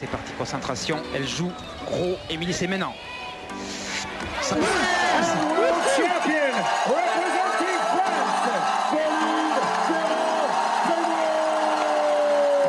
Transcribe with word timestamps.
C'est 0.00 0.06
parti, 0.06 0.32
concentration. 0.32 0.98
Elle 1.14 1.28
joue 1.28 1.52
gros. 1.84 2.16
Émilie, 2.30 2.54
c'est 2.54 2.66
maintenant. 2.66 2.94
Ça... 4.40 4.56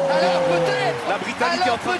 Alors 0.10 0.44
peut-être. 0.44 1.08
La 1.08 1.18
Britannique 1.20 1.62
est 1.66 1.70
en 1.70 1.78
train 1.78 1.96
de. 1.96 2.00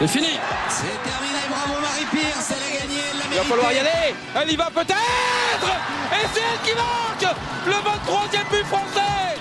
C'est 0.00 0.08
fini. 0.08 0.40
C'est 0.70 1.10
terminé, 1.10 1.38
bravo 1.50 1.78
Marie-Pierre, 1.78 2.40
falloir. 3.56 3.72
Elle 4.36 4.50
y 4.50 4.56
va 4.56 4.70
peut-être. 4.70 5.68
Et 6.10 6.26
c'est 6.32 6.40
elle 6.40 6.60
qui 6.66 6.74
marque 6.74 7.36
le 7.66 7.72
23e 7.72 8.50
but 8.50 8.64
français. 8.64 9.40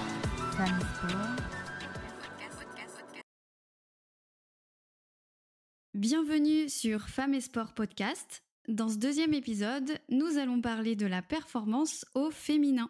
Bienvenue 5.93 6.68
sur 6.68 7.07
Femmes 7.10 7.33
et 7.33 7.42
Sport 7.42 7.74
Podcast. 7.74 8.43
Dans 8.68 8.89
ce 8.89 8.97
deuxième 8.97 9.33
épisode, 9.33 9.97
nous 10.10 10.38
allons 10.38 10.61
parler 10.61 10.96
de 10.96 11.05
la 11.05 11.21
performance 11.21 12.05
au 12.16 12.32
féminin. 12.32 12.89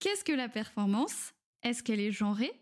Qu'est-ce 0.00 0.24
que 0.24 0.32
la 0.32 0.48
performance? 0.48 1.32
Est-ce 1.62 1.82
qu'elle 1.82 2.00
est 2.00 2.12
genrée? 2.12 2.61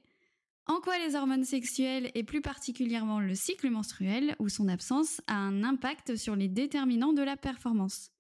En 0.71 0.81
quoi 0.81 1.01
les 1.01 1.17
hormones 1.17 1.43
sexuelles 1.43 2.13
et 2.15 2.23
plus 2.23 2.43
particulièrement 2.43 3.19
le 3.19 3.35
cycle 3.35 3.69
menstruel 3.71 4.37
ou 4.39 4.49
son 4.49 4.69
absence 4.69 5.21
a 5.27 5.35
un 5.35 5.65
impact 5.65 6.15
sur 6.15 6.37
les 6.37 6.47
déterminants 6.47 7.13
de 7.13 7.23
la 7.23 7.37
performance? 7.37 8.13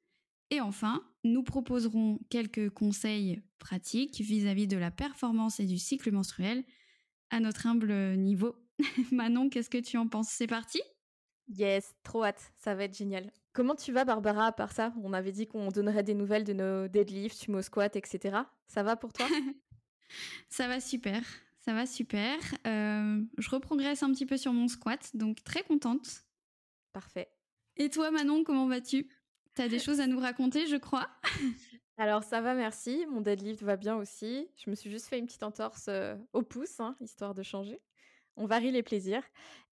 Et 0.50 0.60
enfin, 0.60 1.00
nous 1.22 1.44
proposerons 1.44 2.18
quelques 2.28 2.68
conseils 2.70 3.40
pratiques 3.60 4.20
vis-à-vis 4.20 4.66
de 4.66 4.76
la 4.76 4.90
performance 4.90 5.60
et 5.60 5.64
du 5.64 5.78
cycle 5.78 6.10
menstruel 6.10 6.64
à 7.30 7.38
notre 7.38 7.68
humble 7.68 8.16
niveau. 8.16 8.56
Manon, 9.12 9.48
qu'est-ce 9.48 9.70
que 9.70 9.78
tu 9.78 9.96
en 9.96 10.08
penses? 10.08 10.30
C'est 10.30 10.48
parti? 10.48 10.82
Yes, 11.46 11.94
trop 12.02 12.24
hâte, 12.24 12.52
ça 12.58 12.74
va 12.74 12.82
être 12.82 12.98
génial. 12.98 13.30
Comment 13.52 13.76
tu 13.76 13.92
vas 13.92 14.04
Barbara 14.04 14.46
à 14.46 14.52
part 14.52 14.72
ça? 14.72 14.92
On 15.04 15.12
avait 15.12 15.30
dit 15.30 15.46
qu'on 15.46 15.68
donnerait 15.68 16.02
des 16.02 16.14
nouvelles 16.14 16.44
de 16.44 16.52
nos 16.52 16.88
deadlifts, 16.88 17.44
sumo 17.44 17.62
squat, 17.62 17.94
etc. 17.94 18.38
Ça 18.66 18.82
va 18.82 18.96
pour 18.96 19.12
toi? 19.12 19.28
Ça 20.48 20.66
va 20.66 20.80
super, 20.80 21.22
ça 21.60 21.74
va 21.74 21.86
super. 21.86 22.38
Euh, 22.66 23.22
je 23.38 23.50
reprogresse 23.50 24.02
un 24.02 24.10
petit 24.12 24.26
peu 24.26 24.36
sur 24.36 24.52
mon 24.52 24.68
squat, 24.68 25.10
donc 25.14 25.44
très 25.44 25.62
contente. 25.62 26.24
Parfait. 26.92 27.30
Et 27.76 27.90
toi 27.90 28.10
Manon, 28.10 28.44
comment 28.44 28.66
vas-tu? 28.66 29.08
T'as 29.54 29.68
des 29.68 29.78
choses 29.78 30.00
à 30.00 30.06
nous 30.06 30.20
raconter, 30.20 30.66
je 30.66 30.76
crois? 30.76 31.08
Alors 31.98 32.24
ça 32.24 32.40
va, 32.40 32.54
merci. 32.54 33.04
Mon 33.10 33.20
deadlift 33.20 33.62
va 33.62 33.76
bien 33.76 33.96
aussi. 33.96 34.48
Je 34.56 34.70
me 34.70 34.74
suis 34.74 34.90
juste 34.90 35.06
fait 35.06 35.18
une 35.18 35.26
petite 35.26 35.42
entorse 35.42 35.86
euh, 35.88 36.16
au 36.32 36.42
pouce, 36.42 36.80
hein, 36.80 36.96
histoire 37.00 37.34
de 37.34 37.42
changer. 37.42 37.80
On 38.40 38.46
varie 38.46 38.72
les 38.72 38.82
plaisirs. 38.82 39.22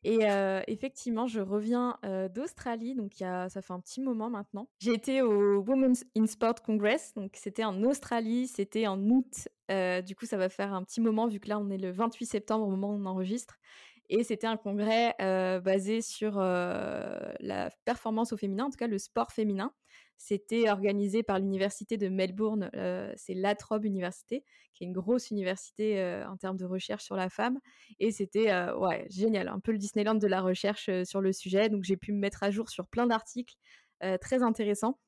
Et 0.03 0.19
effectivement, 0.67 1.25
je 1.25 1.41
reviens 1.41 1.97
d'Australie, 2.33 2.95
donc 2.95 3.13
ça 3.17 3.49
fait 3.49 3.73
un 3.73 3.79
petit 3.79 3.99
moment 3.99 4.29
maintenant. 4.29 4.69
J'ai 4.79 4.93
été 4.93 5.21
au 5.21 5.59
Women's 5.61 6.05
in 6.15 6.27
Sport 6.27 6.61
Congress, 6.61 7.13
donc 7.15 7.31
c'était 7.35 7.63
en 7.63 7.81
Australie, 7.83 8.47
c'était 8.47 8.87
en 8.87 9.01
août. 9.09 9.47
Du 10.05 10.15
coup, 10.15 10.25
ça 10.25 10.37
va 10.37 10.49
faire 10.49 10.73
un 10.73 10.83
petit 10.83 11.01
moment 11.01 11.27
vu 11.27 11.39
que 11.39 11.49
là, 11.49 11.59
on 11.59 11.69
est 11.69 11.77
le 11.77 11.91
28 11.91 12.25
septembre 12.25 12.67
au 12.67 12.69
moment 12.69 12.91
où 12.91 12.97
on 12.97 13.05
enregistre. 13.05 13.57
Et 14.09 14.23
c'était 14.23 14.47
un 14.47 14.57
congrès 14.57 15.13
basé 15.19 16.01
sur 16.01 16.39
la 16.39 17.69
performance 17.85 18.33
au 18.33 18.37
féminin, 18.37 18.65
en 18.65 18.69
tout 18.69 18.77
cas 18.77 18.87
le 18.87 18.97
sport 18.97 19.31
féminin. 19.31 19.73
C'était 20.19 20.67
organisé 20.71 21.21
par 21.21 21.37
l'université 21.37 21.95
de 21.95 22.09
Melbourne, 22.09 22.71
c'est 23.15 23.35
l'Atrobe 23.35 23.85
Université, 23.85 24.43
qui 24.73 24.83
est 24.83 24.87
une 24.87 24.93
grosse 24.93 25.29
université 25.29 26.23
en 26.27 26.37
termes 26.37 26.57
de 26.57 26.65
recherche 26.65 27.03
sur 27.03 27.15
la 27.15 27.29
femme. 27.29 27.59
Et 27.99 28.11
c'était 28.11 28.51
ouais, 28.71 29.05
génial, 29.09 29.47
un 29.47 29.59
peu 29.59 29.71
le 29.71 29.77
Disneyland 29.77 30.15
de 30.15 30.27
la 30.27 30.41
recherche 30.41 30.89
sur 31.03 31.21
le 31.21 31.33
sujet. 31.33 31.69
Donc 31.69 31.83
j'ai 31.83 31.97
pu 31.97 32.13
me 32.13 32.19
mettre 32.19 32.41
à 32.41 32.49
jour 32.49 32.69
sur 32.69 32.87
plein 32.87 33.05
d'articles 33.05 33.55
très 34.21 34.41
intéressants, 34.41 34.99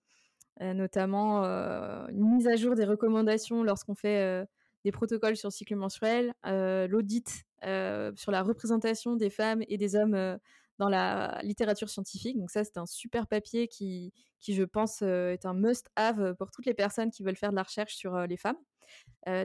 notamment 0.59 1.43
une 1.43 2.35
mise 2.35 2.47
à 2.47 2.55
jour 2.55 2.75
des 2.75 2.85
recommandations 2.85 3.63
lorsqu'on 3.63 3.95
fait 3.95 4.45
des 4.85 4.91
protocoles 4.91 5.35
sur 5.35 5.49
le 5.49 5.53
cycle 5.53 5.75
menstruel, 5.75 6.33
l'audit 6.43 7.45
sur 7.61 8.31
la 8.31 8.41
représentation 8.43 9.15
des 9.15 9.29
femmes 9.29 9.63
et 9.67 9.77
des 9.77 9.95
hommes 9.95 10.39
dans 10.77 10.89
la 10.89 11.39
littérature 11.43 11.89
scientifique. 11.89 12.37
Donc 12.37 12.51
ça, 12.51 12.63
c'est 12.63 12.77
un 12.77 12.85
super 12.85 13.27
papier 13.27 13.67
qui, 13.67 14.13
qui 14.39 14.53
je 14.53 14.63
pense, 14.63 15.01
est 15.01 15.45
un 15.45 15.53
must-have 15.53 16.35
pour 16.35 16.51
toutes 16.51 16.65
les 16.65 16.73
personnes 16.73 17.11
qui 17.11 17.23
veulent 17.23 17.35
faire 17.35 17.51
de 17.51 17.57
la 17.57 17.63
recherche 17.63 17.95
sur 17.95 18.17
les 18.27 18.37
femmes. 18.37 18.57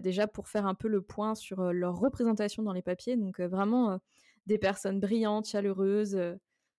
déjà 0.03 0.27
pour 0.27 0.49
faire 0.49 0.67
un 0.67 0.75
peu 0.75 0.89
le 0.89 1.03
point 1.03 1.35
sur 1.35 1.73
leur 1.73 1.97
représentation 1.97 2.63
dans 2.63 2.73
les 2.73 2.83
papiers. 2.83 3.17
Donc 3.17 3.41
vraiment 3.41 3.99
des 4.47 4.59
personnes 4.59 5.01
brillantes, 5.01 5.49
chaleureuses. 5.49 6.19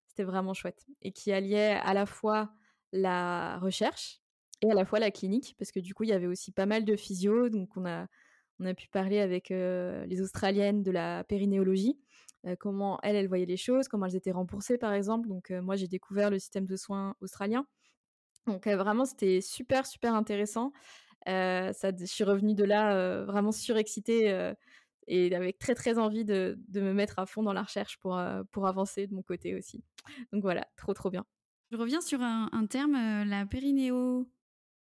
c'était 0.07 0.23
vraiment 0.23 0.53
chouette. 0.53 0.85
Et 1.01 1.11
qui 1.11 1.31
alliaient 1.33 1.77
à 1.83 1.93
la 1.93 2.05
fois 2.05 2.51
la 2.93 3.57
recherche 3.59 4.21
et 4.61 4.71
à 4.71 4.73
la 4.73 4.85
fois 4.85 4.99
la 4.99 5.11
clinique, 5.11 5.55
parce 5.59 5.71
que 5.73 5.81
du 5.81 5.93
coup, 5.93 6.03
il 6.03 6.09
y 6.09 6.13
avait 6.13 6.27
aussi 6.27 6.51
pas 6.53 6.65
mal 6.65 6.85
de 6.85 6.95
physio. 6.95 7.49
Donc 7.49 7.75
on 7.75 7.85
a 7.85 8.07
on 8.59 8.65
a 8.65 8.73
pu 8.73 8.87
parler 8.87 9.19
avec 9.19 9.49
les 9.49 10.21
Australiennes 10.21 10.83
de 10.83 10.91
la 10.91 11.23
périnéologie, 11.23 11.97
comment 12.59 12.99
elles, 13.03 13.15
elles 13.15 13.27
voyaient 13.27 13.45
les 13.45 13.57
choses, 13.57 13.87
comment 13.87 14.05
elles 14.05 14.15
étaient 14.15 14.31
remboursées 14.31 14.77
par 14.77 14.93
exemple. 14.93 15.27
Donc 15.27 15.49
moi, 15.51 15.75
j'ai 15.75 15.87
découvert 15.87 16.29
le 16.29 16.39
système 16.39 16.65
de 16.65 16.75
soins 16.75 17.15
australien. 17.21 17.65
Donc 18.47 18.67
vraiment, 18.67 19.05
c'était 19.05 19.41
super, 19.41 19.85
super 19.85 20.13
intéressant. 20.13 20.71
ça, 21.25 21.73
je 21.73 22.05
suis 22.05 22.23
revenue 22.23 22.53
de 22.53 22.63
là 22.63 23.23
vraiment 23.25 23.51
surexcitée 23.51 24.53
et 25.07 25.35
avec 25.35 25.59
très, 25.59 25.75
très 25.75 25.97
envie 25.97 26.25
de, 26.25 26.57
de, 26.67 26.81
me 26.81 26.93
mettre 26.93 27.19
à 27.19 27.25
fond 27.25 27.43
dans 27.43 27.53
la 27.53 27.63
recherche 27.63 27.97
pour, 27.99 28.19
pour 28.51 28.67
avancer 28.67 29.07
de 29.07 29.13
mon 29.13 29.21
côté 29.21 29.55
aussi. 29.55 29.83
Donc 30.31 30.41
voilà, 30.43 30.67
trop, 30.77 30.93
trop 30.93 31.09
bien. 31.09 31.25
Je 31.71 31.77
reviens 31.77 32.01
sur 32.01 32.21
un, 32.21 32.49
un 32.51 32.65
terme, 32.67 32.93
la 33.27 33.45
périnéologie. 33.45 34.27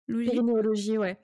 Périnéologie, 0.08 0.98
ouais. 0.98 1.20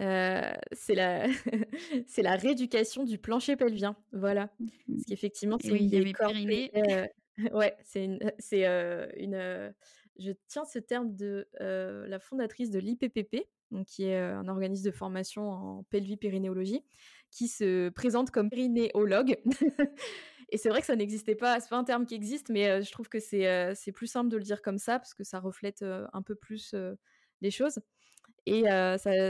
Euh, 0.00 0.52
c'est 0.72 0.94
la 0.94 1.26
c'est 2.06 2.22
la 2.22 2.36
rééducation 2.36 3.04
du 3.04 3.18
plancher 3.18 3.56
pelvien 3.56 3.96
voilà. 4.12 4.48
Parce 4.88 5.04
qu'effectivement 5.06 5.58
c'est 5.60 5.70
oui, 5.72 5.84
une 5.92 6.12
périnée. 6.14 6.70
euh, 6.76 7.06
ouais 7.52 7.76
c'est 7.84 8.04
une 8.04 8.18
c'est 8.38 8.66
euh, 8.66 9.06
une 9.16 9.74
je 10.18 10.32
tiens 10.48 10.64
ce 10.64 10.78
terme 10.78 11.14
de 11.14 11.46
la 11.60 12.18
fondatrice 12.18 12.70
de 12.70 12.78
l'IPPP 12.78 13.48
donc 13.70 13.86
qui 13.86 14.04
est 14.04 14.18
un 14.18 14.48
organisme 14.48 14.84
de 14.84 14.90
formation 14.90 15.50
en 15.50 15.82
pelvipérinéologie 15.84 16.82
qui 17.30 17.48
se 17.48 17.88
présente 17.90 18.30
comme 18.30 18.48
périnéologue 18.48 19.38
et 20.50 20.56
c'est 20.58 20.68
vrai 20.70 20.80
que 20.80 20.86
ça 20.86 20.96
n'existait 20.96 21.34
pas 21.34 21.60
c'est 21.60 21.68
pas 21.70 21.78
un 21.78 21.84
terme 21.84 22.06
qui 22.06 22.14
existe 22.14 22.48
mais 22.48 22.82
je 22.82 22.90
trouve 22.92 23.08
que 23.10 23.20
c'est 23.20 23.74
c'est 23.74 23.92
plus 23.92 24.06
simple 24.06 24.30
de 24.30 24.36
le 24.38 24.42
dire 24.42 24.62
comme 24.62 24.78
ça 24.78 24.98
parce 24.98 25.12
que 25.12 25.24
ça 25.24 25.38
reflète 25.38 25.82
un 25.82 26.22
peu 26.22 26.34
plus 26.34 26.74
les 27.42 27.50
choses 27.50 27.78
et 28.46 28.64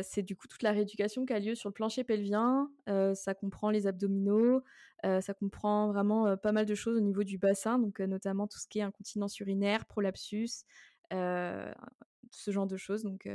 c'est 0.04 0.22
du 0.22 0.36
coup 0.36 0.48
toute 0.48 0.62
la 0.62 0.72
rééducation 0.72 1.26
qui 1.26 1.32
a 1.32 1.38
lieu 1.40 1.54
sur 1.54 1.68
le 1.68 1.74
plancher 1.74 2.04
pelvien. 2.04 2.70
Ça 3.14 3.34
comprend 3.34 3.70
les 3.70 3.86
abdominaux, 3.86 4.62
ça 5.04 5.34
comprend 5.34 5.88
vraiment 5.92 6.36
pas 6.36 6.52
mal 6.52 6.66
de 6.66 6.74
choses 6.74 6.96
au 6.96 7.00
niveau 7.00 7.24
du 7.24 7.38
bassin, 7.38 7.78
donc 7.78 8.00
notamment 8.00 8.46
tout 8.48 8.58
ce 8.58 8.66
qui 8.68 8.78
est 8.80 8.82
incontinence 8.82 9.38
urinaire, 9.40 9.86
prolapsus, 9.86 10.64
ce 11.10 12.50
genre 12.50 12.66
de 12.66 12.76
choses, 12.76 13.02
donc 13.04 13.28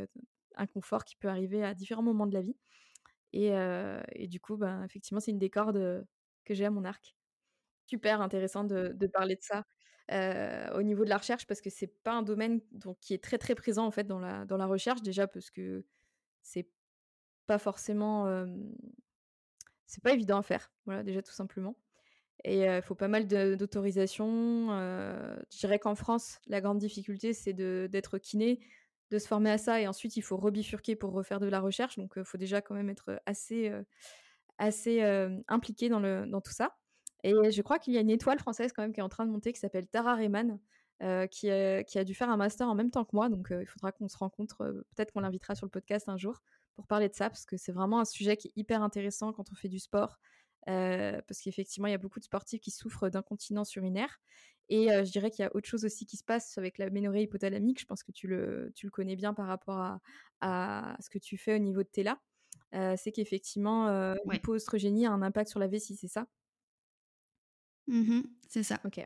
inconfort 0.55 1.05
qui 1.05 1.15
peut 1.17 1.27
arriver 1.29 1.63
à 1.63 1.73
différents 1.75 2.03
moments 2.03 2.27
de 2.27 2.33
la 2.33 2.41
vie. 2.41 2.55
Et, 3.33 4.27
du 4.27 4.39
coup, 4.39 4.57
ben, 4.57 4.83
effectivement, 4.85 5.19
c'est 5.21 5.31
une 5.31 5.39
des 5.39 5.49
cordes 5.51 6.05
que 6.45 6.53
j'ai 6.55 6.65
à 6.65 6.71
mon 6.71 6.85
arc. 6.85 7.15
Super 7.87 8.21
intéressant 8.21 8.63
de 8.65 9.07
parler 9.13 9.35
de 9.35 9.43
ça 9.43 9.65
au 10.09 10.81
niveau 10.83 11.03
de 11.03 11.09
la 11.09 11.17
recherche 11.17 11.45
parce 11.47 11.61
que 11.61 11.69
c'est 11.69 11.87
pas 12.03 12.13
un 12.13 12.23
domaine 12.23 12.61
donc, 12.71 12.97
qui 12.99 13.13
est 13.13 13.23
très 13.23 13.37
très 13.37 13.55
présent 13.55 13.85
en 13.85 13.91
fait 13.91 14.05
dans 14.05 14.19
la, 14.19 14.45
dans 14.45 14.57
la 14.57 14.65
recherche 14.65 15.01
déjà 15.01 15.27
parce 15.27 15.49
que 15.49 15.85
c'est 16.41 16.69
pas 17.45 17.57
forcément 17.59 18.45
c'est 19.85 20.03
pas 20.03 20.13
évident 20.13 20.37
à 20.37 20.43
faire 20.43 20.71
voilà 20.85 21.03
déjà 21.03 21.21
tout 21.21 21.33
simplement 21.33 21.75
et 22.43 22.65
il 22.65 22.81
faut 22.81 22.95
pas 22.95 23.09
mal 23.09 23.27
d'autorisation 23.27 24.69
je 24.69 25.57
dirais 25.57 25.79
qu'en 25.79 25.95
France 25.95 26.39
la 26.47 26.61
grande 26.61 26.79
difficulté 26.79 27.33
c'est 27.33 27.53
d'être 27.53 28.17
kiné 28.17 28.59
de 29.09 29.19
se 29.19 29.27
former 29.27 29.51
à 29.51 29.57
ça 29.57 29.81
et 29.81 29.87
ensuite 29.87 30.15
il 30.15 30.21
faut 30.21 30.37
rebifurquer 30.37 30.95
pour 30.95 31.11
refaire 31.11 31.39
de 31.39 31.47
la 31.47 31.59
recherche 31.59 31.97
donc 31.97 32.13
il 32.15 32.23
faut 32.23 32.37
déjà 32.37 32.61
quand 32.61 32.75
même 32.75 32.89
être 32.89 33.21
assez 33.25 33.73
assez 34.57 35.01
impliqué 35.47 35.89
dans, 35.89 35.99
le, 35.99 36.25
dans 36.25 36.41
tout 36.41 36.53
ça 36.53 36.77
et 37.29 37.51
je 37.51 37.61
crois 37.61 37.79
qu'il 37.79 37.93
y 37.93 37.97
a 37.97 38.01
une 38.01 38.09
étoile 38.09 38.39
française 38.39 38.71
quand 38.73 38.81
même 38.81 38.93
qui 38.93 38.99
est 38.99 39.03
en 39.03 39.09
train 39.09 39.25
de 39.25 39.31
monter 39.31 39.53
qui 39.53 39.59
s'appelle 39.59 39.87
Tara 39.87 40.15
Rehman, 40.15 40.59
euh, 41.03 41.27
qui, 41.27 41.49
a, 41.51 41.83
qui 41.83 41.99
a 41.99 42.03
dû 42.03 42.15
faire 42.15 42.29
un 42.29 42.37
master 42.37 42.67
en 42.67 42.75
même 42.75 42.91
temps 42.91 43.05
que 43.05 43.15
moi. 43.15 43.29
Donc 43.29 43.51
euh, 43.51 43.61
il 43.61 43.67
faudra 43.67 43.91
qu'on 43.91 44.07
se 44.07 44.17
rencontre. 44.17 44.61
euh, 44.61 44.73
Peut-être 44.95 45.11
qu'on 45.13 45.19
l'invitera 45.21 45.55
sur 45.55 45.65
le 45.65 45.69
podcast 45.71 46.09
un 46.09 46.17
jour 46.17 46.41
pour 46.75 46.87
parler 46.87 47.09
de 47.09 47.15
ça, 47.15 47.29
parce 47.29 47.45
que 47.45 47.57
c'est 47.57 47.71
vraiment 47.71 47.99
un 47.99 48.05
sujet 48.05 48.37
qui 48.37 48.49
est 48.49 48.53
hyper 48.55 48.81
intéressant 48.83 49.33
quand 49.33 49.51
on 49.51 49.55
fait 49.55 49.69
du 49.69 49.79
sport. 49.79 50.17
euh, 50.69 51.21
parce 51.27 51.41
qu'effectivement, 51.41 51.87
il 51.87 51.91
y 51.91 51.93
a 51.95 51.97
beaucoup 51.97 52.19
de 52.19 52.25
sportifs 52.25 52.59
qui 52.61 52.71
souffrent 52.71 53.09
d'incontinence 53.09 53.73
urinaire. 53.75 54.19
Et 54.69 54.91
euh, 54.91 55.05
je 55.05 55.11
dirais 55.11 55.31
qu'il 55.31 55.43
y 55.43 55.45
a 55.47 55.55
autre 55.55 55.67
chose 55.67 55.85
aussi 55.85 56.05
qui 56.05 56.17
se 56.17 56.25
passe 56.25 56.57
avec 56.57 56.77
la 56.77 56.89
ménorrhée 56.89 57.23
hypothalamique. 57.23 57.79
Je 57.79 57.85
pense 57.85 58.03
que 58.03 58.11
tu 58.11 58.27
le, 58.27 58.71
tu 58.75 58.85
le 58.85 58.91
connais 58.91 59.15
bien 59.15 59.33
par 59.33 59.47
rapport 59.47 59.77
à, 59.79 59.99
à 60.41 60.97
ce 60.99 61.09
que 61.09 61.19
tu 61.19 61.37
fais 61.37 61.55
au 61.55 61.59
niveau 61.59 61.83
de 61.83 61.87
TELA. 61.87 62.19
c'est 62.97 63.11
qu'effectivement, 63.13 63.87
Ouais. 64.25 64.35
l'hypoœstrogénie 64.35 65.05
a 65.07 65.11
un 65.11 65.21
impact 65.21 65.49
sur 65.49 65.59
la 65.59 65.67
vessie, 65.67 65.95
c'est 65.95 66.09
ça? 66.09 66.27
Mmh 67.87 68.21
c'est 68.49 68.63
ça. 68.63 68.79
OK. 68.85 68.99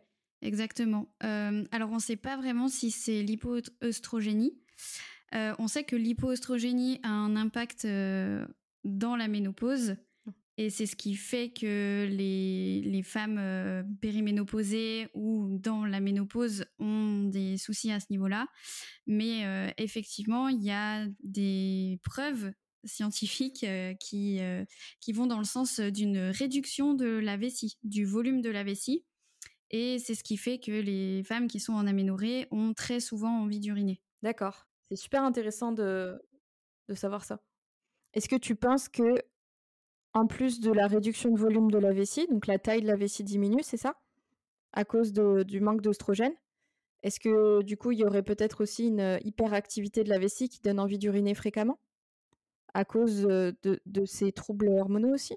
Exactement. 0.44 1.08
Hem, 1.22 1.68
alors 1.72 1.92
on 1.92 1.96
ne 1.96 2.00
sait 2.00 2.16
pas 2.16 2.36
vraiment 2.38 2.68
si 2.68 2.90
c'est 2.92 3.22
l'hypoœstrogénie. 3.24 4.58
Heu, 5.36 5.54
on 5.60 5.68
sait 5.68 5.84
que 5.84 5.96
l'hypoœstrogénie 5.96 7.00
a 7.04 7.10
un 7.12 7.36
impact, 7.36 7.86
heu, 7.86 8.48
dans 8.84 9.16
la 9.16 9.28
ménopause 9.28 9.96
et 10.58 10.70
c'est 10.72 10.86
ce 10.88 10.96
qui 10.98 11.16
fait 11.16 11.52
que 11.52 12.08
les 12.12 12.82
les 12.84 13.04
femmes, 13.04 13.40
heu, 13.40 13.84
périménopausées 14.02 15.10
ou 15.16 15.58
dans 15.60 15.86
la 15.86 16.00
ménopause 16.02 16.66
ont 16.80 17.24
des 17.26 17.58
soucis 17.58 17.92
à 17.92 18.00
ce 18.00 18.08
niveau-là. 18.12 18.48
Mais, 19.08 19.74
effectivement, 19.78 20.50
il 20.50 20.64
y 20.64 20.72
a 20.72 21.08
des 21.24 22.00
preuves 22.04 22.52
scientifiques, 22.86 23.64
heu, 23.64 23.94
qui, 24.00 24.40
heu, 24.42 24.66
qui 25.00 25.14
vont 25.14 25.28
dans 25.28 25.40
le 25.40 25.46
sens, 25.46 25.80
d'une 25.80 26.18
réduction 26.18 26.94
de 26.94 27.06
la 27.06 27.38
vessie, 27.38 27.78
du 27.84 28.06
volume 28.06 28.42
de 28.42 28.50
la 28.50 28.64
vessie 28.64 29.06
et 29.72 30.00
c'est 30.00 30.16
ce 30.16 30.24
qui 30.24 30.38
fait 30.38 30.60
que 30.60 30.72
les 30.72 31.24
femmes 31.24 31.48
qui 31.48 31.60
sont 31.60 31.74
en 31.74 31.88
aménorrhée 31.88 32.48
ont 32.52 32.74
très 32.74 33.00
souvent 33.00 33.42
envie 33.42 33.60
d'uriner. 33.60 34.02
D'accord. 34.22 34.68
C'est 34.90 34.98
super 34.98 35.24
intéressant 35.24 35.72
de 35.72 36.22
de 36.90 36.94
savoir 36.96 37.24
ça. 37.24 37.40
Est-ce 38.14 38.28
que 38.28 38.36
tu 38.36 38.56
penses 38.56 38.90
que 38.90 39.22
en 40.14 40.28
plus 40.28 40.60
de 40.60 40.72
la 40.72 40.88
réduction 40.88 41.32
de 41.32 41.40
volume 41.40 41.72
de 41.72 41.78
la 41.78 41.94
vessie, 41.94 42.28
donc 42.28 42.48
la 42.48 42.60
taille 42.60 42.82
de 42.82 42.88
la 42.88 42.96
vessie 42.98 43.24
diminue, 43.24 43.64
c'est 43.64 43.78
ça? 43.78 43.96
À 44.74 44.86
cause 44.86 45.14
du 45.14 45.62
manque 45.62 45.82
d'œstrogène? 45.82 46.34
Est-ce 47.04 47.20
que 47.20 47.64
du 47.64 47.78
coup, 47.78 47.92
il 47.92 48.00
y 48.00 48.06
aurait 48.06 48.24
peut-être 48.24 48.62
aussi 48.64 48.88
une, 48.88 49.20
hyperactivité 49.24 50.04
de 50.04 50.10
la 50.10 50.20
vessie 50.20 50.50
qui 50.50 50.62
donne 50.62 50.80
envie 50.80 51.00
d'uriner 51.00 51.36
fréquemment? 51.36 51.80
À 52.74 52.86
cause, 52.86 53.22
de 53.22 53.82
de 53.86 54.06
ces 54.06 54.32
troubles 54.32 54.70
hormonaux 54.70 55.14
aussi? 55.14 55.36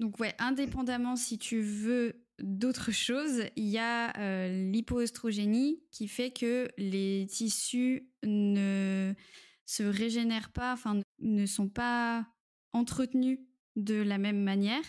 Donc 0.00 0.18
ouais, 0.18 0.34
indépendamment 0.38 1.16
si 1.16 1.38
tu 1.38 1.60
veux 1.60 2.24
d'autres 2.40 2.90
choses, 2.90 3.44
il 3.56 3.66
y 3.68 3.78
a, 3.78 4.12
heu, 4.18 4.70
l'hypoœstrogénie 4.72 5.84
qui 5.92 6.08
fait 6.08 6.32
que 6.32 6.68
les 6.76 7.26
tissus 7.30 8.08
ne 8.24 9.14
se 9.66 9.82
régénèrent 9.84 10.50
pas, 10.52 10.72
enfin 10.72 11.00
ne 11.20 11.46
sont 11.46 11.68
pas 11.68 12.26
entretenus 12.72 13.38
de 13.76 13.94
la 13.94 14.18
même 14.18 14.42
manière. 14.42 14.82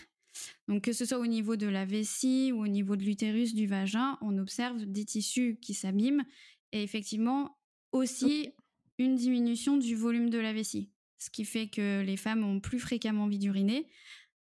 Donc 0.67 0.83
que 0.83 0.91
ce 0.93 1.05
soit 1.05 1.19
au 1.19 1.27
niveau 1.27 1.55
de 1.55 1.67
la 1.67 1.85
vessie 1.85 2.51
ou 2.51 2.63
au 2.63 2.67
niveau 2.67 2.95
de 2.95 3.03
l'utérus, 3.03 3.53
du 3.53 3.67
vagin, 3.67 4.17
on 4.21 4.37
observe 4.37 4.85
des 4.85 5.05
tissus 5.05 5.57
qui 5.61 5.73
s'abîment 5.73 6.25
et 6.71 6.83
effectivement 6.83 7.57
aussi 7.91 8.49
une 8.97 9.15
diminution 9.15 9.77
du 9.77 9.95
volume 9.95 10.29
de 10.29 10.39
la 10.39 10.51
vessie. 10.51 10.91
Ce 11.25 11.31
qui 11.31 11.43
fait 11.43 11.67
que 11.69 12.01
les 12.01 12.17
femmes 12.17 12.43
ont 12.43 12.59
plus 12.59 12.79
fréquemment 12.79 13.23
envie 13.23 13.39
d'uriner. 13.39 13.87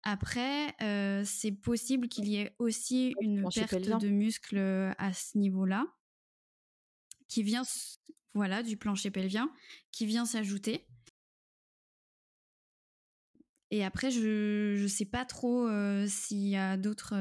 Après, 0.03 0.75
heu, 0.82 1.25
c'est 1.27 1.53
possible 1.53 2.09
qu'il 2.09 2.27
y 2.27 2.37
ait 2.37 2.55
aussi 2.59 3.17
une 3.21 3.50
perte 3.50 3.91
de 3.91 4.09
muscle, 4.09 4.56
heu, 4.56 4.93
à 4.99 5.12
ce 5.12 5.37
niveau-là, 5.37 5.87
qui 7.29 7.43
vient 7.43 7.62
voilà, 8.35 8.62
du 8.62 8.77
plancher 8.79 9.11
pelvien, 9.11 9.53
qui 9.93 10.06
vient 10.06 10.25
s'ajouter. 10.25 10.87
Et 13.71 13.85
après 13.85 14.11
je 14.11 14.75
je 14.76 14.87
sais 14.87 15.05
pas 15.05 15.25
trop, 15.25 15.67
heu, 15.69 16.06
s'il 16.09 16.49
y 16.49 16.56
a 16.56 16.76
d'autres, 16.76 17.15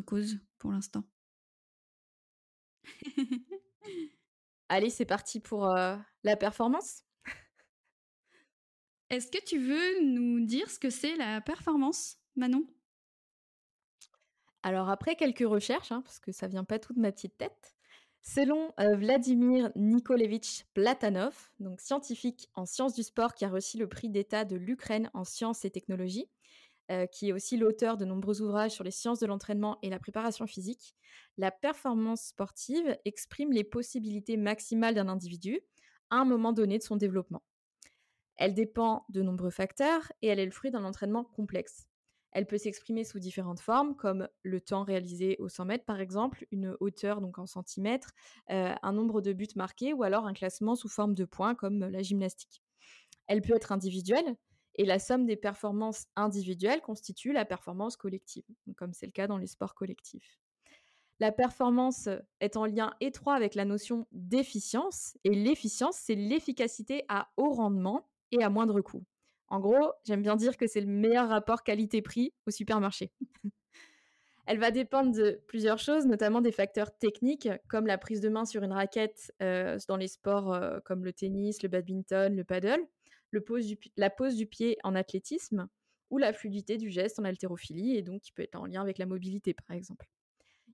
causes 0.00 0.40
pour 0.58 0.72
l'instant. 0.72 1.04
Allez, 4.68 4.90
c'est 4.90 5.04
parti 5.06 5.40
pour, 5.40 5.66
la 6.24 6.36
performance? 6.36 7.02
Est-ce 9.10 9.30
que 9.30 9.42
tu 9.44 9.58
veux 9.58 10.00
nous 10.02 10.44
dire 10.44 10.70
ce 10.70 10.78
que 10.78 10.90
c'est 10.90 11.16
la 11.16 11.40
performance, 11.40 12.16
Manon? 12.36 12.66
Alors 14.62 14.88
après 14.88 15.14
quelques 15.14 15.46
recherches, 15.46 15.92
hein, 15.92 16.00
parce 16.02 16.18
que 16.18 16.32
ça 16.32 16.48
vient 16.48 16.64
pas 16.64 16.78
tout 16.78 16.94
de 16.94 17.00
ma 17.00 17.12
petite 17.12 17.36
tête, 17.36 17.74
selon 18.22 18.72
euh, 18.80 18.96
Vladimir 18.96 19.70
Nikolaevitch 19.76 20.64
Platanov, 20.72 21.50
donc 21.60 21.82
scientifique 21.82 22.48
en 22.54 22.64
sciences 22.64 22.94
du 22.94 23.02
sport 23.02 23.34
qui 23.34 23.44
a 23.44 23.50
reçu 23.50 23.76
le 23.76 23.88
prix 23.88 24.08
d'État 24.08 24.46
de 24.46 24.56
l'Ukraine 24.56 25.10
en 25.12 25.24
sciences 25.24 25.66
et 25.66 25.70
technologies, 25.70 26.30
euh, 26.90 27.06
qui 27.06 27.28
est 27.28 27.32
aussi 27.32 27.58
l'auteur 27.58 27.98
de 27.98 28.06
nombreux 28.06 28.40
ouvrages 28.40 28.72
sur 28.72 28.84
les 28.84 28.90
sciences 28.90 29.20
de 29.20 29.26
l'entraînement 29.26 29.78
et 29.82 29.90
la 29.90 29.98
préparation 29.98 30.46
physique, 30.46 30.94
la 31.36 31.50
performance 31.50 32.28
sportive 32.28 32.98
exprime 33.04 33.52
les 33.52 33.64
possibilités 33.64 34.38
maximales 34.38 34.94
d'un 34.94 35.08
individu 35.08 35.60
à 36.08 36.16
un 36.16 36.24
moment 36.24 36.52
donné 36.52 36.78
de 36.78 36.82
son 36.82 36.96
développement. 36.96 37.42
Elle 38.36 38.54
dépend 38.54 39.04
de 39.08 39.22
nombreux 39.22 39.50
facteurs 39.50 40.12
et 40.22 40.28
elle 40.28 40.40
est 40.40 40.44
le 40.44 40.50
fruit 40.50 40.70
d'un 40.70 40.84
entraînement 40.84 41.24
complexe. 41.24 41.86
Elle 42.32 42.46
peut 42.46 42.58
s'exprimer 42.58 43.04
sous 43.04 43.20
différentes 43.20 43.60
formes, 43.60 43.94
comme 43.94 44.28
le 44.42 44.60
temps 44.60 44.82
réalisé 44.82 45.36
au 45.38 45.48
100 45.48 45.66
mètres 45.66 45.84
par 45.84 46.00
exemple, 46.00 46.46
une 46.50 46.76
hauteur 46.80 47.20
donc 47.20 47.38
en 47.38 47.46
centimètres, 47.46 48.12
euh, 48.50 48.74
un 48.82 48.92
nombre 48.92 49.20
de 49.20 49.32
buts 49.32 49.46
marqués 49.54 49.92
ou 49.92 50.02
alors 50.02 50.26
un 50.26 50.34
classement 50.34 50.74
sous 50.74 50.88
forme 50.88 51.14
de 51.14 51.24
points 51.24 51.54
comme 51.54 51.78
la 51.78 52.02
gymnastique. 52.02 52.60
Elle 53.28 53.40
peut 53.40 53.54
être 53.54 53.70
individuelle 53.70 54.36
et 54.74 54.84
la 54.84 54.98
somme 54.98 55.26
des 55.26 55.36
performances 55.36 56.06
individuelles 56.16 56.80
constitue 56.80 57.32
la 57.32 57.44
performance 57.44 57.96
collective, 57.96 58.44
comme 58.76 58.92
c'est 58.92 59.06
le 59.06 59.12
cas 59.12 59.28
dans 59.28 59.38
les 59.38 59.46
sports 59.46 59.76
collectifs. 59.76 60.40
La 61.20 61.30
performance 61.30 62.08
est 62.40 62.56
en 62.56 62.66
lien 62.66 62.92
étroit 63.00 63.34
avec 63.34 63.54
la 63.54 63.64
notion 63.64 64.08
d'efficience 64.10 65.16
et 65.22 65.30
l'efficience, 65.30 65.96
c'est 65.96 66.16
l'efficacité 66.16 67.04
à 67.08 67.30
haut 67.36 67.52
rendement 67.52 68.08
à 68.42 68.50
moindre 68.50 68.80
coût. 68.80 69.04
En 69.48 69.60
gros, 69.60 69.92
j'aime 70.04 70.22
bien 70.22 70.36
dire 70.36 70.56
que 70.56 70.66
c'est 70.66 70.80
le 70.80 70.86
meilleur 70.86 71.28
rapport 71.28 71.62
qualité-prix 71.62 72.32
au 72.46 72.50
supermarché. 72.50 73.12
Elle 74.46 74.58
va 74.58 74.70
dépendre 74.70 75.12
de 75.12 75.40
plusieurs 75.46 75.78
choses, 75.78 76.06
notamment 76.06 76.42
des 76.42 76.52
facteurs 76.52 76.96
techniques, 76.98 77.48
comme 77.68 77.86
la 77.86 77.96
prise 77.96 78.20
de 78.20 78.28
main 78.28 78.44
sur 78.44 78.62
une 78.62 78.72
raquette 78.72 79.32
euh, 79.42 79.78
dans 79.88 79.96
les 79.96 80.08
sports 80.08 80.52
euh, 80.52 80.80
comme 80.84 81.04
le 81.04 81.12
tennis, 81.12 81.62
le 81.62 81.68
badminton, 81.68 82.34
le 82.34 82.44
paddle, 82.44 82.86
la 83.96 84.10
pose 84.10 84.36
du 84.36 84.46
pied 84.46 84.76
en 84.84 84.94
athlétisme, 84.94 85.68
ou 86.10 86.18
la 86.18 86.32
fluidité 86.32 86.76
du 86.76 86.90
geste 86.90 87.18
en 87.18 87.24
haltérophilie, 87.24 87.96
et 87.96 88.02
donc 88.02 88.20
qui 88.20 88.32
peut 88.32 88.42
être 88.42 88.56
en 88.56 88.66
lien 88.66 88.82
avec 88.82 88.98
la 88.98 89.06
mobilité, 89.06 89.54
par 89.54 89.74
exemple. 89.74 90.06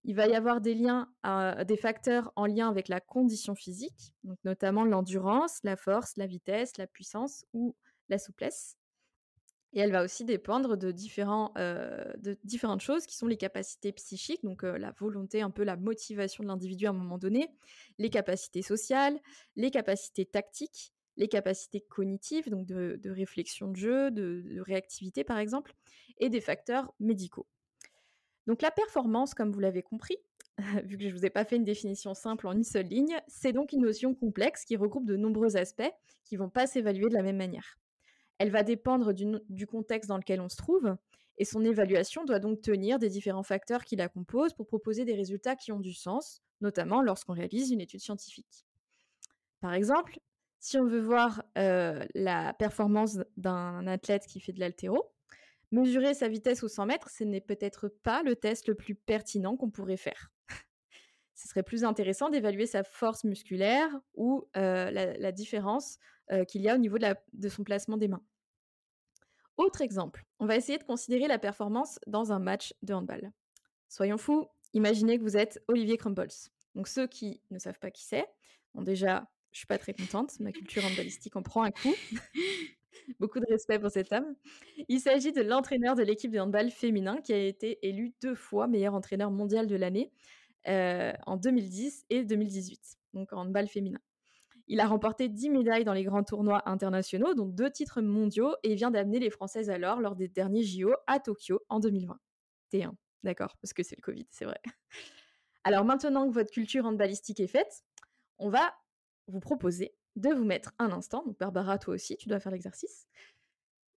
Il 0.05 0.15
va 0.15 0.27
y 0.27 0.35
avoir 0.35 0.61
euh, 0.65 1.65
des 1.65 1.77
facteurs 1.77 2.33
en 2.37 2.47
lien 2.47 2.69
avec 2.69 2.89
la 2.89 3.01
condition 3.01 3.55
physique, 3.55 4.15
notamment 4.45 4.85
l'endurance, 4.85 5.61
la 5.63 5.77
force, 5.77 6.17
la 6.17 6.27
vitesse, 6.27 6.79
la 6.79 6.87
puissance 6.87 7.45
ou 7.53 7.75
la 8.09 8.19
souplesse. 8.19 8.77
Et 9.73 9.81
elle 9.81 9.93
va 9.93 10.03
aussi 10.03 10.25
dépendre 10.25 10.77
de, 10.77 10.93
euh, 11.59 12.13
différentes 12.43 12.81
choses 12.81 13.07
qui 13.07 13.15
sont 13.15 13.29
les 13.29 13.37
capacités 13.37 13.93
psychiques, 13.93 14.43
donc 14.43 14.65
euh, 14.65 14.79
la 14.79 14.91
volonté, 14.91 15.43
un 15.43 15.51
peu 15.51 15.63
la 15.63 15.77
motivation 15.77 16.43
de 16.43 16.49
l'individu 16.49 16.87
à 16.87 16.91
un 16.91 16.95
moment 16.95 17.19
donné, 17.19 17.49
les 17.99 18.11
capacités 18.11 18.63
sociales, 18.63 19.21
les 19.55 19.71
capacités 19.71 20.25
tactiques, 20.25 20.93
les 21.17 21.29
capacités 21.29 21.83
cognitives, 21.83 22.49
donc 22.49 22.67
de, 22.67 22.99
réflexion 23.11 23.69
de 23.69 23.77
jeu, 23.77 24.11
de 24.11 24.61
réactivité 24.61 25.23
par 25.23 25.39
exemple, 25.39 25.75
et 26.19 26.31
des 26.31 26.41
facteurs 26.41 26.93
médicaux. 26.99 27.47
Donc 28.51 28.63
la 28.63 28.73
performance, 28.73 29.33
comme 29.33 29.53
vous 29.53 29.61
l'avez 29.61 29.85
compris, 29.85 30.17
vu 30.85 30.97
que 30.99 31.05
je 31.05 31.09
ne 31.11 31.13
vous 31.13 31.25
ai 31.25 31.31
pas 31.31 31.45
fait 31.45 31.55
une 31.55 31.63
définition 31.63 32.15
simple 32.15 32.49
en 32.49 32.53
une 32.53 32.65
seule 32.65 32.89
ligne, 32.89 33.17
c'est 33.29 33.53
donc 33.53 33.73
une 33.73 33.83
notion 33.83 34.13
complexe 34.13 34.65
qui 34.65 34.77
regroupe 34.77 35.07
de 35.07 35.15
nombreux 35.17 35.57
aspects 35.57 35.93
qui 36.25 36.35
ne 36.35 36.41
vont 36.41 36.51
pas 36.51 36.67
s'évaluer 36.67 37.09
de 37.09 37.15
la 37.15 37.23
même 37.23 37.37
manière. 37.37 37.79
Elle 38.39 38.51
va 38.51 38.65
dépendre 38.65 39.13
du, 39.13 39.67
contexte 39.69 40.09
dans 40.09 40.17
lequel 40.17 40.41
on 40.41 40.49
se 40.49 40.57
trouve, 40.57 40.97
et 41.39 41.45
son 41.45 41.65
évaluation 41.65 42.25
doit 42.25 42.41
donc 42.41 42.61
tenir 42.61 42.99
des 42.99 43.09
différents 43.09 43.45
facteurs 43.45 43.85
qui 43.85 43.95
la 43.95 44.09
composent 44.09 44.55
pour 44.55 44.67
proposer 44.67 45.05
des 45.05 45.15
résultats 45.15 45.55
qui 45.55 45.71
ont 45.71 45.79
du 45.79 45.95
sens, 45.95 46.43
notamment 46.61 47.03
lorsqu'on 47.03 47.35
réalise 47.35 47.71
une 47.71 47.81
étude 47.81 48.01
scientifique. 48.01 48.67
Par 49.61 49.75
exemple, 49.75 50.19
si 50.59 50.77
on 50.77 50.87
veut 50.87 51.01
voir 51.01 51.45
euh, 51.57 52.05
la 52.17 52.53
performance 52.55 53.21
d'un 53.37 53.87
athlète 53.87 54.27
qui 54.27 54.41
fait 54.41 54.53
de 54.53 54.59
l'haltéro, 54.59 55.13
mesurer 55.71 56.15
sa 56.15 56.29
vitesse 56.29 56.63
au 56.63 56.69
100 56.69 56.87
mètres, 56.87 57.11
ce 57.11 57.25
n'est 57.25 57.41
peut-être 57.41 57.89
pas 57.89 58.23
le 58.23 58.37
test 58.37 58.69
le 58.69 58.75
plus 58.75 58.95
pertinent 58.95 59.57
qu'on 59.57 59.71
pourrait 59.71 59.97
faire. 59.97 60.31
ce 61.35 61.49
serait 61.49 61.63
plus 61.63 61.85
intéressant 61.85 62.29
d'évaluer 62.29 62.67
sa 62.67 62.83
force 62.83 63.25
musculaire 63.25 63.89
ou 64.15 64.49
euh, 64.57 64.91
la, 64.91 65.17
la, 65.17 65.33
différence 65.33 65.99
euh, 66.33 66.45
qu'il 66.45 66.63
y 66.63 66.69
a 66.69 66.75
au 66.75 66.79
niveau 66.79 66.99
de, 66.99 67.03
la, 67.03 67.15
de, 67.33 67.49
son 67.49 67.65
placement 67.65 67.97
des 67.97 68.09
mains. 68.09 68.23
Autre 69.57 69.81
exemple, 69.81 70.25
on 70.39 70.47
va 70.47 70.57
essayer 70.57 70.79
de 70.79 70.85
considérer 70.85 71.29
la 71.29 71.39
performance 71.39 71.99
dans 72.07 72.33
un 72.33 72.39
match 72.39 72.75
de 72.83 72.95
handball. 72.95 73.33
Soyons 73.89 74.19
fous, 74.19 74.49
imaginez 74.73 75.19
que 75.19 75.23
vous 75.23 75.37
êtes 75.37 75.63
Olivier 75.69 75.97
Crumbles. 75.97 76.29
Donc 76.75 76.89
ceux 76.89 77.07
qui 77.07 77.43
ne 77.51 77.59
savent 77.59 77.79
pas 77.79 77.91
qui 77.91 78.05
c'est, 78.05 78.27
bon 78.75 78.83
déjà, 78.83 79.29
je 79.53 79.59
suis 79.59 79.67
pas 79.67 79.79
très 79.79 79.95
contente, 79.95 80.39
ma 80.41 80.53
culture 80.53 80.85
handballistique 80.87 81.37
en 81.37 81.43
prend 81.43 81.63
un 81.63 81.71
coup. 81.71 81.95
Beaucoup 83.21 83.41
de 83.41 83.47
respect 83.49 83.79
pour 83.79 83.91
cet 83.91 84.13
homme. 84.13 84.35
Il 84.89 85.01
s'agit 85.01 85.33
de 85.33 85.43
l'entraîneur 85.43 85.95
de 85.95 86.03
l'équipe 86.03 86.31
de 86.31 86.39
handball 86.39 86.71
féminin 86.71 87.21
qui 87.21 87.33
a 87.33 87.39
été 87.39 87.79
élu 87.87 88.13
deux 88.23 88.35
fois 88.35 88.67
meilleur 88.67 88.95
entraîneur 88.95 89.31
mondial 89.31 89.67
de 89.67 89.77
l'année 89.77 90.11
euh, 90.69 91.13
en 91.27 91.37
2010 91.37 92.07
et 92.11 92.25
2018, 92.25 92.99
donc 93.15 93.33
en 93.33 93.43
handball 93.43 93.69
féminin. 93.69 94.01
Il 94.67 94.79
a 94.79 94.87
remporté 94.87 95.29
10 95.29 95.51
médailles 95.51 95.85
dans 95.85 95.93
les 95.93 96.05
grands 96.05 96.23
tournois 96.23 96.63
internationaux, 96.69 97.35
dont 97.35 97.49
deux 97.49 97.71
titres 97.71 98.01
mondiaux, 98.03 98.55
et 98.63 98.75
vient 98.77 98.93
d'amener 98.93 99.19
les 99.19 99.31
Françaises 99.31 99.69
alors 99.69 100.01
lors 100.01 100.15
des 100.15 100.29
derniers 100.29 100.63
JO 100.63 100.93
à 101.07 101.19
Tokyo 101.19 101.61
en 101.69 101.81
2020. 101.81 102.17
T1, 102.73 102.93
d'accord, 103.25 103.57
parce 103.61 103.73
que 103.73 103.83
c'est 103.83 103.97
le 103.97 104.03
Covid, 104.03 104.27
c'est 104.31 104.45
vrai. 104.45 104.61
Alors 105.65 105.85
maintenant 105.85 106.29
que 106.29 106.33
votre 106.33 106.53
culture 106.53 106.87
handballistique 106.87 107.41
est 107.41 107.49
faite, 107.49 107.83
on 108.39 108.49
va 108.49 108.73
vous 109.27 109.41
proposer 109.41 109.93
de 110.21 110.31
vous 110.31 110.45
mettre 110.45 110.73
un 110.79 110.93
instant, 110.93 111.23
donc 111.25 111.39
Barbara, 111.39 111.79
toi 111.79 111.95
aussi, 111.95 112.17
tu 112.17 112.29
dois 112.29 112.41
faire 112.41 112.53
l'exercice. 112.53 113.07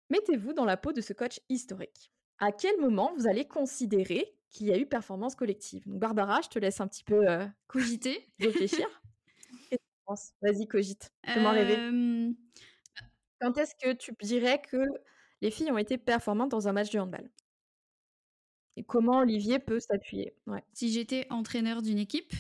Mettez-vous 0.10 0.54
dans 0.54 0.66
la 0.66 0.78
peau 0.78 0.94
de 0.94 1.02
ce 1.02 1.14
coach 1.14 1.40
historique. 1.50 2.12
À 2.40 2.52
quel 2.52 2.80
moment 2.80 3.14
vous 3.16 3.28
allez 3.28 3.48
considérer 3.48 4.36
qu'il 4.50 4.68
y 4.68 4.74
a 4.74 4.78
eu 4.78 4.86
performance 4.86 5.36
collective? 5.36 5.88
Donc 5.88 6.00
Barbara, 6.00 6.42
je 6.42 6.50
te 6.50 6.60
laisse 6.60 6.82
un 6.82 6.88
petit 6.88 7.04
peu 7.04 7.30
euh, 7.30 7.46
Cogiter. 7.68 8.28
réfléchir. 8.40 8.88
Vas-y, 10.42 10.68
cogite. 10.68 11.12
Rêver. 11.24 11.78
Euh, 11.78 12.32
Quand 13.40 13.58
est-ce 13.58 13.74
que 13.76 13.94
tu 13.94 14.14
dirais 14.22 14.62
que 14.62 14.78
les 15.42 15.50
filles 15.50 15.72
ont 15.72 15.78
été 15.78 15.98
performantes 15.98 16.52
dans 16.52 16.68
un 16.68 16.74
match 16.74 16.92
de 16.92 17.00
handball? 17.00 17.32
Et 18.76 18.84
comment 18.84 19.20
Olivier 19.20 19.60
peut 19.60 19.80
s'appuyer? 19.80 20.36
Ouais. 20.48 20.64
si 20.74 20.92
j'étais 20.92 21.28
entraîneur 21.30 21.82
d'une 21.82 22.00
équipe, 22.00 22.34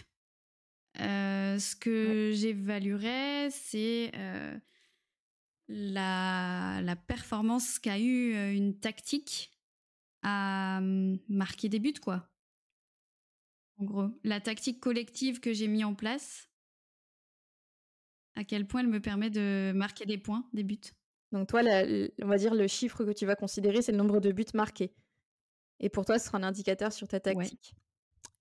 ce 0.95 1.75
que 1.75 2.31
j'évaluerais, 2.33 3.49
c'est 3.51 4.11
euh, 4.15 4.57
la, 5.67 6.81
la 6.81 6.95
performance 6.95 7.79
qu'a 7.79 7.99
eu 7.99 8.33
euh, 8.35 8.53
une 8.53 8.79
tactique 8.79 9.51
à 10.23 10.79
hum, 10.81 11.19
marquer 11.29 11.69
des 11.69 11.79
buts, 11.79 11.93
quoi. 12.01 12.29
En 13.77 13.85
gros, 13.85 14.09
la 14.23 14.39
tactique 14.39 14.79
collective 14.79 15.39
que 15.39 15.53
j'ai 15.53 15.67
mis 15.67 15.83
en 15.83 15.93
place, 15.93 16.49
à 18.35 18.43
quel 18.43 18.67
point 18.67 18.81
elle 18.81 18.87
me 18.87 18.99
permet 19.01 19.29
de 19.29 19.71
marquer 19.75 20.05
des 20.05 20.17
points, 20.17 20.47
des 20.53 20.63
buts. 20.63 20.79
Donc 21.31 21.47
toi, 21.49 21.61
la- 21.63 21.83
on 22.21 22.27
va 22.27 22.37
dire 22.37 22.53
le 22.53 22.67
chiffre 22.67 23.03
que 23.03 23.11
tu 23.11 23.25
vas 23.25 23.35
considérer, 23.35 23.81
c'est 23.81 23.91
le 23.91 23.97
nombre 23.97 24.19
de 24.19 24.31
buts 24.31 24.45
marqués. 24.53 24.93
Et 25.79 25.89
pour 25.89 26.05
toi, 26.05 26.19
ce 26.19 26.27
sera 26.27 26.37
un 26.37 26.43
indicateur 26.43 26.93
sur 26.93 27.07
ta 27.07 27.19
tactique. 27.19 27.75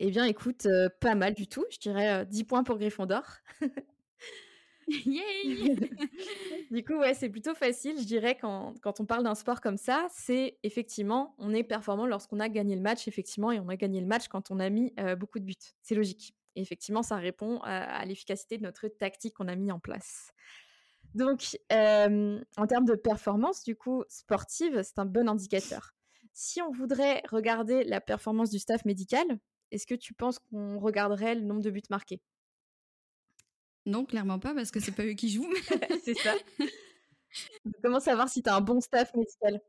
Eh 0.04 0.10
bien, 0.10 0.24
écoute, 0.24 0.66
euh, 0.66 0.88
pas 1.00 1.14
mal 1.14 1.32
du 1.32 1.46
tout. 1.46 1.64
Je 1.70 1.78
dirais 1.78 2.22
euh, 2.22 2.24
10 2.24 2.42
points 2.42 2.64
pour 2.64 2.76
Gryffondor. 2.76 3.22
Yay 4.88 5.76
Du 6.72 6.84
coup, 6.84 6.94
ouais, 6.94 7.14
c'est 7.14 7.28
plutôt 7.28 7.54
facile, 7.54 8.00
je 8.00 8.04
dirais, 8.04 8.36
quand, 8.36 8.74
quand 8.82 8.98
on 8.98 9.06
parle 9.06 9.22
d'un 9.22 9.36
sport 9.36 9.60
comme 9.60 9.76
ça, 9.76 10.08
c'est 10.10 10.58
effectivement, 10.64 11.36
on 11.38 11.54
est 11.54 11.62
performant 11.62 12.04
lorsqu'on 12.04 12.40
a 12.40 12.48
gagné 12.48 12.74
le 12.74 12.82
match, 12.82 13.06
effectivement, 13.06 13.52
et 13.52 13.60
on 13.60 13.68
a 13.68 13.76
gagné 13.76 14.00
le 14.00 14.08
match 14.08 14.26
quand 14.26 14.50
on 14.50 14.58
a 14.58 14.70
mis 14.70 14.92
euh, 14.98 15.14
beaucoup 15.14 15.38
de 15.38 15.44
buts. 15.44 15.54
C'est 15.82 15.94
logique. 15.94 16.34
Et 16.56 16.62
effectivement, 16.62 17.04
ça 17.04 17.14
répond 17.14 17.60
à, 17.60 17.84
à 17.84 18.04
l'efficacité 18.04 18.58
de 18.58 18.64
notre 18.64 18.88
tactique 18.88 19.34
qu'on 19.34 19.46
a 19.46 19.54
mis 19.54 19.70
en 19.70 19.78
place. 19.78 20.32
Donc, 21.14 21.56
en 21.70 22.66
termes 22.66 22.86
de 22.86 22.96
performance, 22.96 23.62
du 23.62 23.76
coup, 23.76 24.02
sportive, 24.08 24.82
c'est 24.82 24.98
un 24.98 25.04
bon 25.04 25.28
indicateur. 25.28 25.94
Si 26.32 26.60
on 26.60 26.72
voudrait 26.72 27.22
regarder 27.30 27.84
la 27.84 28.00
performance 28.00 28.50
du 28.50 28.58
staff 28.58 28.84
médical, 28.84 29.38
est-ce 29.72 29.86
que 29.86 29.94
tu 29.94 30.14
penses 30.14 30.38
qu'on 30.38 30.78
regarderait 30.78 31.34
le 31.34 31.42
nombre 31.42 31.62
de 31.62 31.70
buts 31.70 31.82
marqués? 31.90 32.20
Non, 33.84 34.04
clairement 34.04 34.38
pas, 34.38 34.54
parce 34.54 34.70
que 34.70 34.80
c'est 34.80 34.92
pas 34.92 35.04
eux 35.04 35.14
qui 35.14 35.28
jouent. 35.30 35.52
C'est 36.04 36.14
ça. 36.14 36.34
Comment 37.82 38.00
savoir 38.00 38.28
si 38.28 38.42
tu 38.42 38.50
as 38.50 38.56
un 38.56 38.60
bon 38.60 38.80
staff 38.80 39.12
médical? 39.14 39.60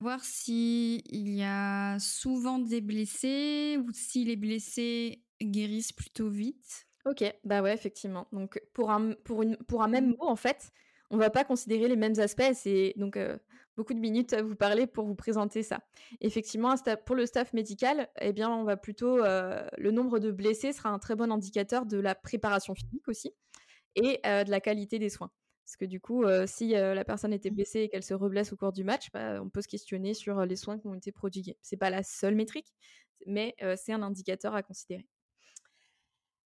Voir 0.00 0.22
si 0.24 1.02
il 1.10 1.28
y 1.28 1.42
a 1.42 1.98
souvent 1.98 2.58
des 2.58 2.80
blessés 2.80 3.78
ou 3.78 3.90
si 3.92 4.24
les 4.24 4.36
blessés 4.36 5.22
guérissent 5.42 5.92
plutôt 5.92 6.30
vite. 6.30 6.86
Ok, 7.06 7.24
bah 7.44 7.62
ouais, 7.62 7.74
effectivement. 7.74 8.26
Donc 8.32 8.62
pour 8.72 8.90
un, 8.90 9.12
pour 9.24 9.42
une, 9.42 9.56
pour 9.56 9.82
un 9.82 9.88
même 9.88 10.10
mot, 10.10 10.28
en 10.28 10.36
fait, 10.36 10.70
on 11.10 11.16
va 11.16 11.30
pas 11.30 11.44
considérer 11.44 11.88
les 11.88 11.96
mêmes 11.96 12.18
aspects. 12.18 12.52
C'est 12.54 12.94
donc 12.96 13.16
euh, 13.16 13.36
beaucoup 13.80 13.94
de 13.94 13.98
minutes 13.98 14.34
à 14.34 14.42
vous 14.42 14.56
parler 14.56 14.86
pour 14.86 15.06
vous 15.06 15.14
présenter 15.14 15.62
ça. 15.62 15.80
Effectivement, 16.20 16.74
pour 17.06 17.16
le 17.16 17.24
staff 17.24 17.54
médical, 17.54 18.10
eh 18.20 18.34
bien, 18.34 18.50
on 18.50 18.62
va 18.64 18.76
plutôt 18.76 19.24
euh, 19.24 19.66
le 19.78 19.90
nombre 19.90 20.18
de 20.18 20.30
blessés 20.30 20.74
sera 20.74 20.90
un 20.90 20.98
très 20.98 21.16
bon 21.16 21.32
indicateur 21.32 21.86
de 21.86 21.96
la 21.96 22.14
préparation 22.14 22.74
physique 22.74 23.08
aussi 23.08 23.32
et 23.94 24.20
euh, 24.26 24.44
de 24.44 24.50
la 24.50 24.60
qualité 24.60 24.98
des 24.98 25.08
soins. 25.08 25.30
Parce 25.64 25.78
que 25.78 25.86
du 25.86 25.98
coup, 25.98 26.24
euh, 26.24 26.44
si 26.46 26.72
la 26.72 27.04
personne 27.06 27.32
était 27.32 27.48
blessée 27.48 27.80
et 27.80 27.88
qu'elle 27.88 28.02
se 28.02 28.12
reblesse 28.12 28.52
au 28.52 28.56
cours 28.58 28.72
du 28.72 28.84
match, 28.84 29.06
bah, 29.14 29.40
on 29.42 29.48
peut 29.48 29.62
se 29.62 29.68
questionner 29.68 30.12
sur 30.12 30.44
les 30.44 30.56
soins 30.56 30.78
qui 30.78 30.86
ont 30.86 30.94
été 30.94 31.10
prodigués. 31.10 31.56
C'est 31.62 31.78
pas 31.78 31.88
la 31.88 32.02
seule 32.02 32.34
métrique, 32.34 32.74
mais 33.24 33.56
c'est 33.78 33.94
un 33.94 34.02
indicateur 34.02 34.54
à 34.54 34.62
considérer. 34.62 35.06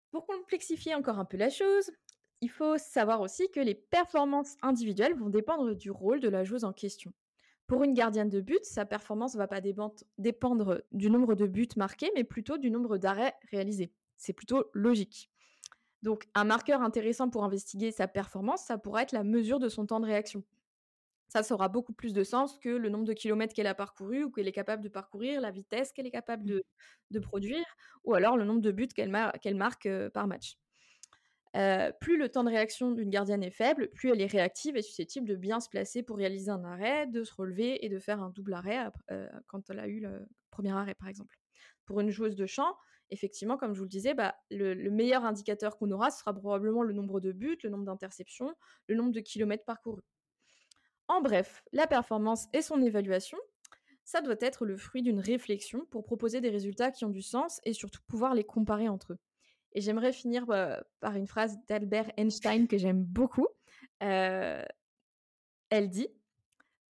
Pour 0.10 0.26
complexifier 0.26 0.96
encore 0.96 1.20
un 1.20 1.26
peu 1.26 1.38
la 1.38 1.52
chose, 1.52 1.92
il 2.42 2.50
faut 2.50 2.78
savoir 2.78 3.22
aussi 3.22 3.50
que 3.52 3.60
les 3.60 3.76
performances 3.76 4.56
individuelles 4.62 5.16
vont 5.16 5.30
dépendre 5.30 5.76
du 5.76 5.92
rôle 5.92 6.20
de 6.20 6.30
la 6.30 6.44
joueuse 6.44 6.64
en 6.64 6.74
question. 6.74 7.12
Pour 7.68 7.84
une 7.84 7.94
gardienne 7.94 8.30
de 8.30 8.42
but, 8.42 8.64
sa 8.64 8.86
performance 8.86 9.34
ne 9.36 9.38
va 9.38 9.48
pas 9.48 9.62
dépendre 9.62 10.82
du 10.92 11.10
nombre 11.10 11.36
de 11.36 11.46
buts 11.46 11.68
marqués, 11.76 12.12
mais 12.16 12.24
plutôt 12.24 12.58
du 12.58 12.72
nombre 12.72 12.98
d'arrêts 12.98 13.36
réalisés. 13.52 13.94
C'est 14.18 14.34
plutôt 14.34 14.70
logique. 14.74 15.30
Donc, 16.02 16.28
un 16.34 16.46
marqueur 16.46 16.82
intéressant 16.82 17.30
pour 17.30 17.44
investiguer 17.44 17.92
sa 17.92 18.08
performance, 18.08 18.64
ça 18.64 18.78
pourra 18.78 19.04
être 19.04 19.12
la 19.12 19.24
mesure 19.24 19.60
de 19.60 19.70
son 19.70 19.86
temps 19.86 20.00
de 20.00 20.06
réaction. 20.06 20.44
Ça, 21.28 21.44
ça 21.44 21.54
aura 21.54 21.68
beaucoup 21.68 21.94
plus 21.94 22.14
de 22.14 22.24
sens 22.24 22.58
que 22.58 22.70
le 22.70 22.90
nombre 22.90 23.06
de 23.06 23.14
kilomètres 23.14 23.54
qu'elle 23.54 23.68
a 23.68 23.76
parcouru 23.76 24.24
ou 24.24 24.32
qu'elle 24.32 24.48
est 24.48 24.52
capable 24.52 24.82
de 24.82 24.90
parcourir, 24.90 25.40
la 25.42 25.52
vitesse 25.52 25.92
qu'elle 25.92 26.08
est 26.08 26.12
capable 26.12 26.46
de, 26.46 26.64
de 27.12 27.20
produire, 27.20 27.66
ou 28.04 28.16
alors 28.16 28.36
le 28.36 28.46
nombre 28.46 28.62
de 28.62 28.72
buts 28.72 28.88
qu'elle 28.88 29.10
mar- 29.10 29.34
qu'elle 29.34 29.56
marque 29.56 29.86
euh, 29.86 30.10
par 30.10 30.26
match. 30.26 30.58
Plus 31.54 32.18
le 32.18 32.30
temps 32.30 32.44
de 32.44 32.50
réaction 32.50 32.92
d'une 32.92 33.10
gardienne 33.10 33.44
est 33.44 33.52
faible, 33.52 33.90
plus 33.90 34.10
elle 34.12 34.22
est 34.22 34.28
réactive 34.28 34.78
et 34.78 34.82
susceptible 34.82 35.28
de 35.28 35.36
bien 35.36 35.60
se 35.60 35.70
placer 35.70 36.04
pour 36.04 36.18
réaliser 36.18 36.52
un 36.52 36.64
arrêt, 36.64 37.08
de 37.08 37.24
se 37.24 37.34
relever 37.34 37.86
et 37.86 37.90
de 37.90 38.00
faire 38.00 38.22
un 38.22 38.30
double 38.30 38.54
arrêt 38.54 38.92
quand 39.48 39.70
elle 39.70 39.80
a 39.80 39.88
eu 39.88 40.00
le 40.00 40.28
premier 40.52 40.72
arrêt, 40.72 40.96
par 40.96 41.08
exemple. 41.08 41.36
Pour 41.86 42.00
une 42.02 42.10
joueuse 42.12 42.36
de 42.36 42.46
champ, 42.46 42.76
effectivement, 43.10 43.58
comme 43.58 43.74
je 43.74 43.80
vous 43.80 43.86
le 43.86 43.90
disais, 43.90 44.14
bah, 44.14 44.36
le, 44.52 44.76
le 44.76 44.92
meilleur 44.92 45.26
indicateur 45.26 45.78
qu'on 45.78 45.90
aura, 45.92 46.12
sera 46.12 46.34
probablement 46.34 46.84
le 46.84 46.94
nombre 46.94 47.20
de 47.20 47.32
buts, 47.32 47.58
le 47.64 47.70
nombre 47.72 47.86
d'interceptions, 47.86 48.54
le 48.88 48.96
nombre 48.96 49.12
de 49.12 49.20
kilomètres 49.20 49.66
parcourus. 49.66 50.04
En 51.10 51.20
bref, 51.22 51.62
la 51.74 51.88
performance 51.88 52.48
et 52.54 52.62
son 52.62 52.82
évaluation, 52.82 53.38
ça 54.06 54.22
doit 54.22 54.38
être 54.42 54.66
le 54.66 54.78
fruit 54.78 55.02
d'une 55.04 55.20
réflexion 55.20 55.86
pour 55.88 56.04
proposer 56.04 56.42
des 56.42 56.50
résultats 56.52 56.92
qui 56.92 57.06
ont 57.06 57.10
du 57.10 57.22
sens 57.22 57.60
et 57.66 57.74
surtout 57.74 58.02
pouvoir 58.08 58.34
les 58.36 58.46
comparer 58.46 58.90
entre 58.90 59.14
eux. 59.14 59.20
Et 59.74 59.82
j'aimerais 59.82 60.12
finir 60.12 60.46
euh, 60.50 60.80
par 61.00 61.16
une 61.16 61.28
phrase 61.28 61.58
d'Albert 61.68 62.12
Einstein 62.18 62.68
que 62.68 62.78
j'aime 62.78 63.04
beaucoup. 63.04 63.48
Euh, 64.04 64.64
elle 65.70 65.90
dit 65.90 66.08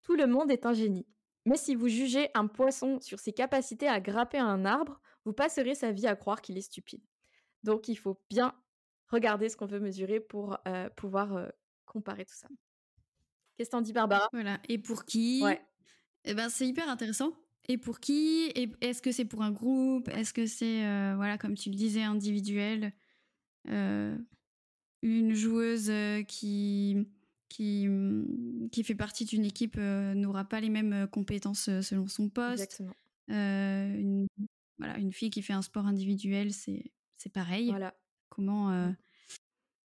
Tout 0.01 0.15
le 0.15 0.27
monde 0.27 0.51
est 0.51 0.65
un 0.65 0.73
génie. 0.73 1.05
Mais 1.45 1.57
si 1.57 1.75
vous 1.75 1.87
jugez 1.87 2.29
un 2.35 2.47
poisson 2.47 2.99
sur 3.01 3.19
ses 3.19 3.33
capacités 3.33 3.87
à 3.87 3.99
grapper 3.99 4.37
un 4.37 4.65
arbre, 4.65 5.01
vous 5.25 5.33
passerez 5.33 5.75
sa 5.75 5.91
vie 5.91 6.07
à 6.07 6.15
croire 6.15 6.41
qu'il 6.41 6.57
est 6.57 6.61
stupide. 6.61 7.03
Donc 7.63 7.87
il 7.87 7.95
faut 7.95 8.21
bien 8.29 8.53
regarder 9.07 9.49
ce 9.49 9.57
qu'on 9.57 9.65
veut 9.65 9.79
mesurer 9.79 10.19
pour 10.19 10.57
euh, 10.67 10.89
pouvoir 10.91 11.35
euh, 11.35 11.49
comparer 11.85 12.25
tout 12.25 12.35
ça. 12.35 12.47
Qu'est-ce 13.57 13.69
que 13.69 13.75
t'en 13.75 13.81
dis, 13.81 13.93
Barbara? 13.93 14.29
Voilà. 14.31 14.59
Et 14.69 14.77
pour 14.77 15.05
qui? 15.05 15.41
Ouais. 15.43 15.61
Eh 16.23 16.33
ben, 16.33 16.49
c'est 16.49 16.67
hyper 16.67 16.87
intéressant. 16.89 17.33
Et 17.69 17.77
pour 17.77 17.99
qui? 17.99 18.51
Est-ce 18.81 19.01
que 19.01 19.11
c'est 19.11 19.25
pour 19.25 19.41
un 19.43 19.51
groupe? 19.51 20.09
Est-ce 20.09 20.33
que 20.33 20.45
c'est, 20.47 20.85
euh, 20.85 21.13
voilà, 21.15 21.37
comme 21.37 21.55
tu 21.55 21.69
le 21.69 21.75
disais, 21.75 22.01
individuel 22.03 22.93
Euh, 23.67 24.17
Une 25.03 25.33
joueuse 25.35 25.89
euh, 25.89 26.23
qui, 26.23 26.97
qui, 27.49 27.87
hum, 27.87 28.67
qui 28.71 28.83
fait 28.83 28.95
partie 28.95 29.23
d'une 29.25 29.45
équipe 29.45 29.75
euh, 29.77 30.13
n'aura 30.15 30.43
pas 30.45 30.59
les 30.59 30.69
mêmes 30.69 31.07
compétences 31.11 31.69
selon 31.81 32.07
son 32.07 32.29
poste. 32.29 32.63
Exactement. 32.63 32.93
Une, 33.27 34.27
voilà, 34.79 34.97
une 34.97 35.11
fille 35.13 35.29
qui 35.29 35.41
fait 35.43 35.53
un 35.53 35.61
sport 35.61 35.85
individuel, 35.85 36.51
c'est 36.53 36.91
c'est 37.17 37.31
pareil. 37.31 37.67
Voilà. 37.69 37.93
Comment, 38.29 38.71
euh, 38.71 38.89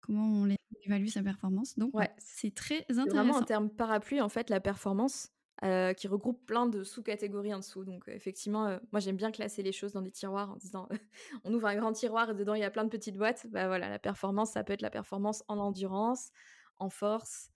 comment 0.01 0.25
on 0.43 0.49
évalue 0.85 1.09
sa 1.09 1.23
performance? 1.23 1.77
Donc, 1.79 1.93
Ouais, 1.95 2.11
c'est 2.19 2.55
très 2.55 2.85
C'est 2.89 2.95
vraiment 2.95 3.37
intéressant. 3.37 3.39
un 3.41 3.45
terme 3.45 3.69
parapluie, 3.71 4.21
en 4.21 4.29
fait, 4.29 4.49
la 4.49 4.61
performance, 4.61 5.33
euh, 5.65 5.93
qui 5.95 6.09
regroupe 6.09 6.45
plein 6.47 6.67
de 6.67 6.85
sous-catégories 6.85 7.55
en 7.55 7.59
dessous. 7.59 7.85
Donc, 7.85 8.09
euh, 8.09 8.13
effectivement, 8.13 8.67
euh, 8.67 8.79
moi, 8.93 9.01
j'aime 9.01 9.17
bien 9.17 9.31
classer 9.31 9.63
les 9.63 9.73
choses 9.73 9.93
dans 9.93 10.03
des 10.03 10.11
tiroirs 10.11 10.51
en 10.51 10.57
disant 10.57 10.89
on 11.45 11.53
ouvre 11.55 11.67
un 11.67 11.77
grand 11.77 11.93
tiroir 11.93 12.31
et 12.31 12.35
dedans, 12.35 12.55
il 12.55 12.61
y 12.61 12.65
a 12.65 12.71
plein 12.71 12.85
de 12.85 12.91
petites 12.91 13.17
boîtes. 13.17 13.47
Bah 13.51 13.67
voilà, 13.67 13.89
la 13.89 13.99
performance, 13.99 14.53
ça 14.53 14.65
peut 14.65 14.73
être 14.73 14.83
la 14.83 14.91
performance 14.91 15.45
en 15.49 15.59
endurance, 15.59 16.31
en 16.79 16.91
force, 16.91 17.51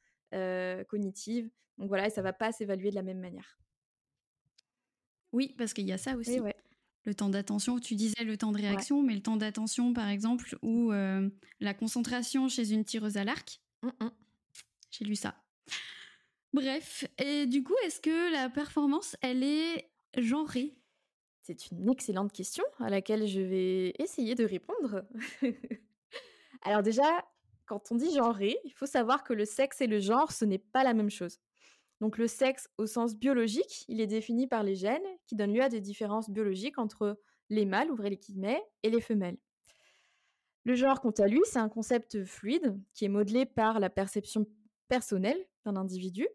cognitive. 0.89 1.51
Donc 1.79 1.89
voilà, 1.89 2.07
et 2.07 2.11
ça 2.11 2.23
va 2.23 2.33
pas 2.33 2.53
s'évaluer 2.53 2.91
de 2.91 2.95
la 2.95 3.03
même 3.03 3.21
manière. 3.21 3.59
Oui, 5.33 5.55
parce 5.57 5.73
qu'il 5.73 5.87
y 5.87 5.93
a 5.93 5.99
ça 5.99 6.17
aussi. 6.17 6.41
Ouais. 6.41 6.57
Le 7.05 7.15
temps 7.15 7.31
d'attention, 7.31 7.79
tu 7.79 7.95
disais 7.95 8.25
le 8.25 8.37
temps 8.37 8.53
de 8.53 8.59
réaction, 8.59 9.03
mais 9.03 9.15
le 9.15 9.23
temps 9.23 9.37
d'attention, 9.37 9.93
par 9.93 10.09
exemple, 10.09 10.57
ou 10.63 10.93
la 10.93 11.75
concentration 11.75 12.49
chez 12.49 12.73
une 12.73 12.85
tireuse 12.85 13.17
à 13.17 13.25
l'arc, 13.25 13.61
Mm, 13.83 13.89
mm. 14.01 14.11
j'ai 14.91 15.05
lu 15.05 15.17
ça. 15.17 15.35
Bref, 16.53 17.05
et 17.19 17.47
du 17.47 17.63
coup, 17.63 17.77
est-ce 17.85 18.01
que 18.01 18.33
la 18.33 18.51
performance, 18.51 19.17
elle 19.23 19.45
est 19.45 19.89
genrée? 20.17 20.77
C'est 21.43 21.71
une 21.71 21.89
excellente 21.89 22.33
question 22.33 22.65
à 22.81 22.91
laquelle 22.91 23.27
je 23.27 23.41
vais 23.41 23.95
essayer 23.99 24.35
de 24.35 24.45
répondre. 24.45 25.05
Alors 26.63 26.83
déjà, 26.83 27.25
quand 27.67 27.93
on 27.93 27.95
dit 27.95 28.13
genré, 28.13 28.59
il 28.65 28.73
faut 28.73 28.87
savoir 28.87 29.23
que 29.23 29.33
le 29.33 29.45
sexe 29.45 29.81
et 29.81 29.87
le 29.87 30.01
genre, 30.01 30.33
ce 30.33 30.45
n'est 30.45 30.59
pas 30.59 30.83
la 30.83 30.93
même 30.93 31.11
chose. 31.11 31.39
Donc 32.01 32.19
le 32.19 32.27
sexe 32.27 32.69
au 32.79 32.87
sens 32.87 33.15
biologique, 33.15 33.85
il 33.89 34.01
est 34.01 34.07
défini 34.07 34.47
par 34.47 34.65
les 34.65 34.75
gènes 34.75 35.07
qui 35.27 35.37
donnent 35.37 35.55
lieu 35.55 35.63
à 35.63 35.69
des 35.69 35.81
différences 35.81 36.31
biologiques 36.31 36.79
entre 36.79 37.21
les 37.49 37.65
mâles, 37.65 37.91
ouvrez 37.91 38.11
les 38.11 38.17
guillemets, 38.17 38.63
et 38.83 38.91
les 38.91 39.01
femelles. 39.01 39.39
Le 40.65 40.75
genre, 40.75 41.01
quant 41.01 41.11
à 41.11 41.27
lui, 41.27 41.41
c'est 41.45 41.59
un 41.59 41.69
concept 41.69 42.25
fluide 42.25 42.79
qui 42.93 43.05
est 43.05 43.09
modelé 43.09 43.47
par 43.47 43.81
la 43.81 43.89
perception 43.89 44.47
personnelle 44.89 45.39
d'un 45.65 45.77
individu 45.77 46.27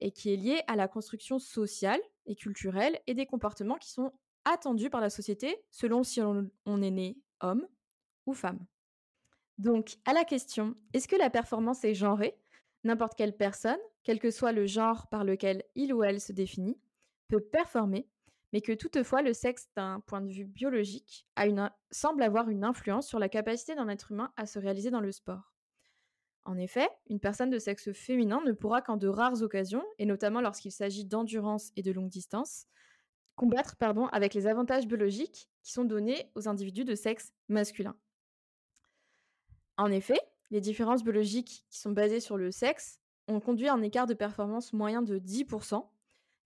et 0.00 0.10
qui 0.12 0.32
est 0.32 0.36
lié 0.36 0.62
à 0.66 0.76
la 0.76 0.88
construction 0.88 1.38
sociale 1.38 2.00
et 2.26 2.34
culturelle 2.34 2.98
et 3.06 3.14
des 3.14 3.26
comportements 3.26 3.76
qui 3.76 3.90
sont 3.90 4.12
attendus 4.44 4.90
par 4.90 5.00
la 5.00 5.10
société 5.10 5.62
selon 5.70 6.02
si 6.02 6.20
on, 6.20 6.82
est 6.82 6.90
né 6.90 7.18
homme 7.40 7.66
ou 8.26 8.34
femme. 8.34 8.64
Donc, 9.58 9.98
à 10.06 10.12
la 10.12 10.24
question, 10.24 10.74
est-ce 10.94 11.08
que 11.08 11.16
la 11.16 11.30
performance 11.30 11.84
est 11.84 11.94
genrée? 11.94 12.38
N'importe 12.84 13.14
quelle 13.14 13.36
personne, 13.36 13.78
quel 14.04 14.18
que 14.18 14.30
soit 14.30 14.52
le 14.52 14.66
genre 14.66 15.08
par 15.08 15.24
lequel 15.24 15.64
il 15.74 15.92
ou 15.92 16.02
elle 16.02 16.20
se 16.20 16.32
définit, 16.32 16.78
peut 17.28 17.42
performer, 17.42 18.08
mais 18.52 18.62
que 18.62 18.72
toutefois 18.72 19.20
le 19.20 19.34
sexe 19.34 19.68
d'un 19.76 20.00
point 20.00 20.22
de 20.22 20.30
vue 20.30 20.46
biologique 20.46 21.26
semble 21.90 22.22
avoir 22.22 22.48
une 22.48 22.64
influence 22.64 23.06
sur 23.06 23.18
la 23.18 23.28
capacité 23.28 23.74
d'un 23.74 23.88
être 23.88 24.12
humain 24.12 24.32
à 24.36 24.46
se 24.46 24.58
réaliser 24.58 24.90
dans 24.90 25.00
le 25.00 25.12
sport. 25.12 25.49
En 26.44 26.56
effet, 26.56 26.88
une 27.08 27.20
personne 27.20 27.50
de 27.50 27.58
sexe 27.58 27.92
féminin 27.92 28.40
ne 28.44 28.52
pourra 28.52 28.80
qu'en 28.80 28.96
de 28.96 29.08
rares 29.08 29.42
occasions, 29.42 29.84
et 29.98 30.06
notamment 30.06 30.40
lorsqu'il 30.40 30.72
s'agit 30.72 31.04
d'endurance 31.04 31.70
et 31.76 31.82
de 31.82 31.92
longue 31.92 32.08
distance, 32.08 32.66
combattre 33.36 33.76
pardon, 33.76 34.06
avec 34.06 34.34
les 34.34 34.46
avantages 34.46 34.86
biologiques 34.86 35.48
qui 35.62 35.72
sont 35.72 35.84
donnés 35.84 36.30
aux 36.34 36.48
individus 36.48 36.84
de 36.84 36.94
sexe 36.94 37.32
masculin. 37.48 37.96
En 39.76 39.90
effet, 39.90 40.20
les 40.50 40.60
différences 40.60 41.02
biologiques 41.02 41.64
qui 41.70 41.78
sont 41.78 41.92
basées 41.92 42.20
sur 42.20 42.36
le 42.36 42.50
sexe 42.50 43.00
ont 43.28 43.40
conduit 43.40 43.68
à 43.68 43.74
un 43.74 43.82
écart 43.82 44.06
de 44.06 44.14
performance 44.14 44.72
moyen 44.72 45.02
de 45.02 45.18
10% 45.18 45.86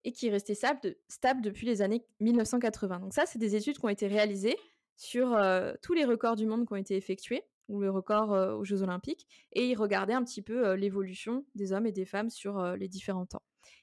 et 0.04 0.12
qui 0.12 0.26
est 0.28 0.30
resté 0.30 0.54
stable, 0.54 1.40
depuis 1.40 1.66
les 1.66 1.82
années 1.82 2.04
1980. 2.20 3.00
Donc 3.00 3.14
ça, 3.14 3.26
c'est 3.26 3.38
des 3.38 3.56
études 3.56 3.78
qui 3.78 3.84
ont 3.84 3.88
été 3.88 4.06
réalisées 4.06 4.56
sur 4.96 5.34
euh, 5.34 5.72
tous 5.82 5.94
les 5.94 6.04
records 6.04 6.36
du 6.36 6.46
monde 6.46 6.66
qui 6.66 6.72
ont 6.74 6.76
été 6.76 6.94
effectués, 6.94 7.42
ou 7.68 7.80
le 7.80 7.90
record 7.90 8.32
euh, 8.32 8.54
aux 8.54 8.64
Jeux 8.64 8.82
olympiques, 8.82 9.26
et 9.52 9.68
ils 9.68 9.76
regardaient 9.76 10.14
un 10.14 10.24
petit 10.24 10.42
peu 10.42 10.66
euh, 10.66 10.76
l'évolution 10.76 11.44
des 11.54 11.72
hommes 11.72 11.86
et 11.86 11.92
des 11.92 12.04
femmes 12.04 12.30
sur 12.30 12.62
les 12.76 12.88
différents 12.88 13.26
temps. 13.26 13.42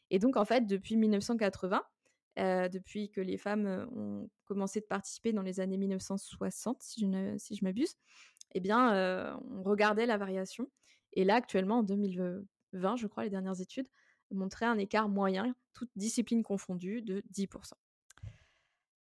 Et 0.10 0.20
donc, 0.20 0.38
en 0.38 0.46
fait, 0.46 0.68
depuis 0.68 0.98
1980, 0.98 1.84
depuis 2.38 3.10
que 3.10 3.22
les 3.22 3.38
femmes 3.38 3.88
ont 3.96 4.30
commencé 4.46 4.80
de 4.80 4.86
participer 4.86 5.34
dans 5.34 5.42
les 5.42 5.60
années 5.60 5.78
1960, 5.78 6.82
si 6.82 7.02
je, 7.02 7.36
si 7.38 7.56
je 7.56 7.64
m'abuse, 7.64 7.96
eh 8.54 8.60
bien, 8.60 9.38
on 9.50 9.64
regardait 9.64 10.06
la 10.06 10.18
variation. 10.18 10.70
Et 11.14 11.24
là, 11.24 11.36
actuellement, 11.36 11.80
en 11.80 11.84
2020, 11.84 12.96
je 12.96 13.08
crois, 13.08 13.24
les 13.24 13.30
dernières 13.30 13.62
études 13.62 13.88
montraient 14.32 14.66
un 14.66 14.78
écart 14.78 15.10
moyen, 15.10 15.56
toutes 15.74 15.92
disciplines 15.96 16.44
confondues, 16.44 17.02
de 17.02 17.24
10%. 17.34 17.74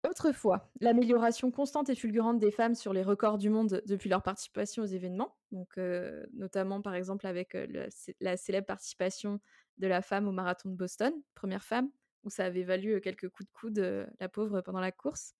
Autrefois, 0.09 0.71
l'amélioration 0.79 1.51
constante 1.51 1.89
et 1.89 1.95
fulgurante 1.95 2.39
des 2.39 2.51
femmes 2.51 2.75
sur 2.75 2.93
les 2.93 3.03
records 3.03 3.37
du 3.37 3.49
monde 3.49 3.81
depuis 3.85 4.09
leur 4.09 4.23
participation 4.23 4.83
aux 4.83 4.87
événements, 4.87 5.35
donc 5.51 5.77
notamment 6.33 6.81
par 6.81 6.95
exemple 6.95 7.27
avec 7.27 7.57
la 8.21 8.37
célèbre 8.37 8.67
participation 8.67 9.39
de 9.77 9.87
la 9.87 10.01
femme 10.01 10.27
au 10.27 10.31
marathon 10.31 10.69
de 10.69 10.75
Boston, 10.75 11.13
première 11.35 11.63
femme, 11.63 11.89
où 12.23 12.29
ça 12.29 12.45
avait 12.45 12.63
valu 12.63 13.01
quelques 13.01 13.29
coups 13.29 13.47
de 13.47 13.53
coude, 13.53 14.07
la 14.19 14.29
pauvre, 14.29 14.61
pendant 14.61 14.79
la 14.79 14.91
course 14.91 15.33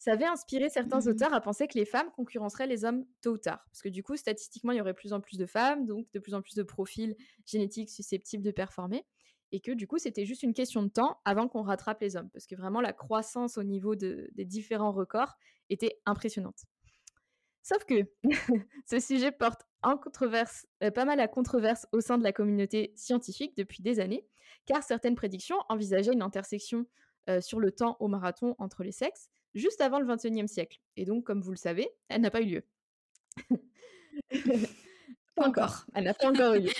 ça 0.00 0.12
avait 0.12 0.24
inspiré 0.24 0.70
certains 0.70 1.00
mmh 1.00 1.08
auteurs 1.08 1.34
à 1.34 1.42
penser 1.42 1.68
que 1.68 1.78
les 1.78 1.84
femmes 1.84 2.10
concurrenceraient 2.16 2.66
les 2.66 2.86
hommes 2.86 3.04
tôt 3.20 3.32
ou 3.32 3.38
tard. 3.38 3.62
Parce 3.70 3.82
que 3.82 3.90
du 3.90 4.02
coup, 4.02 4.16
statistiquement, 4.16 4.72
il 4.72 4.78
y 4.78 4.80
aurait 4.80 4.94
plus 4.94 5.12
en 5.12 5.20
plus 5.20 5.36
de 5.36 5.44
femmes, 5.44 5.84
donc 5.84 6.10
de 6.14 6.18
plus 6.18 6.32
en 6.32 6.40
plus 6.40 6.54
de 6.54 6.62
profils 6.62 7.14
génétiques 7.44 7.90
susceptibles 7.90 8.42
de 8.42 8.50
performer. 8.50 9.04
Et 9.52 9.60
que 9.60 9.72
du 9.72 9.86
coup, 9.86 9.98
c'était 9.98 10.26
juste 10.26 10.42
une 10.42 10.54
question 10.54 10.82
de 10.82 10.88
temps 10.88 11.18
avant 11.24 11.48
qu'on 11.48 11.62
rattrape 11.62 12.00
les 12.00 12.16
hommes. 12.16 12.30
Parce 12.30 12.46
que 12.46 12.54
vraiment, 12.54 12.80
la 12.80 12.92
croissance 12.92 13.58
au 13.58 13.62
niveau 13.62 13.94
des 13.96 14.44
différents 14.44 14.92
records 14.92 15.36
était 15.68 16.00
impressionnante. 16.06 16.64
Sauf 17.62 17.84
que 17.84 18.08
ce 18.86 18.98
sujet 19.00 19.32
porte 19.32 19.62
en 19.82 19.96
controverse, 19.96 20.66
euh, 20.82 20.90
pas 20.90 21.04
mal 21.04 21.20
à 21.20 21.28
controverse 21.28 21.86
au 21.92 22.00
sein 22.00 22.18
de 22.18 22.24
la 22.24 22.32
communauté 22.32 22.92
scientifique 22.96 23.56
depuis 23.56 23.82
des 23.82 24.00
années, 24.00 24.26
car 24.66 24.82
certaines 24.82 25.14
prédictions 25.14 25.56
envisageaient 25.68 26.12
une 26.12 26.22
intersection 26.22 26.86
euh, 27.28 27.40
sur 27.40 27.60
le 27.60 27.70
temps 27.70 27.96
au 28.00 28.08
marathon 28.08 28.54
entre 28.58 28.82
les 28.82 28.92
sexes, 28.92 29.30
juste 29.54 29.80
avant 29.80 30.00
le 30.00 30.06
XXIe 30.06 30.48
siècle. 30.48 30.80
Et 30.96 31.04
donc, 31.04 31.24
comme 31.24 31.40
vous 31.40 31.50
le 31.50 31.56
savez, 31.56 31.88
elle 32.08 32.22
n'a 32.22 32.30
pas 32.30 32.40
eu 32.40 32.46
lieu. 32.46 32.64
pas 35.34 35.48
encore. 35.48 35.84
Elle 35.94 36.04
n'a 36.04 36.14
pas 36.14 36.30
encore 36.30 36.54
eu 36.54 36.60
lieu. 36.60 36.70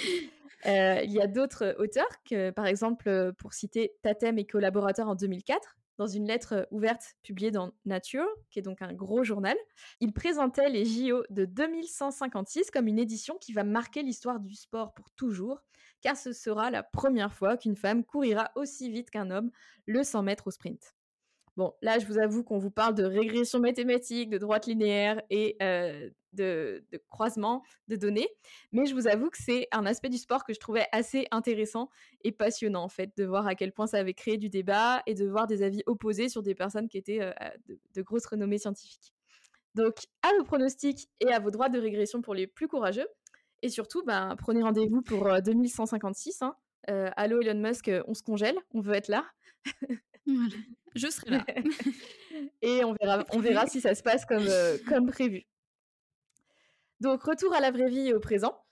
Euh, 0.67 1.01
il 1.05 1.13
y 1.13 1.21
a 1.21 1.27
d'autres 1.27 1.75
auteurs, 1.79 2.23
que, 2.29 2.51
par 2.51 2.67
exemple, 2.67 3.09
euh, 3.09 3.33
pour 3.33 3.55
citer 3.55 3.95
Tatem 4.03 4.39
et 4.39 4.47
collaborateurs 4.47 5.09
en 5.09 5.15
2004, 5.15 5.77
dans 5.99 6.07
une 6.07 6.27
lettre 6.27 6.67
ouverte 6.71 7.15
publiée 7.23 7.51
dans 7.51 7.73
Nature, 7.85 8.27
qui 8.51 8.59
est 8.59 8.63
donc 8.63 8.81
un 8.81 8.95
gros 8.95 9.23
journal, 9.23 9.57
il 10.01 10.13
présentait 10.13 10.71
les 10.71 10.85
JO 10.87 11.23
de 11.29 11.45
2156 11.45 12.71
comme 12.71 12.89
une 12.89 12.99
édition 12.99 13.37
qui 13.39 13.53
va 13.53 13.65
marquer 13.65 14.03
l'histoire 14.03 14.41
du 14.41 14.55
sport 14.55 14.95
pour 14.95 15.11
toujours, 15.11 15.61
car 16.01 16.17
ce 16.17 16.33
sera 16.33 16.71
la 16.71 16.83
première 16.83 17.35
fois 17.35 17.59
qu'une 17.59 17.77
femme 17.77 18.03
courira 18.03 18.51
aussi 18.55 18.91
vite 18.91 19.11
qu'un 19.11 19.31
homme 19.31 19.51
le 19.87 20.03
100 20.03 20.23
mètres 20.23 20.47
au 20.47 20.51
sprint. 20.51 20.95
Bon, 21.57 21.75
là, 21.83 21.99
je 21.99 22.07
vous 22.07 22.19
avoue 22.19 22.45
qu'on 22.45 22.59
vous 22.59 22.71
parle 22.71 22.95
de 22.95 23.05
régression 23.05 23.61
mathématique, 23.61 24.31
de 24.31 24.39
droite 24.39 24.67
linéaire 24.67 25.21
et 25.29 25.59
de, 26.33 26.85
croisement 27.09 27.63
de 27.89 27.97
données. 27.97 28.29
Mais 28.73 28.87
je 28.87 28.95
vous 28.95 29.07
avoue 29.07 29.31
que 29.31 29.39
c'est 29.39 29.69
un 29.73 29.87
aspect 29.87 30.09
du 30.09 30.19
sport 30.19 30.45
que 30.45 30.53
je 30.53 30.61
trouvais 30.61 30.87
assez 30.93 31.27
intéressant 31.31 31.89
et 32.25 32.33
passionnant, 32.33 32.83
en 32.83 32.89
fait, 32.89 33.17
de 33.17 33.25
voir 33.25 33.47
à 33.47 33.55
quel 33.55 33.73
point 33.73 33.87
ça 33.87 33.99
avait 33.99 34.15
créé 34.15 34.37
du 34.37 34.49
débat 34.49 35.03
et 35.07 35.15
de 35.15 35.27
voir 35.27 35.47
des 35.47 35.63
avis 35.63 35.83
opposés 35.87 36.29
sur 36.29 36.43
des 36.43 36.55
personnes 36.55 36.89
qui 36.89 36.99
étaient 36.99 37.19
de, 37.69 37.79
de, 37.95 38.03
grosses 38.03 38.27
renommées 38.27 38.59
scientifiques. 38.59 39.13
Donc, 39.75 39.95
à 40.23 40.31
vos 40.39 40.45
pronostics 40.45 41.09
et 41.21 41.33
à 41.33 41.39
vos 41.39 41.51
droits 41.51 41.69
de 41.69 41.79
régression 41.79 42.23
pour 42.23 42.35
les 42.35 42.47
plus 42.47 42.69
courageux. 42.69 43.07
Et 43.63 43.69
surtout, 43.69 44.03
ben, 44.05 44.35
prenez 44.39 44.63
rendez-vous 44.63 45.03
pour 45.03 45.29
2156. 45.43 46.43
Hein. 46.43 46.57
allô 47.17 47.41
Elon 47.41 47.61
Musk, 47.61 47.91
on 48.07 48.15
se 48.15 48.23
congèle, 48.23 48.57
on 48.73 48.81
veut 48.81 48.95
être 48.95 49.09
là. 49.09 49.25
Je 50.95 51.09
serai 51.09 51.31
là. 51.31 51.45
et 52.63 52.85
on 52.85 52.95
verra, 52.95 53.25
on 53.31 53.39
verra 53.39 53.67
si 53.67 53.81
ça 53.81 53.95
se 53.95 54.03
passe 54.03 54.25
comme, 54.25 54.47
euh, 54.47 54.77
comme 54.89 55.07
prévu. 55.07 55.45
Donc, 57.01 57.23
retour 57.23 57.55
à 57.55 57.61
la 57.61 57.71
vraie 57.71 57.89
vie 57.89 58.09
et 58.09 58.15
au 58.15 58.21
présent. 58.21 58.63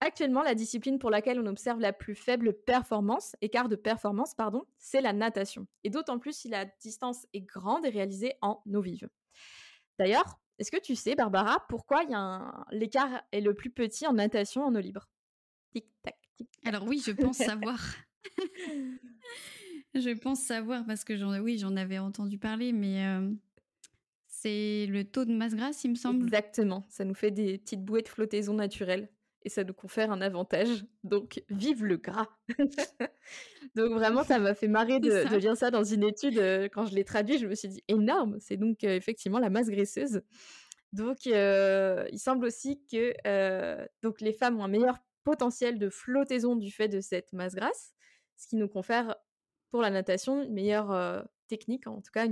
Actuellement, 0.00 0.42
la 0.42 0.56
discipline 0.56 0.98
pour 0.98 1.10
laquelle 1.10 1.38
on 1.38 1.46
observe 1.46 1.78
la 1.78 1.92
plus 1.92 2.16
faible 2.16 2.52
performance, 2.52 3.36
écart 3.40 3.68
de 3.68 3.76
performance, 3.76 4.34
pardon, 4.34 4.64
c'est 4.76 5.00
la 5.00 5.12
natation. 5.12 5.68
Et 5.84 5.90
d'autant 5.90 6.18
plus 6.18 6.36
si 6.36 6.48
la 6.48 6.64
distance 6.64 7.26
est 7.32 7.40
grande 7.40 7.86
et 7.86 7.88
réalisée 7.88 8.34
en 8.42 8.60
eau 8.74 8.80
vive. 8.80 9.08
D'ailleurs, 9.98 10.40
est-ce 10.58 10.72
que 10.72 10.80
tu 10.80 10.96
sais, 10.96 11.14
Barbara, 11.14 11.64
pourquoi 11.68 12.02
l'écart 12.72 13.22
est 13.30 13.40
le 13.40 13.54
plus 13.54 13.70
petit 13.70 14.06
en 14.06 14.12
natation 14.12 14.64
en 14.64 14.74
eau 14.74 14.80
libre? 14.80 15.08
Tic-tac, 15.72 16.16
tic. 16.36 16.48
Alors 16.64 16.84
oui, 16.84 17.00
je 17.04 17.12
pense 17.12 17.36
savoir. 17.38 17.78
Je 19.94 20.10
pense 20.10 20.40
savoir 20.40 20.86
parce 20.86 21.04
que 21.04 21.18
j'en 21.18 21.38
oui, 21.38 21.58
j'en 21.58 21.76
avais 21.76 21.98
entendu 21.98 22.38
parler, 22.38 22.72
mais 22.72 23.04
c'est 24.42 24.86
le 24.88 25.04
taux 25.04 25.24
de 25.24 25.32
masse 25.32 25.54
grasse, 25.54 25.84
il 25.84 25.90
me 25.90 25.94
semble. 25.94 26.24
Exactement. 26.24 26.84
Ça 26.88 27.04
nous 27.04 27.14
fait 27.14 27.30
des 27.30 27.58
petites 27.58 27.84
bouées 27.84 28.02
de 28.02 28.08
flottaison 28.08 28.54
naturelles 28.54 29.08
et 29.44 29.48
ça 29.48 29.62
nous 29.62 29.72
confère 29.72 30.10
un 30.10 30.20
avantage. 30.20 30.84
Donc, 31.04 31.42
vive 31.48 31.84
le 31.84 31.96
gras. 31.96 32.26
donc 33.76 33.92
vraiment, 33.92 34.24
ça 34.24 34.40
m'a 34.40 34.54
fait 34.54 34.66
marrer 34.66 34.98
de, 34.98 35.36
lire 35.36 35.56
ça 35.56 35.70
dans 35.70 35.84
une 35.84 36.02
étude. 36.02 36.38
quand 36.72 36.86
je 36.86 36.94
l'ai 36.94 37.04
traduit, 37.04 37.38
je 37.38 37.46
me 37.46 37.54
suis 37.54 37.68
dit 37.68 37.84
énorme. 37.86 38.36
C'est 38.40 38.56
donc 38.56 38.82
effectivement 38.82 39.38
la 39.38 39.50
masse 39.50 39.68
graisseuse. 39.68 40.22
Donc, 40.92 41.24
il 41.24 42.18
semble 42.18 42.46
aussi 42.46 42.82
que 42.90 43.14
donc 44.02 44.20
les 44.20 44.32
femmes 44.32 44.58
ont 44.58 44.64
un 44.64 44.68
meilleur 44.68 44.98
potentiel 45.22 45.78
de 45.78 45.88
flottaison 45.88 46.56
du 46.56 46.72
fait 46.72 46.88
de 46.88 47.00
cette 47.00 47.32
masse 47.32 47.54
grasse, 47.54 47.94
ce 48.36 48.48
qui 48.48 48.56
nous 48.56 48.68
confère 48.68 49.14
pour 49.70 49.82
la 49.82 49.90
natation, 49.90 50.42
une 50.42 50.52
meilleure 50.52 51.24
technique, 51.48 51.86
en 51.86 52.00
tout 52.00 52.12
cas 52.12 52.26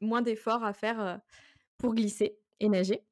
moins 0.00 0.22
d'efforts 0.22 0.64
à 0.64 0.72
faire 0.72 1.20
pour 1.76 1.94
glisser 1.94 2.38
et 2.60 2.68
nager. 2.68 3.04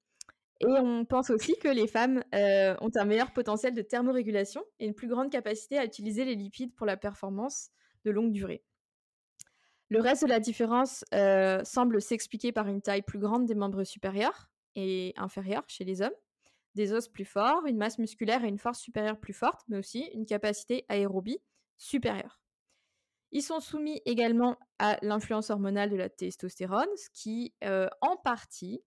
Et 0.60 0.66
on 0.66 1.04
pense 1.04 1.30
aussi 1.30 1.56
que 1.58 1.68
les 1.68 1.86
femmes 1.86 2.24
ont 2.32 2.90
un 2.94 3.04
meilleur 3.04 3.32
potentiel 3.32 3.74
de 3.74 3.82
thermorégulation 3.82 4.64
et 4.78 4.86
une 4.86 4.94
plus 4.94 5.08
grande 5.08 5.30
capacité 5.30 5.78
à 5.78 5.84
utiliser 5.84 6.24
les 6.24 6.34
lipides 6.34 6.74
pour 6.74 6.86
la 6.86 6.96
performance 6.96 7.70
de 8.04 8.10
longue 8.10 8.32
durée. 8.32 8.64
Le 9.88 10.00
reste 10.00 10.24
de 10.24 10.28
la 10.28 10.40
différence 10.40 11.04
semble 11.64 12.00
s'expliquer 12.00 12.52
par 12.52 12.68
une 12.68 12.82
taille 12.82 13.02
plus 13.02 13.18
grande 13.18 13.46
des 13.46 13.54
membres 13.54 13.84
supérieurs 13.84 14.50
et 14.74 15.12
inférieurs 15.16 15.64
chez 15.68 15.84
les 15.84 16.02
hommes, 16.02 16.14
des 16.74 16.92
os 16.92 17.08
plus 17.08 17.24
forts, 17.24 17.64
une 17.66 17.76
masse 17.76 17.98
musculaire 17.98 18.44
et 18.44 18.48
une 18.48 18.58
force 18.58 18.80
supérieure 18.80 19.18
plus 19.18 19.32
forte, 19.32 19.60
mais 19.68 19.78
aussi 19.78 20.10
une 20.12 20.26
capacité 20.26 20.84
aérobie 20.88 21.38
supérieure. 21.78 22.40
Ils 23.36 23.42
sont 23.42 23.60
soumis 23.60 24.00
également 24.06 24.56
à 24.78 24.96
l'influence 25.02 25.50
hormonale 25.50 25.90
de 25.90 25.96
la 25.96 26.08
testostérone, 26.08 26.88
ce 26.96 27.10
qui, 27.12 27.52
en 28.00 28.16
partie, 28.16 28.82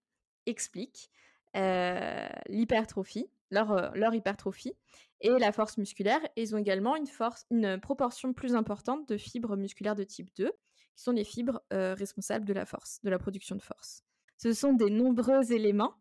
explique 0.48 1.12
l'hypertrophie 1.54 3.30
leur, 3.52 3.96
leur 3.96 4.16
hypertrophie 4.16 4.74
et 5.22 5.30
la 5.38 5.52
force 5.52 5.78
musculaire. 5.78 6.20
Et 6.36 6.42
ils 6.42 6.56
ont 6.56 6.58
également 6.58 6.96
une, 6.96 7.06
force, 7.06 7.46
une 7.52 7.80
proportion 7.80 8.34
plus 8.34 8.56
importante 8.56 9.08
de 9.08 9.18
fibres 9.18 9.56
musculaires 9.56 9.94
de 9.94 10.04
type 10.04 10.32
2, 10.36 10.52
qui 10.96 11.04
sont 11.04 11.12
les 11.12 11.26
fibres 11.26 11.62
responsables 11.70 12.46
de 12.46 12.54
la 12.54 12.66
force, 12.66 13.02
de 13.04 13.12
la 13.12 13.20
production 13.20 13.56
de 13.56 13.62
force. 13.62 14.04
Ce 14.38 14.52
sont 14.54 14.74
des 14.74 14.90
nombreux 14.90 15.52
éléments 15.52 15.94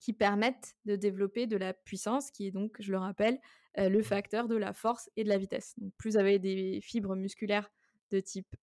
qui 0.00 0.12
permettent 0.12 0.74
de 0.84 0.96
développer 0.96 1.46
de 1.46 1.56
la 1.56 1.72
puissance, 1.72 2.32
qui 2.32 2.48
est 2.48 2.50
donc, 2.50 2.74
je 2.80 2.90
le 2.90 2.98
rappelle, 2.98 3.38
le 3.76 4.02
facteur 4.02 4.48
de 4.48 4.56
la 4.56 4.72
force 4.72 5.08
et 5.14 5.22
de 5.22 5.28
la 5.28 5.38
vitesse. 5.38 5.74
Donc, 5.78 5.92
plus 5.96 6.10
vous 6.10 6.16
avez 6.16 6.40
des 6.40 6.80
fibres 6.82 7.14
musculaires 7.14 7.70
de 8.14 8.20
type 8.20 8.56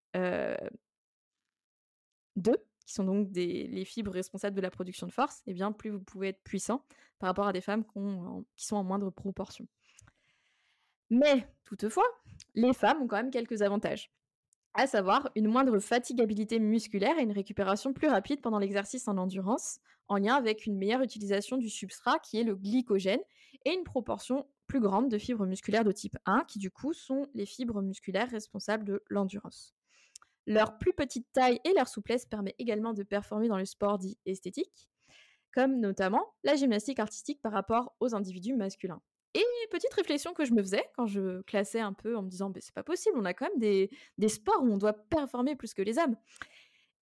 2, 2.35 2.57
qui 2.85 2.93
sont 2.93 3.03
donc 3.03 3.29
les 3.33 3.85
fibres 3.85 4.11
responsables 4.11 4.55
de 4.55 4.61
la 4.61 4.71
production 4.71 5.07
de 5.07 5.11
force, 5.11 5.39
et 5.39 5.51
eh 5.51 5.53
bien 5.53 5.71
plus 5.71 5.89
vous 5.89 5.99
pouvez 5.99 6.29
être 6.29 6.41
puissant 6.43 6.85
par 7.19 7.27
rapport 7.27 7.47
à 7.47 7.53
des 7.53 7.61
femmes 7.61 7.83
qui 8.55 8.65
sont 8.65 8.75
en 8.75 8.83
moindre 8.83 9.09
proportion. 9.09 9.67
Mais 11.09 11.47
toutefois, 11.65 12.07
les 12.55 12.73
femmes 12.73 13.01
ont 13.01 13.07
quand 13.07 13.17
même 13.17 13.31
quelques 13.31 13.61
avantages, 13.61 14.11
à 14.73 14.87
savoir 14.87 15.29
une 15.35 15.49
moindre 15.49 15.77
fatigabilité 15.79 16.57
musculaire 16.59 17.19
et 17.19 17.23
une 17.23 17.33
récupération 17.33 17.91
plus 17.91 18.07
rapide 18.07 18.41
pendant 18.41 18.59
l'exercice 18.59 19.07
en 19.09 19.17
endurance, 19.17 19.79
en 20.07 20.17
lien 20.17 20.35
avec 20.35 20.65
une 20.65 20.77
meilleure 20.77 21.01
utilisation 21.01 21.57
du 21.57 21.69
substrat 21.69 22.19
qui 22.19 22.39
est 22.39 22.43
le 22.43 22.55
glycogène 22.55 23.19
et 23.65 23.73
une 23.73 23.83
proportion 23.83 24.47
plus 24.71 25.10
de 25.10 25.17
fibres 25.17 25.45
musculaires 25.45 25.84
de 25.84 25.91
type 25.91 26.17
1 26.25 26.45
qui 26.47 26.57
du 26.57 26.71
coup 26.71 26.93
sont 26.93 27.27
les 27.34 27.45
fibres 27.45 27.81
musculaires 27.81 28.29
responsables 28.29 28.86
de 28.86 29.03
l'endurance. 29.10 29.75
Leur 30.47 30.77
plus 30.77 30.93
petite 30.93 31.27
taille 31.34 31.60
et 31.65 31.73
leur 31.73 31.89
souplesse 31.89 32.25
permet 32.25 32.55
également 32.57 32.93
de 32.93 33.03
performer 33.03 33.49
dans 33.49 33.57
le 33.57 33.65
sport 33.65 33.97
dit 33.97 34.17
esthétique, 34.25 34.89
comme 35.53 35.81
notamment 35.81 36.25
la 36.45 36.55
gymnastique 36.55 36.99
artistique 36.99 37.41
par 37.41 37.51
rapport 37.51 37.93
aux 37.99 38.15
individus 38.15 38.55
masculins. 38.55 39.01
Et 39.34 39.43
petite 39.69 39.93
réflexion 39.93 40.34
que 40.34 40.45
je 40.45 40.53
me 40.53 40.62
faisais 40.62 40.86
quand 40.95 41.05
je 41.05 41.41
classais 41.41 41.81
un 41.81 41.93
peu 41.93 42.15
en 42.15 42.21
me 42.21 42.29
disant 42.29 42.51
c'est 42.57 42.73
pas 42.73 42.84
possible, 42.84 43.17
on 43.17 43.25
a 43.25 43.34
quand 43.34 43.49
même 43.49 43.60
des, 43.60 44.29
sports 44.29 44.63
où 44.63 44.71
on 44.71 44.77
doit 44.77 44.93
performer 44.93 45.57
plus 45.57 45.73
que 45.73 45.81
les 45.81 45.97
hommes. 45.97 46.15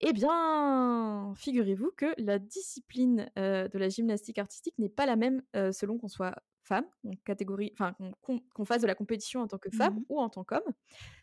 Eh 0.00 0.12
bien, 0.12 1.34
figurez-vous 1.36 1.92
que 1.96 2.14
la 2.18 2.40
discipline 2.40 3.30
euh, 3.38 3.68
de 3.68 3.78
la 3.78 3.88
gymnastique 3.88 4.38
artistique 4.38 4.76
n'est 4.78 4.88
pas 4.88 5.06
la 5.06 5.14
même 5.14 5.42
euh, 5.54 5.70
selon 5.70 5.98
qu'on 5.98 6.08
soit 6.08 6.34
femme, 6.70 6.86
catégorie, 7.24 7.72
enfin 7.74 7.96
qu'on 8.22 8.64
fasse 8.64 8.80
de 8.80 8.86
la 8.86 8.94
compétition 8.94 9.40
en 9.40 9.48
tant 9.48 9.58
que 9.58 9.70
femme 9.70 9.94
mmh 9.94 10.04
ou 10.08 10.20
en 10.20 10.28
tant 10.28 10.44
qu'homme, 10.44 10.72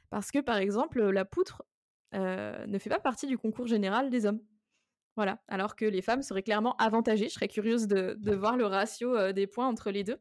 parce 0.09 0.29
que 0.29 0.39
par 0.39 0.57
exemple 0.57 1.01
la 1.01 1.23
poutre 1.23 1.63
euh, 2.13 2.65
ne 2.67 2.77
fait 2.77 2.89
pas 2.89 2.99
partie 2.99 3.27
du 3.27 3.37
concours 3.37 3.67
général 3.67 4.09
des 4.09 4.25
hommes. 4.25 4.41
Voilà, 5.15 5.41
alors 5.47 5.75
que 5.75 5.85
les 5.85 6.01
femmes 6.01 6.21
seraient 6.21 6.43
clairement 6.43 6.75
avantagées. 6.75 7.29
Je 7.29 7.33
serais 7.33 7.47
curieuse 7.47 7.87
de, 7.87 8.35
voir 8.35 8.57
le 8.57 8.65
ratio 8.65 9.15
euh, 9.15 9.31
des 9.31 9.47
points 9.47 9.67
entre 9.67 9.89
les 9.89 10.03
deux. 10.03 10.17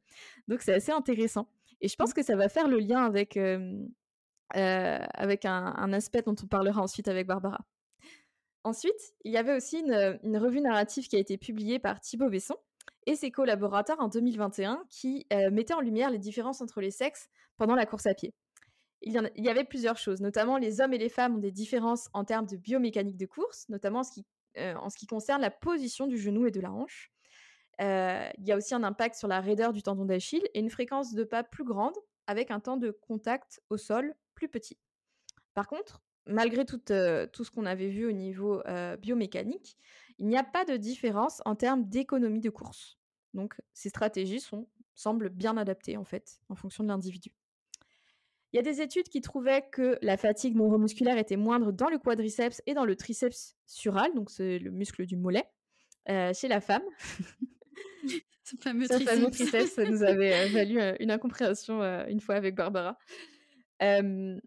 Donc 0.49 0.63
c'est 0.63 0.73
assez 0.73 0.93
intéressant. 0.93 1.51
Et 1.81 1.89
je 1.89 1.97
pense 1.97 2.11
mmh. 2.11 2.15
que 2.15 2.23
ça 2.23 2.37
va 2.37 2.49
faire 2.49 2.69
le 2.69 2.79
lien 2.79 3.05
avec, 3.05 3.37
euh, 3.37 3.85
avec 4.53 5.45
un, 5.45 5.93
aspect 5.93 6.23
dont 6.23 6.37
on 6.43 6.47
parlera 6.47 6.81
ensuite 6.81 7.09
avec 7.09 7.27
Barbara. 7.27 7.67
Ensuite, 8.65 9.15
il 9.25 9.33
y 9.33 9.37
avait 9.37 9.55
aussi 9.55 9.81
une, 9.81 10.19
une 10.23 10.39
revue 10.39 10.61
narrative 10.61 11.09
qui 11.09 11.17
a 11.17 11.19
été 11.19 11.37
publiée 11.37 11.79
par 11.79 12.01
Thibaut 12.01 12.31
Besson 12.31 12.57
et 13.07 13.17
ses 13.17 13.31
collaborateurs 13.31 14.01
en 14.01 14.09
2021 14.09 14.83
qui 14.89 15.27
mettait 15.53 15.75
en 15.75 15.81
lumière 15.81 16.11
les 16.11 16.19
différences 16.19 16.61
entre 16.61 16.81
les 16.81 16.91
sexes 16.91 17.29
pendant 17.57 17.75
la 17.75 17.87
course 17.87 18.07
à 18.07 18.15
pied 18.15 18.35
il 19.03 19.31
y, 19.37 19.49
avait 19.49 19.65
plusieurs 19.65 19.99
choses, 19.99 20.21
notamment 20.21 20.59
les 20.59 20.81
hommes 20.81 20.93
et 20.93 20.99
les 20.99 21.09
femmes 21.09 21.37
ont 21.37 21.41
des 21.41 21.53
différences 21.53 22.09
en 22.13 22.25
termes 22.25 22.47
de 22.47 22.57
biomécanique 22.57 23.17
de 23.17 23.27
course, 23.27 23.69
notamment 23.69 24.01
en 24.01 24.03
ce 24.03 24.13
qui, 24.13 24.25
euh, 24.59 24.75
concerne 25.09 25.41
la 25.41 25.51
position 25.51 26.07
du 26.07 26.19
genou 26.19 26.47
et 26.47 26.51
de 26.51 26.61
la 26.61 26.73
hanche. 26.73 27.13
Euh, 27.81 28.29
il 28.39 28.49
y 28.49 28.53
a 28.53 28.57
aussi 28.57 28.75
un 28.75 28.83
impact 28.83 29.17
sur 29.17 29.29
la 29.29 29.41
raideur 29.41 29.73
du 29.73 29.83
tendon 29.83 30.07
d'Achille 30.07 30.43
et 30.55 30.61
une 30.61 30.71
fréquence 30.71 31.13
de 31.13 31.25
pas 31.25 31.45
plus 31.45 31.65
grande 31.65 31.95
avec 32.27 32.51
un 32.51 32.59
temps 32.59 32.79
de 32.79 32.91
contact 32.91 33.61
au 33.69 33.77
sol 33.77 34.15
plus 34.35 34.49
petit. 34.49 34.79
Par 35.55 35.69
contre, 35.69 36.03
malgré 36.27 36.65
euh, 36.91 37.27
tout 37.27 37.45
ce 37.45 37.51
qu'on 37.51 37.67
avait 37.67 37.91
vu 37.91 38.07
au 38.07 38.13
niveau 38.13 38.63
biomécanique, 38.99 39.77
il 40.19 40.27
n'y 40.27 40.37
a 40.37 40.45
pas 40.45 40.65
de 40.65 40.77
différence 40.77 41.43
en 41.45 41.55
termes 41.55 41.89
d'économie 41.89 42.41
de 42.41 42.51
course. 42.51 42.99
Donc 43.35 43.55
ces 43.73 43.89
stratégies 43.89 44.41
sont, 44.41 44.69
semblent 44.95 45.29
bien 45.29 45.57
adaptées 45.57 45.97
en 45.97 46.05
fait 46.05 46.41
en 46.49 46.55
fonction 46.55 46.85
de 46.85 46.89
l'individu. 46.89 47.33
Il 48.53 48.57
y 48.57 48.61
a 48.61 48.63
des 48.63 48.81
études 48.81 49.09
qui 49.09 49.21
trouvaient 49.21 49.65
que 49.71 49.99
la 50.01 50.17
fatigue 50.17 50.57
neuromusculaire 50.57 51.19
était 51.19 51.37
moindre 51.37 51.73
dans 51.73 51.91
le 51.91 51.99
quadriceps 51.99 52.63
et 52.67 52.75
dans 52.75 52.85
le 52.85 52.97
triceps 52.97 53.57
sural, 53.67 54.15
donc 54.15 54.31
c'est 54.31 54.59
le 54.59 54.71
muscle 54.71 55.05
du 55.05 55.17
mollet, 55.17 55.45
euh, 56.09 56.33
chez 56.33 56.49
la 56.49 56.61
femme. 56.61 56.85
Ce 58.45 58.57
fameux 58.57 58.87
triceps. 58.87 59.11
fameux 59.11 59.31
triceps 59.31 59.79
nous 59.79 60.03
avait 60.03 60.33
euh, 60.33 60.49
valu 60.53 60.81
euh, 60.81 60.95
une 61.01 61.11
incompréhension 61.11 61.83
une 62.09 62.21
fois 62.21 62.37
avec 62.37 62.55
Barbara. 62.55 62.97
pardon, 63.79 64.41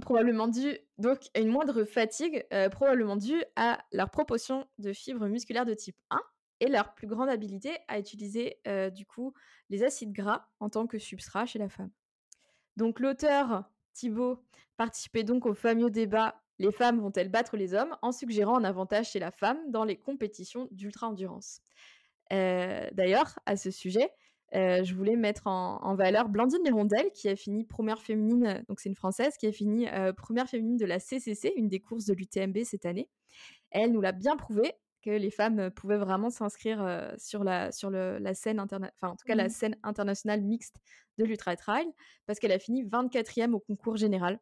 probablement 0.00 0.48
dû 0.48 0.76
donc 0.98 1.18
une 1.36 1.48
moindre 1.48 1.84
fatigue, 1.84 2.46
probablement 2.70 3.16
due 3.16 3.42
à 3.56 3.78
leur 3.92 4.10
proportion 4.10 4.66
de 4.78 4.92
fibres 4.92 5.26
musculaires 5.26 5.64
de 5.64 5.74
type 5.74 5.96
1 6.10 6.20
et 6.60 6.68
leur 6.68 6.94
plus 6.94 7.06
grande 7.06 7.28
habilité 7.28 7.76
à 7.88 7.98
utiliser 7.98 8.58
du 8.94 9.04
coup 9.04 9.34
les 9.70 9.82
acides 9.82 10.12
gras 10.12 10.46
en 10.60 10.68
tant 10.70 10.86
que 10.86 10.98
substrat 10.98 11.46
chez 11.46 11.58
la 11.58 11.68
femme. 11.68 11.90
Donc 12.76 13.00
l'auteur 13.00 13.64
Thibault 13.94 14.44
participait 14.76 15.22
donc 15.22 15.46
au 15.46 15.54
fameux 15.54 15.90
débat 15.90 16.42
Les 16.58 16.72
femmes 16.72 17.00
vont-elles 17.00 17.30
battre 17.30 17.56
les 17.56 17.74
hommes? 17.74 17.96
en 18.02 18.12
suggérant 18.12 18.58
un 18.58 18.64
avantage 18.64 19.10
chez 19.10 19.18
la 19.18 19.30
femme 19.30 19.58
dans 19.70 19.84
les 19.84 19.96
compétitions 19.96 20.68
d'ultra-endurance. 20.70 21.60
Euh, 22.32 22.88
d'ailleurs, 22.92 23.38
à 23.46 23.56
ce 23.56 23.70
sujet, 23.70 24.10
euh, 24.54 24.84
je 24.84 24.94
voulais 24.94 25.16
mettre 25.16 25.46
en, 25.46 25.94
valeur 25.94 26.28
Blandine 26.28 26.62
Lérondelle, 26.64 27.10
qui 27.12 27.28
a 27.28 27.36
fini 27.36 27.64
première 27.64 28.00
féminine, 28.00 28.64
donc 28.68 28.80
c'est 28.80 28.88
une 28.88 28.94
Française, 28.94 29.36
qui 29.36 29.46
a 29.46 29.52
fini 29.52 29.88
euh, 29.88 30.12
première 30.12 30.48
féminine 30.48 30.76
de 30.76 30.86
la 30.86 31.00
CCC, 31.00 31.52
une 31.56 31.68
des 31.68 31.80
courses 31.80 32.04
de 32.04 32.14
l'UTMB 32.14 32.58
cette 32.64 32.86
année. 32.86 33.08
Elle 33.70 33.92
nous 33.92 34.00
l'a 34.00 34.12
bien 34.12 34.36
prouvé 34.36 34.72
que 35.02 35.10
les 35.10 35.30
femmes 35.30 35.70
pouvaient 35.70 35.98
vraiment 35.98 36.30
s'inscrire 36.30 37.12
sur 37.18 37.44
la 37.44 37.72
sur 37.72 37.90
la 37.90 38.34
scène 38.34 38.58
enfin 38.58 38.88
en 39.02 39.16
tout 39.16 39.26
cas 39.26 39.34
la 39.34 39.46
mmh. 39.46 39.50
scène 39.50 39.76
internationale 39.82 40.40
mixte 40.40 40.76
de 41.18 41.24
l'ultra 41.24 41.56
trail 41.56 41.86
parce 42.24 42.38
qu'elle 42.38 42.52
a 42.52 42.58
fini 42.58 42.84
24e 42.84 43.52
au 43.52 43.60
concours 43.60 43.96
général. 43.96 44.38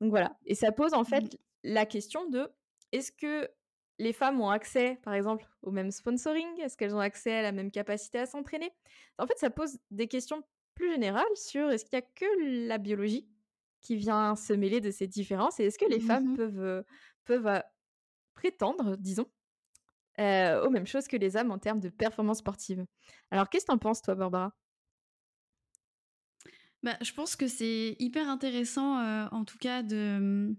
Donc 0.00 0.10
voilà, 0.10 0.36
et 0.44 0.54
ça 0.54 0.72
pose 0.72 0.92
en 0.92 1.04
fait 1.04 1.22
mmh. 1.22 1.38
la 1.62 1.86
question 1.86 2.28
de 2.28 2.50
est-ce 2.92 3.12
que 3.12 3.48
les 3.98 4.12
femmes 4.12 4.40
ont 4.40 4.50
accès, 4.50 4.98
par 5.02 5.14
exemple, 5.14 5.46
au 5.62 5.70
même 5.70 5.90
sponsoring? 5.90 6.60
Est-ce 6.60 6.76
qu'elles 6.76 6.94
ont 6.94 7.00
accès 7.00 7.32
à 7.34 7.42
la 7.42 7.52
même 7.52 7.70
capacité 7.70 8.18
à 8.18 8.26
s'entraîner? 8.26 8.72
En 9.18 9.26
fait, 9.26 9.38
ça 9.38 9.50
pose 9.50 9.78
des 9.90 10.08
questions 10.08 10.42
plus 10.74 10.90
générales 10.92 11.24
sur 11.36 11.70
est-ce 11.70 11.84
qu'il 11.84 11.98
n'y 11.98 12.04
a 12.04 12.08
que 12.14 12.66
la 12.68 12.78
biologie 12.78 13.28
qui 13.80 13.96
vient 13.96 14.34
se 14.36 14.52
mêler 14.52 14.80
de 14.80 14.90
ces 14.90 15.06
différences 15.06 15.60
et 15.60 15.64
est-ce 15.66 15.78
que 15.78 15.84
les 15.88 16.00
mmh 16.00 16.00
femmes 16.00 16.30
peuvent, 16.32 16.84
peuvent 17.24 17.62
prétendre, 18.34 18.96
disons, 18.98 19.30
aux 20.18 20.70
mêmes 20.70 20.86
choses 20.86 21.08
que 21.08 21.16
les 21.16 21.36
hommes 21.36 21.50
en 21.52 21.58
termes 21.58 21.80
de 21.80 21.88
performance 21.88 22.38
sportive? 22.38 22.86
Alors, 23.30 23.48
qu'est-ce 23.48 23.66
que 23.66 23.72
tu 23.72 23.74
en 23.74 23.78
penses, 23.78 24.02
toi, 24.02 24.14
Barbara? 24.14 24.52
Bah, 26.82 26.96
Je 27.00 27.12
pense 27.12 27.36
que 27.36 27.48
c'est 27.48 27.96
hyper 27.98 28.28
intéressant, 28.28 28.98
en 29.30 29.44
tout 29.44 29.58
cas, 29.58 29.82
de, 29.82 30.18
mmh, 30.20 30.56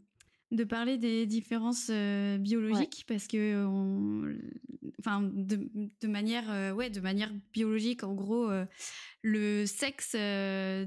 de 0.51 0.63
parler 0.63 0.97
des 0.97 1.25
différences 1.25 1.89
biologiques, 1.89 3.05
parce 3.07 3.27
que, 3.27 3.65
enfin, 4.99 5.21
de, 5.21 5.69
de, 6.01 6.07
manière, 6.07 6.75
ouais, 6.75 6.89
de 6.89 6.99
manière 6.99 7.31
biologique, 7.53 8.03
en 8.03 8.13
gros, 8.13 8.49
le 9.21 9.65
sexe 9.65 10.15
a 10.15 10.85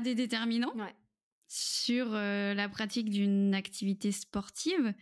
des 0.00 0.14
déterminants. 0.14 0.74
sur 1.50 2.10
la 2.10 2.68
pratique 2.68 3.10
d'une 3.10 3.54
activité 3.54 4.12
sportive. 4.12 4.92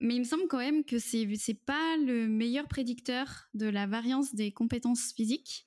Mais 0.00 0.14
il 0.14 0.18
me 0.20 0.24
semble 0.24 0.46
quand 0.48 0.58
même 0.58 0.84
que 0.84 0.98
c'est 0.98 1.26
c'est 1.36 1.64
pas 1.64 1.96
le 1.96 2.28
meilleur 2.28 2.68
prédicteur 2.68 3.48
de 3.54 3.66
la 3.66 3.86
variance 3.86 4.34
des 4.34 4.52
compétences 4.52 5.12
physiques. 5.14 5.64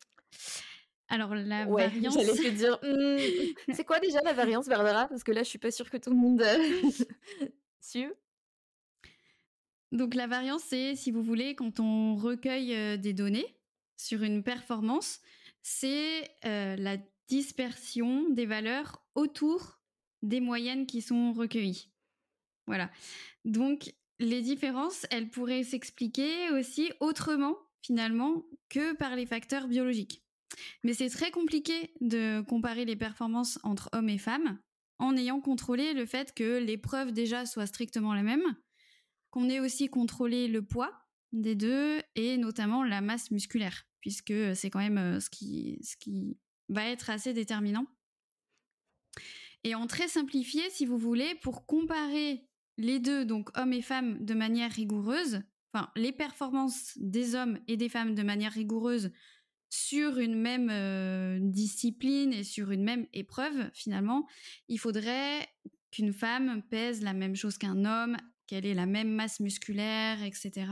Alors 1.10 1.34
la 1.36 1.66
ouais, 1.66 1.88
variance. 1.90 2.14
J'allais 2.14 2.34
te 2.34 2.50
dire. 2.50 2.80
Hmm, 2.84 3.74
c'est 3.74 3.84
quoi 3.84 4.00
déjà 4.00 4.22
la 4.22 4.34
variance, 4.34 4.68
Barbara? 4.68 5.08
Parce 5.08 5.24
que 5.24 5.32
là, 5.32 5.44
je 5.44 5.50
suis 5.50 5.60
pas 5.60 5.72
sûre 5.72 5.90
que 5.90 5.98
tout 5.98 6.12
le 6.12 6.16
monde 6.16 6.42
euh, 6.42 6.90
suive. 7.82 8.14
Donc 9.92 10.14
la 10.14 10.28
variance, 10.28 10.62
c'est, 10.64 10.96
si 10.96 11.10
vous 11.10 11.24
voulez, 11.24 11.56
quand 11.56 11.80
on 11.80 12.16
recueille 12.16 12.76
euh, 12.76 12.98
des 12.98 13.14
données 13.14 13.58
sur 13.98 14.22
une 14.22 14.44
performance, 14.44 15.20
c'est 15.64 16.30
euh, 16.46 16.76
la 16.76 16.98
dispersion 17.28 18.30
des 18.30 18.46
valeurs 18.46 19.04
autour 19.16 19.80
des 20.22 20.42
moyennes 20.42 20.86
qui 20.86 21.02
sont 21.02 21.34
recueillies. 21.34 21.90
Voilà. 22.68 22.92
Donc 23.46 23.94
les 24.20 24.42
différences, 24.42 25.08
elles 25.10 25.30
pourraient 25.30 25.64
s'expliquer 25.64 26.52
aussi 26.52 26.92
autrement, 27.00 27.58
finalement, 27.82 28.44
que 28.70 28.94
par 28.94 29.16
les 29.16 29.26
facteurs 29.26 29.68
biologiques. 29.68 30.24
Mais 30.84 30.94
c'est 30.94 31.10
très 31.10 31.32
compliqué 31.32 31.94
de 32.02 32.42
comparer 32.42 32.86
les 32.86 32.96
performances 32.96 33.60
entre 33.64 33.90
hommes 33.94 34.10
et 34.10 34.18
femmes 34.18 34.60
en 34.98 35.16
ayant 35.16 35.40
contrôlé 35.40 35.94
le 35.94 36.06
fait 36.06 36.34
que 36.34 36.58
l'épreuve 36.58 37.12
déjà 37.12 37.46
soit 37.46 37.68
strictement 37.68 38.14
la 38.14 38.24
même, 38.24 38.44
qu'on 39.32 39.50
ait 39.50 39.60
aussi 39.60 39.88
contrôlé 39.88 40.48
le 40.48 40.62
poids 40.62 40.92
des 41.32 41.56
deux 41.56 42.02
et 42.16 42.38
notamment 42.38 42.84
la 42.84 43.02
masse 43.02 43.32
musculaire. 43.32 43.86
puisque 44.02 44.34
c'est 44.56 44.70
quand 44.70 44.80
même 44.80 45.20
ce 45.20 45.30
qui, 45.30 45.80
ce 45.84 45.96
qui 45.98 46.38
va 46.70 46.86
être 46.86 47.10
assez 47.10 47.34
déterminant. 47.34 47.86
Et 49.64 49.76
en 49.76 49.88
très 49.88 50.08
simplifié, 50.08 50.70
si 50.70 50.86
vous 50.86 50.98
voulez, 50.98 51.36
pour 51.36 51.66
comparer 51.66 52.48
les 52.78 53.00
deux, 53.00 53.26
donc 53.26 53.50
hommes 53.58 53.74
et 53.74 53.82
femmes, 53.82 54.24
de 54.24 54.34
manière 54.34 54.72
rigoureuse, 54.72 55.42
enfin 55.74 55.92
les 55.96 56.14
performances 56.14 56.98
des 56.98 57.36
hommes 57.36 57.60
et 57.68 57.76
des 57.76 57.90
femmes 57.90 58.16
de 58.16 58.24
manière 58.24 58.54
rigoureuse 58.54 59.12
sur 59.70 60.18
une 60.18 60.36
même 60.36 60.70
euh, 60.72 61.38
discipline 61.42 62.34
et 62.34 62.44
sur 62.44 62.72
une 62.72 62.84
même 62.84 63.06
épreuve, 63.14 63.70
finalement, 63.74 64.28
il 64.68 64.80
faudrait 64.80 65.48
qu'une 65.92 66.14
femme 66.14 66.64
pèse 66.70 67.02
la 67.02 67.14
même 67.14 67.36
chose 67.36 67.58
qu'un 67.58 67.86
homme, 67.86 68.18
qu'elle 68.48 68.66
ait 68.66 68.74
la 68.74 68.86
même 68.86 69.12
masse 69.12 69.40
musculaire, 69.40 70.24
etc. 70.24 70.72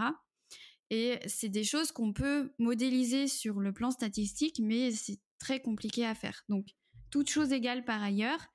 Et 0.89 1.19
c'est 1.27 1.49
des 1.49 1.63
choses 1.63 1.91
qu'on 1.91 2.13
peut 2.13 2.53
modéliser 2.59 3.27
sur 3.27 3.59
le 3.59 3.73
plan 3.73 3.91
statistique, 3.91 4.59
mais 4.59 4.91
c'est 4.91 5.19
très 5.37 5.59
compliqué 5.59 6.05
à 6.05 6.15
faire. 6.15 6.43
Donc, 6.49 6.67
toute 7.11 7.29
chose 7.29 7.51
égale 7.51 7.85
par 7.85 8.01
ailleurs, 8.01 8.47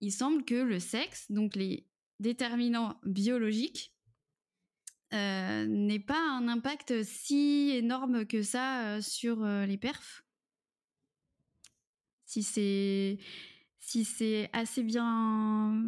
il 0.00 0.12
semble 0.12 0.44
que 0.44 0.54
le 0.54 0.80
sexe, 0.80 1.30
donc 1.30 1.56
les 1.56 1.86
déterminants 2.20 3.00
biologiques, 3.04 3.94
euh, 5.14 5.64
n'ait 5.66 6.00
pas 6.00 6.20
un 6.20 6.48
impact 6.48 7.02
si 7.02 7.70
énorme 7.74 8.26
que 8.26 8.42
ça 8.42 8.82
euh, 8.82 9.00
sur 9.00 9.42
euh, 9.42 9.64
les 9.64 9.78
perfs. 9.78 10.22
Si 12.26 12.42
c'est 12.42 13.18
si 13.78 14.04
c'est 14.04 14.50
assez 14.52 14.82
bien 14.82 15.82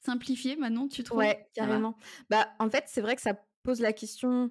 simplifié 0.00 0.56
maintenant, 0.56 0.88
tu 0.88 1.04
trouves? 1.04 1.18
Ouais, 1.18 1.48
carrément. 1.54 1.96
Bah, 2.28 2.48
en 2.58 2.68
fait, 2.68 2.84
c'est 2.88 3.00
vrai 3.00 3.14
que 3.14 3.22
ça 3.22 3.34
pose 3.62 3.80
la 3.80 3.92
question. 3.92 4.50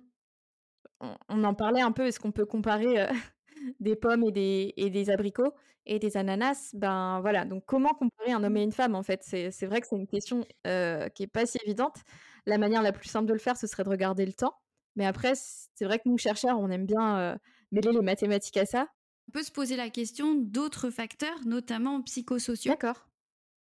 On, 1.02 1.44
en 1.44 1.54
parlait 1.54 1.82
un 1.82 1.92
peu. 1.92 2.06
Est-ce 2.06 2.22
qu'on 2.22 2.32
peut 2.32 2.46
comparer 2.46 3.06
des 3.82 3.98
pommes 3.98 4.24
et 4.24 4.32
des, 4.32 4.74
et 4.78 4.90
des 4.90 5.10
abricots 5.10 5.54
et 5.86 6.00
des 6.00 6.16
ananas? 6.16 6.72
Ben 6.74 7.20
voilà. 7.20 7.44
Donc, 7.44 7.66
comment 7.66 7.94
comparer 7.94 8.32
un 8.32 8.42
homme 8.46 8.56
et 8.56 8.64
une 8.64 8.72
femme 8.72 8.96
En 8.96 9.04
fait, 9.04 9.24
c'est 9.24 9.66
vrai 9.66 9.82
que 9.82 9.88
c'est 9.88 9.98
une 9.98 10.08
question 10.08 10.46
qui 10.64 11.24
est 11.24 11.32
pas 11.32 11.46
si 11.46 11.58
évidente 11.66 11.98
la 12.46 12.58
manière 12.58 12.82
la 12.82 12.92
plus 12.92 13.10
simple 13.10 13.28
de 13.28 13.34
le 13.34 13.40
faire, 13.40 13.58
ce 13.58 13.68
serait 13.68 13.84
de 13.84 13.90
regarder 13.90 14.26
le 14.26 14.34
temps. 14.34 14.56
Mais 14.96 15.06
après, 15.06 15.34
c'est 15.36 15.86
vrai 15.86 16.00
que 16.00 16.10
nous, 16.10 16.18
chercheurs, 16.18 16.60
on 16.60 16.70
aime 16.70 16.86
bien 16.86 17.18
euh, 17.18 17.38
mêler 17.72 17.92
les 17.92 18.02
mathématiques 18.02 18.58
à 18.58 18.66
ça. 18.66 18.88
On 19.28 19.32
peut 19.32 19.44
se 19.44 19.52
poser 19.52 19.76
la 19.76 19.90
question 19.90 20.36
d'autres 20.36 20.90
facteurs, 20.90 21.46
notamment 21.46 22.02
psychosociaux, 22.02 22.76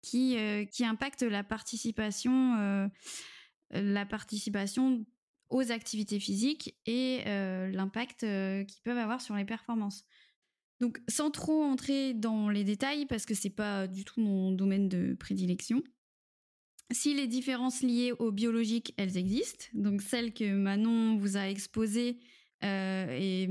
qui, 0.02 0.38
euh, 0.38 0.66
qui 0.66 0.86
impactent 0.86 1.24
la 1.24 1.44
participation, 1.44 2.58
euh, 2.60 2.88
la 3.72 4.06
participation 4.06 5.06
aux 5.50 5.72
activités 5.72 6.20
physiques 6.20 6.76
et 6.86 7.24
l'impact 7.26 8.20
qu'ils 8.20 8.82
peuvent 8.84 8.98
avoir 8.98 9.22
sur 9.22 9.36
les 9.36 9.46
performances. 9.46 10.04
Donc, 10.80 11.00
sans 11.08 11.32
trop 11.32 11.64
entrer 11.64 12.14
dans 12.14 12.50
les 12.50 12.64
détails, 12.64 13.06
parce 13.06 13.26
que 13.26 13.36
c'est 13.36 13.52
pas 13.52 13.88
du 13.88 14.04
tout 14.04 14.20
mon 14.20 14.52
domaine 14.52 14.90
de 14.90 15.14
prédilection, 15.14 15.84
si 16.92 17.14
les 17.14 17.28
différences 17.28 17.82
liées 17.82 18.14
au 18.20 18.32
biologique, 18.32 18.94
elles 18.98 19.18
existent, 19.18 19.66
donc 19.74 20.02
celles 20.02 20.34
que 20.34 20.54
Manon 20.54 21.18
vous 21.18 21.38
a 21.38 21.50
exposées 21.50 22.20
euh, 22.64 23.08
et 23.10 23.50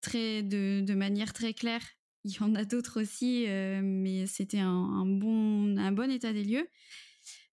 très 0.00 0.42
de, 0.42 0.94
manière 0.94 1.32
très 1.32 1.54
claire, 1.54 1.82
il 2.24 2.32
y 2.32 2.40
en 2.40 2.54
a 2.54 2.64
d'autres 2.64 3.00
aussi, 3.00 3.46
euh, 3.46 3.80
mais 3.82 4.26
c'était 4.26 4.58
un, 4.58 5.06
bon, 5.06 5.78
un 5.78 5.92
bon 5.92 6.10
état 6.10 6.32
des 6.32 6.44
lieux. 6.44 6.68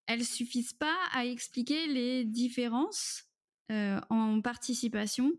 Elles 0.08 0.26
suffisent 0.26 0.74
pas 0.74 0.96
à 1.14 1.26
expliquer 1.26 1.88
les 1.88 2.26
différences 2.26 3.26
euh, 3.72 4.00
en 4.10 4.42
participation 4.42 5.32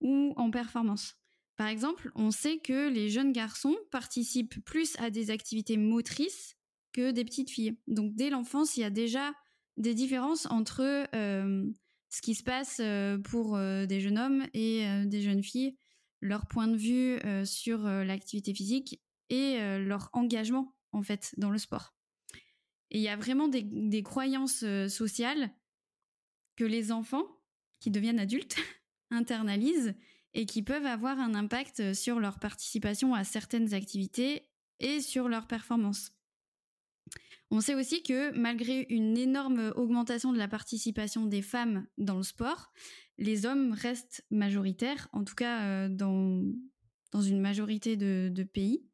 ou 0.00 0.34
en 0.36 0.50
performance. 0.50 1.16
Par 1.56 1.68
exemple, 1.68 2.10
on 2.14 2.30
sait 2.30 2.58
que 2.58 2.88
les 2.88 3.08
jeunes 3.08 3.32
garçons 3.32 3.76
participent 3.90 4.62
plus 4.64 4.98
à 4.98 5.10
des 5.10 5.30
activités 5.30 5.76
motrices 5.76 6.56
que 6.92 7.10
des 7.10 7.24
petites 7.24 7.50
filles. 7.50 7.76
Donc 7.86 8.14
dès 8.14 8.30
l'enfance, 8.30 8.76
il 8.76 8.80
y 8.80 8.84
a 8.84 8.90
déjà 8.90 9.32
des 9.76 9.94
différences 9.94 10.46
entre 10.46 11.06
euh, 11.14 11.70
ce 12.10 12.22
qui 12.22 12.34
se 12.34 12.42
passe 12.42 12.78
euh, 12.80 13.18
pour 13.18 13.56
euh, 13.56 13.86
des 13.86 14.00
jeunes 14.00 14.18
hommes 14.18 14.46
et 14.54 14.84
des 15.06 15.22
jeunes 15.22 15.42
filles, 15.42 15.76
leur 16.20 16.46
point 16.46 16.68
de 16.68 16.76
vue 16.76 17.18
sur 17.44 17.82
l'activité 17.82 18.54
physique 18.54 19.00
et 19.28 19.58
leur 19.78 20.08
engagement 20.12 20.76
en 20.92 21.02
fait 21.02 21.34
dans 21.36 21.50
le 21.50 21.58
sport. 21.58 21.94
Et 22.90 22.98
il 22.98 23.02
y 23.02 23.08
a 23.08 23.16
vraiment 23.16 23.48
des, 23.48 23.62
des 23.62 24.02
croyances 24.02 24.64
sociales 24.88 25.50
que 26.56 26.64
les 26.64 26.92
enfants 26.92 27.26
qui 27.80 27.90
deviennent 27.90 28.20
adultes 28.20 28.56
internalisent 29.10 29.94
et 30.34 30.46
qui 30.46 30.62
peuvent 30.62 30.86
avoir 30.86 31.18
un 31.18 31.34
impact 31.34 31.92
sur 31.92 32.20
leur 32.20 32.38
participation 32.38 33.14
à 33.14 33.24
certaines 33.24 33.74
activités 33.74 34.48
et 34.78 35.00
sur 35.00 35.28
leur 35.28 35.46
performance. 35.48 36.12
On 37.54 37.60
sait 37.60 37.74
aussi 37.74 38.02
que 38.02 38.30
malgré 38.30 38.86
une 38.88 39.18
énorme 39.18 39.74
augmentation 39.76 40.32
de 40.32 40.38
la 40.38 40.48
participation 40.48 41.26
des 41.26 41.42
femmes 41.42 41.86
dans 41.98 42.16
le 42.16 42.22
sport, 42.22 42.72
les 43.18 43.44
hommes 43.44 43.72
restent 43.72 44.24
majoritaires, 44.30 45.06
en 45.12 45.22
tout 45.22 45.34
cas 45.34 45.60
euh, 45.60 45.88
dans, 45.90 46.42
dans 47.10 47.20
une 47.20 47.42
majorité 47.42 47.98
de, 47.98 48.42
pays. 48.42 48.88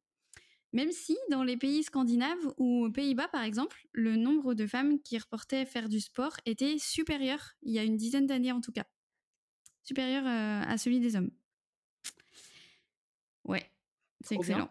Même 0.73 0.91
si 0.91 1.17
dans 1.31 1.45
les 1.45 1.57
pays 1.57 1.85
scandinaves 1.85 2.53
ou 2.57 2.87
aux 2.87 2.91
Pays-Bas, 2.91 3.29
par 3.29 3.45
exemple, 3.45 3.87
le 3.93 4.17
nombre 4.17 4.55
de 4.55 4.67
femmes 4.67 5.01
qui 5.03 5.17
reportaient 5.19 5.65
faire 5.65 5.89
du 5.89 6.01
sport 6.01 6.37
était 6.45 6.79
supérieur, 6.79 7.53
il 7.63 7.73
y 7.73 7.79
a 7.79 7.85
une 7.85 7.97
dizaine 7.97 8.27
d'années 8.27 8.51
en 8.51 8.61
tout 8.61 8.73
cas, 8.73 8.87
supérieur 9.85 10.27
euh, 10.27 10.63
à 10.67 10.77
celui 10.79 10.99
des 10.99 11.15
hommes. 11.15 11.31
Ouais, 13.45 13.71
c'est 14.25 14.35
excellent. 14.35 14.69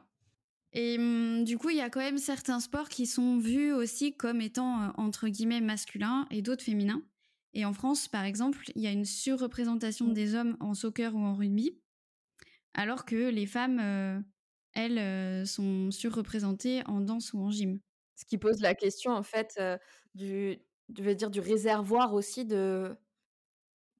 Et 0.74 0.98
mmh, 0.98 1.44
du 1.44 1.58
coup, 1.58 1.70
il 1.70 1.78
y 1.78 1.82
a 1.82 1.90
quand 1.90 2.00
même 2.00 2.18
certains 2.18 2.60
sports 2.60 2.90
qui 2.90 3.06
sont 3.06 3.38
vus 3.38 3.72
aussi 3.72 4.16
comme 4.16 4.42
étant 4.42 4.82
euh, 4.82 4.88
entre 4.98 5.28
guillemets 5.28 5.62
masculins 5.62 6.28
et 6.30 6.42
d'autres 6.42 6.64
féminins. 6.64 7.02
Et 7.54 7.66
en 7.66 7.74
France, 7.74 8.08
par 8.08 8.24
exemple, 8.26 8.66
il 8.76 8.82
y 8.82 8.88
a 8.88 8.92
une 8.92 9.06
surreprésentation 9.06 10.08
mmh. 10.08 10.14
des 10.14 10.36
hommes 10.36 10.58
en 10.60 10.74
soccer 10.74 11.16
ou 11.16 11.20
en 11.20 11.34
rugby, 11.34 11.80
alors 12.74 13.06
que 13.06 13.30
les 13.30 13.48
femmes, 13.48 13.80
euh, 13.80 14.20
elles, 14.74 15.00
euh, 15.00 15.46
sont 15.46 15.90
surreprésentées 15.90 16.84
en 16.86 17.02
danse 17.02 17.34
ou 17.34 17.40
en 17.40 17.50
gym. 17.50 17.80
Ce 18.16 18.26
qui 18.26 18.38
pose 18.38 18.62
la 18.62 18.76
question, 18.76 19.12
en 19.12 19.24
fait, 19.24 19.60
du, 20.16 20.58
je 20.96 21.04
veux 21.04 21.16
dire, 21.16 21.30
du 21.30 21.40
réservoir 21.40 22.14
aussi 22.14 22.46
de 22.46 22.96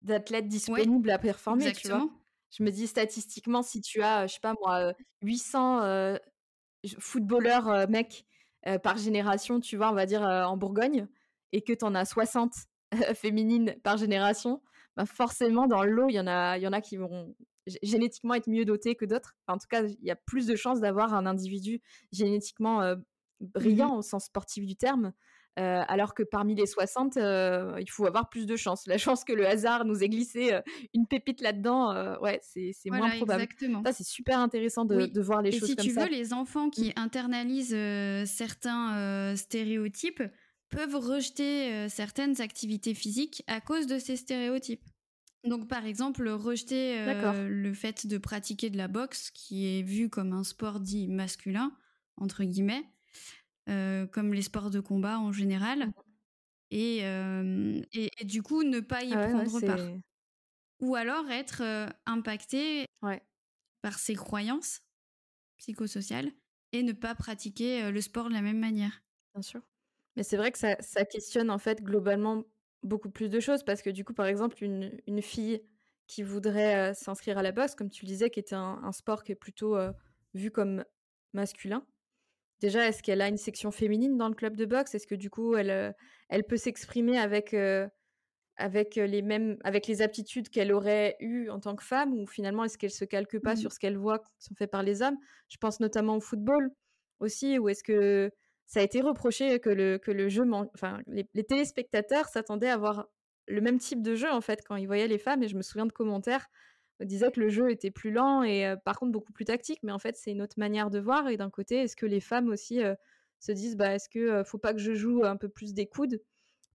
d'athlètes 0.02 0.48
disponibles 0.48 1.10
à 1.12 1.20
performer, 1.20 1.72
tu 1.72 1.88
vois. 1.88 2.10
Je 2.50 2.64
me 2.64 2.72
dis 2.72 2.88
statistiquement, 2.88 3.62
si 3.62 3.82
tu 3.82 4.02
as, 4.02 4.26
je 4.26 4.34
sais 4.34 4.40
pas 4.40 4.56
moi, 4.64 4.94
800 5.22 6.18
footballeur 7.00 7.68
euh, 7.68 7.88
mec 7.88 8.26
euh, 8.68 8.80
par 8.80 8.98
génération, 8.98 9.60
tu 9.60 9.78
vois, 9.78 9.92
on 9.92 9.96
va 9.96 10.06
dire 10.06 10.26
euh, 10.26 10.44
en 10.44 10.58
Bourgogne, 10.58 11.08
et 11.52 11.62
que 11.62 11.74
tu 11.74 11.86
en 11.86 11.96
as 11.96 12.06
60 12.06 12.54
féminines 13.16 13.76
par 13.84 13.98
génération, 13.98 14.62
bah 14.96 15.06
forcément 15.06 15.68
dans 15.68 15.84
l'eau, 15.84 16.10
il 16.10 16.14
y 16.14 16.20
en 16.20 16.28
a, 16.28 16.58
y 16.58 16.68
en 16.68 16.74
a 16.74 16.82
qui 16.82 16.98
vont 16.98 17.36
génétiquement 17.84 18.34
être 18.34 18.48
mieux 18.48 18.66
dotés 18.66 18.96
que 18.96 19.06
d'autres. 19.06 19.36
en 19.48 19.58
tout 19.58 19.68
cas, 19.70 19.84
il 19.84 20.04
y 20.04 20.12
a 20.12 20.16
plus 20.16 20.48
de 20.48 20.56
chances 20.56 20.80
d'avoir 20.80 21.14
un 21.14 21.26
individu 21.26 21.82
génétiquement 22.12 22.82
mmh 22.82 23.04
brillant 23.40 23.96
au 23.96 24.02
sens 24.02 24.26
sportif 24.26 24.66
du 24.66 24.76
terme 24.76 25.14
euh, 25.58 25.84
alors 25.88 26.14
que 26.14 26.22
parmi 26.22 26.54
les 26.54 26.68
60, 26.68 27.18
euh, 27.18 27.78
il 27.80 27.90
faut 27.90 28.06
avoir 28.06 28.30
plus 28.30 28.46
de 28.46 28.56
chance. 28.56 28.86
La 28.86 29.00
chance 29.00 29.24
que 29.24 29.34
le 29.34 29.48
hasard 29.48 29.86
nous 29.86 30.04
ait 30.04 30.10
glissé 30.10 30.54
euh, 30.54 30.62
une 30.94 31.08
pépite 31.08 31.42
là-dedans, 31.42 32.18
ouais, 32.22 32.40
c'est 32.44 32.74
moins 32.86 33.10
probable. 33.18 33.42
Exactement. 33.42 33.82
Ça, 33.84 33.94
c'est 33.94 34.06
super 34.06 34.40
intéressant 34.40 34.86
de, 34.86 35.22
voir 35.22 35.42
les 35.42 35.52
choses 35.52 35.62
comme 35.62 35.78
ça. 35.78 35.84
Et 35.84 35.88
si 35.88 35.94
tu 35.94 36.00
veux, 36.00 36.10
les 36.10 36.34
enfants 36.34 36.70
qui 36.70 36.90
mmh. 36.90 36.94
internalisent 37.00 38.30
certains 38.30 39.36
stéréotypes 39.36 40.24
peuvent 40.70 40.96
rejeter 40.96 41.90
certaines 41.90 42.40
activités 42.42 42.94
physiques 42.94 43.44
à 43.48 43.62
cause 43.62 43.88
de 43.88 43.98
ces 43.98 44.16
stéréotypes. 44.16 44.84
Donc, 45.44 45.68
par 45.68 45.86
exemple, 45.86 46.28
rejeter 46.30 47.04
le 47.48 47.74
fait 47.74 48.06
de 48.06 48.18
pratiquer 48.18 48.70
de 48.70 48.78
la 48.78 48.88
boxe, 48.88 49.32
qui 49.32 49.80
est 49.80 49.82
vu 49.82 50.10
comme 50.10 50.34
un 50.34 50.44
sport 50.44 50.80
dit 50.80 51.08
masculin, 51.08 51.72
entre 52.18 52.44
guillemets, 52.44 52.84
comme 53.68 54.34
les 54.34 54.42
sports 54.42 54.70
de 54.70 54.80
combat 54.80 55.20
en 55.20 55.32
général. 55.32 55.88
Mmh 55.88 55.94
et, 56.70 57.00
et, 57.94 58.26
du 58.26 58.42
coup, 58.44 58.64
ne 58.64 58.82
pas 58.82 59.04
y 59.04 59.14
ah 59.14 59.30
prendre 59.30 59.62
part. 59.62 59.88
Ou 60.80 60.96
alors 60.96 61.30
être 61.30 61.64
impacté 62.06 62.86
par 63.82 63.98
ses 63.98 64.16
croyances 64.16 64.82
psychosociales 65.58 66.30
et 66.74 66.84
ne 66.84 66.92
pas 66.92 67.16
pratiquer 67.16 67.90
le 67.90 68.02
sport 68.02 68.28
de 68.28 68.34
la 68.34 68.42
même 68.42 68.60
manière. 68.60 69.02
Bien 69.34 69.42
sûr. 69.42 69.62
Mais 70.18 70.24
c'est 70.24 70.36
vrai 70.36 70.52
que 70.52 70.58
ça, 70.58 70.76
ça, 70.82 71.06
questionne 71.06 71.50
en 71.50 71.58
fait 71.58 71.82
globalement 71.82 72.44
beaucoup 72.84 73.10
plus 73.10 73.30
de 73.30 73.40
choses 73.40 73.64
parce 73.64 73.82
que 73.82 73.90
du 73.90 74.04
coup, 74.04 74.14
par 74.14 74.26
exemple, 74.26 74.62
une, 74.64 75.00
une 75.08 75.22
fille 75.22 75.62
qui 76.08 76.24
voudrait 76.24 76.94
s'inscrire 76.96 77.38
à 77.38 77.44
la 77.44 77.52
boxe, 77.52 77.76
comme 77.76 77.90
tu 77.90 78.04
le 78.06 78.10
disais, 78.10 78.30
qui 78.30 78.40
était 78.40 78.56
un, 78.56 78.80
un 78.84 78.92
sport 78.92 79.24
qui 79.24 79.32
est 79.32 79.36
plutôt 79.36 79.78
vu 80.34 80.52
comme 80.52 80.84
masculin, 81.34 81.86
Déjà, 82.60 82.88
est-ce 82.88 83.04
qu'elle 83.04 83.22
a 83.22 83.28
une 83.28 83.38
section 83.38 83.72
féminine 83.72 84.18
dans 84.18 84.30
le 84.30 84.36
club 84.36 84.56
de 84.56 84.66
boxe? 84.66 84.96
Est-ce 84.96 85.08
que 85.08 85.16
du 85.16 85.30
coup, 85.30 85.56
elle, 85.56 85.70
euh, 85.72 85.92
elle 86.30 86.44
peut 86.46 86.58
s'exprimer 86.58 87.18
avec, 87.20 87.54
euh, 87.54 87.88
avec 88.58 88.96
les 88.96 89.22
mêmes, 89.22 89.58
avec 89.64 89.88
les 89.88 90.02
aptitudes 90.02 90.50
qu'elle 90.50 90.72
aurait 90.74 91.16
eues 91.20 91.50
en 91.50 91.60
tant 91.60 91.76
que 91.76 91.84
femme, 91.84 92.14
ou 92.14 92.26
finalement 92.28 92.64
est-ce 92.64 92.78
qu'elle 92.78 92.92
se 92.92 93.06
calque 93.06 93.40
pas 93.40 93.56
Mmh. 93.56 93.58
sur 93.58 93.72
ce 93.72 93.80
qu'elle 93.80 93.98
voit 93.98 94.20
qui 94.20 94.32
sont 94.40 94.56
faits 94.56 94.72
par 94.72 94.84
les 94.84 95.02
hommes? 95.04 95.18
Je 95.50 95.58
pense 95.58 95.80
notamment 95.80 96.18
au 96.18 96.20
football 96.22 96.72
aussi, 97.20 97.60
où 97.60 97.70
est-ce 97.70 97.84
que 97.84 98.32
ça 98.66 98.80
a 98.82 98.84
été 98.84 99.02
reproché 99.02 99.60
que 99.60 99.70
le, 99.70 99.98
que 100.00 100.12
le 100.12 100.28
jeu, 100.30 100.44
man- 100.46 100.70
enfin 100.76 101.02
les, 101.08 101.28
les 101.34 101.44
téléspectateurs 101.44 102.28
s'attendaient 102.28 102.70
à 102.70 102.78
voir 102.78 103.08
le 103.48 103.62
même 103.62 103.78
type 103.80 104.02
de 104.02 104.16
jeu 104.16 104.30
en 104.32 104.42
fait 104.42 104.62
quand 104.66 104.76
ils 104.76 104.88
voyaient 104.88 105.08
les 105.08 105.18
femmes, 105.20 105.44
et 105.44 105.48
je 105.48 105.56
me 105.56 105.62
souviens 105.62 105.86
de 105.86 105.94
commentaires 105.94 106.48
où 107.00 107.06
disaient 107.06 107.32
que 107.32 107.40
le 107.40 107.50
jeu 107.50 107.70
était 107.72 107.92
plus 107.92 108.12
lent 108.12 108.44
et 108.44 108.66
euh, 108.68 108.76
par 108.76 108.98
contre 109.00 109.12
beaucoup 109.12 109.34
plus 109.34 109.46
tactique, 109.46 109.80
mais 109.84 109.92
en 109.92 110.00
fait 110.00 110.16
c'est 110.18 110.32
une 110.32 110.42
autre 110.42 110.56
manière 110.60 110.90
de 110.90 111.00
voir. 111.00 111.30
Et 111.30 111.38
d'un 111.38 111.50
côté, 111.50 111.78
est-ce 111.84 111.96
que 111.96 112.06
les 112.06 112.20
femmes 112.22 112.50
aussi 112.50 112.82
euh, 112.84 112.96
se 113.40 113.52
disent, 113.52 113.78
bah 113.78 113.94
est-ce 113.96 114.10
que 114.10 114.20
euh, 114.20 114.44
faut 114.44 114.58
pas 114.60 114.74
que 114.74 114.80
je 114.80 114.94
joue 114.94 115.24
un 115.26 115.38
peu 115.38 115.50
plus 115.50 115.74
des 115.74 115.88
coudes? 115.88 116.22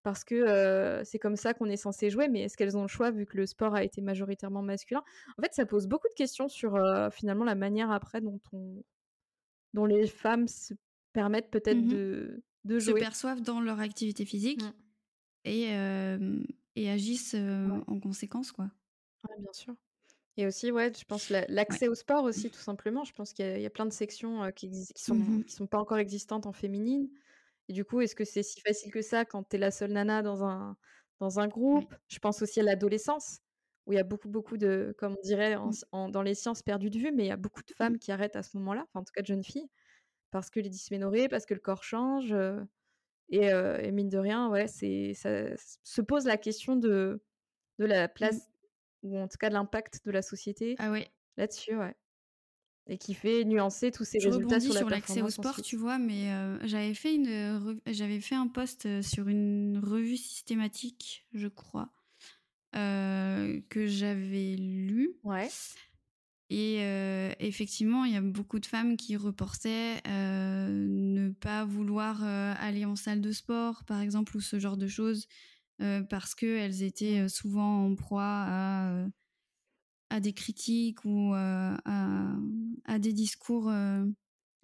Parce 0.05 0.25
que 0.25 0.35
euh, 0.35 1.05
c'est 1.05 1.19
comme 1.21 1.37
ça 1.37 1.55
qu'on 1.55 1.67
est 1.67 1.77
censé 1.77 2.11
jouer, 2.11 2.29
mais 2.29 2.43
est-ce 2.43 2.57
qu'elles 2.57 2.77
ont 2.77 2.83
le 2.83 2.89
choix 2.89 3.11
vu 3.13 3.27
que 3.27 3.37
le 3.37 3.47
sport 3.47 3.75
a 3.77 3.85
été 3.85 4.01
majoritairement 4.03 4.63
masculin? 4.63 5.03
En 5.39 5.43
fait, 5.43 5.55
ça 5.55 5.67
pose 5.67 5.87
beaucoup 5.89 6.09
de 6.09 6.15
questions 6.15 6.49
sur 6.49 6.75
euh, 6.77 7.09
finalement 7.11 7.45
la 7.45 7.55
manière 7.55 7.91
après 7.93 8.21
dont 8.21 8.41
on, 8.53 8.83
dont 9.75 9.87
les 9.87 10.07
femmes 10.09 10.49
se 10.49 10.75
permettent 11.13 11.51
peut-être 11.51 11.79
Mhm. 11.79 11.89
de, 11.89 12.43
de 12.65 12.79
Se 12.81 12.91
jouer. 12.91 13.01
perçoivent 13.01 13.43
dans 13.43 13.61
leur 13.61 13.81
activité 13.81 14.25
physique 14.25 14.63
Mm. 14.63 14.71
et, 15.45 15.77
euh, 15.77 16.43
et 16.77 16.91
agissent 16.91 17.35
Ouais. 17.35 17.81
en 17.87 18.01
conséquence, 18.01 18.53
quoi. 18.53 18.71
Ouais, 19.29 19.37
bien 19.41 19.53
sûr. 19.53 19.75
Et 20.37 20.47
aussi, 20.47 20.71
ouais, 20.73 20.93
je 20.95 21.05
pense 21.05 21.29
la- 21.29 21.47
l'accès 21.49 21.89
au 21.89 21.95
sport 21.95 22.25
aussi, 22.25 22.51
tout 22.51 22.61
simplement. 22.61 23.05
Je 23.05 23.13
pense 23.13 23.33
qu'il 23.35 23.45
y, 23.47 23.49
a- 23.49 23.59
il 23.59 23.63
y 23.63 23.67
a 23.67 23.71
plein 23.71 23.87
de 23.87 23.93
sections 23.93 24.45
euh, 24.45 24.51
qui, 24.51 24.71
qui 24.71 25.03
sont 25.05 25.43
qui 25.47 25.55
sont 25.55 25.67
pas 25.67 25.79
encore 25.79 25.99
existantes 25.99 26.47
en 26.47 26.53
féminine. 26.53 27.11
Et 27.69 27.73
du 27.75 27.85
coup, 27.85 28.01
est-ce 28.01 28.15
que 28.17 28.25
c'est 28.25 28.43
si 28.43 28.61
facile 28.63 28.93
que 28.93 29.03
ça 29.03 29.25
quand 29.25 29.45
tu 29.49 29.57
es 29.57 29.59
la 29.59 29.71
seule 29.71 29.93
nana 29.93 30.23
dans 30.23 30.45
un, 30.45 30.77
dans 31.21 31.41
un 31.41 31.49
groupe? 31.49 31.95
Je 32.09 32.19
pense 32.19 32.43
aussi 32.43 32.61
à 32.61 32.63
l'adolescence, 32.65 33.41
où 33.87 33.93
il 33.93 33.97
y 33.97 33.99
a 34.01 34.05
beaucoup, 34.05 34.29
beaucoup 34.31 34.57
de, 34.59 34.95
comme 34.99 35.15
on 35.19 35.23
dirait 35.27 35.57
en 35.57 35.71
s- 35.71 35.85
en- 35.93 36.09
dans 36.09 36.23
les 36.23 36.35
sciences, 36.35 36.63
perdues 36.63 36.91
de 36.91 36.99
vue, 36.99 37.13
mais 37.13 37.25
il 37.25 37.29
y 37.29 37.31
a 37.33 37.37
beaucoup 37.37 37.63
de 37.63 37.73
femmes 37.73 37.99
qui 37.99 38.13
arrêtent 38.13 38.37
à 38.37 38.43
ce 38.43 38.57
moment-là, 38.59 38.83
enfin, 38.89 39.01
en 39.01 39.05
tout 39.05 39.13
cas 39.15 39.23
de 39.23 39.27
jeunes 39.27 39.45
filles, 39.45 39.71
parce 40.33 40.51
que 40.51 40.61
les 40.61 40.71
dysménorrhées, 40.71 41.29
parce 41.29 41.47
que 41.47 41.55
le 41.55 41.61
corps 41.61 41.85
change. 41.85 42.33
euh, 42.33 42.63
et, 43.29 43.53
euh, 43.53 43.79
et 43.81 43.93
mine 43.93 44.09
de 44.09 44.19
rien, 44.19 44.49
ouais, 44.51 44.67
ça 44.69 45.57
se 45.57 46.01
pose 46.03 46.27
la 46.27 46.37
question 46.37 46.77
de, 46.77 47.23
de 47.79 47.87
la 47.87 48.09
place, 48.09 48.52
ou 49.03 49.19
en 49.19 49.29
tout 49.29 49.37
cas 49.39 49.49
de 49.49 49.55
l'impact 49.55 50.01
de 50.05 50.11
la 50.11 50.23
société 50.23 50.75
Ah 50.79 50.91
ouais. 50.91 51.11
là-dessus, 51.37 51.77
ouais. 51.77 51.95
Et 52.89 52.99
qui 52.99 53.15
fait 53.15 53.45
nuancer 53.45 53.93
tous 53.93 54.05
ces 54.05 54.19
Je 54.19 54.27
résultats 54.29 54.57
rebondis 54.57 54.65
sur 54.67 54.75
la 54.75 54.81
sur 54.81 54.89
l'accès 54.91 55.23
au 55.23 55.31
sport, 55.31 55.53
ensuite. 55.53 55.65
tu 55.65 55.77
vois, 55.77 55.99
mais 55.99 56.33
euh, 56.33 56.59
j'avais 56.67 56.95
fait 56.95 57.15
une, 57.15 57.81
j'avais 57.87 58.21
fait 58.21 58.35
un 58.35 58.49
post 58.49 59.03
sur 59.03 59.29
une 59.29 59.79
revue 59.83 60.17
systématique, 60.17 61.27
je 61.33 61.47
crois, 61.47 61.93
euh, 62.75 63.61
que 63.69 63.87
j'avais 63.87 64.57
lu. 64.57 65.13
Ouais. 65.23 65.49
Et 66.51 66.79
euh, 66.81 67.33
effectivement, 67.39 68.05
il 68.05 68.13
y 68.13 68.17
a 68.17 68.21
beaucoup 68.21 68.59
de 68.59 68.67
femmes 68.67 68.97
qui 68.97 69.17
reportaient 69.17 70.03
euh, 70.07 70.69
ne 70.71 71.31
pas 71.31 71.65
vouloir 71.65 72.23
euh, 72.25 72.53
aller 72.59 72.85
en 72.85 72.97
salle 72.97 73.21
de 73.23 73.33
sport, 73.33 73.85
par 73.85 74.01
exemple, 74.01 74.37
ou 74.37 74.41
ce 74.41 74.59
genre 74.59 74.77
de 74.77 74.87
choses, 74.89 75.29
euh, 75.83 76.03
parce 76.03 76.35
qu'elles 76.35 76.83
étaient 76.83 77.21
euh, 77.21 77.29
souvent 77.29 77.85
en 77.87 77.95
proie 77.95 78.23
à, 78.25 78.91
euh, 78.93 79.09
à 80.11 80.21
des 80.21 80.33
critiques 80.33 81.05
ou 81.05 81.35
euh, 81.35 81.77
à, 81.85 82.35
à 82.85 82.99
des 82.99 83.13
discours, 83.13 83.71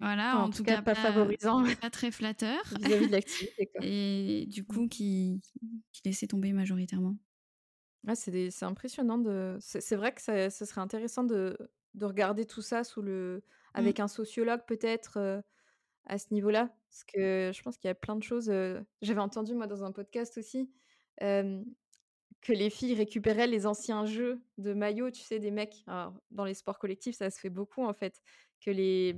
voilà, 0.01 0.37
En 0.39 0.43
en, 0.43 0.49
tout 0.49 0.63
cas, 0.63 0.81
pas 0.81 0.95
favorisants. 0.95 1.63
pas 1.81 1.89
très 1.89 2.11
flatteurs, 2.11 2.63
Vis-à-vis 2.79 3.07
de 3.07 3.11
l'activité, 3.11 3.65
quoi. 3.75 3.81
et 3.85 4.45
du 4.47 4.63
coup, 4.65 4.87
qui, 4.87 5.41
qui 5.91 6.01
laissaient 6.05 6.27
tomber 6.27 6.53
majoritairement. 6.53 7.17
Ouais, 8.07 8.15
c'est 8.15 8.31
des- 8.31 8.49
c'est 8.51 8.65
impressionnant 8.65 9.17
de. 9.17 9.57
C'est 9.59 9.81
c'est 9.81 9.97
vrai 9.97 10.13
que 10.13 10.21
ça, 10.21 10.49
ce 10.49 10.63
serait 10.63 10.79
intéressant 10.81 11.23
de, 11.25 11.57
de 11.95 12.05
regarder 12.05 12.45
tout 12.45 12.61
ça 12.61 12.85
sous 12.85 13.01
le, 13.01 13.43
avec 13.73 13.99
un 13.99 14.07
sociologue 14.07 14.61
peut-être 14.65 15.41
à 16.05 16.17
ce 16.17 16.33
niveau-là, 16.33 16.73
parce 16.89 17.03
que 17.03 17.51
je 17.53 17.61
pense 17.61 17.77
qu'il 17.77 17.89
y 17.89 17.91
a 17.91 17.95
plein 17.95 18.15
de 18.15 18.23
choses. 18.23 18.49
J'avais 19.01 19.19
entendu 19.19 19.53
moi 19.53 19.67
dans 19.67 19.83
un 19.83 19.91
podcast 19.91 20.37
aussi 20.37 20.71
que 22.41 22.53
les 22.53 22.69
filles 22.69 22.95
récupéraient 22.95 23.47
les 23.47 23.65
anciens 23.65 24.05
jeux 24.05 24.41
de 24.57 24.73
maillot, 24.73 25.11
tu 25.11 25.21
sais, 25.21 25.39
des 25.39 25.51
mecs. 25.51 25.83
Alors, 25.87 26.13
dans 26.31 26.45
les 26.45 26.53
sports 26.53 26.79
collectifs, 26.79 27.15
ça 27.17 27.29
se 27.29 27.39
fait 27.39 27.49
beaucoup 27.49 27.83
en 27.83 27.93
fait. 27.93 28.21
Que 28.61 28.71
les, 28.71 29.15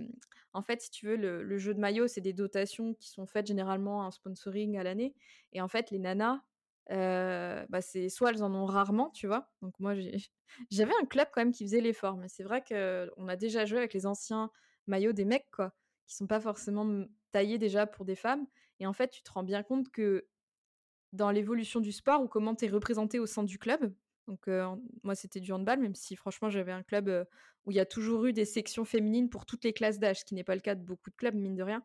en 0.54 0.62
fait, 0.64 0.82
si 0.82 0.90
tu 0.92 1.06
veux, 1.08 1.16
le, 1.16 1.58
jeu 1.58 1.74
de 1.74 1.80
maillot, 1.80 2.08
c'est 2.08 2.22
des 2.22 2.34
dotations 2.34 2.94
qui 2.96 3.10
sont 3.10 3.26
faites 3.28 3.48
généralement 3.48 4.00
en 4.00 4.12
sponsoring 4.12 4.78
à 4.78 4.84
l'année. 4.84 5.16
Et 5.54 5.62
en 5.62 5.68
fait, 5.68 5.92
les 5.92 6.00
nanas, 6.00 6.42
bah 6.90 7.82
c'est 7.82 8.10
soit 8.10 8.32
elles 8.32 8.44
en 8.44 8.54
ont 8.54 8.66
rarement, 8.66 9.12
tu 9.12 9.28
vois. 9.28 9.52
Donc 9.62 9.80
moi, 9.80 9.94
j'avais 10.72 10.94
un 11.02 11.06
club 11.06 11.28
quand 11.32 11.42
même 11.42 11.52
qui 11.52 11.64
faisait 11.64 11.82
l'effort, 11.82 12.18
mais 12.18 12.28
c'est 12.28 12.44
vrai 12.44 12.64
que 12.64 13.12
on 13.18 13.28
a 13.28 13.36
déjà 13.36 13.66
joué 13.66 13.78
avec 13.80 13.94
les 13.94 14.06
anciens 14.06 14.52
maillots 14.88 15.14
des 15.14 15.26
mecs, 15.26 15.50
quoi, 15.52 15.74
qui 16.08 16.16
sont 16.16 16.28
pas 16.28 16.40
forcément 16.40 16.84
m- 16.84 17.08
taillés 17.32 17.58
déjà 17.60 17.86
pour 17.88 18.06
des 18.06 18.16
femmes. 18.16 18.48
Et 18.80 18.88
en 18.88 18.94
fait, 18.94 19.10
tu 19.10 19.22
te 19.22 19.32
rends 19.32 19.44
bien 19.44 19.62
compte 19.64 19.90
que 19.92 20.28
dans 21.13 21.32
l'évolution 21.32 21.80
du 21.80 21.91
sport 21.91 22.21
ou 22.24 22.28
comment 22.28 22.56
tu 22.56 22.65
es 22.65 22.69
représenté 22.69 23.19
au 23.19 23.26
sein 23.26 23.43
du 23.43 23.58
club? 23.60 23.93
Donc 24.28 24.47
euh, 24.47 24.76
moi 25.04 25.15
c'était 25.15 25.39
du 25.39 25.52
handball, 25.52 25.80
même 25.80 25.95
si 25.95 26.15
franchement 26.15 26.50
j'avais 26.50 26.71
un 26.71 26.84
club 26.84 27.10
euh, 27.10 27.26
où 27.65 27.71
il 27.71 27.76
y 27.76 27.80
a 27.80 27.86
toujours 27.86 28.26
eu 28.26 28.34
des 28.34 28.45
sections 28.45 28.86
féminines 28.86 29.30
pour 29.30 29.45
toutes 29.45 29.63
les 29.63 29.74
classes 29.74 30.00
d'âge, 30.00 30.19
ce 30.19 30.26
qui 30.26 30.36
n'est 30.36 30.43
pas 30.43 30.56
le 30.56 30.62
cas 30.62 30.76
de 30.76 30.84
beaucoup 30.84 31.10
de 31.10 31.15
clubs, 31.15 31.36
mine 31.36 31.56
de 31.56 31.63
rien. 31.63 31.84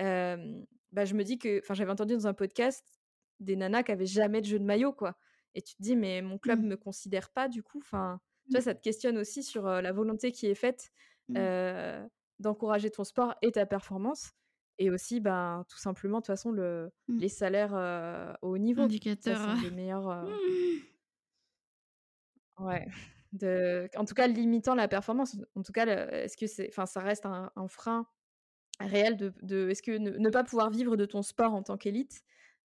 Euh, 0.00 0.62
bah, 0.92 1.04
je 1.04 1.14
me 1.14 1.24
dis 1.24 1.38
que, 1.38 1.58
enfin 1.60 1.74
j'avais 1.74 1.90
entendu 1.92 2.14
dans 2.14 2.26
un 2.26 2.34
podcast 2.34 3.00
des 3.40 3.56
nanas 3.56 3.82
qui 3.84 3.92
avaient 3.92 4.06
jamais 4.06 4.40
de 4.40 4.46
jeu 4.46 4.58
de 4.58 4.64
maillot, 4.64 4.92
quoi. 4.92 5.18
Et 5.54 5.62
tu 5.62 5.74
te 5.76 5.82
dis, 5.82 5.96
mais 5.96 6.22
mon 6.22 6.38
club 6.38 6.62
Mm. 6.62 6.66
me 6.66 6.76
considère 6.76 7.30
pas 7.30 7.48
du 7.48 7.62
coup. 7.62 7.78
Enfin, 7.82 8.20
tu 8.50 8.52
vois, 8.56 8.62
ça 8.62 8.74
te 8.74 8.80
questionne 8.82 9.18
aussi 9.18 9.42
sur 9.42 9.66
la 9.66 9.92
volonté 9.92 10.32
qui 10.32 10.46
est 10.46 10.54
faite 10.54 10.90
Mm. 11.28 11.36
euh, 11.38 12.06
d'encourager 12.38 12.90
ton 12.90 13.04
sport 13.04 13.34
et 13.42 13.52
ta 13.52 13.66
performance. 13.66 14.32
Et 14.78 14.90
aussi, 14.90 15.20
ben, 15.20 15.64
tout 15.68 15.78
simplement, 15.78 16.18
de 16.18 16.22
toute 16.22 16.26
façon, 16.26 16.50
le, 16.52 16.90
Mm. 17.08 17.18
les 17.18 17.28
salaires 17.28 17.74
euh, 17.74 18.32
au 18.42 18.50
haut 18.54 18.58
niveau. 18.58 18.82
Indicateur. 18.82 19.56
des 19.62 19.70
meilleurs. 19.70 20.08
euh, 20.08 20.24
ouais. 22.58 22.86
De, 23.32 23.88
en 23.96 24.04
tout 24.04 24.14
cas, 24.14 24.26
limitant 24.26 24.74
la 24.74 24.88
performance. 24.88 25.36
En 25.56 25.62
tout 25.62 25.72
cas, 25.72 25.86
est-ce 26.10 26.36
que 26.36 26.46
c'est, 26.46 26.68
enfin, 26.68 26.86
ça 26.86 27.00
reste 27.00 27.26
un, 27.26 27.50
un 27.56 27.68
frein 27.68 28.06
réel 28.80 29.16
de, 29.16 29.32
de- 29.42 29.68
est-ce 29.70 29.82
que 29.82 29.96
ne, 29.96 30.10
ne 30.10 30.30
pas 30.30 30.44
pouvoir 30.44 30.70
vivre 30.70 30.96
de 30.96 31.04
ton 31.04 31.22
sport 31.22 31.54
en 31.54 31.62
tant 31.62 31.76
qu'élite, 31.76 32.22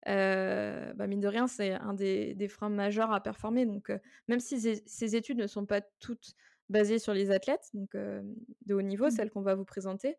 euh, 0.08 0.94
bah, 0.94 1.08
mine 1.08 1.20
de 1.20 1.28
rien, 1.28 1.48
c'est 1.48 1.72
un 1.74 1.94
des, 1.94 2.36
des 2.36 2.48
freins 2.48 2.70
majeurs 2.70 3.12
à 3.12 3.22
performer. 3.22 3.66
Donc, 3.66 3.90
euh, 3.90 3.98
même 4.28 4.40
si 4.40 4.60
ces, 4.86 5.16
études 5.16 5.38
ne 5.38 5.48
sont 5.48 5.66
pas 5.66 5.82
toutes 6.00 6.34
basées 6.70 7.00
sur 7.00 7.14
les 7.14 7.32
athlètes, 7.32 7.70
donc 7.74 7.96
euh, 7.96 8.22
de 8.66 8.76
haut 8.76 8.82
niveau, 8.82 9.08
Mm. 9.08 9.12
celles 9.12 9.30
qu'on 9.30 9.42
va 9.42 9.56
vous 9.56 9.66
présenter, 9.66 10.18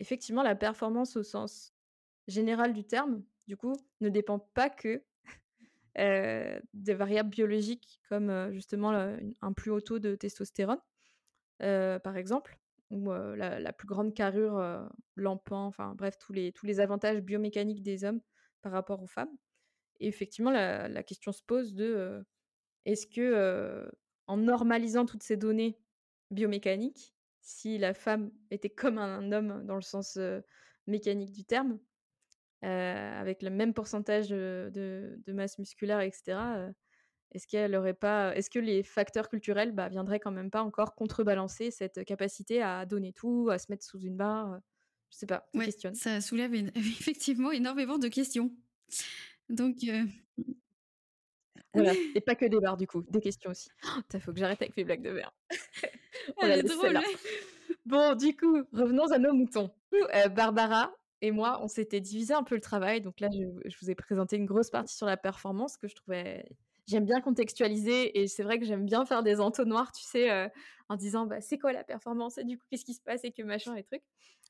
effectivement, 0.00 0.42
la 0.42 0.54
performance 0.54 1.16
au 1.16 1.22
sens 1.22 1.74
général 2.26 2.72
du 2.72 2.84
terme, 2.84 3.22
du 3.46 3.56
coup, 3.56 3.74
ne 4.00 4.08
dépend 4.08 4.38
pas 4.38 4.70
que 4.70 5.02
euh, 5.98 6.60
des 6.74 6.94
variables 6.94 7.30
biologiques 7.30 8.00
comme 8.08 8.52
justement 8.52 9.16
un 9.40 9.52
plus 9.52 9.70
haut 9.70 9.80
taux 9.80 9.98
de 9.98 10.14
testostérone, 10.14 10.80
par 11.58 12.16
exemple, 12.16 12.58
ou 12.90 13.10
la, 13.10 13.72
plus 13.72 13.86
grande 13.86 14.14
carrure, 14.14 14.88
l'empan, 15.16 15.66
enfin 15.66 15.94
bref, 15.94 16.18
tous 16.18 16.32
les, 16.32 16.52
tous 16.52 16.66
avantages 16.80 17.20
biomécaniques 17.20 17.82
des 17.82 18.04
hommes 18.04 18.20
par 18.62 18.72
rapport 18.72 19.02
aux 19.02 19.06
femmes. 19.06 19.34
Et 20.00 20.08
effectivement, 20.08 20.50
la, 20.50 20.88
la 20.88 21.02
question 21.02 21.32
se 21.32 21.42
pose 21.42 21.74
de 21.74 22.24
est-ce 22.84 23.06
que 23.06 23.90
en 24.28 24.36
normalisant 24.36 25.06
toutes 25.06 25.22
ces 25.22 25.36
données 25.36 25.78
biomécaniques, 26.30 27.14
si 27.48 27.78
la 27.78 27.94
femme 27.94 28.30
était 28.50 28.70
comme 28.70 28.98
un 28.98 29.32
homme 29.32 29.64
dans 29.64 29.76
le 29.76 29.82
sens 29.82 30.18
mécanique 30.86 31.32
du 31.32 31.44
terme, 31.44 31.78
avec 32.62 33.42
le 33.42 33.50
même 33.50 33.72
pourcentage 33.74 34.28
de, 34.28 34.70
de- 34.72 35.20
de 35.26 35.32
masse 35.32 35.58
musculaire, 35.58 36.00
etc. 36.00 36.70
est-ce 37.32 37.46
qu'elle 37.46 37.74
aurait 37.74 37.94
pas, 37.94 38.34
est-ce 38.36 38.50
que 38.50 38.58
les 38.58 38.82
facteurs 38.82 39.28
culturels 39.28 39.72
bah, 39.72 39.88
viendraient 39.88 40.20
quand 40.20 40.30
même 40.32 40.50
pas 40.50 40.62
encore 40.62 40.94
contrebalancer 40.94 41.70
cette 41.70 42.04
capacité 42.04 42.62
à 42.62 42.84
donner 42.86 43.12
tout, 43.12 43.48
à 43.50 43.58
se 43.58 43.66
mettre 43.70 43.84
sous 43.84 44.00
une 44.00 44.16
barre 44.16 44.58
Je 45.10 45.16
sais 45.18 45.26
pas, 45.26 45.46
Ouais, 45.54 45.66
questionne. 45.66 45.94
ça 45.94 46.20
soulève 46.20 46.54
effectivement 46.74 47.50
énormément 47.52 47.98
de 47.98 48.08
questions. 48.08 48.50
Donc, 49.48 49.76
euh, 49.84 50.04
Voilà, 51.74 51.92
et 52.14 52.20
pas 52.20 52.34
que 52.34 52.46
des 52.46 52.58
barres 52.60 52.76
du 52.76 52.86
coup, 52.86 53.02
des 53.02 53.20
questions 53.22 53.50
aussi. 53.50 53.68
Il 54.12 54.20
faut 54.20 54.32
que 54.32 54.38
j'arrête 54.38 54.60
avec 54.62 54.76
mes 54.76 54.84
blagues 54.84 55.02
de 55.02 55.10
merde. 55.10 55.32
On 56.36 56.42
elle 56.42 56.48
la 56.48 56.58
est 56.58 56.62
drôle. 56.62 56.98
Bon, 57.86 58.14
du 58.14 58.36
coup, 58.36 58.62
revenons 58.72 59.10
à 59.12 59.18
nos 59.18 59.32
moutons. 59.32 59.70
Euh, 59.94 60.28
Barbara 60.28 60.92
et 61.22 61.30
moi, 61.30 61.58
on 61.62 61.68
s'était 61.68 62.00
divisé 62.00 62.34
un 62.34 62.42
peu 62.42 62.54
le 62.54 62.60
travail. 62.60 63.00
Donc 63.00 63.18
là, 63.20 63.28
je, 63.32 63.44
je 63.68 63.76
vous 63.80 63.90
ai 63.90 63.94
présenté 63.94 64.36
une 64.36 64.44
grosse 64.44 64.70
partie 64.70 64.94
sur 64.94 65.06
la 65.06 65.16
performance 65.16 65.78
que 65.78 65.88
je 65.88 65.94
trouvais. 65.94 66.44
J'aime 66.86 67.06
bien 67.06 67.22
contextualiser 67.22 68.20
et 68.20 68.26
c'est 68.26 68.42
vrai 68.42 68.58
que 68.58 68.66
j'aime 68.66 68.84
bien 68.84 69.06
faire 69.06 69.22
des 69.22 69.40
entonnoirs, 69.40 69.92
tu 69.92 70.04
sais, 70.04 70.30
euh, 70.30 70.48
en 70.88 70.96
disant 70.96 71.26
bah, 71.26 71.40
c'est 71.40 71.58
quoi 71.58 71.72
la 71.72 71.82
performance 71.82 72.36
et 72.36 72.44
du 72.44 72.58
coup, 72.58 72.64
qu'est-ce 72.70 72.84
qui 72.84 72.94
se 72.94 73.00
passe 73.00 73.24
et 73.24 73.32
que 73.32 73.42
machin 73.42 73.74
et 73.74 73.82
trucs. 73.82 74.04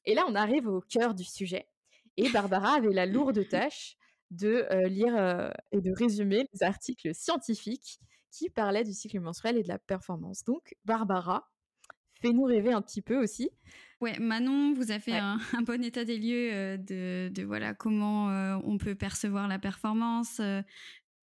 Et 0.04 0.14
là, 0.14 0.24
on 0.28 0.34
arrive 0.34 0.66
au 0.66 0.80
cœur 0.80 1.14
du 1.14 1.24
sujet. 1.24 1.68
Et 2.16 2.28
Barbara 2.30 2.74
avait 2.74 2.92
la 2.92 3.06
lourde 3.06 3.40
tâche 3.48 3.96
de 4.30 4.66
lire 4.88 5.52
et 5.72 5.80
de 5.80 5.92
résumer 5.92 6.46
les 6.52 6.62
articles 6.62 7.14
scientifiques 7.14 7.98
qui 8.30 8.50
parlaient 8.50 8.84
du 8.84 8.92
cycle 8.92 9.20
menstruel 9.20 9.56
et 9.56 9.62
de 9.62 9.68
la 9.68 9.78
performance. 9.78 10.44
Donc, 10.44 10.74
Barbara, 10.84 11.48
fais-nous 12.20 12.44
rêver 12.44 12.72
un 12.72 12.82
petit 12.82 13.02
peu 13.02 13.16
aussi. 13.16 13.50
Ouais, 14.00 14.18
Manon 14.18 14.74
vous 14.74 14.92
a 14.92 15.00
fait 15.00 15.16
un, 15.16 15.38
bon 15.62 15.82
état 15.82 16.04
des 16.04 16.18
lieux 16.18 16.78
de, 16.78 17.28
de, 17.28 17.42
voilà 17.42 17.74
comment 17.74 18.28
on 18.64 18.78
peut 18.78 18.94
percevoir 18.94 19.48
la 19.48 19.58
performance, 19.58 20.40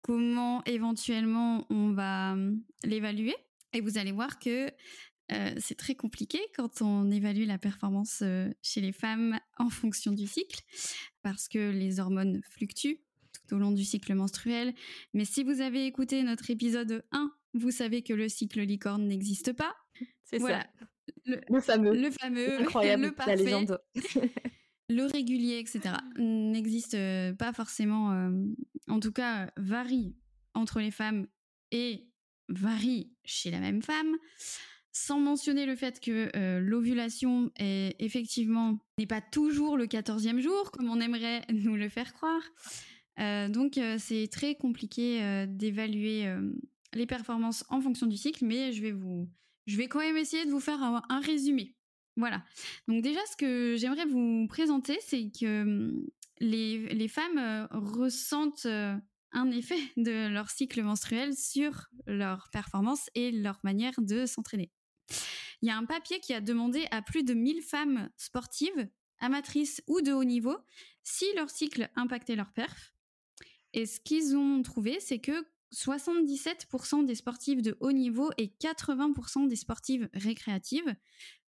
comment 0.03 0.63
éventuellement 0.65 1.67
on 1.71 1.93
va 1.93 2.33
hum, 2.33 2.63
l'évaluer. 2.85 3.35
Et 3.73 3.81
vous 3.81 3.99
allez 3.99 4.13
voir 4.13 4.39
que 4.39 4.71
c'est 5.59 5.77
très 5.77 5.95
compliqué 5.95 6.41
quand 6.57 6.83
on 6.83 7.09
évalue 7.11 7.47
la 7.47 7.59
performance 7.59 8.23
chez 8.63 8.81
les 8.81 8.93
femmes 8.93 9.39
en 9.59 9.71
fonction 9.71 10.13
du 10.13 10.27
cycle, 10.27 10.61
parce 11.23 11.49
que 11.49 11.71
les 11.71 12.01
hormones 12.01 12.41
fluctuent 12.51 13.01
tout 13.33 13.55
au 13.55 13.59
long 13.59 13.73
du 13.73 13.85
cycle 13.85 14.15
menstruel. 14.15 14.75
Mais 15.15 15.25
si 15.25 15.45
vous 15.45 15.61
avez 15.61 15.87
écouté 15.87 16.23
notre 16.23 16.51
épisode 16.51 17.05
1, 17.13 17.33
vous 17.55 17.71
savez 17.71 18.03
que 18.03 18.13
le 18.13 18.29
cycle 18.29 18.61
licorne 18.61 19.07
n'existe 19.07 19.53
pas. 19.53 19.75
C'est 20.25 20.39
ça. 20.39 20.65
Le, 21.27 21.61
fameux. 21.61 21.95
Le 21.95 22.11
fameux. 22.11 22.61
Incroyable. 22.61 23.05
Le 23.05 23.13
parfait. 23.13 23.37
La 23.37 23.43
légende. 23.43 23.81
le 24.89 25.05
régulier, 25.05 25.59
etc. 25.59 25.95
n'existe 26.19 26.97
pas 27.37 27.53
forcément, 27.53 28.31
en 28.89 29.01
tout 29.01 29.13
cas, 29.13 29.51
varie 29.57 30.15
entre 30.55 30.81
les 30.81 30.91
femmes 30.91 31.27
et 31.71 32.11
varie 32.51 33.13
chez 33.25 33.51
la 33.51 33.61
même 33.61 33.83
femme, 33.83 34.17
sans 34.93 35.21
mentionner 35.21 35.67
le 35.67 35.77
fait 35.77 36.01
que 36.01 36.31
euh, 36.37 36.61
l'ovulation 36.61 37.51
est 37.57 37.95
effectivement 37.99 38.79
n'est 38.99 39.07
pas 39.07 39.21
toujours 39.21 39.77
le 39.77 39.87
14e 39.87 40.41
jour 40.41 40.71
comme 40.73 40.91
on 40.91 41.01
aimerait 41.01 41.43
nous 41.53 41.77
le 41.77 41.89
faire 41.89 42.13
croire. 42.13 42.43
Euh, 43.19 43.49
donc 43.49 43.79
euh, 43.79 43.97
c'est 43.99 44.29
très 44.31 44.55
compliqué 44.55 45.47
d'évaluer 45.49 46.27
les 46.95 47.07
performances 47.07 47.65
en 47.69 47.81
fonction 47.81 48.07
du 48.07 48.17
cycle, 48.17 48.45
mais 48.45 48.73
je 48.73 48.83
vais 48.83 48.93
vous, 48.93 49.29
je 49.67 49.77
vais 49.77 49.89
quand 49.89 50.01
même 50.01 50.17
essayer 50.17 50.45
de 50.45 50.51
vous 50.51 50.61
faire 50.61 50.83
un, 50.83 51.21
résumé. 51.21 51.75
Voilà. 52.17 52.45
Donc 52.89 53.03
déjà, 53.03 53.21
ce 53.31 53.37
que 53.37 53.77
j'aimerais 53.79 54.07
vous 54.07 54.47
présenter, 54.49 54.99
c'est 55.01 55.31
que 55.31 55.63
hum, 55.63 56.07
les, 56.41 56.89
les 56.95 57.09
femmes 57.09 57.69
ressentent 57.71 58.67
un 59.33 59.51
effet 59.51 59.79
de 59.97 60.29
leur 60.29 60.51
cycle 60.51 60.83
menstruel 60.83 61.37
sur 61.37 61.89
leur 62.07 62.49
performance 62.51 63.11
et 63.15 63.31
leur 63.31 63.61
manière 63.63 63.95
de 63.99 64.27
s'entraîner. 64.27 64.71
Il 65.63 65.69
y 65.69 65.71
a 65.71 65.77
un 65.77 65.85
papier 65.85 66.21
qui 66.21 66.33
a 66.33 66.41
demandé 66.41 66.87
à 66.91 67.03
plus 67.03 67.23
de 67.23 67.35
1000 67.35 67.63
femmes 67.63 68.09
sportives, 68.17 68.89
amatrices 69.19 69.83
ou 69.87 70.01
de 70.01 70.13
haut 70.13 70.25
niveau, 70.25 70.57
si 71.03 71.27
leur 71.37 71.51
cycle 71.51 71.91
impactait 71.97 72.37
leur 72.37 72.53
perf. 72.53 72.95
Et 73.73 73.87
ce 73.87 74.01
qu'ils 74.01 74.37
ont 74.37 74.63
trouvé, 74.63 74.99
c'est 75.01 75.21
que 75.21 75.45
77% 75.75 77.05
des 77.05 77.15
sportives 77.15 77.63
de 77.63 77.77
haut 77.81 77.93
niveau 77.93 78.31
et 78.39 78.49
80% 78.61 79.49
des 79.49 79.57
sportives 79.57 80.09
récréatives 80.15 80.95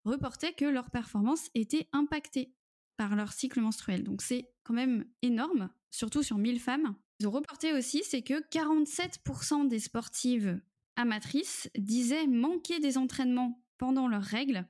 reportaient 0.06 0.54
que 0.54 0.66
leur 0.66 0.92
performance 0.92 1.50
était 1.56 1.88
impactée 1.92 2.54
par 2.98 3.16
leur 3.16 3.34
cycle 3.34 3.62
menstruel. 3.62 4.04
Donc 4.04 4.22
c'est 4.22 4.50
quand 4.64 4.74
même 4.74 5.06
énorme, 5.22 5.70
surtout 5.90 6.24
sur 6.24 6.38
1000 6.38 6.60
femmes. 6.60 6.96
Ils 7.20 7.28
ont 7.28 7.32
reporté 7.32 7.74
aussi, 7.74 8.04
c'est 8.04 8.22
que 8.22 8.42
47% 8.50 9.68
des 9.68 9.80
sportives 9.80 10.60
amatrices 10.96 11.70
disaient 11.78 12.28
manquer 12.28 12.80
des 12.80 12.98
entraînements 12.98 13.64
pendant 13.78 14.08
leurs 14.08 14.24
règles, 14.24 14.68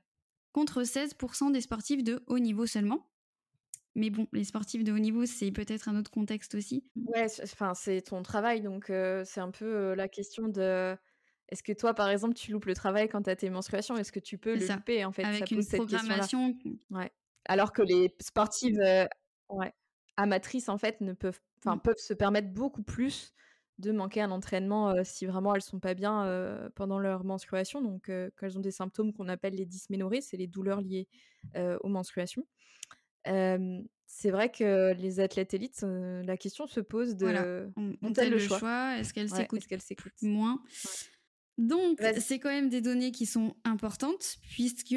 contre 0.52 0.82
16% 0.82 1.52
des 1.52 1.60
sportifs 1.60 2.04
de 2.04 2.22
haut 2.26 2.38
niveau 2.38 2.66
seulement. 2.66 3.11
Mais 3.94 4.10
bon, 4.10 4.26
les 4.32 4.44
sportifs 4.44 4.84
de 4.84 4.92
haut 4.92 4.98
niveau, 4.98 5.26
c'est 5.26 5.50
peut-être 5.50 5.88
un 5.88 5.98
autre 5.98 6.10
contexte 6.10 6.54
aussi. 6.54 6.84
Ouais, 6.96 7.26
enfin, 7.42 7.74
c'est 7.74 8.00
ton 8.00 8.22
travail, 8.22 8.62
donc 8.62 8.88
euh, 8.88 9.22
c'est 9.26 9.40
un 9.40 9.50
peu 9.50 9.66
euh, 9.66 9.94
la 9.94 10.08
question 10.08 10.48
de. 10.48 10.96
Est-ce 11.48 11.62
que 11.62 11.72
toi, 11.72 11.92
par 11.92 12.08
exemple, 12.08 12.34
tu 12.34 12.50
loupes 12.50 12.64
le 12.64 12.74
travail 12.74 13.10
quand 13.10 13.22
tu 13.22 13.30
as 13.30 13.36
tes 13.36 13.50
menstruations? 13.50 13.96
Est-ce 13.96 14.12
que 14.12 14.20
tu 14.20 14.38
peux 14.38 14.54
le 14.54 14.66
louper 14.66 15.04
en 15.04 15.12
fait? 15.12 15.24
Avec 15.24 15.50
une 15.50 15.66
programmation. 15.66 16.56
Ouais. 16.90 17.12
Alors 17.44 17.72
que 17.72 17.82
les 17.82 18.14
sportives 18.22 18.80
euh, 18.80 19.04
ouais, 19.50 19.74
amatrices, 20.16 20.70
en 20.70 20.78
fait, 20.78 21.02
ne 21.02 21.12
peuvent 21.12 21.40
enfin, 21.58 21.76
mmh. 21.76 21.80
peuvent 21.80 21.98
se 21.98 22.14
permettre 22.14 22.48
beaucoup 22.48 22.82
plus 22.82 23.34
de 23.78 23.92
manquer 23.92 24.22
un 24.22 24.30
entraînement 24.30 24.94
si 25.04 25.26
vraiment 25.26 25.54
elles 25.54 25.62
sont 25.62 25.80
pas 25.80 25.94
bien 25.94 26.70
pendant 26.76 26.98
leur 26.98 27.24
menstruation. 27.24 27.82
Donc, 27.82 28.04
quand 28.06 28.46
elles 28.46 28.56
ont 28.56 28.62
des 28.62 28.70
symptômes 28.70 29.12
qu'on 29.12 29.28
appelle 29.28 29.54
les 29.54 29.66
dysménorrhées, 29.66 30.20
c'est 30.20 30.36
les 30.36 30.46
douleurs 30.46 30.80
liées 30.80 31.08
aux 31.56 31.88
menstruations. 31.88 32.46
C'est 33.24 34.30
vrai 34.30 34.50
que 34.50 34.92
les 34.94 35.20
athlètes 35.20 35.54
élites, 35.54 35.82
la 35.82 36.36
question 36.36 36.66
se 36.66 36.80
pose 36.80 37.16
de 37.16 37.26
voilà. 37.26 37.66
ont-elles 38.02 38.30
le, 38.30 38.38
choix, 38.38 38.96
Est-ce 38.98 39.12
qu'elles 39.14 39.30
s'écoutent 39.30 39.70
est 39.70 40.22
moins? 40.22 40.62
Donc, 41.58 42.00
c'est 42.18 42.38
quand 42.38 42.48
même 42.48 42.70
des 42.70 42.80
données 42.80 43.12
qui 43.12 43.26
sont 43.26 43.56
importantes, 43.64 44.36
puisque 44.50 44.96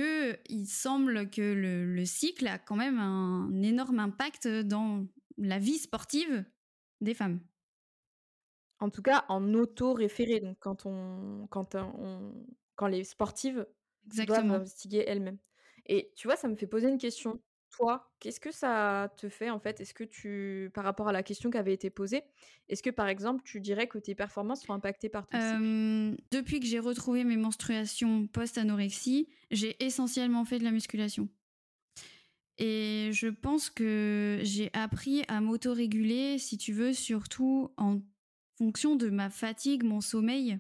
il 0.50 0.68
semble 0.68 1.30
que 1.30 1.42
le, 1.42 1.86
le, 1.86 2.06
cycle 2.06 2.48
a 2.48 2.58
quand 2.58 2.78
même 2.78 2.98
un 2.98 3.62
énorme 3.62 4.00
impact 4.00 4.48
dans 4.48 5.06
la 5.38 5.60
vie 5.60 5.78
sportive 5.78 6.46
des 7.02 7.14
femmes. 7.14 7.42
En 8.80 8.90
tout 8.90 9.02
cas, 9.02 9.26
en 9.30 9.54
auto-référé, 9.54 10.40
donc 10.40 10.58
quand 10.60 10.86
on 10.86 11.48
quand 11.50 11.76
on 11.76 12.34
quand 12.76 12.88
les 12.88 13.04
sportives 13.04 13.66
doivent 14.04 14.52
investiguer 14.52 15.04
elles-mêmes. 15.08 15.40
Et 15.86 16.12
tu 16.16 16.28
vois, 16.28 16.36
ça 16.36 16.48
me 16.48 16.56
fait 16.56 16.68
poser 16.68 16.90
une 16.90 16.98
question. 16.98 17.42
Qu'est-ce 18.20 18.40
que 18.40 18.52
ça 18.52 19.14
te 19.18 19.30
fait 19.30 19.50
en 19.50 19.60
fait? 19.60 19.82
Est-ce 19.82 19.94
que 19.94 20.04
tu, 20.04 20.72
par 20.74 20.84
rapport 20.84 21.08
à 21.08 21.12
la 21.12 21.24
question 21.24 21.50
qui 21.50 21.58
avait 21.58 21.74
été 21.74 21.90
posée, 21.90 22.24
est-ce 22.70 22.82
que 22.82 22.90
par 22.90 23.08
exemple 23.08 23.44
tu 23.44 23.60
dirais 23.62 23.88
que 23.88 23.98
tes 23.98 24.16
performances 24.16 24.64
sont 24.64 24.74
impactées 24.74 25.10
par 25.10 25.28
ton 25.28 25.40
cycle? 25.40 26.24
Depuis 26.32 26.60
que 26.60 26.66
j'ai 26.66 26.80
retrouvé 26.80 27.24
mes 27.24 27.38
menstruations 27.38 28.28
post-anorexie, 28.28 29.30
j'ai 29.52 29.76
essentiellement 29.84 30.46
fait 30.46 30.60
de 30.60 30.64
la 30.64 30.72
musculation. 30.72 31.30
Et 32.58 33.10
je 33.12 33.28
pense 33.28 33.70
que 33.70 34.40
j'ai 34.44 34.70
appris 34.74 35.24
à 35.28 35.42
m'autoréguler, 35.42 36.38
si 36.38 36.58
tu 36.58 36.72
veux, 36.72 36.94
surtout 36.94 37.74
en 37.76 38.02
fonction 38.58 38.96
de 38.96 39.10
ma 39.10 39.30
fatigue, 39.30 39.84
mon 39.84 40.00
sommeil, 40.00 40.58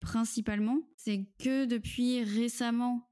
principalement. 0.00 0.80
C'est 0.96 1.26
que 1.38 1.66
depuis 1.66 2.24
récemment, 2.24 3.11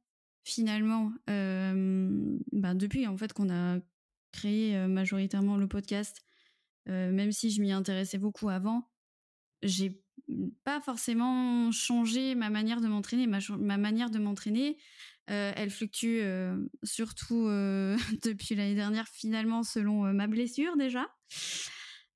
finalement, 0.50 1.12
ben 1.26 2.74
depuis 2.74 3.06
en 3.06 3.16
fait 3.16 3.32
qu'on 3.32 3.50
a 3.50 3.78
créé 4.32 4.86
majoritairement 4.86 5.56
le 5.56 5.66
podcast, 5.66 6.24
même 6.86 7.32
si 7.32 7.50
je 7.50 7.60
m'y 7.60 7.72
intéressais 7.72 8.18
beaucoup 8.18 8.48
avant, 8.48 8.88
j'ai 9.62 10.02
pas 10.64 10.80
forcément 10.80 11.70
changé 11.72 12.34
ma 12.34 12.50
manière 12.50 12.80
de 12.80 12.88
m'entraîner. 12.88 13.26
Ma, 13.26 13.38
ma, 13.58 13.76
manière 13.76 14.10
de 14.10 14.18
m'entraîner, 14.18 14.76
elle 15.26 15.70
fluctue 15.70 16.20
surtout 16.82 17.46
depuis 18.22 18.54
l'année 18.54 18.74
dernière, 18.74 19.08
finalement, 19.08 19.62
selon 19.62 20.12
ma 20.12 20.26
blessure 20.26 20.76
déjà. 20.76 21.08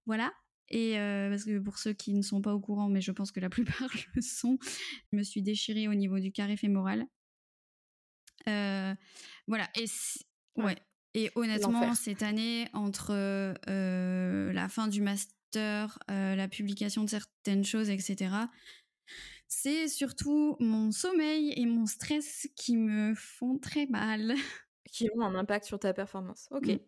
Voilà. 0.06 0.32
Et 0.70 0.94
parce 0.96 1.44
que 1.44 1.58
pour 1.58 1.78
ceux 1.78 1.92
qui 1.92 2.14
ne 2.14 2.22
sont 2.22 2.40
pas 2.40 2.54
au 2.54 2.60
courant, 2.60 2.88
mais 2.88 3.00
je 3.00 3.12
pense 3.12 3.32
que 3.32 3.40
la 3.40 3.50
plupart 3.50 3.88
le 4.14 4.22
sont, 4.22 4.58
je 5.12 5.16
me 5.16 5.22
suis 5.22 5.42
déchirée 5.42 5.88
au 5.88 5.94
niveau 5.94 6.18
du 6.18 6.32
carré 6.32 6.56
fémoral. 6.56 7.06
Voilà. 8.46 9.68
Et 9.76 9.86
ouais. 10.56 10.76
Et 11.16 11.30
honnêtement, 11.36 11.94
cette 11.94 12.22
année, 12.22 12.68
entre 12.72 13.14
la 13.66 14.68
fin 14.68 14.88
du 14.88 15.00
master, 15.00 15.98
la 16.08 16.48
publication 16.48 17.04
de 17.04 17.10
certaines 17.10 17.64
choses, 17.64 17.90
etc., 17.90 18.30
c'est 19.46 19.88
surtout 19.88 20.56
mon 20.58 20.90
sommeil 20.90 21.52
et 21.56 21.66
mon 21.66 21.86
stress 21.86 22.48
qui 22.56 22.76
me 22.76 23.14
font 23.14 23.58
très 23.58 23.86
mal. 23.86 24.34
Qui 24.86 25.08
ont 25.16 25.22
un 25.22 25.34
impact 25.34 25.64
sur 25.64 25.78
ta 25.78 25.92
performance. 25.92 26.48
Ok. 26.50 26.66
Mmh. 26.68 26.78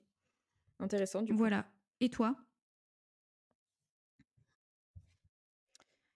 Intéressant. 0.80 1.22
Du 1.22 1.32
Voilà. 1.32 1.66
Et 2.00 2.08
toi? 2.08 2.36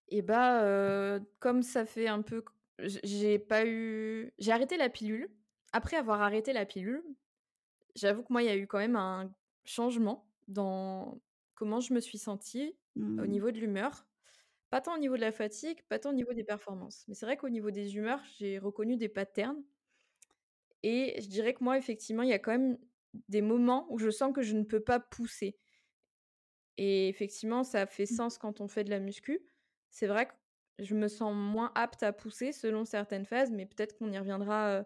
Et 0.09 0.23
bah, 0.23 1.19
comme 1.39 1.63
ça 1.63 1.87
fait 1.87 2.09
un 2.09 2.23
peu. 2.23 2.45
J'ai 2.83 3.39
pas 3.39 3.67
eu. 3.67 4.33
J'ai 4.39 4.53
arrêté 4.53 4.77
la 4.77 4.89
pilule. 4.89 5.31
Après 5.73 5.97
avoir 5.97 6.23
arrêté 6.23 6.53
la 6.53 6.67
pilule, 6.67 7.03
j'avoue 7.95 8.23
que 8.23 8.33
moi, 8.33 8.43
il 8.43 8.47
y 8.47 8.51
a 8.51 8.57
eu 8.57 8.67
quand 8.67 8.79
même 8.79 8.97
un 8.97 9.33
changement 9.65 10.29
dans 10.49 11.21
comment 11.55 11.81
je 11.81 11.93
me 11.95 12.01
suis 12.01 12.19
sentie 12.19 12.75
au 12.97 13.01
mmh. 13.01 13.27
niveau 13.27 13.51
de 13.51 13.59
l'humeur. 13.59 14.07
Pas 14.71 14.81
tant 14.81 14.95
au 14.95 14.99
niveau 14.99 15.17
de 15.17 15.21
la 15.21 15.33
fatigue, 15.33 15.83
pas 15.89 15.99
tant 15.99 16.11
au 16.11 16.15
niveau 16.15 16.33
des 16.33 16.45
performances. 16.45 17.05
Mais 17.09 17.15
c'est 17.15 17.27
vrai 17.27 17.37
qu'au 17.37 17.49
niveau 17.49 17.71
des 17.71 17.97
humeurs, 17.97 18.23
j'ai 18.39 18.59
reconnu 18.59 18.97
des 18.97 19.09
patterns. 19.09 19.63
Et 20.83 21.21
je 21.21 21.29
dirais 21.29 21.55
que 21.55 21.63
moi, 21.63 21.77
effectivement, 21.77 22.23
il 22.23 22.31
y 22.31 22.33
a 22.33 22.39
quand 22.39 22.53
même 22.53 22.79
des 23.29 23.43
moments 23.43 23.87
où 23.91 23.99
je 23.99 24.11
sens 24.11 24.33
que 24.33 24.43
je 24.43 24.55
ne 24.55 24.63
peux 24.63 24.81
pas 24.81 25.01
pousser. 25.01 25.59
Et 26.77 27.09
effectivement, 27.09 27.65
ça 27.65 27.87
fait 27.87 28.05
mmh. 28.05 28.15
sens 28.15 28.39
quand 28.39 28.61
on 28.61 28.69
fait 28.69 28.85
de 28.85 28.91
la 28.91 29.01
muscu. 29.01 29.41
C'est 29.91 30.07
vrai 30.07 30.27
que 30.27 30.33
je 30.81 30.95
me 30.95 31.09
sens 31.09 31.35
moins 31.35 31.73
apte 31.75 32.03
à 32.03 32.13
pousser 32.13 32.53
selon 32.53 32.85
certaines 32.85 33.27
phases, 33.27 33.51
mais 33.51 33.67
peut-être 33.67 33.97
qu'on 33.99 34.11
y 34.11 34.19
reviendra 34.19 34.85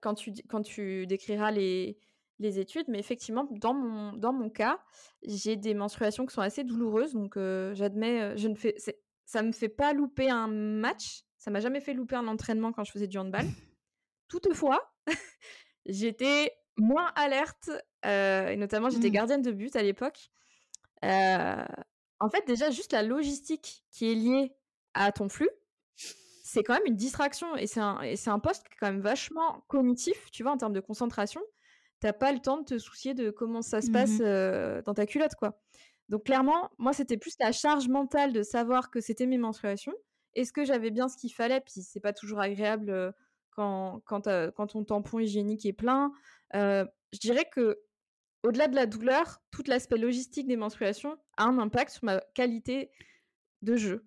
quand, 0.00 0.14
tu, 0.14 0.32
quand 0.48 0.62
tu 0.62 1.06
décriras 1.06 1.50
les, 1.50 1.98
les 2.38 2.58
études, 2.58 2.86
mais 2.88 2.98
effectivement, 2.98 3.46
dans 3.50 3.74
mon, 3.74 4.12
dans 4.12 4.32
mon 4.32 4.50
cas, 4.50 4.80
j'ai 5.22 5.56
des 5.56 5.74
menstruations 5.74 6.26
qui 6.26 6.34
sont 6.34 6.40
assez 6.40 6.64
douloureuses, 6.64 7.14
donc 7.14 7.38
j'admets, 7.74 8.36
je 8.36 8.48
ne 8.48 8.54
fais, 8.54 8.74
ça 9.24 9.42
me 9.42 9.52
fait 9.52 9.68
pas 9.68 9.92
louper 9.92 10.30
un 10.30 10.48
match, 10.48 11.22
ça 11.38 11.50
m'a 11.50 11.60
jamais 11.60 11.80
fait 11.80 11.94
louper 11.94 12.16
un 12.16 12.26
entraînement 12.26 12.72
quand 12.72 12.84
je 12.84 12.92
faisais 12.92 13.06
du 13.06 13.18
handball. 13.18 13.46
Toutefois, 14.28 14.94
j'étais 15.86 16.50
moins 16.76 17.12
alerte, 17.14 17.70
et 18.04 18.56
notamment 18.56 18.90
j'étais 18.90 19.08
mmh. 19.08 19.12
gardienne 19.12 19.42
de 19.42 19.52
but 19.52 19.76
à 19.76 19.82
l'époque. 19.82 20.30
En 22.24 22.30
fait, 22.30 22.46
déjà, 22.46 22.70
juste 22.70 22.92
la 22.92 23.02
logistique 23.02 23.84
qui 23.90 24.10
est 24.10 24.14
liée 24.14 24.56
à 24.94 25.12
ton 25.12 25.28
flux, 25.28 25.50
c'est 26.42 26.62
quand 26.62 26.72
même 26.72 26.86
une 26.86 26.96
distraction 26.96 27.54
et 27.54 27.66
c'est 27.66 27.80
un, 27.80 27.98
un 28.00 28.38
poste 28.38 28.66
qui 28.66 28.72
est 28.72 28.76
quand 28.80 28.90
même 28.90 29.02
vachement 29.02 29.62
cognitif, 29.68 30.30
tu 30.30 30.42
vois, 30.42 30.52
en 30.52 30.56
termes 30.56 30.72
de 30.72 30.80
concentration. 30.80 31.42
T'as 32.00 32.14
pas 32.14 32.32
le 32.32 32.38
temps 32.38 32.56
de 32.56 32.64
te 32.64 32.78
soucier 32.78 33.12
de 33.12 33.28
comment 33.28 33.60
ça 33.60 33.82
se 33.82 33.90
passe 33.90 34.20
mmh 34.20 34.82
dans 34.86 34.94
ta 34.94 35.04
culotte, 35.04 35.34
quoi. 35.34 35.60
Donc 36.08 36.24
clairement, 36.24 36.70
moi, 36.78 36.94
c'était 36.94 37.18
plus 37.18 37.34
la 37.40 37.52
charge 37.52 37.88
mentale 37.88 38.32
de 38.32 38.42
savoir 38.42 38.90
que 38.90 39.02
c'était 39.02 39.26
mes 39.26 39.38
menstruations. 39.38 39.94
Est-ce 40.32 40.52
que 40.52 40.64
j'avais 40.64 40.90
bien 40.90 41.08
ce 41.08 41.18
qu'il 41.18 41.32
fallait 41.32 41.60
Puis 41.60 41.82
c'est 41.82 42.00
pas 42.00 42.14
toujours 42.14 42.40
agréable 42.40 43.14
quand, 43.50 44.00
quand, 44.06 44.28
quand, 44.56 44.68
ton 44.68 44.82
tampon 44.84 45.18
hygiénique 45.18 45.66
est 45.66 45.74
plein. 45.74 46.10
je 46.54 47.18
dirais 47.20 47.46
que 47.52 47.83
au-delà 48.44 48.68
de 48.68 48.76
la 48.76 48.86
douleur, 48.86 49.42
tout 49.50 49.64
l'aspect 49.66 49.96
logistique 49.96 50.46
des 50.46 50.56
menstruations 50.56 51.18
a 51.36 51.44
un 51.44 51.58
impact 51.58 51.92
sur 51.92 52.04
ma 52.04 52.20
qualité 52.34 52.90
de 53.62 53.74
jeu. 53.74 54.06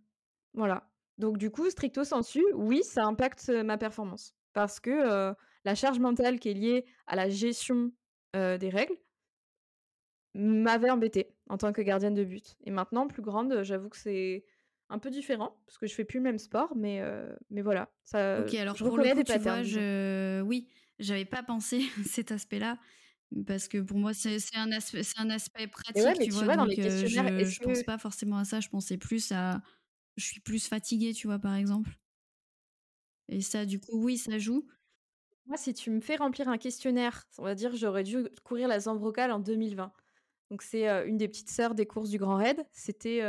Voilà. 0.54 0.90
Donc 1.18 1.38
du 1.38 1.50
coup, 1.50 1.70
stricto 1.70 2.04
sensu, 2.04 2.44
oui, 2.54 2.84
ça 2.84 3.04
impacte 3.06 3.50
ma 3.50 3.78
performance. 3.78 4.36
Parce 4.54 4.80
que 4.80 5.36
la 5.66 5.76
charge 5.76 6.00
mentale 6.00 6.40
qui 6.40 6.50
est 6.50 6.54
liée 6.54 6.86
à 7.08 7.16
la 7.16 7.30
gestion 7.30 7.92
des 8.34 8.70
règles 8.70 8.96
m'avait 10.36 10.92
embêtée 10.92 11.36
en 11.50 11.58
tant 11.58 11.74
que 11.74 11.82
gardienne 11.82 12.14
de 12.14 12.24
but. 12.24 12.56
Et 12.64 12.72
maintenant, 12.72 13.08
plus 13.08 13.24
grande, 13.24 13.64
j'avoue 13.64 13.90
que 13.90 13.98
c'est 13.98 14.46
un 14.90 15.00
peu 15.00 15.10
différent, 15.10 15.60
parce 15.66 15.80
que 15.80 15.88
je 15.88 15.96
fais 15.96 16.06
plus 16.06 16.20
le 16.20 16.24
même 16.24 16.38
sport, 16.38 16.74
mais, 16.76 17.02
mais 17.50 17.64
voilà. 17.64 17.90
Ça, 18.04 18.42
ok, 18.42 18.54
alors 18.54 18.76
je 18.76 18.84
reconnais 18.84 19.16
des 19.16 19.24
patterns. 19.24 19.64
je... 19.64 20.42
Oui, 20.42 20.70
j'avais 21.00 21.26
pas 21.26 21.42
pensé 21.42 21.82
cet 22.06 22.32
aspect-là. 22.32 22.78
Parce 23.46 23.68
que 23.68 23.80
pour 23.80 23.98
moi, 23.98 24.14
c'est 24.14 24.38
un, 24.56 24.72
aspect, 24.72 25.02
un 25.18 25.30
aspect 25.30 25.68
pratique, 25.68 26.20
tu, 26.22 26.32
vois, 26.32 26.56
donc, 26.56 26.72
je, 26.72 27.08
je 27.08 27.60
pense 27.60 27.84
pas 27.84 27.98
forcément 27.98 28.38
à 28.38 28.46
ça, 28.46 28.62
je 28.62 28.70
pensais 28.70 28.98
plus 28.98 29.32
à 29.32 29.62
je 30.18 30.26
suis 30.26 30.42
plus 30.42 30.68
fatiguée, 30.68 31.14
tu 31.14 31.28
vois, 31.28 31.40
par 31.40 31.56
exemple. 31.56 31.92
Et 33.30 33.42
ça, 33.42 33.66
du 33.66 33.80
coup, 33.80 34.04
oui, 34.04 34.18
ça 34.18 34.38
joue. 34.38 34.68
Moi, 35.46 35.58
si 35.58 35.74
tu 35.74 35.92
me 35.92 36.02
fais 36.02 36.18
remplir 36.18 36.50
un 36.50 36.58
questionnaire, 36.58 37.26
on 37.38 37.44
va 37.44 37.56
dire, 37.56 37.76
j'aurais 37.76 38.04
dû 38.04 38.28
courir 38.44 38.68
la 38.68 38.80
Zambrocale 38.80 39.32
en 39.32 39.40
2020. 39.40 39.94
Donc, 40.50 40.62
c'est 40.62 40.88
une 41.08 41.18
des 41.18 41.28
petites 41.28 41.50
sœurs 41.50 41.76
des 41.76 41.86
courses 41.86 42.10
du 42.10 42.18
Grand 42.18 42.36
Raid. 42.36 42.66
C'était 42.72 43.22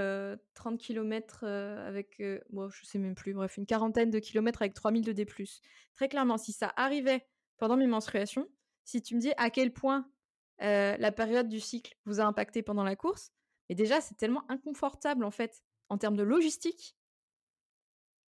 30 0.55 0.79
km 0.81 1.45
avec, 1.45 2.23
moi, 2.51 2.69
je 2.73 2.85
sais 2.85 2.99
même 2.99 3.15
plus, 3.15 3.35
bref, 3.35 3.57
une 3.57 3.67
quarantaine 3.67 4.11
de 4.11 4.19
kilomètres 4.19 4.63
avec 4.63 4.75
3000 4.75 5.05
de 5.05 5.13
D. 5.13 5.27
Très 5.95 6.09
clairement, 6.09 6.39
si 6.39 6.53
ça 6.53 6.73
arrivait 6.77 7.27
pendant 7.59 7.77
mes 7.77 7.87
menstruations, 7.87 8.49
si 8.89 9.03
tu 9.03 9.15
me 9.15 9.21
dis 9.21 9.33
à 9.37 9.51
quel 9.51 9.71
point 9.71 10.11
la 10.61 11.13
période 11.13 11.49
du 11.49 11.61
cycle 11.61 11.95
vous 12.07 12.21
a 12.21 12.25
impacté 12.25 12.63
pendant 12.63 12.85
la 12.85 12.97
course, 12.97 13.33
mais 13.69 13.75
déjà, 13.75 14.01
c'est 14.01 14.17
tellement 14.17 14.51
inconfortable, 14.51 15.25
en 15.25 15.31
fait, 15.31 15.63
en 15.91 15.99
termes 15.99 16.17
de 16.17 16.23
logistique 16.23 16.97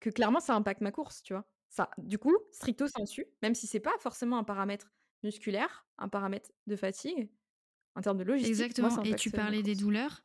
que 0.01 0.11
clairement 0.11 0.41
ça 0.41 0.55
impacte 0.55 0.83
ma 0.83 0.93
course, 0.93 1.23
tu 1.23 1.33
vois? 1.33 1.49
Ça, 1.71 1.91
du 1.97 2.19
coup, 2.19 2.37
stricto 2.51 2.87
sensu, 2.87 3.25
même 3.41 3.55
si 3.55 3.67
c'est 3.67 3.81
pas 3.81 3.97
forcément 3.99 4.37
un 4.37 4.45
paramètre 4.45 4.93
musculaire, 5.23 5.87
un 5.97 6.09
paramètre 6.09 6.51
de 6.67 6.77
fatigue, 6.77 7.31
en 7.95 8.03
termes 8.03 8.19
de 8.19 8.25
logistique. 8.25 8.51
Exactement. 8.51 9.03
et 9.05 9.15
tu 9.15 9.31
parlais 9.31 9.63
des 9.63 9.75
douleurs. 9.75 10.23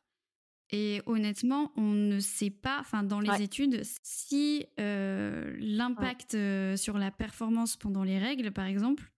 Et 0.70 1.00
honnêtement, 1.06 1.72
on 1.76 1.92
ne 1.92 2.20
sait 2.20 2.50
pas, 2.50 2.80
enfin 2.80 3.02
dans 3.02 3.20
les 3.20 3.40
études, 3.40 3.80
si 4.02 4.66
l'impact 4.76 6.32
sur 6.76 6.98
la 6.98 7.10
performance 7.10 7.76
pendant 7.78 8.04
les 8.04 8.18
règles, 8.18 8.52
par 8.52 8.66
exemple, 8.66 9.10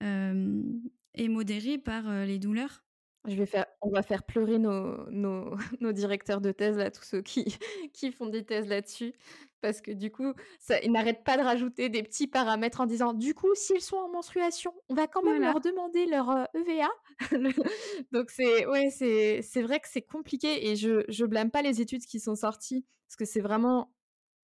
est 0.00 1.28
modéré 1.28 1.78
par 1.78 2.24
les 2.24 2.38
douleurs? 2.38 2.86
Je 3.26 3.34
vais 3.34 3.46
faire, 3.46 3.66
on 3.82 3.90
va 3.90 4.02
faire 4.02 4.22
pleurer 4.22 4.58
nos, 4.58 5.10
nos, 5.10 5.56
nos 5.80 5.92
directeurs 5.92 6.40
de 6.40 6.52
thèse, 6.52 6.76
là, 6.76 6.90
tous 6.90 7.02
ceux 7.02 7.22
qui, 7.22 7.44
qui 7.92 8.12
font 8.12 8.26
des 8.26 8.44
thèses 8.44 8.68
là-dessus. 8.68 9.14
Parce 9.60 9.80
que 9.80 9.90
du 9.90 10.12
coup, 10.12 10.32
ça, 10.60 10.80
ils 10.80 10.92
n'arrêtent 10.92 11.24
pas 11.24 11.36
de 11.36 11.42
rajouter 11.42 11.88
des 11.88 12.02
petits 12.02 12.28
paramètres 12.28 12.80
en 12.80 12.86
disant 12.86 13.14
du 13.14 13.34
coup, 13.34 13.52
s'ils 13.54 13.80
sont 13.80 13.96
en 13.96 14.08
menstruation, 14.08 14.72
on 14.88 14.94
va 14.94 15.08
quand 15.08 15.22
même 15.22 15.40
leur 15.40 15.60
demander 15.60 16.06
leur 16.06 16.30
EVA. 16.54 16.88
E 17.32 17.38
Donc, 18.12 18.30
c'est 18.30 18.66
ouais, 18.66 18.90
c'est, 18.90 19.42
c'est 19.42 19.62
vrai 19.62 19.80
que 19.80 19.88
c'est 19.88 20.02
compliqué 20.02 20.68
et 20.68 20.76
je, 20.76 21.04
je 21.08 21.24
blâme 21.24 21.50
pas 21.50 21.62
les 21.62 21.80
études 21.80 22.04
qui 22.04 22.20
sont 22.20 22.36
sorties 22.36 22.86
parce 23.08 23.16
que 23.16 23.24
c'est 23.24 23.40
vraiment 23.40 23.92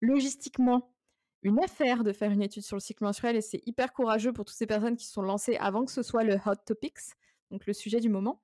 logistiquement 0.00 0.92
une 1.42 1.62
affaire 1.62 2.04
de 2.04 2.12
faire 2.12 2.30
une 2.30 2.42
étude 2.42 2.62
sur 2.62 2.76
le 2.76 2.80
cycle 2.80 3.04
menstruel 3.04 3.36
et 3.36 3.40
c'est 3.40 3.60
hyper 3.66 3.92
courageux 3.92 4.32
pour 4.32 4.44
toutes 4.44 4.56
ces 4.56 4.66
personnes 4.66 4.96
qui 4.96 5.06
sont 5.06 5.22
lancées 5.22 5.56
avant 5.56 5.84
que 5.84 5.90
ce 5.90 6.02
soit 6.02 6.24
le 6.24 6.34
hot 6.34 6.54
topics, 6.64 7.00
donc 7.50 7.66
le 7.66 7.72
sujet 7.72 8.00
du 8.00 8.08
moment. 8.08 8.42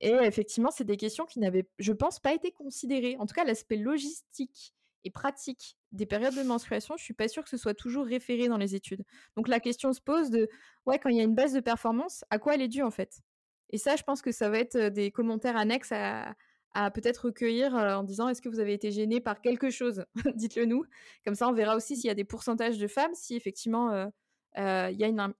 Et 0.00 0.10
effectivement, 0.10 0.70
c'est 0.70 0.84
des 0.84 0.96
questions 0.96 1.26
qui 1.26 1.38
n'avaient, 1.38 1.68
je 1.78 1.92
pense, 1.92 2.18
pas 2.18 2.34
été 2.34 2.50
considérées. 2.50 3.16
En 3.18 3.26
tout 3.26 3.34
cas, 3.34 3.44
l'aspect 3.44 3.76
logistique 3.76 4.74
et 5.04 5.10
pratique 5.10 5.76
des 5.92 6.06
périodes 6.06 6.34
de 6.34 6.42
menstruation, 6.42 6.96
je 6.96 7.04
suis 7.04 7.14
pas 7.14 7.28
sûre 7.28 7.44
que 7.44 7.50
ce 7.50 7.56
soit 7.56 7.74
toujours 7.74 8.06
référé 8.06 8.48
dans 8.48 8.56
les 8.56 8.74
études. 8.74 9.04
Donc 9.36 9.46
la 9.48 9.60
question 9.60 9.92
se 9.92 10.00
pose 10.00 10.30
de, 10.30 10.48
ouais, 10.86 10.98
quand 10.98 11.08
il 11.08 11.16
y 11.16 11.20
a 11.20 11.24
une 11.24 11.34
baisse 11.34 11.52
de 11.52 11.60
performance, 11.60 12.24
à 12.30 12.38
quoi 12.38 12.54
elle 12.54 12.62
est 12.62 12.68
due 12.68 12.82
en 12.82 12.90
fait? 12.90 13.20
Et 13.70 13.78
ça, 13.78 13.96
je 13.96 14.02
pense 14.02 14.22
que 14.22 14.32
ça 14.32 14.48
va 14.48 14.58
être 14.58 14.76
des 14.88 15.10
commentaires 15.10 15.56
annexes 15.56 15.92
à, 15.92 16.34
peut-être 16.94 17.26
recueillir 17.26 17.74
en 17.74 18.02
disant 18.02 18.28
est-ce 18.28 18.42
que 18.42 18.48
vous 18.48 18.60
avez 18.60 18.72
été 18.72 18.90
gêné 18.90 19.20
par 19.20 19.40
quelque 19.40 19.70
chose? 19.70 20.04
Dites-le 20.34 20.64
nous. 20.64 20.84
Comme 21.24 21.34
ça, 21.34 21.48
on 21.48 21.52
verra 21.52 21.76
aussi 21.76 21.96
s'il 21.96 22.06
y 22.06 22.10
a 22.10 22.14
des 22.14 22.24
pourcentages 22.24 22.78
de 22.78 22.86
femmes, 22.86 23.12
si 23.14 23.34
effectivement 23.34 24.10
il 24.56 24.96
y 24.96 25.04
a 25.04 25.06
une, 25.06 25.34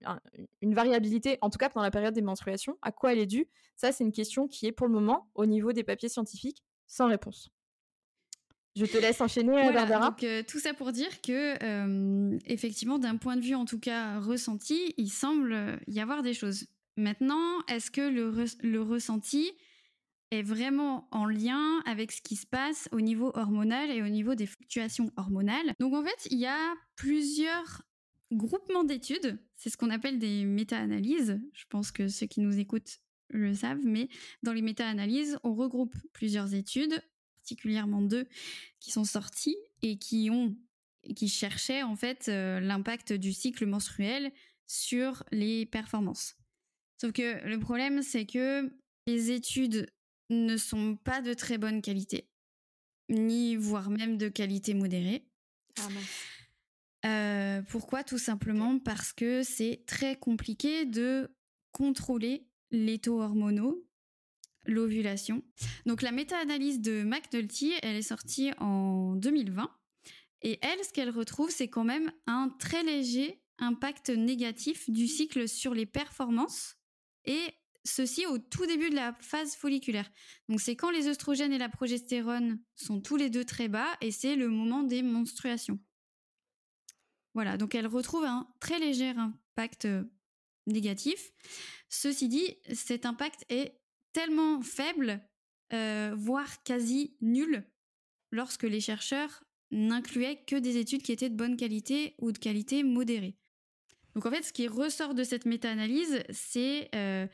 une, 0.60 0.74
variabilité, 0.74 1.38
en 1.40 1.50
tout 1.50 1.58
cas 1.58 1.68
pendant 1.68 1.84
la 1.84 1.90
période 1.90 2.14
des 2.14 2.22
menstruations. 2.22 2.78
À 2.82 2.92
quoi 2.92 3.12
elle 3.12 3.18
est 3.18 3.26
due? 3.26 3.48
Ça, 3.76 3.92
c'est 3.92 4.04
une 4.04 4.12
question 4.12 4.48
qui 4.48 4.66
est 4.66 4.72
pour 4.72 4.86
le 4.86 4.92
moment, 4.92 5.28
au 5.34 5.46
niveau 5.46 5.72
des 5.72 5.84
papiers 5.84 6.08
scientifiques, 6.08 6.62
sans 6.86 7.08
réponse. 7.08 7.50
Je 8.74 8.86
te 8.86 8.96
laisse 8.96 9.20
enchaîner, 9.20 9.50
voilà, 9.70 9.84
Donc, 9.98 10.24
tout 10.46 10.58
ça 10.58 10.72
pour 10.72 10.92
dire 10.92 11.20
que, 11.20 12.38
effectivement, 12.50 12.98
d'un 12.98 13.16
point 13.16 13.36
de 13.36 13.42
vue 13.42 13.54
en 13.54 13.66
tout 13.66 13.78
cas 13.78 14.18
ressenti, 14.18 14.94
il 14.96 15.10
semble 15.10 15.78
y 15.88 16.00
avoir 16.00 16.22
des 16.22 16.32
choses. 16.32 16.66
Maintenant, 16.96 17.60
est-ce 17.68 17.90
que 17.90 18.00
le, 18.00 18.32
le 18.62 18.82
ressenti 18.82 19.52
est 20.32 20.42
vraiment 20.42 21.06
en 21.10 21.26
lien 21.26 21.80
avec 21.84 22.10
ce 22.10 22.22
qui 22.22 22.36
se 22.36 22.46
passe 22.46 22.88
au 22.90 23.02
niveau 23.02 23.30
hormonal 23.34 23.90
et 23.90 24.02
au 24.02 24.08
niveau 24.08 24.34
des 24.34 24.46
fluctuations 24.46 25.12
hormonales. 25.16 25.74
Donc 25.78 25.92
en 25.94 26.02
fait, 26.02 26.26
il 26.30 26.38
y 26.38 26.46
a 26.46 26.74
plusieurs 26.96 27.82
groupement 28.32 28.82
d'études, 28.82 29.38
c'est 29.56 29.68
ce 29.68 29.76
qu'on 29.76 29.90
appelle 29.90 30.18
des 30.18 30.44
méta-analyses. 30.44 31.38
Je 31.52 31.64
pense 31.68 31.92
que 31.92 32.08
ceux 32.08 32.26
qui 32.26 32.40
nous 32.40 32.58
écoutent 32.58 33.00
le 33.28 33.54
savent, 33.54 33.84
mais 33.84 34.08
dans 34.42 34.54
les 34.54 34.62
méta-analyses, 34.62 35.38
on 35.44 35.54
regroupe 35.54 35.94
plusieurs 36.14 36.54
études, 36.54 37.02
particulièrement 37.42 38.00
deux 38.00 38.26
qui 38.80 38.90
sont 38.90 39.04
sorties 39.04 39.56
et 39.82 39.98
qui 39.98 40.30
ont 40.30 40.56
qui 41.16 41.28
cherchaient 41.28 41.82
en 41.82 41.96
fait 41.96 42.28
euh, 42.28 42.60
l'impact 42.60 43.12
du 43.12 43.32
cycle 43.32 43.66
menstruel 43.66 44.32
sur 44.68 45.24
les 45.32 45.66
performances. 45.66 46.36
Sauf 47.00 47.12
que 47.12 47.44
le 47.44 47.58
problème, 47.58 48.02
c'est 48.02 48.24
que 48.24 48.72
les 49.08 49.32
études 49.32 49.90
ne 50.32 50.56
sont 50.56 50.96
pas 50.96 51.20
de 51.20 51.34
très 51.34 51.58
bonne 51.58 51.82
qualité, 51.82 52.28
ni 53.08 53.56
voire 53.56 53.90
même 53.90 54.16
de 54.18 54.28
qualité 54.28 54.74
modérée. 54.74 55.26
Ah 55.78 55.88
euh, 57.04 57.62
pourquoi? 57.62 58.04
Tout 58.04 58.18
simplement 58.18 58.78
parce 58.78 59.12
que 59.12 59.42
c'est 59.42 59.84
très 59.86 60.16
compliqué 60.16 60.84
de 60.84 61.34
contrôler 61.72 62.46
les 62.70 62.98
taux 62.98 63.20
hormonaux, 63.20 63.84
l'ovulation. 64.64 65.42
Donc 65.86 66.02
la 66.02 66.12
méta-analyse 66.12 66.80
de 66.80 67.02
McNulty, 67.02 67.72
elle 67.82 67.96
est 67.96 68.02
sortie 68.02 68.52
en 68.58 69.16
2020. 69.16 69.68
Et 70.42 70.58
elle, 70.62 70.84
ce 70.84 70.92
qu'elle 70.92 71.10
retrouve, 71.10 71.50
c'est 71.50 71.68
quand 71.68 71.84
même 71.84 72.12
un 72.26 72.48
très 72.58 72.82
léger 72.82 73.42
impact 73.58 74.10
négatif 74.10 74.90
du 74.90 75.06
cycle 75.06 75.48
sur 75.48 75.74
les 75.74 75.86
performances 75.86 76.76
et 77.24 77.54
ceci 77.84 78.26
au 78.26 78.38
tout 78.38 78.66
début 78.66 78.90
de 78.90 78.94
la 78.94 79.12
phase 79.20 79.54
folliculaire. 79.54 80.10
Donc 80.48 80.60
c'est 80.60 80.76
quand 80.76 80.90
les 80.90 81.08
oestrogènes 81.08 81.52
et 81.52 81.58
la 81.58 81.68
progestérone 81.68 82.60
sont 82.76 83.00
tous 83.00 83.16
les 83.16 83.30
deux 83.30 83.44
très 83.44 83.68
bas 83.68 83.88
et 84.00 84.10
c'est 84.10 84.36
le 84.36 84.48
moment 84.48 84.82
des 84.82 85.02
menstruations. 85.02 85.78
Voilà, 87.34 87.56
donc 87.56 87.74
elle 87.74 87.86
retrouve 87.86 88.24
un 88.24 88.48
très 88.60 88.78
léger 88.78 89.08
impact 89.08 89.86
euh, 89.86 90.04
négatif. 90.66 91.32
Ceci 91.88 92.28
dit, 92.28 92.56
cet 92.72 93.06
impact 93.06 93.44
est 93.48 93.80
tellement 94.12 94.60
faible, 94.62 95.20
euh, 95.72 96.14
voire 96.16 96.62
quasi 96.62 97.16
nul, 97.20 97.64
lorsque 98.30 98.64
les 98.64 98.80
chercheurs 98.80 99.44
n'incluaient 99.70 100.44
que 100.46 100.56
des 100.56 100.76
études 100.76 101.02
qui 101.02 101.12
étaient 101.12 101.30
de 101.30 101.36
bonne 101.36 101.56
qualité 101.56 102.14
ou 102.18 102.32
de 102.32 102.38
qualité 102.38 102.82
modérée. 102.82 103.36
Donc 104.14 104.26
en 104.26 104.30
fait, 104.30 104.42
ce 104.42 104.52
qui 104.52 104.68
ressort 104.68 105.14
de 105.14 105.24
cette 105.24 105.46
méta-analyse, 105.46 106.22
c'est 106.30 106.90
euh, 106.94 107.26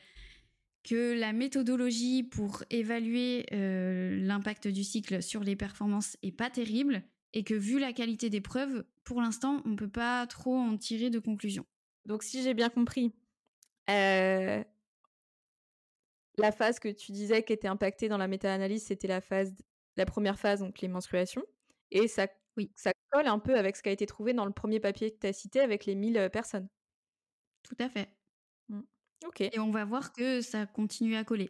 que 0.89 1.13
la 1.13 1.33
méthodologie 1.33 2.23
pour 2.23 2.63
évaluer 2.71 3.45
l'impact 3.51 4.67
du 4.67 4.83
cycle 4.83 5.21
sur 5.21 5.43
les 5.43 5.55
performances 5.55 6.17
est 6.23 6.31
pas 6.31 6.49
terrible 6.49 7.03
et 7.33 7.43
que 7.43 7.53
vu 7.53 7.77
la 7.77 7.93
qualité 7.93 8.31
des 8.31 8.41
preuves, 8.41 8.83
pour 9.03 9.21
l'instant, 9.21 9.61
on 9.65 9.69
ne 9.69 9.75
peut 9.75 9.89
pas 9.89 10.25
trop 10.25 10.55
en 10.55 10.77
tirer 10.77 11.11
de 11.11 11.19
conclusion. 11.19 11.65
Donc 12.05 12.23
si 12.23 12.41
j'ai 12.41 12.55
bien 12.55 12.69
compris, 12.69 13.13
la 13.87 14.63
phase 16.51 16.79
que 16.79 16.89
tu 16.89 17.11
disais 17.11 17.43
qui 17.43 17.53
était 17.53 17.67
impactée 17.67 18.09
dans 18.09 18.17
la 18.17 18.27
méta-analyse, 18.27 18.83
c'était 18.83 19.07
la 19.07 19.21
phase, 19.21 19.53
la 19.95 20.05
première 20.05 20.39
phase, 20.39 20.61
donc 20.61 20.79
les 20.81 20.87
menstruations. 20.87 21.43
Et 21.91 22.07
ça, 22.07 22.27
oui. 22.57 22.71
ça 22.75 22.93
colle 23.11 23.27
un 23.27 23.39
peu 23.39 23.55
avec 23.57 23.75
ce 23.75 23.83
qui 23.83 23.89
a 23.89 23.91
été 23.91 24.05
trouvé 24.05 24.33
dans 24.33 24.45
le 24.45 24.53
premier 24.53 24.79
papier 24.79 25.11
que 25.11 25.19
tu 25.19 25.27
as 25.27 25.33
cité 25.33 25.59
avec 25.59 25.85
les 25.85 25.95
1000 25.95 26.29
personnes. 26.31 26.67
Tout 27.63 27.75
à 27.79 27.89
fait. 27.89 28.18
Ok. 29.25 29.41
Et 29.41 29.59
on 29.59 29.71
va 29.71 29.85
voir 29.85 30.13
que 30.13 30.41
ça 30.41 30.65
continue 30.65 31.15
à 31.15 31.23
coller. 31.23 31.49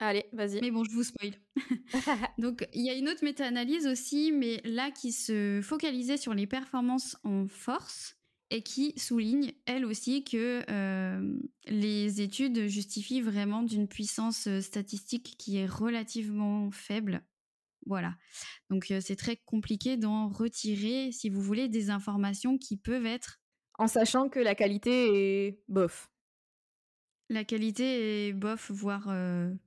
Allez, 0.00 0.24
vas-y. 0.32 0.60
Mais 0.60 0.70
bon, 0.70 0.84
je 0.84 0.90
vous 0.90 1.04
spoil. 1.04 1.34
Donc, 2.38 2.66
il 2.72 2.84
y 2.84 2.90
a 2.90 2.94
une 2.94 3.08
autre 3.08 3.24
méta-analyse 3.24 3.86
aussi, 3.86 4.32
mais 4.32 4.60
là 4.64 4.90
qui 4.90 5.12
se 5.12 5.60
focalisait 5.62 6.16
sur 6.16 6.34
les 6.34 6.46
performances 6.46 7.16
en 7.24 7.46
force 7.46 8.16
et 8.50 8.62
qui 8.62 8.92
souligne, 8.98 9.52
elle 9.66 9.84
aussi, 9.84 10.24
que 10.24 10.62
euh, 10.68 11.38
les 11.66 12.20
études 12.20 12.66
justifient 12.66 13.22
vraiment 13.22 13.62
d'une 13.62 13.88
puissance 13.88 14.48
statistique 14.60 15.36
qui 15.38 15.58
est 15.58 15.66
relativement 15.66 16.70
faible. 16.70 17.24
Voilà. 17.86 18.16
Donc, 18.70 18.90
euh, 18.90 19.00
c'est 19.00 19.16
très 19.16 19.36
compliqué 19.36 19.96
d'en 19.96 20.28
retirer, 20.28 21.12
si 21.12 21.30
vous 21.30 21.40
voulez, 21.40 21.68
des 21.68 21.90
informations 21.90 22.58
qui 22.58 22.76
peuvent 22.76 23.06
être... 23.06 23.40
En 23.78 23.88
sachant 23.88 24.28
que 24.28 24.38
la 24.38 24.54
qualité 24.54 25.46
est 25.46 25.60
bof. 25.68 26.10
La 27.34 27.42
qualité 27.44 28.28
est 28.28 28.32
bof, 28.32 28.70
voire 28.70 29.12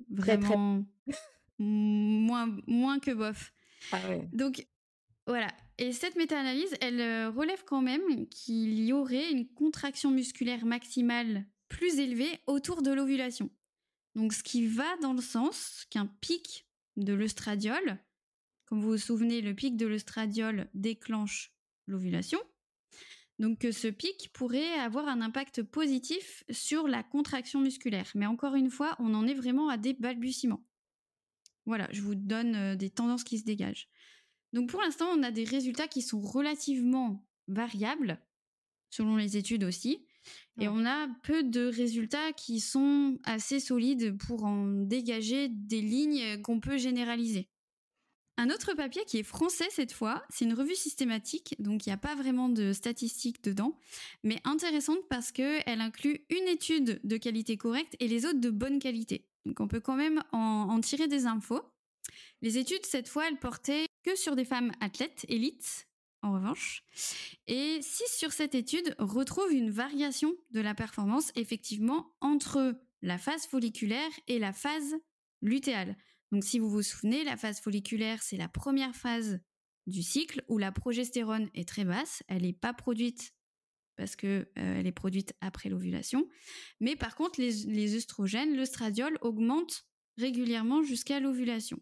vraiment 0.09 0.85
moins, 1.59 2.57
moins 2.65 2.99
que 2.99 3.11
bof. 3.11 3.51
Ah 3.91 3.99
ouais. 4.07 4.29
Donc, 4.31 4.65
voilà. 5.25 5.49
Et 5.77 5.91
cette 5.91 6.15
méta-analyse, 6.15 6.73
elle 6.79 7.27
relève 7.27 7.63
quand 7.65 7.81
même 7.81 8.27
qu'il 8.29 8.79
y 8.79 8.93
aurait 8.93 9.29
une 9.29 9.45
contraction 9.49 10.11
musculaire 10.11 10.65
maximale 10.65 11.45
plus 11.67 11.99
élevée 11.99 12.39
autour 12.47 12.81
de 12.81 12.91
l'ovulation. 12.91 13.49
Donc, 14.15 14.31
ce 14.31 14.43
qui 14.43 14.65
va 14.65 14.95
dans 15.01 15.11
le 15.11 15.21
sens 15.21 15.85
qu'un 15.89 16.05
pic 16.05 16.65
de 16.95 17.13
l'œstradiol, 17.13 17.99
comme 18.65 18.79
vous 18.79 18.91
vous 18.91 18.97
souvenez, 18.97 19.41
le 19.41 19.53
pic 19.53 19.75
de 19.75 19.87
l'œstradiol 19.87 20.69
déclenche 20.73 21.51
l'ovulation. 21.85 22.39
Donc 23.39 23.59
que 23.59 23.71
ce 23.71 23.87
pic 23.87 24.31
pourrait 24.33 24.73
avoir 24.79 25.07
un 25.07 25.21
impact 25.21 25.61
positif 25.63 26.43
sur 26.49 26.87
la 26.87 27.03
contraction 27.03 27.61
musculaire. 27.61 28.11
Mais 28.15 28.25
encore 28.25 28.55
une 28.55 28.71
fois, 28.71 28.95
on 28.99 29.13
en 29.13 29.27
est 29.27 29.35
vraiment 29.35 29.69
à 29.69 29.77
des 29.77 29.93
balbutiements. 29.93 30.63
Voilà, 31.65 31.87
je 31.91 32.01
vous 32.01 32.15
donne 32.15 32.75
des 32.75 32.89
tendances 32.89 33.23
qui 33.23 33.37
se 33.37 33.43
dégagent. 33.43 33.89
Donc 34.53 34.69
pour 34.69 34.81
l'instant, 34.81 35.07
on 35.13 35.21
a 35.21 35.31
des 35.31 35.43
résultats 35.43 35.87
qui 35.87 36.01
sont 36.01 36.21
relativement 36.21 37.27
variables, 37.47 38.19
selon 38.89 39.17
les 39.17 39.37
études 39.37 39.63
aussi. 39.63 40.05
Et 40.59 40.67
on 40.67 40.85
a 40.85 41.07
peu 41.23 41.43
de 41.43 41.67
résultats 41.67 42.33
qui 42.33 42.59
sont 42.59 43.19
assez 43.23 43.59
solides 43.59 44.17
pour 44.17 44.45
en 44.45 44.65
dégager 44.67 45.47
des 45.49 45.81
lignes 45.81 46.41
qu'on 46.41 46.59
peut 46.59 46.77
généraliser. 46.77 47.49
Un 48.39 48.51
autre 48.51 48.75
papier 48.75 49.03
qui 49.05 49.17
est 49.17 49.23
français 49.23 49.67
cette 49.71 49.91
fois, 49.91 50.23
c'est 50.29 50.45
une 50.45 50.53
revue 50.53 50.75
systématique, 50.75 51.55
donc 51.57 51.85
il 51.85 51.89
n'y 51.89 51.93
a 51.93 51.97
pas 51.97 52.13
vraiment 52.13 52.49
de 52.49 52.71
statistiques 52.71 53.43
dedans, 53.43 53.79
mais 54.23 54.39
intéressante 54.43 54.99
parce 55.09 55.31
qu'elle 55.31 55.81
inclut 55.81 56.21
une 56.29 56.47
étude 56.47 57.01
de 57.03 57.17
qualité 57.17 57.57
correcte 57.57 57.95
et 57.99 58.07
les 58.07 58.27
autres 58.27 58.39
de 58.39 58.51
bonne 58.51 58.77
qualité. 58.77 59.25
Donc 59.45 59.59
on 59.59 59.67
peut 59.67 59.79
quand 59.79 59.95
même 59.95 60.21
en, 60.33 60.67
en 60.69 60.79
tirer 60.81 61.07
des 61.07 61.25
infos. 61.25 61.61
Les 62.43 62.59
études, 62.59 62.85
cette 62.85 63.07
fois, 63.07 63.27
elles 63.27 63.39
portaient 63.39 63.87
que 64.03 64.15
sur 64.15 64.35
des 64.35 64.45
femmes 64.45 64.71
athlètes, 64.81 65.25
élites, 65.29 65.87
en 66.21 66.33
revanche. 66.33 66.83
Et 67.47 67.79
6 67.81 68.03
sur 68.17 68.31
cette 68.31 68.55
étude 68.55 68.95
retrouvent 68.99 69.51
une 69.51 69.71
variation 69.71 70.33
de 70.51 70.61
la 70.61 70.75
performance, 70.75 71.31
effectivement, 71.35 72.13
entre 72.21 72.75
la 73.01 73.17
phase 73.17 73.47
folliculaire 73.47 74.11
et 74.27 74.37
la 74.37 74.53
phase 74.53 74.95
lutéale. 75.41 75.95
Donc 76.31 76.43
si 76.43 76.59
vous 76.59 76.69
vous 76.69 76.83
souvenez, 76.83 77.23
la 77.23 77.37
phase 77.37 77.59
folliculaire, 77.59 78.21
c'est 78.21 78.37
la 78.37 78.47
première 78.47 78.95
phase 78.95 79.39
du 79.85 80.03
cycle 80.03 80.43
où 80.49 80.57
la 80.57 80.71
progestérone 80.71 81.49
est 81.53 81.67
très 81.67 81.85
basse, 81.85 82.23
elle 82.27 82.41
n'est 82.41 82.53
pas 82.53 82.73
produite 82.73 83.33
parce 83.95 84.15
qu'elle 84.15 84.47
euh, 84.59 84.83
est 84.83 84.91
produite 84.91 85.33
après 85.41 85.69
l'ovulation. 85.69 86.29
Mais 86.79 86.95
par 86.95 87.15
contre, 87.15 87.41
les, 87.41 87.51
les 87.65 87.95
œstrogènes, 87.95 88.55
l'œstradiol 88.55 89.17
augmente 89.21 89.87
régulièrement 90.17 90.83
jusqu'à 90.83 91.19
l'ovulation. 91.19 91.81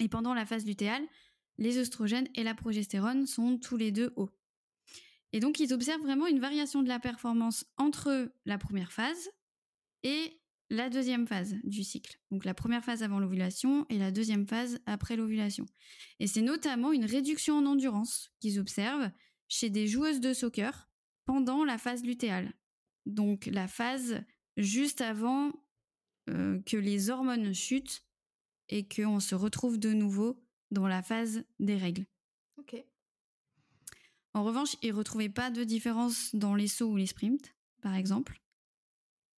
Et 0.00 0.08
pendant 0.08 0.34
la 0.34 0.46
phase 0.46 0.66
lutéale, 0.66 1.06
les 1.58 1.78
œstrogènes 1.78 2.28
et 2.34 2.42
la 2.42 2.54
progestérone 2.54 3.26
sont 3.26 3.58
tous 3.58 3.76
les 3.76 3.92
deux 3.92 4.12
hauts. 4.16 4.30
Et 5.32 5.40
donc, 5.40 5.60
ils 5.60 5.72
observent 5.72 6.02
vraiment 6.02 6.26
une 6.26 6.40
variation 6.40 6.82
de 6.82 6.88
la 6.88 6.98
performance 6.98 7.64
entre 7.76 8.32
la 8.46 8.58
première 8.58 8.92
phase 8.92 9.30
et 10.02 10.39
la 10.70 10.88
deuxième 10.88 11.26
phase 11.26 11.56
du 11.64 11.82
cycle. 11.82 12.18
Donc 12.30 12.44
la 12.44 12.54
première 12.54 12.84
phase 12.84 13.02
avant 13.02 13.18
l'ovulation 13.18 13.86
et 13.90 13.98
la 13.98 14.12
deuxième 14.12 14.46
phase 14.46 14.80
après 14.86 15.16
l'ovulation. 15.16 15.66
Et 16.20 16.26
c'est 16.26 16.42
notamment 16.42 16.92
une 16.92 17.04
réduction 17.04 17.58
en 17.58 17.66
endurance 17.66 18.32
qu'ils 18.40 18.60
observent 18.60 19.10
chez 19.48 19.68
des 19.68 19.88
joueuses 19.88 20.20
de 20.20 20.32
soccer 20.32 20.88
pendant 21.24 21.64
la 21.64 21.76
phase 21.76 22.04
lutéale. 22.04 22.52
Donc 23.04 23.46
la 23.46 23.66
phase 23.66 24.22
juste 24.56 25.00
avant 25.00 25.52
euh, 26.28 26.60
que 26.62 26.76
les 26.76 27.10
hormones 27.10 27.52
chutent 27.52 28.04
et 28.68 28.86
qu'on 28.86 29.18
se 29.18 29.34
retrouve 29.34 29.78
de 29.78 29.92
nouveau 29.92 30.40
dans 30.70 30.86
la 30.86 31.02
phase 31.02 31.44
des 31.58 31.76
règles. 31.76 32.06
Ok. 32.58 32.76
En 34.32 34.44
revanche, 34.44 34.76
ils 34.82 34.90
ne 34.90 34.96
retrouvaient 34.96 35.28
pas 35.28 35.50
de 35.50 35.64
différence 35.64 36.32
dans 36.34 36.54
les 36.54 36.68
sauts 36.68 36.92
ou 36.92 36.96
les 36.96 37.06
sprints, 37.06 37.52
par 37.82 37.96
exemple. 37.96 38.40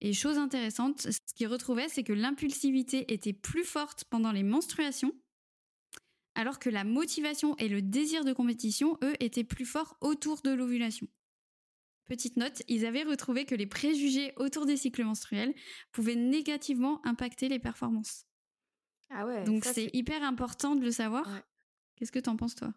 Et 0.04 0.12
chose 0.12 0.36
intéressante, 0.36 1.02
ce 1.02 1.34
qu'ils 1.36 1.46
retrouvaient, 1.46 1.88
c'est 1.88 2.02
que 2.02 2.12
l'impulsivité 2.12 3.12
était 3.12 3.32
plus 3.32 3.62
forte 3.62 4.04
pendant 4.10 4.32
les 4.32 4.42
menstruations, 4.42 5.12
alors 6.34 6.58
que 6.58 6.68
la 6.68 6.82
motivation 6.82 7.56
et 7.58 7.68
le 7.68 7.82
désir 7.82 8.24
de 8.24 8.32
compétition, 8.32 8.98
eux, 9.04 9.14
étaient 9.20 9.44
plus 9.44 9.64
forts 9.64 9.96
autour 10.00 10.42
de 10.42 10.50
l'ovulation. 10.50 11.06
Petite 12.06 12.36
note, 12.36 12.64
ils 12.66 12.84
avaient 12.84 13.04
retrouvé 13.04 13.44
que 13.44 13.54
les 13.54 13.68
préjugés 13.68 14.32
autour 14.38 14.66
des 14.66 14.76
cycles 14.76 15.04
menstruels 15.04 15.54
pouvaient 15.92 16.16
négativement 16.16 17.00
impacter 17.06 17.48
les 17.48 17.60
performances. 17.60 18.26
Ah 19.08 19.24
ouais. 19.24 19.44
Donc 19.44 19.64
c'est 19.64 19.88
hyper 19.92 20.24
important 20.24 20.74
de 20.74 20.82
le 20.82 20.90
savoir. 20.90 21.28
Qu'est-ce 21.94 22.10
que 22.10 22.18
t'en 22.18 22.36
penses 22.36 22.56
toi? 22.56 22.74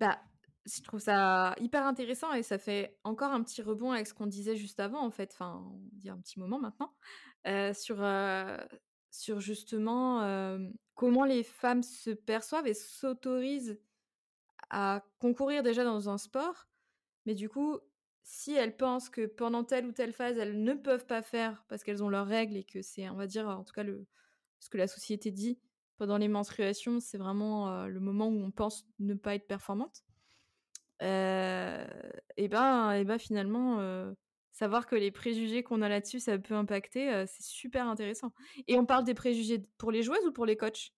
Bah, 0.00 0.20
je 0.64 0.82
trouve 0.82 1.00
ça 1.00 1.54
hyper 1.60 1.84
intéressant 1.84 2.32
et 2.32 2.42
ça 2.42 2.58
fait 2.58 2.98
encore 3.04 3.32
un 3.32 3.42
petit 3.42 3.62
rebond 3.62 3.92
avec 3.92 4.06
ce 4.06 4.14
qu'on 4.14 4.26
disait 4.26 4.56
juste 4.56 4.80
avant, 4.80 5.04
en 5.04 5.10
fait, 5.10 5.30
enfin, 5.32 5.64
on 5.66 5.80
dit 5.92 6.08
un 6.08 6.18
petit 6.18 6.38
moment 6.38 6.58
maintenant, 6.58 6.94
sur, 7.74 8.06
sur 9.10 9.40
justement 9.40 10.58
comment 10.94 11.24
les 11.24 11.42
femmes 11.42 11.82
se 11.82 12.10
perçoivent 12.10 12.66
et 12.66 12.74
s'autorisent 12.74 13.80
à 14.70 15.04
concourir 15.18 15.62
déjà 15.62 15.84
dans 15.84 16.08
un 16.08 16.18
sport, 16.18 16.68
mais 17.26 17.34
du 17.34 17.48
coup, 17.48 17.78
si 18.22 18.54
elles 18.54 18.76
pensent 18.76 19.10
que 19.10 19.26
pendant 19.26 19.64
telle 19.64 19.84
ou 19.84 19.92
telle 19.92 20.12
phase, 20.12 20.38
elles 20.38 20.62
ne 20.62 20.74
peuvent 20.74 21.06
pas 21.06 21.22
faire 21.22 21.64
parce 21.68 21.82
qu'elles 21.82 22.04
ont 22.04 22.08
leurs 22.08 22.26
règles 22.26 22.56
et 22.56 22.64
que 22.64 22.82
c'est, 22.82 23.08
on 23.10 23.16
va 23.16 23.26
dire, 23.26 23.48
en 23.48 23.64
tout 23.64 23.72
cas, 23.72 23.82
le, 23.82 24.06
ce 24.60 24.70
que 24.70 24.78
la 24.78 24.86
société 24.86 25.32
dit 25.32 25.58
pendant 25.98 26.18
les 26.18 26.28
menstruations, 26.28 27.00
c'est 27.00 27.18
vraiment 27.18 27.86
le 27.86 28.00
moment 28.00 28.28
où 28.28 28.42
on 28.42 28.50
pense 28.50 28.86
ne 28.98 29.14
pas 29.14 29.34
être 29.34 29.46
performante 29.46 30.04
et 31.02 32.48
ben, 32.48 32.92
et 32.92 33.04
ben 33.04 33.18
finalement, 33.18 34.14
savoir 34.52 34.86
que 34.86 34.94
les 34.94 35.10
préjugés 35.10 35.62
qu'on 35.62 35.82
a 35.82 35.88
là-dessus, 35.88 36.20
ça 36.20 36.38
peut 36.38 36.54
impacter, 36.54 37.24
c'est 37.26 37.42
super 37.42 37.86
intéressant. 37.88 38.32
Et 38.68 38.78
on 38.78 38.86
parle 38.86 39.04
des 39.04 39.14
préjugés 39.14 39.62
pour 39.78 39.90
les 39.90 40.02
joueuses 40.02 40.26
ou 40.26 40.32
pour 40.32 40.46
les 40.46 40.56
coachs? 40.56 40.92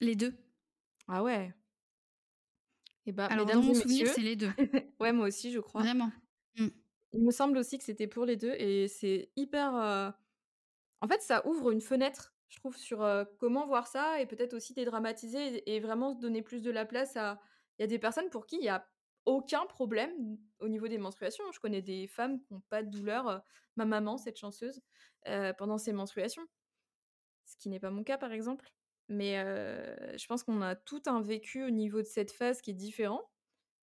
Les 0.00 0.16
deux. 0.16 0.34
Ah 1.08 1.22
ouais. 1.22 1.54
Et 3.06 3.12
ben, 3.12 3.26
Alors 3.26 3.46
dans 3.46 3.62
mon 3.62 3.74
souvenir, 3.74 4.08
c'est 4.08 4.22
les 4.22 4.36
deux. 4.36 4.50
ouais, 5.00 5.12
moi 5.12 5.26
aussi, 5.28 5.52
je 5.52 5.60
crois. 5.60 5.82
Vraiment. 5.82 6.10
Mmh. 6.56 6.68
Il 7.12 7.22
me 7.22 7.30
semble 7.30 7.58
aussi 7.58 7.78
que 7.78 7.84
c'était 7.84 8.06
pour 8.06 8.24
les 8.24 8.36
deux 8.36 8.54
et 8.58 8.88
c'est 8.88 9.30
hyper. 9.36 10.14
En 11.00 11.08
fait, 11.08 11.20
ça 11.20 11.46
ouvre 11.46 11.70
une 11.70 11.82
fenêtre, 11.82 12.34
je 12.48 12.56
trouve, 12.56 12.76
sur 12.76 13.06
comment 13.38 13.66
voir 13.66 13.86
ça 13.86 14.20
et 14.20 14.26
peut-être 14.26 14.54
aussi 14.54 14.72
dédramatiser 14.72 15.58
et, 15.58 15.76
et 15.76 15.80
vraiment 15.80 16.14
donner 16.14 16.42
plus 16.42 16.62
de 16.62 16.70
la 16.70 16.84
place 16.86 17.16
à 17.16 17.40
il 17.78 17.82
y 17.82 17.84
a 17.84 17.86
des 17.86 17.98
personnes 17.98 18.30
pour 18.30 18.46
qui 18.46 18.56
il 18.56 18.64
y 18.64 18.68
a 18.68 18.88
aucun 19.26 19.64
problème 19.66 20.38
au 20.60 20.68
niveau 20.68 20.88
des 20.88 20.98
menstruations. 20.98 21.44
Je 21.52 21.60
connais 21.60 21.82
des 21.82 22.06
femmes 22.06 22.40
qui 22.40 22.52
n'ont 22.52 22.62
pas 22.68 22.82
de 22.82 22.90
douleur, 22.90 23.42
ma 23.76 23.84
maman, 23.84 24.18
cette 24.18 24.38
chanceuse, 24.38 24.80
pendant 25.58 25.78
ses 25.78 25.92
menstruations. 25.92 26.46
Ce 27.46 27.56
qui 27.56 27.68
n'est 27.68 27.80
pas 27.80 27.90
mon 27.90 28.04
cas, 28.04 28.18
par 28.18 28.32
exemple. 28.32 28.70
Mais 29.08 29.36
je 30.16 30.26
pense 30.26 30.42
qu'on 30.42 30.62
a 30.62 30.74
tout 30.76 31.02
un 31.06 31.20
vécu 31.20 31.64
au 31.64 31.70
niveau 31.70 31.98
de 32.00 32.06
cette 32.06 32.32
phase 32.32 32.60
qui 32.60 32.70
est 32.70 32.74
différent. 32.74 33.22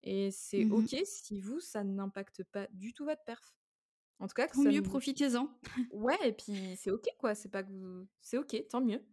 Et 0.03 0.31
c'est 0.31 0.65
Mmh 0.65 0.73
OK 0.73 0.95
si 1.05 1.39
vous, 1.39 1.59
ça 1.59 1.83
n'impacte 1.83 2.43
pas 2.45 2.67
du 2.71 2.93
tout 2.93 3.05
votre 3.05 3.23
perf. 3.23 3.55
En 4.19 4.27
tout 4.27 4.33
cas, 4.33 4.47
que 4.47 4.53
Tant 4.53 4.63
ça 4.63 4.69
mieux, 4.71 4.81
profitez-en. 4.81 5.49
Ouais, 5.91 6.17
et 6.23 6.33
puis 6.33 6.75
c'est 6.75 6.91
ok 6.91 7.07
quoi, 7.19 7.35
c'est 7.35 7.49
pas 7.49 7.63
que 7.63 7.71
vous... 7.71 8.07
c'est 8.19 8.37
ok, 8.37 8.67
tant 8.69 8.81
mieux. 8.81 9.03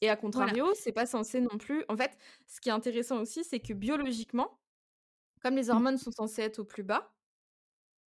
Et 0.00 0.08
à 0.10 0.16
contrario, 0.16 0.74
c'est 0.74 0.92
pas 0.92 1.06
censé 1.06 1.40
non 1.40 1.58
plus. 1.58 1.84
En 1.88 1.96
fait, 1.96 2.16
ce 2.46 2.60
qui 2.60 2.68
est 2.68 2.72
intéressant 2.72 3.20
aussi, 3.20 3.44
c'est 3.44 3.60
que 3.60 3.72
biologiquement, 3.72 4.60
comme 5.42 5.56
les 5.56 5.70
hormones 5.70 5.98
sont 5.98 6.12
censées 6.12 6.42
être 6.42 6.60
au 6.60 6.64
plus 6.64 6.84
bas 6.84 7.16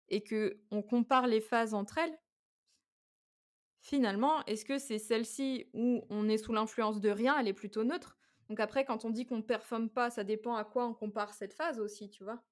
et 0.09 0.21
que 0.23 0.61
on 0.69 0.83
compare 0.83 1.25
les 1.27 1.41
phases 1.41 1.73
entre 1.73 1.97
elles, 1.97 2.19
finalement, 3.81 4.43
est-ce 4.45 4.63
que 4.65 4.77
c'est 4.77 4.97
celle-ci 4.99 5.69
où 5.73 6.05
on 6.09 6.29
est 6.29 6.37
sous 6.37 6.53
l'influence 6.53 6.99
de 7.01 7.09
rien, 7.09 7.37
elle 7.39 7.47
est 7.47 7.53
plutôt 7.53 7.83
neutre? 7.83 8.17
Donc 8.49 8.59
après, 8.59 8.85
quand 8.85 9.05
on 9.05 9.09
dit 9.09 9.25
qu'on 9.25 9.37
ne 9.37 9.41
performe 9.41 9.89
pas, 9.89 10.09
ça 10.09 10.23
dépend 10.23 10.55
à 10.55 10.63
quoi 10.65 10.87
on 10.87 10.93
compare 10.93 11.33
cette 11.33 11.53
phase 11.53 11.79
aussi, 11.79 12.09
tu 12.09 12.23
vois? 12.23 12.43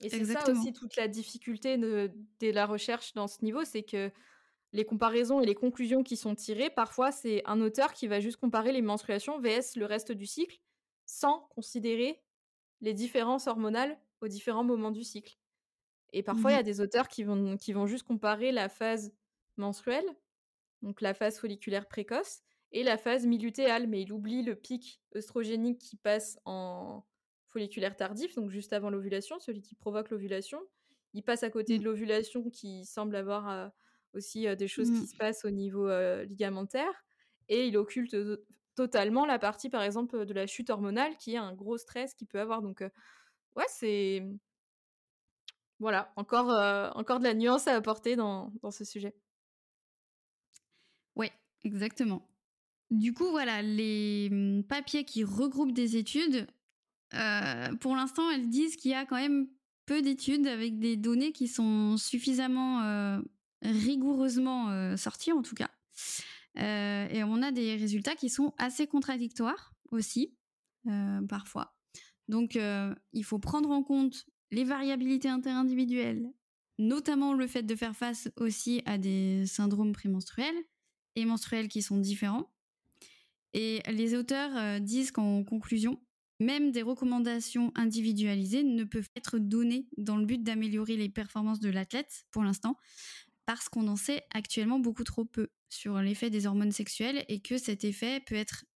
Et 0.00 0.10
c'est 0.10 0.24
ça 0.24 0.48
aussi 0.48 0.72
toute 0.72 0.96
la 0.96 1.08
difficulté 1.08 1.76
de, 1.76 2.12
de 2.40 2.50
la 2.52 2.66
recherche 2.66 3.14
dans 3.14 3.26
ce 3.26 3.44
niveau, 3.44 3.64
c'est 3.64 3.82
que 3.82 4.12
les 4.72 4.84
comparaisons 4.84 5.40
et 5.40 5.46
les 5.46 5.54
conclusions 5.54 6.02
qui 6.02 6.16
sont 6.16 6.34
tirées, 6.34 6.70
parfois 6.70 7.10
c'est 7.10 7.42
un 7.46 7.60
auteur 7.60 7.92
qui 7.92 8.06
va 8.06 8.20
juste 8.20 8.36
comparer 8.36 8.72
les 8.72 8.82
menstruations 8.82 9.40
vs 9.40 9.76
le 9.76 9.86
reste 9.86 10.12
du 10.12 10.26
cycle, 10.26 10.60
sans 11.06 11.48
considérer 11.54 12.22
les 12.80 12.94
différences 12.94 13.46
hormonales 13.46 13.98
aux 14.20 14.28
différents 14.28 14.64
moments 14.64 14.90
du 14.90 15.04
cycle. 15.04 15.38
Et 16.12 16.22
parfois, 16.22 16.52
il 16.52 16.54
y 16.54 16.58
a 16.58 16.62
des 16.62 16.80
auteurs 16.80 17.08
qui 17.08 17.22
vont, 17.22 17.56
qui 17.56 17.72
vont 17.72 17.86
juste 17.86 18.06
comparer 18.06 18.52
la 18.52 18.68
phase 18.68 19.12
menstruelle, 19.56 20.06
donc 20.82 21.00
la 21.00 21.12
phase 21.14 21.38
folliculaire 21.38 21.86
précoce, 21.86 22.40
et 22.72 22.82
la 22.82 22.98
phase 22.98 23.26
mi-lutéale, 23.26 23.86
mais 23.86 24.02
il 24.02 24.12
oublie 24.12 24.42
le 24.42 24.54
pic 24.54 25.00
œstrogénique 25.16 25.78
qui 25.78 25.96
passe 25.96 26.38
en 26.44 27.04
folliculaire 27.46 27.96
tardif, 27.96 28.34
donc 28.34 28.50
juste 28.50 28.72
avant 28.72 28.90
l'ovulation, 28.90 29.38
celui 29.38 29.62
qui 29.62 29.74
provoque 29.74 30.10
l'ovulation. 30.10 30.60
Il 31.14 31.22
passe 31.22 31.42
à 31.42 31.50
côté 31.50 31.76
Mm. 31.76 31.78
de 31.78 31.84
l'ovulation 31.84 32.50
qui 32.50 32.84
semble 32.84 33.16
avoir 33.16 33.48
euh, 33.48 33.68
aussi 34.14 34.46
des 34.56 34.68
choses 34.68 34.90
qui 34.90 35.06
se 35.06 35.14
passent 35.16 35.44
au 35.44 35.50
niveau 35.50 35.88
ligamentaire, 36.24 37.04
et 37.48 37.66
il 37.66 37.76
occulte 37.76 38.12
to- 38.12 38.38
totalement 38.74 39.26
la 39.26 39.38
partie, 39.38 39.70
par 39.70 39.82
exemple, 39.82 40.24
de 40.26 40.34
la 40.34 40.46
chute 40.46 40.70
hormonale, 40.70 41.16
qui 41.16 41.34
est 41.34 41.38
un 41.38 41.54
gros 41.54 41.78
stress 41.78 42.14
qu'il 42.14 42.26
peut 42.26 42.40
avoir. 42.40 42.62
Donc, 42.62 42.82
ouais, 43.56 43.66
c'est... 43.68 44.24
Voilà, 45.80 46.12
encore, 46.16 46.50
euh, 46.50 46.90
encore 46.94 47.20
de 47.20 47.24
la 47.24 47.34
nuance 47.34 47.68
à 47.68 47.74
apporter 47.76 48.16
dans, 48.16 48.52
dans 48.62 48.72
ce 48.72 48.84
sujet. 48.84 49.14
Ouais, 51.14 51.32
exactement. 51.62 52.28
Du 52.90 53.12
coup, 53.14 53.30
voilà, 53.30 53.62
les 53.62 54.28
hum, 54.32 54.64
papiers 54.64 55.04
qui 55.04 55.24
regroupent 55.24 55.72
des 55.72 55.96
études, 55.96 56.46
euh, 57.14 57.76
pour 57.76 57.96
l'instant, 57.96 58.30
elles 58.30 58.48
disent 58.48 58.76
qu'il 58.76 58.90
y 58.90 58.94
a 58.94 59.06
quand 59.06 59.16
même 59.16 59.48
peu 59.86 60.02
d'études 60.02 60.46
avec 60.46 60.78
des 60.78 60.96
données 60.96 61.32
qui 61.32 61.48
sont 61.48 61.96
suffisamment 61.96 62.82
euh, 62.82 63.20
rigoureusement 63.62 64.70
euh, 64.70 64.96
sorties, 64.96 65.32
en 65.32 65.42
tout 65.42 65.54
cas. 65.54 65.70
Euh, 66.58 67.08
et 67.08 67.22
on 67.24 67.42
a 67.42 67.52
des 67.52 67.76
résultats 67.76 68.14
qui 68.14 68.28
sont 68.28 68.54
assez 68.58 68.86
contradictoires 68.86 69.74
aussi, 69.90 70.34
euh, 70.86 71.20
parfois. 71.26 71.74
Donc, 72.28 72.58
il 73.14 73.24
faut 73.24 73.38
prendre 73.38 73.70
en 73.70 73.82
compte 73.82 74.26
les 74.50 74.64
variabilités 74.64 75.30
interindividuelles, 75.30 76.30
notamment 76.78 77.32
le 77.32 77.46
fait 77.46 77.62
de 77.62 77.74
faire 77.74 77.96
face 77.96 78.28
aussi 78.36 78.82
à 78.84 78.98
des 78.98 79.46
syndromes 79.46 79.92
prémenstruels 79.92 80.56
et 81.16 81.24
menstruels 81.24 81.68
qui 81.68 81.80
sont 81.80 81.96
différents. 81.96 82.50
Et 83.54 83.80
les 83.90 84.14
auteurs 84.14 84.78
disent 84.78 85.10
qu'en 85.10 85.42
conclusion, 85.42 85.98
même 86.38 86.70
des 86.70 86.82
recommandations 86.82 87.72
individualisées 87.74 88.62
ne 88.62 88.84
peuvent 88.84 89.08
être 89.16 89.38
données 89.38 89.88
dans 89.96 90.16
le 90.16 90.26
but 90.26 90.42
d'améliorer 90.42 90.96
les 90.96 91.08
performances 91.08 91.60
de 91.60 91.70
l'athlète 91.70 92.26
pour 92.30 92.42
l'instant, 92.42 92.76
parce 93.48 93.70
qu'on 93.70 93.88
en 93.88 93.96
sait 93.96 94.24
actuellement 94.30 94.78
beaucoup 94.78 95.04
trop 95.04 95.24
peu 95.24 95.48
sur 95.70 95.98
l'effet 96.02 96.28
des 96.28 96.46
hormones 96.46 96.70
sexuelles 96.70 97.24
et 97.28 97.40
que 97.40 97.56
cet 97.56 97.82
effet 97.82 98.20
peut 98.20 98.34
être 98.34 98.66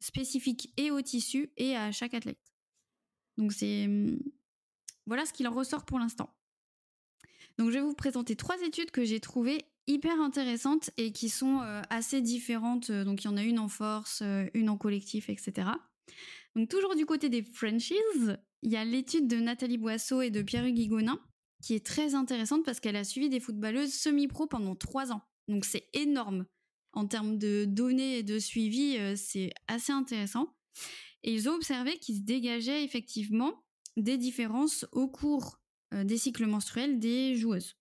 spécifique 0.00 0.72
et 0.76 0.90
au 0.90 1.00
tissu 1.00 1.52
et 1.56 1.76
à 1.76 1.92
chaque 1.92 2.12
athlète. 2.12 2.40
Donc 3.38 3.52
c'est 3.52 3.84
hum, 3.84 4.18
voilà 5.06 5.24
ce 5.26 5.32
qu'il 5.32 5.46
en 5.46 5.52
ressort 5.52 5.84
pour 5.84 6.00
l'instant. 6.00 6.34
Donc 7.56 7.68
je 7.68 7.74
vais 7.74 7.82
vous 7.82 7.94
présenter 7.94 8.34
trois 8.34 8.60
études 8.62 8.90
que 8.90 9.04
j'ai 9.04 9.20
trouvées 9.20 9.64
hyper 9.86 10.20
intéressantes 10.20 10.90
et 10.96 11.12
qui 11.12 11.28
sont 11.28 11.60
euh, 11.60 11.80
assez 11.88 12.20
différentes. 12.20 12.90
Euh, 12.90 13.04
Donc 13.04 13.22
il 13.22 13.26
y 13.26 13.30
en 13.30 13.36
a 13.36 13.44
une 13.44 13.60
en 13.60 13.68
force, 13.68 14.22
euh, 14.22 14.46
une 14.54 14.70
en 14.70 14.76
collectif, 14.76 15.28
etc. 15.28 15.68
Donc 16.56 16.68
toujours 16.68 16.96
du 16.96 17.06
côté 17.06 17.28
des 17.28 17.44
franchises, 17.44 18.38
il 18.62 18.72
y 18.72 18.76
a 18.76 18.84
l'étude 18.84 19.28
de 19.28 19.36
Nathalie 19.36 19.78
Boisseau 19.78 20.20
et 20.20 20.30
de 20.30 20.42
Pierre-Hugues 20.42 20.80
Higonin 20.80 21.20
qui 21.64 21.74
est 21.74 21.84
très 21.84 22.14
intéressante 22.14 22.62
parce 22.62 22.78
qu'elle 22.78 22.94
a 22.94 23.04
suivi 23.04 23.30
des 23.30 23.40
footballeuses 23.40 23.94
semi-pro 23.94 24.46
pendant 24.46 24.76
trois 24.76 25.12
ans. 25.12 25.22
Donc 25.48 25.64
c'est 25.64 25.88
énorme. 25.94 26.44
En 26.92 27.06
termes 27.06 27.38
de 27.38 27.64
données 27.64 28.18
et 28.18 28.22
de 28.22 28.38
suivi, 28.38 28.98
euh, 28.98 29.14
c'est 29.16 29.50
assez 29.66 29.90
intéressant. 29.90 30.54
Et 31.22 31.32
ils 31.32 31.48
ont 31.48 31.54
observé 31.54 31.98
qu'il 31.98 32.16
se 32.16 32.20
dégageait 32.20 32.84
effectivement 32.84 33.64
des 33.96 34.18
différences 34.18 34.84
au 34.92 35.08
cours 35.08 35.58
euh, 35.94 36.04
des 36.04 36.18
cycles 36.18 36.44
menstruels 36.44 36.98
des 36.98 37.34
joueuses. 37.34 37.76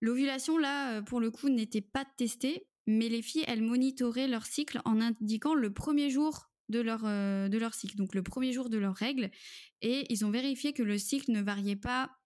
L'ovulation, 0.00 0.56
là, 0.56 0.98
euh, 0.98 1.02
pour 1.02 1.18
le 1.18 1.32
coup, 1.32 1.48
n'était 1.48 1.80
pas 1.80 2.04
testée, 2.16 2.68
mais 2.86 3.08
les 3.08 3.22
filles, 3.22 3.44
elles 3.48 3.60
monitoraient 3.60 4.28
leur 4.28 4.46
cycle 4.46 4.80
en 4.84 5.00
indiquant 5.00 5.54
le 5.54 5.74
premier 5.74 6.10
jour 6.10 6.48
de 6.68 6.78
leur, 6.80 7.02
de 7.02 7.58
leur 7.58 7.72
cycle, 7.72 7.96
donc 7.96 8.14
le 8.14 8.22
premier 8.22 8.52
jour 8.52 8.68
de 8.68 8.76
leurs 8.76 8.94
règles, 8.94 9.30
et 9.80 10.04
ils 10.10 10.26
ont 10.26 10.30
vérifié 10.30 10.74
que 10.74 10.82
le 10.82 10.98
cycle 10.98 11.32
ne 11.32 11.40
variait 11.40 11.76
pas 11.76 12.17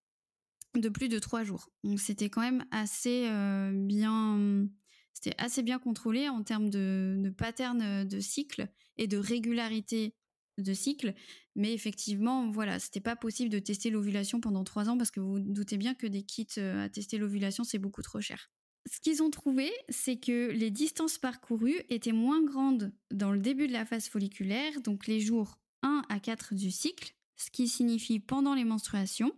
de 0.74 0.88
plus 0.88 1.08
de 1.08 1.18
trois 1.18 1.44
jours. 1.44 1.70
Donc 1.84 2.00
c'était 2.00 2.30
quand 2.30 2.40
même 2.40 2.64
assez 2.70 3.26
euh, 3.28 3.72
bien, 3.74 4.68
c'était 5.12 5.34
assez 5.38 5.62
bien 5.62 5.78
contrôlé 5.78 6.28
en 6.28 6.42
termes 6.42 6.70
de, 6.70 7.16
de 7.18 7.30
pattern 7.30 8.04
de 8.04 8.20
cycle 8.20 8.68
et 8.96 9.06
de 9.06 9.18
régularité 9.18 10.14
de 10.58 10.72
cycle. 10.74 11.14
Mais 11.54 11.72
effectivement, 11.72 12.50
voilà, 12.50 12.78
c'était 12.78 13.00
pas 13.00 13.16
possible 13.16 13.50
de 13.50 13.58
tester 13.58 13.90
l'ovulation 13.90 14.40
pendant 14.40 14.64
trois 14.64 14.88
ans 14.88 14.96
parce 14.96 15.10
que 15.10 15.20
vous 15.20 15.34
vous 15.34 15.40
doutez 15.40 15.76
bien 15.76 15.94
que 15.94 16.06
des 16.06 16.22
kits 16.22 16.46
euh, 16.58 16.84
à 16.84 16.88
tester 16.88 17.18
l'ovulation, 17.18 17.64
c'est 17.64 17.78
beaucoup 17.78 18.02
trop 18.02 18.20
cher. 18.20 18.50
Ce 18.90 19.00
qu'ils 19.00 19.22
ont 19.22 19.30
trouvé, 19.30 19.70
c'est 19.88 20.16
que 20.16 20.50
les 20.50 20.70
distances 20.70 21.18
parcourues 21.18 21.82
étaient 21.88 22.12
moins 22.12 22.42
grandes 22.42 22.92
dans 23.12 23.30
le 23.30 23.38
début 23.38 23.68
de 23.68 23.72
la 23.72 23.86
phase 23.86 24.08
folliculaire, 24.08 24.80
donc 24.80 25.06
les 25.06 25.20
jours 25.20 25.60
1 25.82 26.02
à 26.08 26.18
4 26.18 26.54
du 26.54 26.70
cycle, 26.70 27.14
ce 27.36 27.50
qui 27.50 27.68
signifie 27.68 28.18
pendant 28.18 28.54
les 28.54 28.64
menstruations, 28.64 29.32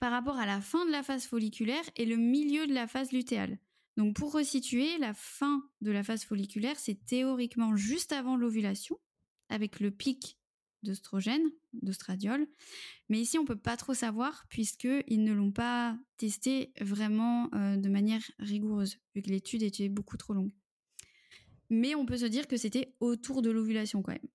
par 0.00 0.12
rapport 0.12 0.36
à 0.36 0.46
la 0.46 0.60
fin 0.60 0.86
de 0.86 0.90
la 0.90 1.02
phase 1.02 1.24
folliculaire 1.24 1.84
et 1.96 2.04
le 2.04 2.16
milieu 2.16 2.66
de 2.66 2.74
la 2.74 2.86
phase 2.86 3.12
lutéale. 3.12 3.58
Donc 3.96 4.14
pour 4.14 4.32
resituer, 4.32 4.96
la 4.98 5.12
fin 5.12 5.68
de 5.80 5.90
la 5.90 6.04
phase 6.04 6.24
folliculaire, 6.24 6.78
c'est 6.78 7.04
théoriquement 7.04 7.76
juste 7.76 8.12
avant 8.12 8.36
l'ovulation, 8.36 8.96
avec 9.48 9.80
le 9.80 9.90
pic 9.90 10.38
d'œstrogène, 10.84 11.50
d'ostradiol. 11.72 12.46
Mais 13.08 13.20
ici, 13.20 13.38
on 13.38 13.44
peut 13.44 13.58
pas 13.58 13.76
trop 13.76 13.94
savoir 13.94 14.46
puisqu'ils 14.48 15.24
ne 15.24 15.32
l'ont 15.32 15.50
pas 15.50 15.98
testé 16.16 16.72
vraiment 16.80 17.50
euh, 17.54 17.76
de 17.76 17.88
manière 17.88 18.22
rigoureuse, 18.38 18.98
vu 19.14 19.22
que 19.22 19.30
l'étude 19.30 19.62
était 19.62 19.88
beaucoup 19.88 20.16
trop 20.16 20.34
longue. 20.34 20.52
Mais 21.70 21.94
on 21.94 22.06
peut 22.06 22.18
se 22.18 22.26
dire 22.26 22.46
que 22.46 22.56
c'était 22.56 22.94
autour 23.00 23.42
de 23.42 23.50
l'ovulation 23.50 24.02
quand 24.02 24.12
même. 24.12 24.28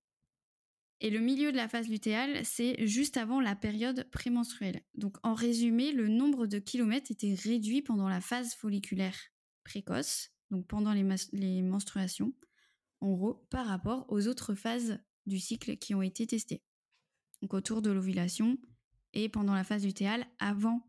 Et 1.04 1.10
le 1.10 1.20
milieu 1.20 1.52
de 1.52 1.58
la 1.58 1.68
phase 1.68 1.90
lutéale, 1.90 2.46
c'est 2.46 2.86
juste 2.86 3.18
avant 3.18 3.38
la 3.38 3.54
période 3.54 4.08
prémenstruelle. 4.10 4.80
Donc 4.94 5.18
en 5.22 5.34
résumé, 5.34 5.92
le 5.92 6.08
nombre 6.08 6.46
de 6.46 6.58
kilomètres 6.58 7.10
était 7.10 7.34
réduit 7.34 7.82
pendant 7.82 8.08
la 8.08 8.22
phase 8.22 8.54
folliculaire 8.54 9.14
précoce, 9.64 10.30
donc 10.50 10.66
pendant 10.66 10.94
les, 10.94 11.60
menstruations, 11.60 12.32
en 13.02 13.12
gros, 13.12 13.34
par 13.50 13.66
rapport 13.66 14.06
aux 14.08 14.28
autres 14.28 14.54
phases 14.54 14.98
du 15.26 15.38
cycle 15.38 15.76
qui 15.76 15.94
ont 15.94 16.00
été 16.00 16.26
testées. 16.26 16.62
Donc 17.42 17.52
autour 17.52 17.82
de 17.82 17.90
l'ovulation 17.90 18.56
et 19.12 19.28
pendant 19.28 19.52
la 19.52 19.62
phase 19.62 19.84
lutéale 19.84 20.26
avant 20.38 20.88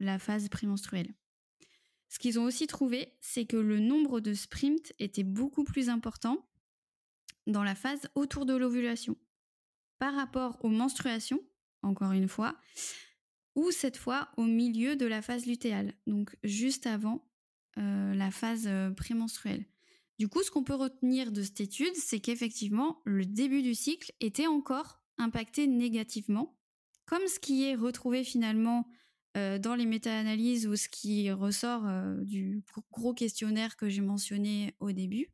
la 0.00 0.18
phase 0.18 0.48
prémenstruelle. 0.48 1.14
Ce 2.08 2.18
qu'ils 2.18 2.40
ont 2.40 2.44
aussi 2.46 2.66
trouvé, 2.66 3.16
c'est 3.20 3.46
que 3.46 3.58
le 3.58 3.78
nombre 3.78 4.18
de 4.18 4.34
sprints 4.34 4.92
était 4.98 5.22
beaucoup 5.22 5.62
plus 5.62 5.88
important 5.88 6.50
dans 7.46 7.62
la 7.62 7.76
phase 7.76 8.10
autour 8.16 8.44
de 8.44 8.56
l'ovulation 8.56 9.16
par 10.02 10.16
rapport 10.16 10.58
aux 10.64 10.68
menstruations, 10.68 11.38
encore 11.84 12.10
une 12.10 12.26
fois, 12.26 12.56
ou 13.54 13.70
cette 13.70 13.96
fois 13.96 14.30
au 14.36 14.42
milieu 14.42 14.96
de 14.96 15.06
la 15.06 15.22
phase 15.22 15.46
lutéale, 15.46 15.94
donc 16.08 16.34
juste 16.42 16.88
avant 16.88 17.24
euh, 17.78 18.12
la 18.12 18.32
phase 18.32 18.64
euh, 18.66 18.90
prémenstruelle. 18.90 19.64
Du 20.18 20.26
coup, 20.26 20.42
ce 20.42 20.50
qu'on 20.50 20.64
peut 20.64 20.74
retenir 20.74 21.30
de 21.30 21.40
cette 21.40 21.60
étude, 21.60 21.94
c'est 21.94 22.18
qu'effectivement, 22.18 23.00
le 23.04 23.24
début 23.24 23.62
du 23.62 23.76
cycle 23.76 24.10
était 24.18 24.48
encore 24.48 25.00
impacté 25.18 25.68
négativement, 25.68 26.58
comme 27.06 27.28
ce 27.28 27.38
qui 27.38 27.62
est 27.62 27.76
retrouvé 27.76 28.24
finalement 28.24 28.88
euh, 29.36 29.56
dans 29.60 29.76
les 29.76 29.86
méta-analyses 29.86 30.66
ou 30.66 30.74
ce 30.74 30.88
qui 30.88 31.30
ressort 31.30 31.86
du 32.22 32.64
gros 32.90 33.14
questionnaire 33.14 33.76
que 33.76 33.88
j'ai 33.88 34.02
mentionné 34.02 34.74
au 34.80 34.90
début. 34.90 35.30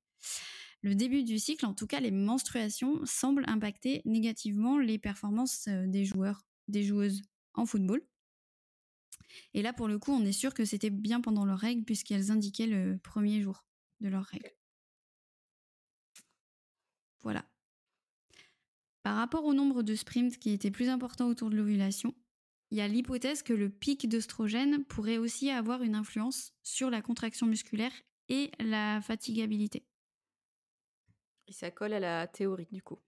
Le 0.82 0.94
début 0.94 1.24
du 1.24 1.38
cycle, 1.38 1.66
en 1.66 1.74
tout 1.74 1.86
cas 1.86 2.00
les 2.00 2.10
menstruations, 2.10 3.04
semblent 3.04 3.44
impacter 3.48 4.02
négativement 4.04 4.78
les 4.78 4.98
performances 4.98 5.66
euh, 5.68 5.86
des 5.86 6.04
joueurs, 6.04 6.42
des 6.68 6.84
joueuses 6.84 7.22
en 7.54 7.66
football. 7.66 8.02
Et 9.54 9.62
là, 9.62 9.72
pour 9.72 9.88
le 9.88 9.98
coup, 9.98 10.12
on 10.12 10.24
est 10.24 10.32
sûr 10.32 10.54
que 10.54 10.64
c'était 10.64 10.90
bien 10.90 11.20
pendant 11.20 11.44
leurs 11.44 11.58
règles 11.58 11.84
puisqu'elles 11.84 12.30
indiquaient 12.30 12.66
le 12.66 12.98
premier 12.98 13.40
jour 13.42 13.64
de 14.00 14.08
leurs 14.08 14.24
règles. 14.24 14.52
Voilà. 17.22 17.44
Par 19.02 19.16
rapport 19.16 19.44
au 19.44 19.54
nombre 19.54 19.82
de 19.82 19.94
sprints 19.94 20.38
qui 20.38 20.50
était 20.50 20.70
plus 20.70 20.88
important 20.88 21.28
autour 21.28 21.50
de 21.50 21.56
l'ovulation, 21.56 22.14
il 22.70 22.78
y 22.78 22.80
a 22.80 22.88
l'hypothèse 22.88 23.42
que 23.42 23.54
le 23.54 23.70
pic 23.70 24.08
d'œstrogène 24.08 24.84
pourrait 24.84 25.18
aussi 25.18 25.50
avoir 25.50 25.82
une 25.82 25.94
influence 25.94 26.52
sur 26.62 26.90
la 26.90 27.00
contraction 27.00 27.46
musculaire 27.46 27.92
et 28.28 28.50
la 28.60 29.00
fatigabilité. 29.00 29.86
Et 31.48 31.52
ça 31.52 31.70
colle 31.70 31.94
à 31.94 32.00
la 32.00 32.26
théorie 32.26 32.68
du 32.70 32.82
coup. 32.82 32.98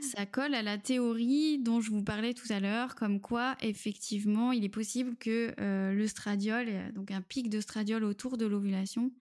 ça 0.00 0.26
colle 0.26 0.54
à 0.54 0.62
la 0.62 0.78
théorie 0.78 1.58
dont 1.58 1.80
je 1.80 1.90
vous 1.90 2.02
parlais 2.02 2.34
tout 2.34 2.46
à 2.50 2.60
l'heure, 2.60 2.94
comme 2.94 3.20
quoi 3.20 3.56
effectivement 3.60 4.52
il 4.52 4.64
est 4.64 4.68
possible 4.68 5.16
que 5.16 5.54
euh, 5.60 5.92
le 5.92 6.06
stradiol, 6.06 6.92
donc 6.92 7.10
un 7.10 7.22
pic 7.22 7.50
de 7.50 7.60
stradiol 7.60 8.04
autour 8.04 8.36
de 8.36 8.46
l'ovulation, 8.46 9.12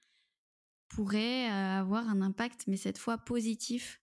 pourrait 0.89 1.49
euh, 1.49 1.79
avoir 1.79 2.07
un 2.09 2.21
impact, 2.21 2.67
mais 2.67 2.77
cette 2.77 2.97
fois 2.97 3.17
positif, 3.17 4.01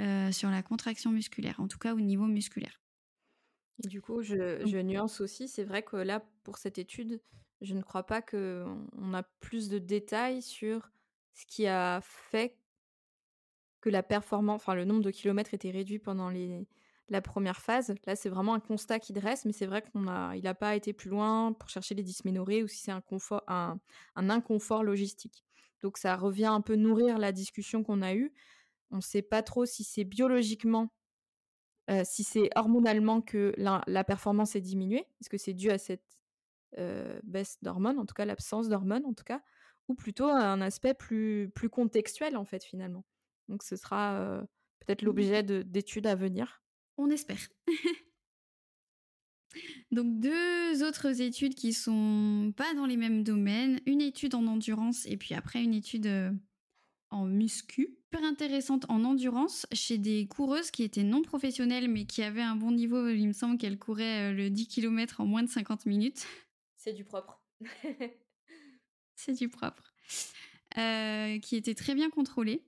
euh, 0.00 0.32
sur 0.32 0.50
la 0.50 0.62
contraction 0.62 1.10
musculaire, 1.10 1.60
en 1.60 1.68
tout 1.68 1.78
cas 1.78 1.94
au 1.94 2.00
niveau 2.00 2.26
musculaire. 2.26 2.80
Et 3.84 3.88
du 3.88 4.00
coup, 4.00 4.22
je, 4.22 4.64
je 4.64 4.78
nuance 4.78 5.20
aussi, 5.20 5.48
c'est 5.48 5.64
vrai 5.64 5.82
que 5.82 5.96
là, 5.96 6.24
pour 6.44 6.58
cette 6.58 6.78
étude, 6.78 7.20
je 7.60 7.74
ne 7.74 7.82
crois 7.82 8.04
pas 8.04 8.22
qu'on 8.22 9.14
a 9.14 9.22
plus 9.40 9.68
de 9.68 9.78
détails 9.78 10.42
sur 10.42 10.90
ce 11.34 11.46
qui 11.46 11.66
a 11.66 12.00
fait 12.02 12.58
que 13.82 13.90
la 13.90 14.02
performance, 14.02 14.56
enfin 14.56 14.74
le 14.74 14.86
nombre 14.86 15.02
de 15.02 15.10
kilomètres 15.10 15.52
était 15.52 15.70
réduit 15.70 15.98
pendant 15.98 16.30
les, 16.30 16.66
la 17.08 17.20
première 17.20 17.60
phase. 17.60 17.94
Là, 18.06 18.16
c'est 18.16 18.30
vraiment 18.30 18.54
un 18.54 18.60
constat 18.60 18.98
qui 18.98 19.12
dresse, 19.12 19.44
mais 19.44 19.52
c'est 19.52 19.66
vrai 19.66 19.82
qu'on 19.82 20.08
a, 20.08 20.34
il 20.36 20.44
n'a 20.44 20.54
pas 20.54 20.74
été 20.76 20.92
plus 20.92 21.10
loin 21.10 21.52
pour 21.52 21.68
chercher 21.68 21.94
les 21.94 22.02
dysménorrhées 22.02 22.62
ou 22.62 22.68
si 22.68 22.78
c'est 22.78 22.92
un, 22.92 23.00
confort, 23.00 23.42
un, 23.48 23.78
un, 24.16 24.30
inconfort 24.30 24.84
logistique. 24.84 25.44
Donc 25.82 25.98
ça 25.98 26.16
revient 26.16 26.46
un 26.46 26.60
peu 26.60 26.76
nourrir 26.76 27.18
la 27.18 27.32
discussion 27.32 27.82
qu'on 27.82 28.02
a 28.02 28.14
eue. 28.14 28.32
On 28.90 28.96
ne 28.96 29.02
sait 29.02 29.22
pas 29.22 29.42
trop 29.42 29.66
si 29.66 29.84
c'est 29.84 30.04
biologiquement, 30.04 30.92
euh, 31.90 32.02
si 32.04 32.22
c'est 32.22 32.50
hormonalement 32.54 33.20
que 33.20 33.52
la, 33.56 34.04
performance 34.04 34.54
est 34.54 34.60
diminuée. 34.60 35.06
Est-ce 35.20 35.28
que 35.28 35.38
c'est 35.38 35.54
dû 35.54 35.70
à 35.70 35.78
cette 35.78 36.18
euh, 36.78 37.20
baisse 37.24 37.58
d'hormones, 37.62 37.98
en 37.98 38.06
tout 38.06 38.14
cas 38.14 38.24
l'absence 38.24 38.68
d'hormones, 38.68 39.04
en 39.06 39.12
tout 39.12 39.24
cas, 39.24 39.42
ou 39.88 39.94
plutôt 39.94 40.28
un 40.28 40.60
aspect 40.60 40.94
plus, 40.94 41.50
plus 41.54 41.68
contextuel, 41.68 42.36
en 42.36 42.44
fait, 42.44 42.62
finalement? 42.62 43.04
Donc 43.52 43.62
ce 43.62 43.76
sera 43.76 44.14
euh, 44.14 44.40
peut-être 44.80 45.02
mmh. 45.02 45.06
l'objet 45.06 45.42
d'études 45.42 46.06
à 46.06 46.14
venir. 46.14 46.62
On 46.96 47.10
espère. 47.10 47.46
Donc 49.90 50.20
deux 50.20 50.82
autres 50.82 51.20
études 51.20 51.54
qui 51.54 51.74
sont 51.74 52.54
pas 52.56 52.72
dans 52.72 52.86
les 52.86 52.96
mêmes 52.96 53.22
domaines, 53.22 53.78
une 53.84 54.00
étude 54.00 54.34
en 54.34 54.46
endurance 54.46 55.04
et 55.04 55.18
puis 55.18 55.34
après 55.34 55.62
une 55.62 55.74
étude 55.74 56.08
en 57.10 57.26
muscu. 57.26 57.98
Super 58.10 58.26
intéressante 58.26 58.86
en 58.88 59.04
endurance 59.04 59.66
chez 59.72 59.98
des 59.98 60.26
coureuses 60.26 60.70
qui 60.70 60.82
étaient 60.82 61.02
non 61.02 61.20
professionnelles 61.20 61.90
mais 61.90 62.06
qui 62.06 62.22
avaient 62.22 62.40
un 62.40 62.56
bon 62.56 62.72
niveau. 62.72 63.06
Il 63.10 63.28
me 63.28 63.34
semble 63.34 63.58
qu'elles 63.58 63.78
couraient 63.78 64.32
le 64.32 64.48
10 64.48 64.68
km 64.68 65.20
en 65.20 65.26
moins 65.26 65.42
de 65.42 65.50
50 65.50 65.84
minutes. 65.84 66.26
C'est 66.78 66.94
du 66.94 67.04
propre. 67.04 67.42
C'est 69.14 69.34
du 69.34 69.50
propre. 69.50 69.94
Euh, 70.78 71.38
qui 71.40 71.56
était 71.56 71.74
très 71.74 71.94
bien 71.94 72.08
contrôlée. 72.08 72.64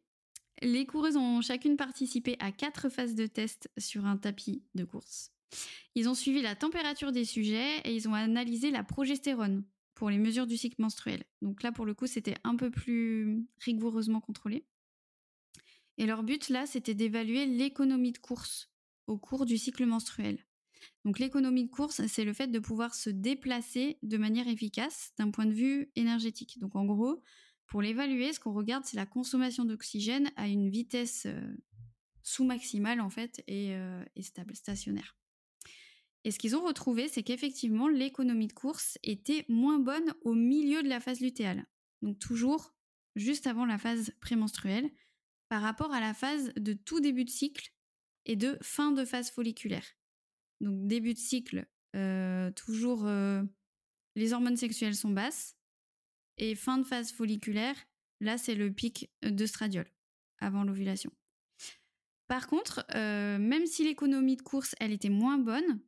Les 0.64 0.86
coureuses 0.86 1.18
ont 1.18 1.42
chacune 1.42 1.76
participé 1.76 2.36
à 2.38 2.50
quatre 2.50 2.88
phases 2.88 3.14
de 3.14 3.26
test 3.26 3.70
sur 3.76 4.06
un 4.06 4.16
tapis 4.16 4.62
de 4.74 4.84
course. 4.84 5.30
Ils 5.94 6.08
ont 6.08 6.14
suivi 6.14 6.40
la 6.40 6.56
température 6.56 7.12
des 7.12 7.26
sujets 7.26 7.80
et 7.84 7.94
ils 7.94 8.08
ont 8.08 8.14
analysé 8.14 8.70
la 8.70 8.82
progestérone 8.82 9.64
pour 9.94 10.08
les 10.08 10.16
mesures 10.16 10.46
du 10.46 10.56
cycle 10.56 10.80
menstruel. 10.80 11.22
Donc 11.42 11.62
là, 11.62 11.70
pour 11.70 11.84
le 11.84 11.92
coup, 11.92 12.06
c'était 12.06 12.38
un 12.44 12.56
peu 12.56 12.70
plus 12.70 13.46
rigoureusement 13.58 14.22
contrôlé. 14.22 14.64
Et 15.98 16.06
leur 16.06 16.22
but, 16.22 16.48
là, 16.48 16.64
c'était 16.64 16.94
d'évaluer 16.94 17.44
l'économie 17.44 18.12
de 18.12 18.18
course 18.18 18.72
au 19.06 19.18
cours 19.18 19.44
du 19.44 19.58
cycle 19.58 19.84
menstruel. 19.84 20.38
Donc 21.04 21.18
l'économie 21.18 21.66
de 21.66 21.70
course, 21.70 22.06
c'est 22.06 22.24
le 22.24 22.32
fait 22.32 22.48
de 22.48 22.58
pouvoir 22.58 22.94
se 22.94 23.10
déplacer 23.10 23.98
de 24.02 24.16
manière 24.16 24.48
efficace 24.48 25.12
d'un 25.18 25.30
point 25.30 25.44
de 25.44 25.52
vue 25.52 25.90
énergétique. 25.94 26.58
Donc 26.58 26.74
en 26.74 26.86
gros, 26.86 27.22
pour 27.66 27.82
l'évaluer, 27.82 28.32
ce 28.32 28.40
qu'on 28.40 28.52
regarde, 28.52 28.84
c'est 28.84 28.96
la 28.96 29.06
consommation 29.06 29.64
d'oxygène 29.64 30.30
à 30.36 30.48
une 30.48 30.68
vitesse 30.68 31.26
euh, 31.26 31.56
sous-maximale 32.22 33.00
en 33.00 33.10
fait 33.10 33.42
et, 33.46 33.74
euh, 33.74 34.04
et, 34.16 34.22
stable, 34.22 34.54
stationnaire. 34.54 35.16
Et 36.24 36.30
ce 36.30 36.38
qu'ils 36.38 36.56
ont 36.56 36.64
retrouvé, 36.64 37.08
c'est 37.08 37.22
qu'effectivement, 37.22 37.88
l'économie 37.88 38.46
de 38.46 38.52
course 38.52 38.98
était 39.02 39.44
moins 39.48 39.78
bonne 39.78 40.14
au 40.22 40.34
milieu 40.34 40.82
de 40.82 40.88
la 40.88 41.00
phase 41.00 41.20
lutéale. 41.20 41.66
Donc 42.02 42.18
toujours 42.18 42.74
juste 43.16 43.46
avant 43.46 43.66
la 43.66 43.78
phase 43.78 44.12
prémenstruelle, 44.20 44.90
par 45.48 45.62
rapport 45.62 45.92
à 45.92 46.00
la 46.00 46.14
phase 46.14 46.52
de 46.56 46.72
tout 46.72 47.00
début 47.00 47.24
de 47.24 47.30
cycle 47.30 47.72
et 48.24 48.36
de 48.36 48.58
fin 48.62 48.90
de 48.90 49.04
phase 49.04 49.30
folliculaire. 49.30 49.86
Donc 50.60 50.86
début 50.86 51.12
de 51.12 51.18
cycle, 51.18 51.66
euh, 51.94 52.50
toujours 52.52 53.06
les 54.16 54.32
hormones 54.32 54.56
sexuelles 54.56 54.96
sont 54.96 55.10
basses, 55.10 55.56
et 56.38 56.54
fin 56.54 56.78
de 56.78 56.84
phase 56.84 57.12
folliculaire, 57.12 57.76
là, 58.20 58.38
c'est 58.38 58.54
le 58.54 58.72
pic 58.72 59.10
d'œstradiol 59.22 59.86
avant 60.38 60.64
l'ovulation. 60.64 61.12
Par 62.26 62.46
contre, 62.46 62.84
euh, 62.94 63.38
même 63.38 63.66
si 63.66 63.84
l'économie 63.84 64.36
de 64.36 64.42
course, 64.42 64.74
elle 64.80 64.92
était 64.92 65.10
moins 65.10 65.38
bonne 65.38 65.80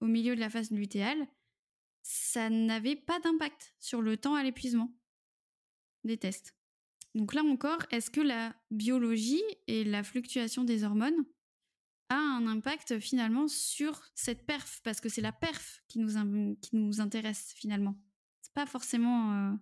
au 0.00 0.06
milieu 0.06 0.34
de 0.34 0.40
la 0.40 0.50
phase 0.50 0.70
lutéale, 0.70 1.26
ça 2.02 2.48
n'avait 2.48 2.96
pas 2.96 3.18
d'impact 3.20 3.74
sur 3.78 4.00
le 4.00 4.16
temps 4.16 4.34
à 4.34 4.42
l'épuisement 4.42 4.92
des 6.04 6.16
tests. 6.16 6.54
Donc 7.14 7.34
là 7.34 7.42
encore, 7.42 7.84
est-ce 7.90 8.10
que 8.10 8.20
la 8.20 8.54
biologie 8.70 9.42
et 9.66 9.84
la 9.84 10.02
fluctuation 10.02 10.64
des 10.64 10.84
hormones 10.84 11.26
a 12.08 12.16
un 12.16 12.46
impact 12.46 13.00
finalement 13.00 13.48
sur 13.48 14.00
cette 14.14 14.46
perf? 14.46 14.80
Parce 14.84 15.00
que 15.00 15.08
c'est 15.08 15.20
la 15.20 15.32
perf 15.32 15.82
qui 15.88 15.98
nous, 15.98 16.56
qui 16.56 16.76
nous 16.76 17.00
intéresse 17.00 17.52
finalement. 17.56 17.96
C'est 18.42 18.54
pas 18.54 18.66
forcément 18.66 19.32
euh, 19.32 19.52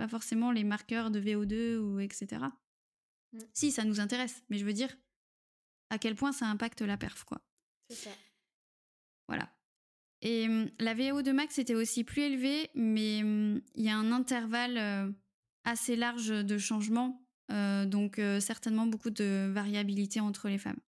pas 0.00 0.08
forcément 0.08 0.50
les 0.50 0.64
marqueurs 0.64 1.10
de 1.10 1.20
VO2 1.20 1.76
ou 1.76 2.00
etc. 2.00 2.46
Mmh. 3.34 3.38
Si, 3.52 3.70
ça 3.70 3.84
nous 3.84 4.00
intéresse, 4.00 4.42
mais 4.48 4.56
je 4.56 4.64
veux 4.64 4.72
dire 4.72 4.96
à 5.90 5.98
quel 5.98 6.14
point 6.14 6.32
ça 6.32 6.46
impacte 6.46 6.80
la 6.80 6.96
perf, 6.96 7.24
quoi. 7.24 7.42
C'est 7.90 8.08
ça. 8.08 8.10
Voilà. 9.28 9.52
Et 10.22 10.48
mmh, 10.48 10.70
la 10.78 10.94
VO2 10.94 11.32
max 11.32 11.58
était 11.58 11.74
aussi 11.74 12.02
plus 12.04 12.22
élevée, 12.22 12.70
mais 12.74 13.22
mmh, 13.22 13.60
il 13.74 13.84
y 13.84 13.90
a 13.90 13.96
un 13.98 14.10
intervalle 14.10 14.78
euh, 14.78 15.12
assez 15.64 15.96
large 15.96 16.28
de 16.28 16.56
changement, 16.56 17.22
euh, 17.52 17.84
donc 17.84 18.18
euh, 18.18 18.40
certainement 18.40 18.86
beaucoup 18.86 19.10
de 19.10 19.50
variabilité 19.52 20.20
entre 20.20 20.48
les 20.48 20.56
femmes. 20.56 20.80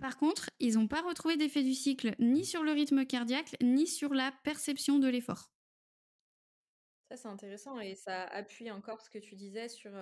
Par 0.00 0.16
contre, 0.16 0.48
ils 0.58 0.76
n'ont 0.76 0.88
pas 0.88 1.02
retrouvé 1.02 1.36
d'effet 1.36 1.62
du 1.62 1.74
cycle 1.74 2.14
ni 2.18 2.46
sur 2.46 2.62
le 2.62 2.72
rythme 2.72 3.04
cardiaque, 3.04 3.56
ni 3.62 3.86
sur 3.86 4.14
la 4.14 4.32
perception 4.42 4.98
de 4.98 5.08
l'effort. 5.08 5.53
Ça, 7.08 7.16
c'est 7.16 7.28
intéressant 7.28 7.80
et 7.80 7.94
ça 7.94 8.24
appuie 8.24 8.70
encore 8.70 9.00
ce 9.02 9.10
que 9.10 9.18
tu 9.18 9.34
disais 9.36 9.68
sur 9.68 9.92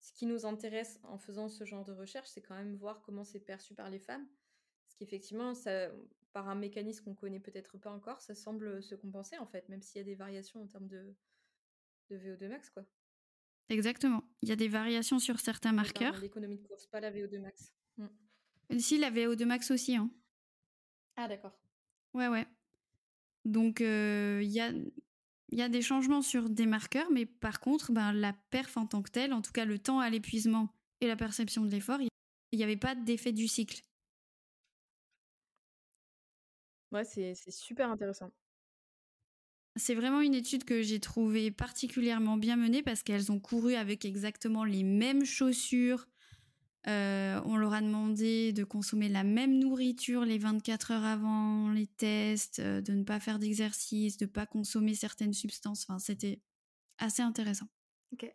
ce 0.00 0.12
qui 0.12 0.26
nous 0.26 0.46
intéresse 0.46 1.00
en 1.02 1.18
faisant 1.18 1.48
ce 1.48 1.64
genre 1.64 1.84
de 1.84 1.92
recherche, 1.92 2.28
c'est 2.28 2.42
quand 2.42 2.54
même 2.54 2.76
voir 2.76 3.02
comment 3.02 3.24
c'est 3.24 3.40
perçu 3.40 3.74
par 3.74 3.90
les 3.90 3.98
femmes. 3.98 4.26
Parce 4.86 4.94
qu'effectivement, 4.96 5.54
ça, 5.54 5.90
par 6.32 6.48
un 6.48 6.54
mécanisme 6.54 7.04
qu'on 7.04 7.14
connaît 7.14 7.40
peut-être 7.40 7.76
pas 7.78 7.90
encore, 7.90 8.20
ça 8.20 8.34
semble 8.34 8.82
se 8.82 8.94
compenser 8.94 9.36
en 9.38 9.46
fait, 9.46 9.68
même 9.68 9.82
s'il 9.82 9.98
y 9.98 10.02
a 10.02 10.04
des 10.04 10.14
variations 10.14 10.62
en 10.62 10.66
termes 10.68 10.86
de, 10.86 11.14
de 12.10 12.18
VO2 12.18 12.48
max, 12.48 12.70
quoi. 12.70 12.84
Exactement. 13.68 14.22
Il 14.42 14.48
y 14.48 14.52
a 14.52 14.56
des 14.56 14.68
variations 14.68 15.18
sur 15.18 15.40
certains 15.40 15.72
marqueurs. 15.72 16.20
L'économie 16.20 16.58
de 16.58 16.62
course, 16.62 16.86
pas 16.86 17.00
la 17.00 17.10
VO2 17.10 17.40
max. 17.40 17.74
Mmh. 17.96 18.78
Si, 18.78 18.98
la 18.98 19.10
VO2 19.10 19.44
max 19.44 19.72
aussi. 19.72 19.96
Hein. 19.96 20.08
Ah, 21.16 21.26
d'accord. 21.26 21.58
Ouais, 22.14 22.28
ouais. 22.28 22.46
Donc, 23.44 23.80
il 23.80 24.44
y 24.44 24.60
a 24.60 24.72
il 25.50 25.58
y 25.58 25.62
a 25.62 25.68
des 25.68 25.82
changements 25.82 26.22
sur 26.22 26.48
des 26.50 26.66
marqueurs, 26.66 27.10
mais 27.12 27.26
par 27.26 27.60
contre, 27.60 27.92
ben, 27.92 28.12
la 28.12 28.32
perf 28.50 28.76
en 28.76 28.86
tant 28.86 29.02
que 29.02 29.10
telle, 29.10 29.32
en 29.32 29.42
tout 29.42 29.52
cas 29.52 29.64
le 29.64 29.78
temps 29.78 30.00
à 30.00 30.10
l'épuisement 30.10 30.68
et 31.00 31.06
la 31.08 31.16
perception 31.16 31.64
de 31.64 31.70
l'effort, 31.70 32.00
il 32.00 32.08
n'y 32.58 32.64
avait 32.64 32.76
pas 32.76 32.94
d'effet 32.94 33.32
du 33.32 33.48
cycle. 33.48 33.82
Ouais, 36.92 37.04
c'est 37.04 37.34
super 37.50 37.90
intéressant. 37.90 38.32
C'est 39.76 39.94
vraiment 39.94 40.20
une 40.22 40.34
étude 40.34 40.64
que 40.64 40.82
j'ai 40.82 41.00
trouvée 41.00 41.50
particulièrement 41.50 42.36
bien 42.38 42.56
menée 42.56 42.82
parce 42.82 43.02
qu'elles 43.02 43.30
ont 43.30 43.38
couru 43.40 43.74
avec 43.74 44.04
exactement 44.06 44.64
les 44.64 44.82
mêmes 44.82 45.24
chaussures, 45.24 46.06
euh, 46.88 47.40
on 47.44 47.56
leur 47.56 47.74
a 47.74 47.80
demandé 47.80 48.52
de 48.52 48.62
consommer 48.62 49.08
la 49.08 49.24
même 49.24 49.58
nourriture 49.58 50.24
les 50.24 50.38
24 50.38 50.92
heures 50.92 51.04
avant 51.04 51.70
les 51.70 51.88
tests, 51.88 52.60
euh, 52.60 52.80
de 52.80 52.92
ne 52.92 53.02
pas 53.02 53.18
faire 53.18 53.40
d'exercice, 53.40 54.16
de 54.18 54.24
ne 54.24 54.30
pas 54.30 54.46
consommer 54.46 54.94
certaines 54.94 55.32
substances. 55.32 55.84
Enfin, 55.88 55.98
c'était 55.98 56.40
assez 56.98 57.22
intéressant. 57.22 57.66
Ok. 58.12 58.32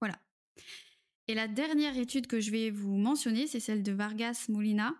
Voilà. 0.00 0.18
Et 1.28 1.34
la 1.34 1.46
dernière 1.46 1.96
étude 1.98 2.26
que 2.26 2.40
je 2.40 2.50
vais 2.50 2.70
vous 2.70 2.96
mentionner, 2.96 3.46
c'est 3.46 3.60
celle 3.60 3.82
de 3.82 3.92
Vargas 3.92 4.46
Molina. 4.48 4.94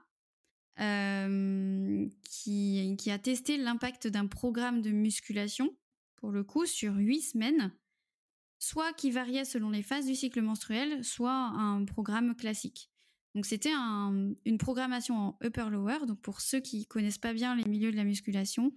qui, 2.25 2.97
qui, 2.99 3.11
a 3.11 3.19
testé 3.19 3.57
l'impact 3.57 4.09
d'un 4.09 4.27
programme 4.27 4.83
de 4.83 4.91
musculation, 4.91 5.75
pour 6.17 6.31
le 6.31 6.45
coup, 6.45 6.67
sur 6.67 6.95
huit 6.97 7.23
semaines, 7.23 7.73
soit 8.63 8.93
qui 8.93 9.11
variait 9.11 9.45
selon 9.45 9.71
les 9.71 9.83
phases 9.83 10.07
du 10.07 10.15
cycle 10.15 10.41
menstruel, 10.41 11.03
soit 11.03 11.33
un 11.33 11.85
programme 11.85 12.37
classique. 12.37 12.91
Donc 13.35 13.45
c'était 13.45 13.73
une 13.73 14.59
programmation 14.59 15.17
en 15.17 15.39
upper-lower. 15.43 16.07
Donc 16.07 16.21
pour 16.21 16.41
ceux 16.41 16.61
qui 16.61 16.87
connaissent 16.87 17.19
pas 17.19 17.33
bien 17.33 17.57
les 17.57 17.65
milieux 17.65 17.91
de 17.91 17.97
la 17.97 18.05
musculation, 18.05 18.73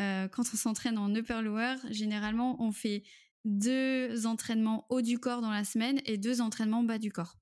euh, 0.00 0.26
quand 0.26 0.42
on 0.52 0.56
s'entraîne 0.56 0.98
en 0.98 1.14
upper-lower, 1.14 1.76
généralement 1.90 2.60
on 2.60 2.72
fait 2.72 3.04
deux 3.44 4.26
entraînements 4.26 4.86
haut 4.88 5.02
du 5.02 5.20
corps 5.20 5.40
dans 5.40 5.52
la 5.52 5.62
semaine 5.62 6.00
et 6.04 6.18
deux 6.18 6.40
entraînements 6.40 6.82
bas 6.82 6.98
du 6.98 7.12
corps. 7.12 7.36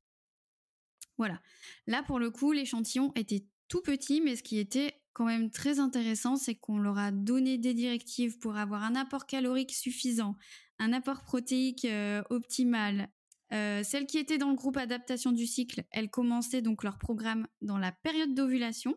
Voilà. 1.17 1.41
Là 1.87 2.03
pour 2.03 2.19
le 2.19 2.31
coup, 2.31 2.53
l'échantillon 2.53 3.11
était 3.15 3.47
tout 3.69 3.81
petit, 3.81 4.21
mais 4.21 4.37
ce 4.37 4.43
qui 4.43 4.59
était 4.59 5.01
quand 5.15 5.25
même 5.25 5.51
très 5.51 5.81
intéressant, 5.81 6.37
c'est 6.37 6.57
qu'on 6.57 6.79
leur 6.79 6.99
a 6.99 7.11
donné 7.11 7.57
des 7.57 7.73
directives 7.73 8.39
pour 8.39 8.59
avoir 8.59 8.83
un 8.83 8.97
apport 8.97 9.25
calorique 9.27 9.73
suffisant, 9.73 10.37
un 10.81 10.93
apport 10.95 11.23
protéique 11.23 11.85
euh, 11.85 12.23
optimal, 12.31 13.09
euh, 13.53 13.83
celles 13.85 14.07
qui 14.07 14.19
étaient 14.19 14.39
dans 14.39 14.49
le 14.49 14.57
groupe 14.57 14.79
adaptation 14.79 15.31
du 15.31 15.47
cycle, 15.47 15.85
elles 15.91 16.11
commençaient 16.11 16.63
donc 16.63 16.83
leur 16.83 16.99
programme 16.99 17.47
dans 17.61 17.79
la 17.79 17.93
période 17.93 18.35
d'ovulation 18.35 18.97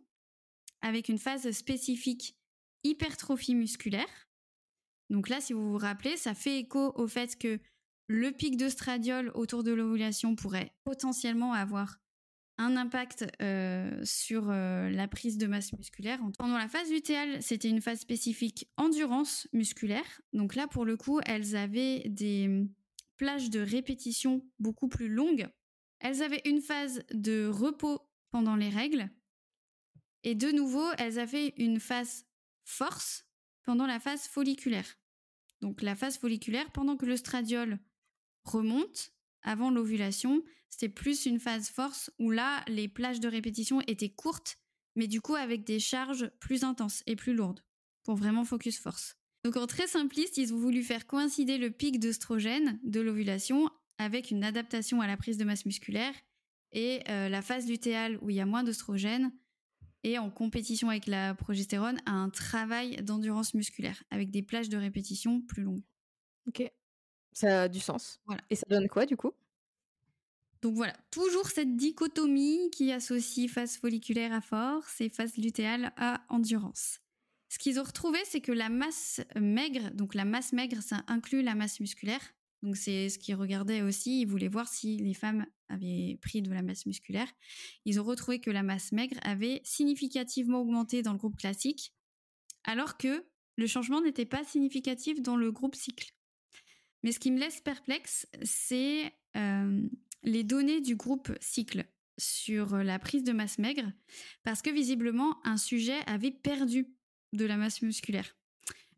avec 0.82 1.10
une 1.10 1.18
phase 1.20 1.52
spécifique 1.52 2.38
hypertrophie 2.84 3.56
musculaire. 3.56 4.30
Donc 5.10 5.30
là, 5.30 5.42
si 5.42 5.54
vous 5.54 5.72
vous 5.72 5.78
rappelez, 5.78 6.18
ça 6.18 6.34
fait 6.34 6.60
écho 6.60 6.94
au 6.96 7.08
fait 7.08 7.38
que 7.38 7.60
le 8.08 8.32
pic 8.32 8.58
d'oestradiol 8.58 9.32
autour 9.36 9.64
de 9.64 9.72
l'ovulation 9.72 10.36
pourrait 10.36 10.74
potentiellement 10.84 11.54
avoir 11.54 12.00
un 12.58 12.76
impact 12.78 13.26
euh, 13.42 14.00
sur 14.04 14.50
euh, 14.50 14.90
la 14.90 15.08
prise 15.08 15.38
de 15.38 15.48
masse 15.48 15.74
musculaire. 15.74 16.20
Pendant 16.38 16.58
la 16.58 16.68
phase 16.68 16.92
lutéale, 16.92 17.42
c'était 17.42 17.70
une 17.70 17.82
phase 17.82 18.00
spécifique 18.00 18.68
endurance 18.78 19.48
musculaire. 19.54 20.22
Donc 20.34 20.56
là, 20.56 20.68
pour 20.68 20.86
le 20.86 20.98
coup, 20.98 21.20
elles 21.26 21.56
avaient 21.56 22.04
des 22.08 22.68
plage 23.18 23.50
de 23.50 23.60
répétition 23.60 24.46
beaucoup 24.60 24.88
plus 24.88 25.08
longue. 25.08 25.48
Elles 26.00 26.22
avaient 26.24 26.42
une 26.46 26.62
phase 26.62 27.04
de 27.14 27.48
repos 27.48 28.02
pendant 28.32 28.56
les 28.56 28.70
règles. 28.70 29.10
Et 30.24 30.36
de 30.36 30.52
nouveau, 30.52 30.86
elles 30.98 31.20
avaient 31.20 31.54
une 31.58 31.80
phase 31.80 32.26
force 32.66 33.26
pendant 33.64 33.86
la 33.86 34.00
phase 34.00 34.28
folliculaire. 34.28 34.98
Donc 35.62 35.82
la 35.82 35.96
phase 35.96 36.18
folliculaire, 36.18 36.72
pendant 36.72 36.98
que 36.98 37.06
le 37.06 37.16
stradiol 37.16 37.80
remonte 38.44 39.14
avant 39.42 39.70
l'ovulation, 39.70 40.44
c'était 40.74 40.90
plus 40.90 41.28
une 41.28 41.40
phase 41.40 41.70
force 41.70 42.10
où 42.18 42.32
là, 42.32 42.64
les 42.68 42.88
plages 42.88 43.20
de 43.20 43.28
répétition 43.28 43.80
étaient 43.82 44.10
courtes, 44.10 44.58
mais 44.96 45.06
du 45.06 45.22
coup 45.22 45.36
avec 45.36 45.64
des 45.64 45.80
charges 45.80 46.32
plus 46.40 46.64
intenses 46.64 47.04
et 47.06 47.16
plus 47.16 47.36
lourdes, 47.36 47.64
pour 48.04 48.16
vraiment 48.16 48.44
focus 48.44 48.80
force. 48.80 49.16
Donc 49.44 49.56
en 49.56 49.68
très 49.68 49.86
simpliste, 49.86 50.38
ils 50.38 50.52
ont 50.52 50.58
voulu 50.58 50.82
faire 50.82 51.06
coïncider 51.06 51.60
le 51.60 51.70
pic 51.70 52.00
d'œstrogène 52.00 52.80
de 52.84 53.02
l'ovulation 53.02 53.70
avec 54.00 54.32
une 54.32 54.44
adaptation 54.44 55.00
à 55.00 55.06
la 55.06 55.16
prise 55.16 55.38
de 55.38 55.44
masse 55.44 55.68
musculaire 55.68 56.16
et 56.72 57.02
euh, 57.08 57.30
la 57.30 57.44
phase 57.44 57.68
lutéale 57.68 58.18
où 58.24 58.32
il 58.32 58.36
y 58.36 58.42
a 58.42 58.48
moins 58.48 58.64
d'œstrogène 58.64 59.32
et 60.04 60.18
en 60.18 60.32
compétition 60.32 60.90
avec 60.90 61.06
la 61.06 61.36
progestérone 61.36 62.00
à 62.08 62.14
un 62.14 62.32
travail 62.32 62.96
d'endurance 63.04 63.54
musculaire 63.54 64.04
avec 64.10 64.32
des 64.32 64.42
plages 64.42 64.70
de 64.70 64.78
répétition 64.78 65.40
plus 65.42 65.62
longues. 65.62 65.84
Ok, 66.48 66.64
ça 67.32 67.64
a 67.64 67.68
du 67.68 67.80
sens. 67.80 68.20
Voilà. 68.26 68.42
Et 68.50 68.56
ça 68.56 68.66
donne 68.68 68.88
quoi 68.88 69.06
du 69.06 69.16
coup? 69.16 69.34
Donc 70.64 70.76
voilà, 70.76 70.96
toujours 71.12 71.48
cette 71.48 71.76
dichotomie 71.76 72.70
qui 72.72 72.94
associe 72.94 73.52
phase 73.52 73.76
folliculaire 73.76 74.32
à 74.32 74.40
force 74.40 75.02
et 75.02 75.10
phase 75.10 75.36
lutéale 75.36 75.92
à 75.98 76.26
endurance. 76.30 77.02
Ce 77.50 77.60
qu'ils 77.60 77.82
ont 77.82 77.84
retrouvé, 77.84 78.18
c'est 78.24 78.40
que 78.40 78.54
la 78.54 78.70
masse 78.70 79.20
maigre, 79.36 79.92
donc 79.92 80.16
la 80.16 80.24
masse 80.24 80.54
maigre, 80.54 80.82
ça 80.82 81.04
inclut 81.08 81.42
la 81.42 81.54
masse 81.54 81.82
musculaire. 81.82 82.22
Donc 82.62 82.78
c'est 82.78 83.10
ce 83.10 83.20
qu'ils 83.20 83.36
regardaient 83.36 83.82
aussi. 83.82 84.22
Ils 84.22 84.26
voulaient 84.26 84.48
voir 84.48 84.70
si 84.70 84.96
les 84.96 85.14
femmes 85.14 85.46
avaient 85.68 86.18
pris 86.22 86.42
de 86.42 86.50
la 86.50 86.62
masse 86.62 86.86
musculaire. 86.86 87.28
Ils 87.84 88.00
ont 88.00 88.06
retrouvé 88.06 88.40
que 88.40 88.50
la 88.50 88.64
masse 88.64 88.94
maigre 88.94 89.18
avait 89.24 89.60
significativement 89.66 90.62
augmenté 90.62 91.02
dans 91.02 91.12
le 91.12 91.18
groupe 91.18 91.36
classique, 91.36 91.94
alors 92.64 92.98
que 92.98 93.26
le 93.58 93.68
changement 93.68 94.00
n'était 94.00 94.26
pas 94.26 94.46
significatif 94.46 95.22
dans 95.22 95.36
le 95.36 95.52
groupe 95.52 95.76
cycle. 95.76 96.14
Mais 97.04 97.12
ce 97.12 97.20
qui 97.20 97.32
me 97.32 97.40
laisse 97.40 97.60
perplexe, 97.60 98.28
c'est 98.44 99.14
euh, 99.36 99.82
les 100.24 100.44
données 100.44 100.82
du 100.82 100.96
groupe 100.96 101.32
cycle 101.40 101.86
sur 102.18 102.78
la 102.78 103.00
prise 103.00 103.24
de 103.24 103.32
masse 103.32 103.58
maigre, 103.58 103.92
parce 104.44 104.62
que 104.62 104.70
visiblement, 104.70 105.38
un 105.46 105.58
sujet 105.58 105.98
avait 106.06 106.32
perdu 106.32 106.88
de 107.34 107.46
la 107.46 107.58
masse 107.58 107.82
musculaire. 107.82 108.36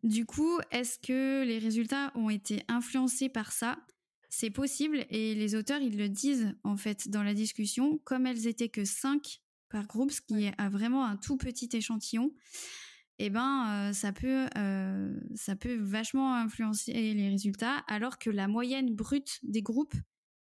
Du 0.03 0.25
coup, 0.25 0.59
est-ce 0.71 0.99
que 0.99 1.43
les 1.43 1.57
résultats 1.57 2.11
ont 2.15 2.29
été 2.29 2.61
influencés 2.67 3.29
par 3.29 3.51
ça? 3.51 3.79
C'est 4.29 4.51
possible 4.51 5.05
et 5.09 5.33
les 5.33 5.55
auteurs, 5.55 5.81
ils 5.81 5.97
le 5.97 6.09
disent 6.09 6.53
en 6.63 6.77
fait 6.77 7.09
dans 7.09 7.23
la 7.23 7.33
discussion, 7.33 7.99
comme 8.03 8.27
elles 8.27 8.47
étaient 8.47 8.69
que 8.69 8.85
5 8.85 9.41
par 9.69 9.87
groupe, 9.87 10.11
ce 10.11 10.21
qui 10.21 10.45
est 10.45 10.69
vraiment 10.69 11.05
un 11.05 11.15
tout 11.15 11.37
petit 11.37 11.69
échantillon, 11.73 12.31
eh 13.17 13.29
ben, 13.29 13.89
euh, 13.89 13.93
ça, 13.93 14.11
peut, 14.11 14.45
euh, 14.57 15.19
ça 15.35 15.55
peut 15.55 15.75
vachement 15.75 16.35
influencer 16.35 16.91
les 16.93 17.29
résultats, 17.29 17.77
alors 17.87 18.19
que 18.19 18.29
la 18.29 18.47
moyenne 18.47 18.93
brute 18.93 19.39
des 19.43 19.61
groupes 19.61 19.95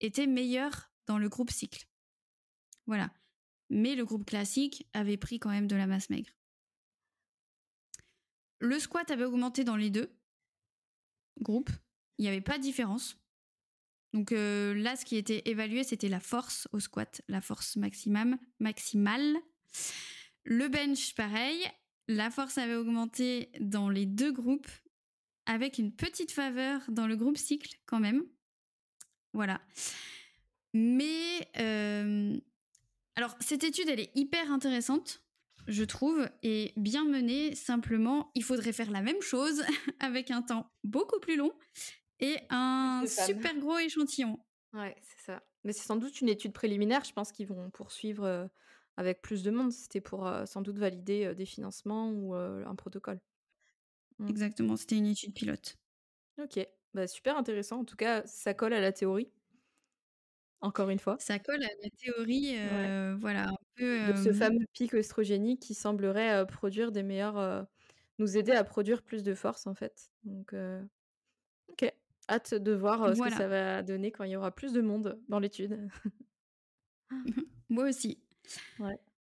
était 0.04 0.26
meilleure 0.26 0.90
dans 1.06 1.18
le 1.18 1.28
groupe 1.28 1.50
cycle. 1.50 1.86
Voilà. 2.86 3.10
Mais 3.70 3.94
le 3.94 4.04
groupe 4.04 4.26
classique 4.26 4.86
avait 4.92 5.16
pris 5.16 5.38
quand 5.38 5.50
même 5.50 5.66
de 5.66 5.76
la 5.76 5.86
masse 5.86 6.10
maigre. 6.10 6.30
Le 8.60 8.78
squat 8.78 9.10
avait 9.10 9.24
augmenté 9.24 9.64
dans 9.64 9.76
les 9.76 9.90
deux 9.90 10.16
groupes. 11.40 11.70
Il 12.18 12.22
n'y 12.22 12.28
avait 12.28 12.40
pas 12.40 12.58
de 12.58 12.62
différence. 12.62 13.18
Donc 14.12 14.30
euh, 14.32 14.74
là, 14.74 14.96
ce 14.96 15.04
qui 15.04 15.16
était 15.16 15.42
évalué, 15.46 15.82
c'était 15.82 16.08
la 16.08 16.20
force 16.20 16.68
au 16.72 16.78
squat, 16.78 17.22
la 17.28 17.40
force 17.40 17.76
maximum, 17.76 18.38
maximale. 18.60 19.36
Le 20.44 20.68
bench, 20.68 21.14
pareil. 21.14 21.60
La 22.06 22.30
force 22.30 22.58
avait 22.58 22.74
augmenté 22.76 23.50
dans 23.60 23.88
les 23.88 24.06
deux 24.06 24.30
groupes, 24.30 24.70
avec 25.46 25.78
une 25.78 25.90
petite 25.90 26.32
faveur 26.32 26.82
dans 26.88 27.06
le 27.06 27.16
groupe 27.16 27.38
cycle 27.38 27.74
quand 27.86 27.98
même. 27.98 28.24
Voilà. 29.34 29.60
Mais 30.72 31.48
euh, 31.58 32.36
alors 33.16 33.36
cette 33.40 33.64
étude, 33.64 33.88
elle 33.88 34.00
est 34.00 34.10
hyper 34.16 34.50
intéressante 34.50 35.20
je 35.66 35.82
trouve, 35.82 36.28
et 36.42 36.74
bien 36.76 37.06
mené. 37.06 37.54
Simplement, 37.54 38.30
il 38.34 38.44
faudrait 38.44 38.74
faire 38.74 38.90
la 38.90 39.00
même 39.00 39.22
chose 39.22 39.62
avec 39.98 40.30
un 40.30 40.42
temps 40.42 40.70
beaucoup 40.82 41.18
plus 41.20 41.36
long 41.36 41.52
et 42.20 42.36
un 42.50 43.04
super 43.06 43.56
gros 43.58 43.78
échantillon. 43.78 44.38
Ouais, 44.74 44.94
c'est 45.00 45.24
ça. 45.24 45.42
Mais 45.64 45.72
c'est 45.72 45.86
sans 45.86 45.96
doute 45.96 46.20
une 46.20 46.28
étude 46.28 46.52
préliminaire. 46.52 47.02
Je 47.04 47.14
pense 47.14 47.32
qu'ils 47.32 47.46
vont 47.46 47.70
poursuivre 47.70 48.24
euh, 48.24 48.46
avec 48.98 49.22
plus 49.22 49.42
de 49.42 49.50
monde. 49.50 49.72
C'était 49.72 50.02
pour 50.02 50.26
euh, 50.26 50.44
sans 50.44 50.60
doute 50.60 50.78
valider 50.78 51.34
des 51.34 51.46
financements 51.46 52.10
ou 52.10 52.34
un 52.34 52.74
protocole. 52.74 53.20
Mmh. 54.18 54.28
Exactement, 54.28 54.76
c'était 54.76 54.98
une 54.98 55.06
étude 55.06 55.32
pilote. 55.32 55.78
Ok, 56.38 56.58
bah, 56.94 57.06
super 57.06 57.36
intéressant. 57.36 57.80
En 57.80 57.84
tout 57.84 57.96
cas, 57.96 58.22
ça 58.26 58.54
colle 58.54 58.72
à 58.72 58.80
la 58.80 58.92
théorie. 58.92 59.30
Encore 60.60 60.88
une 60.88 60.98
fois. 60.98 61.16
Ça 61.18 61.38
colle 61.38 61.62
à 61.62 61.68
la 61.82 61.90
théorie, 61.90 62.56
voilà, 63.18 63.48
un 63.48 63.56
peu. 63.74 64.12
De 64.12 64.16
ce 64.16 64.32
fameux 64.32 64.64
pic 64.72 64.94
œstrogénique 64.94 65.60
qui 65.60 65.74
semblerait 65.74 66.46
produire 66.46 66.90
des 66.92 67.02
meilleurs. 67.02 67.66
nous 68.18 68.36
aider 68.38 68.52
à 68.52 68.64
produire 68.64 69.02
plus 69.02 69.22
de 69.22 69.34
force, 69.34 69.66
en 69.66 69.74
fait. 69.74 70.10
Donc, 70.24 70.54
ok. 71.68 71.92
Hâte 72.30 72.54
de 72.54 72.72
voir 72.72 73.14
ce 73.14 73.20
que 73.20 73.30
ça 73.30 73.48
va 73.48 73.82
donner 73.82 74.10
quand 74.10 74.24
il 74.24 74.30
y 74.30 74.36
aura 74.36 74.54
plus 74.54 74.72
de 74.72 74.80
monde 74.80 75.20
dans 75.28 75.38
l'étude. 75.38 75.86
Moi 77.68 77.88
aussi. 77.88 78.18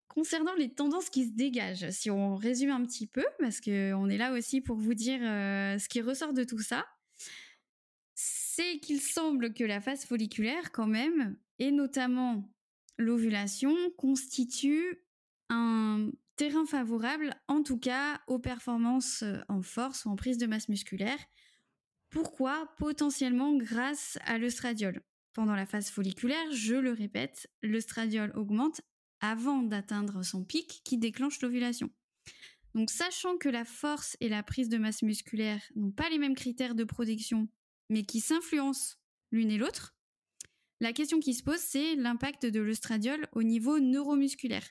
Concernant 0.08 0.54
les 0.54 0.68
tendances 0.74 1.08
qui 1.08 1.24
se 1.24 1.32
dégagent, 1.32 1.88
si 1.90 2.10
on 2.10 2.34
résume 2.34 2.70
un 2.70 2.84
petit 2.84 3.06
peu, 3.06 3.24
parce 3.38 3.60
qu'on 3.60 4.08
est 4.10 4.18
là 4.18 4.32
aussi 4.32 4.60
pour 4.60 4.76
vous 4.76 4.92
dire 4.92 5.20
ce 5.20 5.88
qui 5.88 6.02
ressort 6.02 6.34
de 6.34 6.44
tout 6.44 6.58
ça, 6.58 6.86
c'est 8.60 8.78
qu'il 8.78 9.00
semble 9.00 9.54
que 9.54 9.64
la 9.64 9.80
phase 9.80 10.04
folliculaire, 10.04 10.70
quand 10.70 10.86
même, 10.86 11.36
et 11.58 11.70
notamment 11.70 12.52
l'ovulation, 12.98 13.74
constitue 13.96 15.02
un 15.48 16.10
terrain 16.36 16.66
favorable, 16.66 17.34
en 17.48 17.62
tout 17.62 17.78
cas, 17.78 18.20
aux 18.26 18.38
performances 18.38 19.22
euh, 19.22 19.38
en 19.48 19.62
force 19.62 20.04
ou 20.04 20.10
en 20.10 20.16
prise 20.16 20.36
de 20.36 20.46
masse 20.46 20.68
musculaire. 20.68 21.18
Pourquoi? 22.10 22.74
Potentiellement 22.76 23.56
grâce 23.56 24.18
à 24.26 24.36
l'œstradiol. 24.36 25.02
Pendant 25.32 25.54
la 25.54 25.66
phase 25.66 25.88
folliculaire, 25.88 26.52
je 26.52 26.74
le 26.74 26.92
répète, 26.92 27.50
l'œstradiol 27.62 28.32
augmente 28.36 28.82
avant 29.20 29.62
d'atteindre 29.62 30.22
son 30.22 30.44
pic 30.44 30.82
qui 30.84 30.98
déclenche 30.98 31.40
l'ovulation. 31.40 31.90
Donc 32.74 32.90
sachant 32.90 33.38
que 33.38 33.48
la 33.48 33.64
force 33.64 34.16
et 34.20 34.28
la 34.28 34.42
prise 34.42 34.68
de 34.68 34.78
masse 34.78 35.02
musculaire 35.02 35.62
n'ont 35.76 35.92
pas 35.92 36.10
les 36.10 36.18
mêmes 36.18 36.34
critères 36.34 36.74
de 36.74 36.84
production 36.84 37.48
mais 37.90 38.04
qui 38.04 38.20
s'influencent 38.20 38.96
l'une 39.30 39.50
et 39.50 39.58
l'autre, 39.58 39.94
la 40.80 40.94
question 40.94 41.20
qui 41.20 41.34
se 41.34 41.42
pose, 41.42 41.58
c'est 41.58 41.94
l'impact 41.96 42.46
de 42.46 42.60
l'œstradiol 42.60 43.28
au 43.32 43.42
niveau 43.42 43.78
neuromusculaire. 43.78 44.66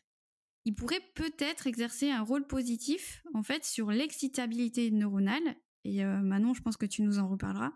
il 0.66 0.74
pourrait 0.74 1.04
peut-être 1.14 1.68
exercer 1.68 2.10
un 2.10 2.22
rôle 2.22 2.48
positif 2.48 3.24
en 3.34 3.44
fait 3.44 3.64
sur 3.64 3.92
l'excitabilité 3.92 4.90
neuronale. 4.92 5.56
Et 5.84 6.04
euh, 6.04 6.20
Manon, 6.22 6.54
je 6.54 6.62
pense 6.62 6.78
que 6.78 6.86
tu 6.86 7.04
nous 7.04 7.20
en 7.20 7.28
reparleras, 7.28 7.74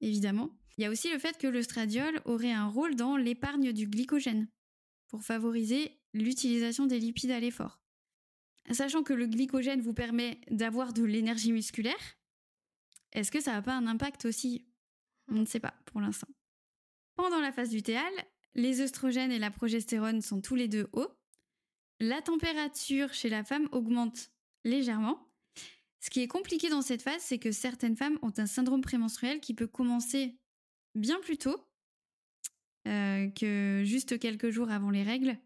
évidemment. 0.00 0.50
Il 0.76 0.82
y 0.82 0.86
a 0.86 0.90
aussi 0.90 1.10
le 1.10 1.18
fait 1.18 1.36
que 1.36 1.46
le 1.46 1.62
stradiol 1.62 2.22
aurait 2.24 2.52
un 2.52 2.66
rôle 2.66 2.94
dans 2.94 3.16
l'épargne 3.16 3.72
du 3.72 3.86
glycogène 3.86 4.48
pour 5.08 5.22
favoriser 5.22 6.00
l'utilisation 6.14 6.86
des 6.86 6.98
lipides 6.98 7.30
à 7.30 7.40
l'effort. 7.40 7.82
Sachant 8.70 9.02
que 9.02 9.12
le 9.12 9.26
glycogène 9.26 9.80
vous 9.80 9.92
permet 9.92 10.40
d'avoir 10.50 10.92
de 10.92 11.02
l'énergie 11.02 11.52
musculaire, 11.52 12.16
est-ce 13.12 13.30
que 13.30 13.40
ça 13.40 13.52
n'a 13.52 13.62
pas 13.62 13.74
un 13.74 13.86
impact 13.86 14.24
aussi? 14.24 14.66
On 15.28 15.34
ne 15.34 15.46
sait 15.46 15.60
pas 15.60 15.74
pour 15.86 16.00
l'instant. 16.00 16.28
Pendant 17.14 17.40
la 17.40 17.52
phase 17.52 17.72
lutéale, 17.72 18.12
les 18.54 18.80
œstrogènes 18.80 19.32
et 19.32 19.38
la 19.38 19.50
progestérone 19.50 20.20
sont 20.20 20.40
tous 20.40 20.54
les 20.54 20.68
deux 20.68 20.88
hauts. 20.92 21.12
La 22.00 22.20
température 22.22 23.12
chez 23.12 23.28
la 23.28 23.44
femme 23.44 23.68
augmente 23.72 24.30
légèrement. 24.64 25.28
Ce 26.00 26.10
qui 26.10 26.20
est 26.20 26.28
compliqué 26.28 26.68
dans 26.68 26.82
cette 26.82 27.02
phase, 27.02 27.22
c'est 27.22 27.38
que 27.38 27.52
certaines 27.52 27.96
femmes 27.96 28.18
ont 28.22 28.32
un 28.36 28.46
syndrome 28.46 28.80
prémenstruel 28.80 29.40
qui 29.40 29.54
peut 29.54 29.68
commencer 29.68 30.36
bien 30.94 31.20
plus 31.20 31.38
tôt 31.38 31.68
euh, 32.88 33.30
que 33.30 33.82
juste 33.84 34.18
quelques 34.18 34.50
jours 34.50 34.70
avant 34.70 34.90
les 34.90 35.04
règles, 35.04 35.38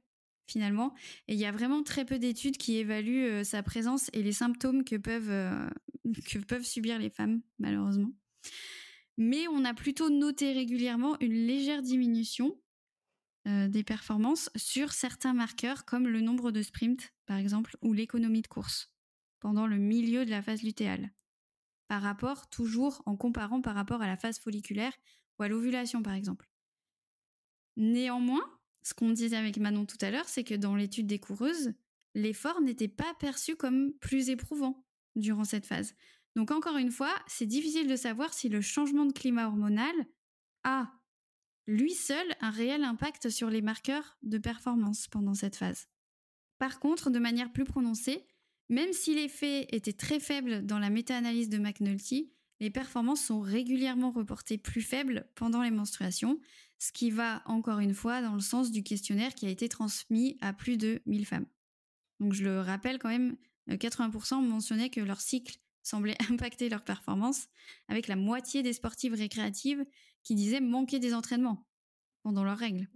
finalement. 0.47 0.95
Et 1.29 1.35
il 1.35 1.41
y 1.41 1.45
a 1.45 1.53
vraiment 1.53 1.83
très 1.83 2.05
peu 2.05 2.19
d'études 2.19 2.57
qui 2.57 2.77
évaluent 2.77 3.27
euh, 3.27 3.45
sa 3.45 3.63
présence 3.63 4.11
et 4.13 4.23
les 4.23 4.33
symptômes 4.33 4.85
que 4.85 4.97
peuvent, 4.97 5.31
euh, 5.31 5.69
que 6.31 6.39
peuvent 6.39 6.65
subir 6.65 6.99
les 6.99 7.11
femmes, 7.11 7.41
malheureusement. 7.59 8.13
Mais 9.17 9.49
on 9.49 9.65
a 9.65 9.75
plutôt 9.75 10.11
noté 10.11 10.53
régulièrement 10.53 11.17
une 11.21 11.47
légère 11.47 11.83
diminution 11.83 12.59
des 13.69 13.85
performances 13.85 14.51
sur 14.57 14.93
certains 14.93 15.33
marqueurs 15.33 15.85
comme 15.85 16.09
le 16.09 16.21
nombre 16.21 16.51
de 16.51 16.63
sprints, 16.63 17.15
par 17.27 17.37
exemple, 17.37 17.77
ou 17.81 17.93
l'économie 17.93 18.43
de 18.43 18.49
course 18.49 18.91
pendant 19.41 19.69
le 19.69 19.79
milieu 19.79 20.25
de 20.25 20.31
la 20.31 20.43
phase 20.43 20.63
lutéale. 20.63 21.13
Par 21.89 22.03
rapport, 22.03 22.49
toujours 22.49 23.03
en 23.07 23.17
comparant 23.17 23.61
par 23.61 23.75
rapport 23.75 24.03
à 24.03 24.07
la 24.07 24.17
phase 24.17 24.41
folliculaire 24.41 24.93
ou 25.39 25.45
à 25.45 25.49
l'ovulation, 25.49 26.03
par 26.03 26.15
exemple. 26.15 26.49
Néanmoins, 27.77 28.56
ce 28.87 28.95
qu'on 28.95 29.11
disait 29.11 29.37
avec 29.37 29.57
Manon 29.57 29.85
tout 29.85 29.99
à 30.01 30.13
l'heure, 30.13 30.29
c'est 30.29 30.45
que 30.45 30.55
dans 30.55 30.77
l'étude 30.77 31.09
des 31.09 31.19
coureuses, 31.19 31.73
l'effort 32.15 32.61
n'était 32.61 32.87
pas 32.87 33.15
perçu 33.19 33.57
comme 33.57 33.93
plus 33.95 34.31
éprouvant 34.31 34.87
durant 35.17 35.43
cette 35.43 35.67
phase. 35.67 35.97
Donc 36.37 36.53
encore 36.53 36.77
une 36.77 36.93
fois, 36.93 37.13
c'est 37.27 37.47
difficile 37.47 37.89
de 37.89 37.97
savoir 37.97 38.33
si 38.33 38.49
le 38.49 38.61
changement 38.61 39.05
de 39.05 39.13
climat 39.13 39.49
hormonal 39.49 39.93
a, 40.63 40.93
lui 41.67 41.95
seul, 41.95 42.25
un 42.41 42.51
réel 42.51 42.85
impact 42.85 43.29
sur 43.29 43.51
les 43.51 43.61
marqueurs 43.61 44.19
de 44.23 44.39
performance 44.39 45.09
pendant 45.09 45.35
cette 45.35 45.57
phase. 45.57 45.89
Par 46.59 46.79
contre, 46.79 47.11
de 47.11 47.19
manière 47.19 47.53
plus 47.53 47.65
prononcée, 47.65 48.25
même 48.69 48.93
si 48.93 49.17
l'effet 49.17 49.67
était 49.75 49.95
très 49.95 50.21
faible 50.21 50.65
dans 50.65 50.79
la 50.79 50.91
méta-analyse 50.91 51.49
de 51.49 51.59
McNulty, 51.59 52.33
les 52.61 52.71
performances 52.71 53.25
sont 53.25 53.41
régulièrement 53.41 54.13
reportées 54.13 54.59
plus 54.59 54.81
faibles 54.81 55.29
pendant 55.35 55.63
les 55.63 55.73
menstruations, 55.73 56.39
ce 56.79 56.93
qui 56.93 57.11
va 57.11 57.43
encore 57.47 57.79
une 57.79 57.95
fois 57.95 58.21
dans 58.21 58.35
le 58.35 58.41
sens 58.41 58.71
du 58.71 58.83
questionnaire 58.83 59.35
qui 59.35 59.47
a 59.47 59.51
été 59.51 59.69
transmis 59.69 60.37
à 60.41 60.53
plus 60.53 60.77
de 60.77 61.01
1000 61.07 61.27
femmes. 61.27 61.47
Donc 62.21 62.33
je 62.33 62.45
le 62.45 62.61
rappelle 62.61 62.99
quand 62.99 63.09
même, 63.09 63.37
80% 63.69 64.35
euh, 64.35 64.41
mentionnaient 64.41 64.91
que 64.91 65.01
leur 65.01 65.21
cycle 65.21 65.59
semblait 65.83 66.17
impacter 66.31 66.69
leur 66.69 66.85
performance, 66.85 67.49
avec 67.89 68.09
la 68.09 68.17
moitié 68.17 68.63
des 68.63 68.73
sportives 68.73 69.15
récréatives 69.15 69.85
qui 70.23 70.35
disaient 70.35 70.61
manquer 70.61 70.99
des 70.99 71.15
entraînements 71.15 71.67
pendant 72.23 72.45
leurs 72.45 72.59
règles. 72.59 72.89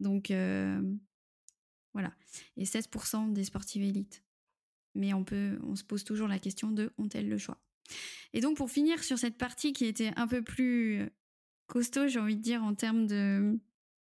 Donc 0.00 0.30
euh, 0.30 0.80
voilà. 1.92 2.14
Et 2.56 2.64
16% 2.64 3.32
des 3.32 3.44
sportives 3.44 3.82
élites. 3.82 4.24
Mais 4.94 5.12
on, 5.12 5.24
peut, 5.24 5.58
on 5.62 5.76
se 5.76 5.84
pose 5.84 6.02
toujours 6.02 6.28
la 6.28 6.38
question 6.38 6.70
de 6.70 6.92
ont-elles 6.98 7.28
le 7.28 7.38
choix? 7.38 7.60
Et 8.32 8.40
donc 8.40 8.56
pour 8.56 8.70
finir 8.70 9.02
sur 9.04 9.18
cette 9.18 9.38
partie 9.38 9.72
qui 9.72 9.84
était 9.84 10.12
un 10.16 10.26
peu 10.26 10.42
plus 10.42 11.08
costaud, 11.68 12.08
j'ai 12.08 12.18
envie 12.18 12.36
de 12.36 12.42
dire, 12.42 12.64
en 12.64 12.74
termes 12.74 13.06
de, 13.06 13.60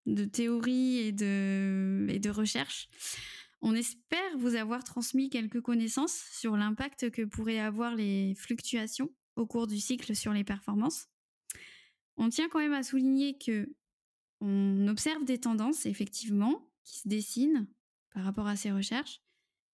de 0.06 0.26
théorie 0.26 0.98
et 0.98 1.12
de, 1.14 2.08
et 2.10 2.20
de 2.20 2.30
recherche, 2.30 2.90
on 3.62 3.76
espère 3.76 4.38
vous 4.38 4.56
avoir 4.56 4.84
transmis 4.84 5.30
quelques 5.30 5.62
connaissances 5.62 6.26
sur 6.34 6.58
l'impact 6.58 7.12
que 7.12 7.22
pourraient 7.22 7.60
avoir 7.60 7.96
les 7.96 8.36
fluctuations 8.36 9.10
au 9.36 9.46
cours 9.46 9.68
du 9.68 9.80
cycle 9.80 10.16
sur 10.16 10.34
les 10.34 10.44
performances. 10.44 11.08
On 12.18 12.30
tient 12.30 12.50
quand 12.50 12.60
même 12.60 12.74
à 12.74 12.84
souligner 12.84 13.38
que 13.38 13.74
on 14.42 14.88
observe 14.88 15.24
des 15.24 15.38
tendances 15.38 15.86
effectivement 15.86 16.68
qui 16.84 17.00
se 17.00 17.08
dessinent 17.08 17.68
par 18.14 18.24
rapport 18.24 18.48
à 18.48 18.56
ces 18.56 18.72
recherches, 18.72 19.22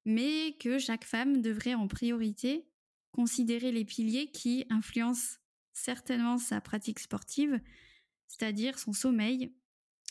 mais 0.05 0.57
que 0.59 0.77
chaque 0.77 1.05
femme 1.05 1.41
devrait 1.41 1.73
en 1.73 1.88
priorité 1.88 2.67
considérer 3.11 3.71
les 3.71 3.85
piliers 3.85 4.29
qui 4.29 4.65
influencent 4.69 5.38
certainement 5.78 6.38
sa 6.38 6.59
pratique 6.59 6.99
sportive, 6.99 7.59
c'est-à-dire 8.28 8.80
son 8.80 8.93
sommeil, 8.93 9.55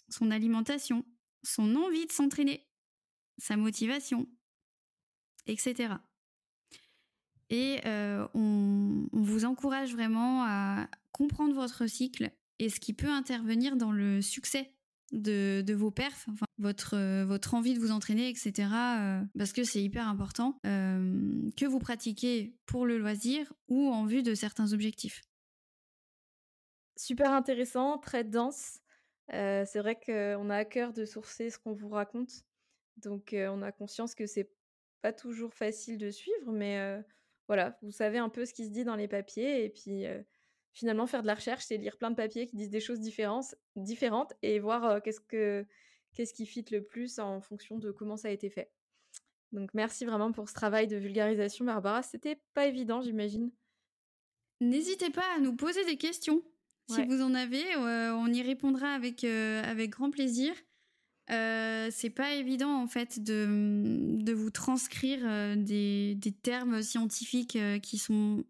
son 0.09 0.31
alimentation, 0.31 1.05
son 1.43 1.75
envie 1.75 2.07
de 2.07 2.13
s'entraîner, 2.13 2.67
sa 3.39 3.57
motivation, 3.57 4.29
etc. 5.47 5.95
Et 7.51 7.81
euh, 7.85 8.27
on, 8.35 9.09
vous 9.13 9.45
encourage 9.45 9.93
vraiment 9.93 10.45
à 10.45 10.89
comprendre 11.13 11.55
votre 11.55 11.87
cycle 11.87 12.31
et 12.59 12.69
ce 12.69 12.81
qui 12.81 12.93
peut 12.93 13.11
intervenir 13.11 13.77
dans 13.77 13.93
le 13.93 14.23
succès 14.23 14.73
de, 15.13 15.65
vos 15.73 15.91
perfs, 15.91 16.27
votre, 16.59 17.55
envie 17.55 17.75
de 17.75 17.79
vous 17.79 17.91
entraîner, 17.91 18.29
etc. 18.29 18.53
Euh, 18.73 19.23
parce 19.37 19.53
que 19.53 19.63
c'est 19.63 19.83
hyper 19.83 20.09
important 20.09 20.59
euh, 20.67 21.51
que 21.57 21.67
vous 21.67 21.79
pratiquez 21.79 22.57
pour 22.67 22.87
le 22.87 22.99
loisir 22.99 23.53
ou 23.69 23.89
en 23.89 24.07
vue 24.07 24.23
de 24.23 24.35
certains 24.35 24.73
objectifs. 24.73 25.23
Super 26.97 27.33
intéressant, 27.33 27.99
très 27.99 28.25
dense. 28.25 28.81
c'est 29.31 29.79
vrai 29.79 29.97
qu'on 29.97 30.51
a 30.51 30.57
à 30.57 30.65
cœur 30.65 30.93
de 30.93 31.05
sourcer 31.05 31.51
ce 31.51 31.59
qu'on 31.59 31.73
vous 31.73 31.91
raconte. 31.91 32.45
Donc 32.97 33.35
on 33.35 33.63
a 33.63 33.73
conscience 33.73 34.15
que 34.15 34.27
c'est 34.27 34.51
pas 35.03 35.13
toujours 35.13 35.55
facile 35.55 35.99
de 35.99 36.11
suivre, 36.11 36.53
mais 36.53 37.05
voilà, 37.49 37.79
vous 37.83 37.93
savez 37.93 38.19
un 38.19 38.31
peu 38.31 38.45
ce 38.45 38.55
qui 38.55 38.65
se 38.65 38.71
dit 38.71 38.85
dans 38.85 38.97
les 38.97 39.09
papiers 39.09 39.65
et 39.65 39.69
puis 39.69 40.07
finalement, 40.77 41.07
faire 41.07 41.23
de 41.23 41.27
la 41.27 41.35
recherche, 41.35 41.65
c'est 41.65 41.79
lire 41.79 41.97
plein 41.97 42.11
de 42.11 42.17
papiers 42.17 42.47
qui 42.47 42.55
disent 42.55 42.71
des 42.71 42.81
choses 42.81 43.01
différentes, 43.01 44.33
et 44.43 44.59
voir 44.61 45.03
qu'est-ce, 45.03 45.21
que, 45.21 45.65
qu'est-ce 46.13 46.35
qui 46.35 46.45
fit 46.45 46.67
le 46.71 46.85
plus 46.85 47.19
en 47.19 47.41
fonction 47.41 47.79
de 47.79 47.91
comment 47.91 48.19
ça 48.19 48.29
a 48.29 48.31
été 48.31 48.51
fait. 48.51 48.71
Donc, 49.53 49.73
merci 49.73 50.05
vraiment 50.05 50.33
pour 50.33 50.51
ce 50.51 50.55
travail 50.55 50.87
de 50.87 50.97
vulgarisation, 50.97 51.65
Barbara. 51.65 52.03
C'était 52.03 52.39
pas 52.53 52.67
évident, 52.67 53.01
j'imagine. 53.01 53.51
N'hésitez 54.61 55.09
pas 55.09 55.25
à 55.37 55.41
nous 55.41 55.57
poser 55.57 55.83
des 55.87 55.97
questions. 55.97 56.43
Si 56.89 57.05
vous 57.05 57.21
en 57.23 57.35
avez, 57.35 57.65
on 57.77 58.27
y 58.33 58.43
répondra 58.43 58.89
avec, 58.89 59.25
avec 59.25 59.91
grand 59.91 60.11
plaisir. 60.11 60.53
Euh, 61.33 61.89
c'est 61.91 62.11
pas 62.11 62.35
évident 62.35 62.81
en 62.81 62.87
fait 62.87 63.19
de, 63.19 64.23
de 64.23 64.33
vous 64.33 64.51
transcrire 64.51 65.57
des, 65.57 66.15
des, 66.15 66.31
termes 66.31 66.83
scientifiques 66.83 67.59
qui 67.83 67.99
sont 67.99 68.45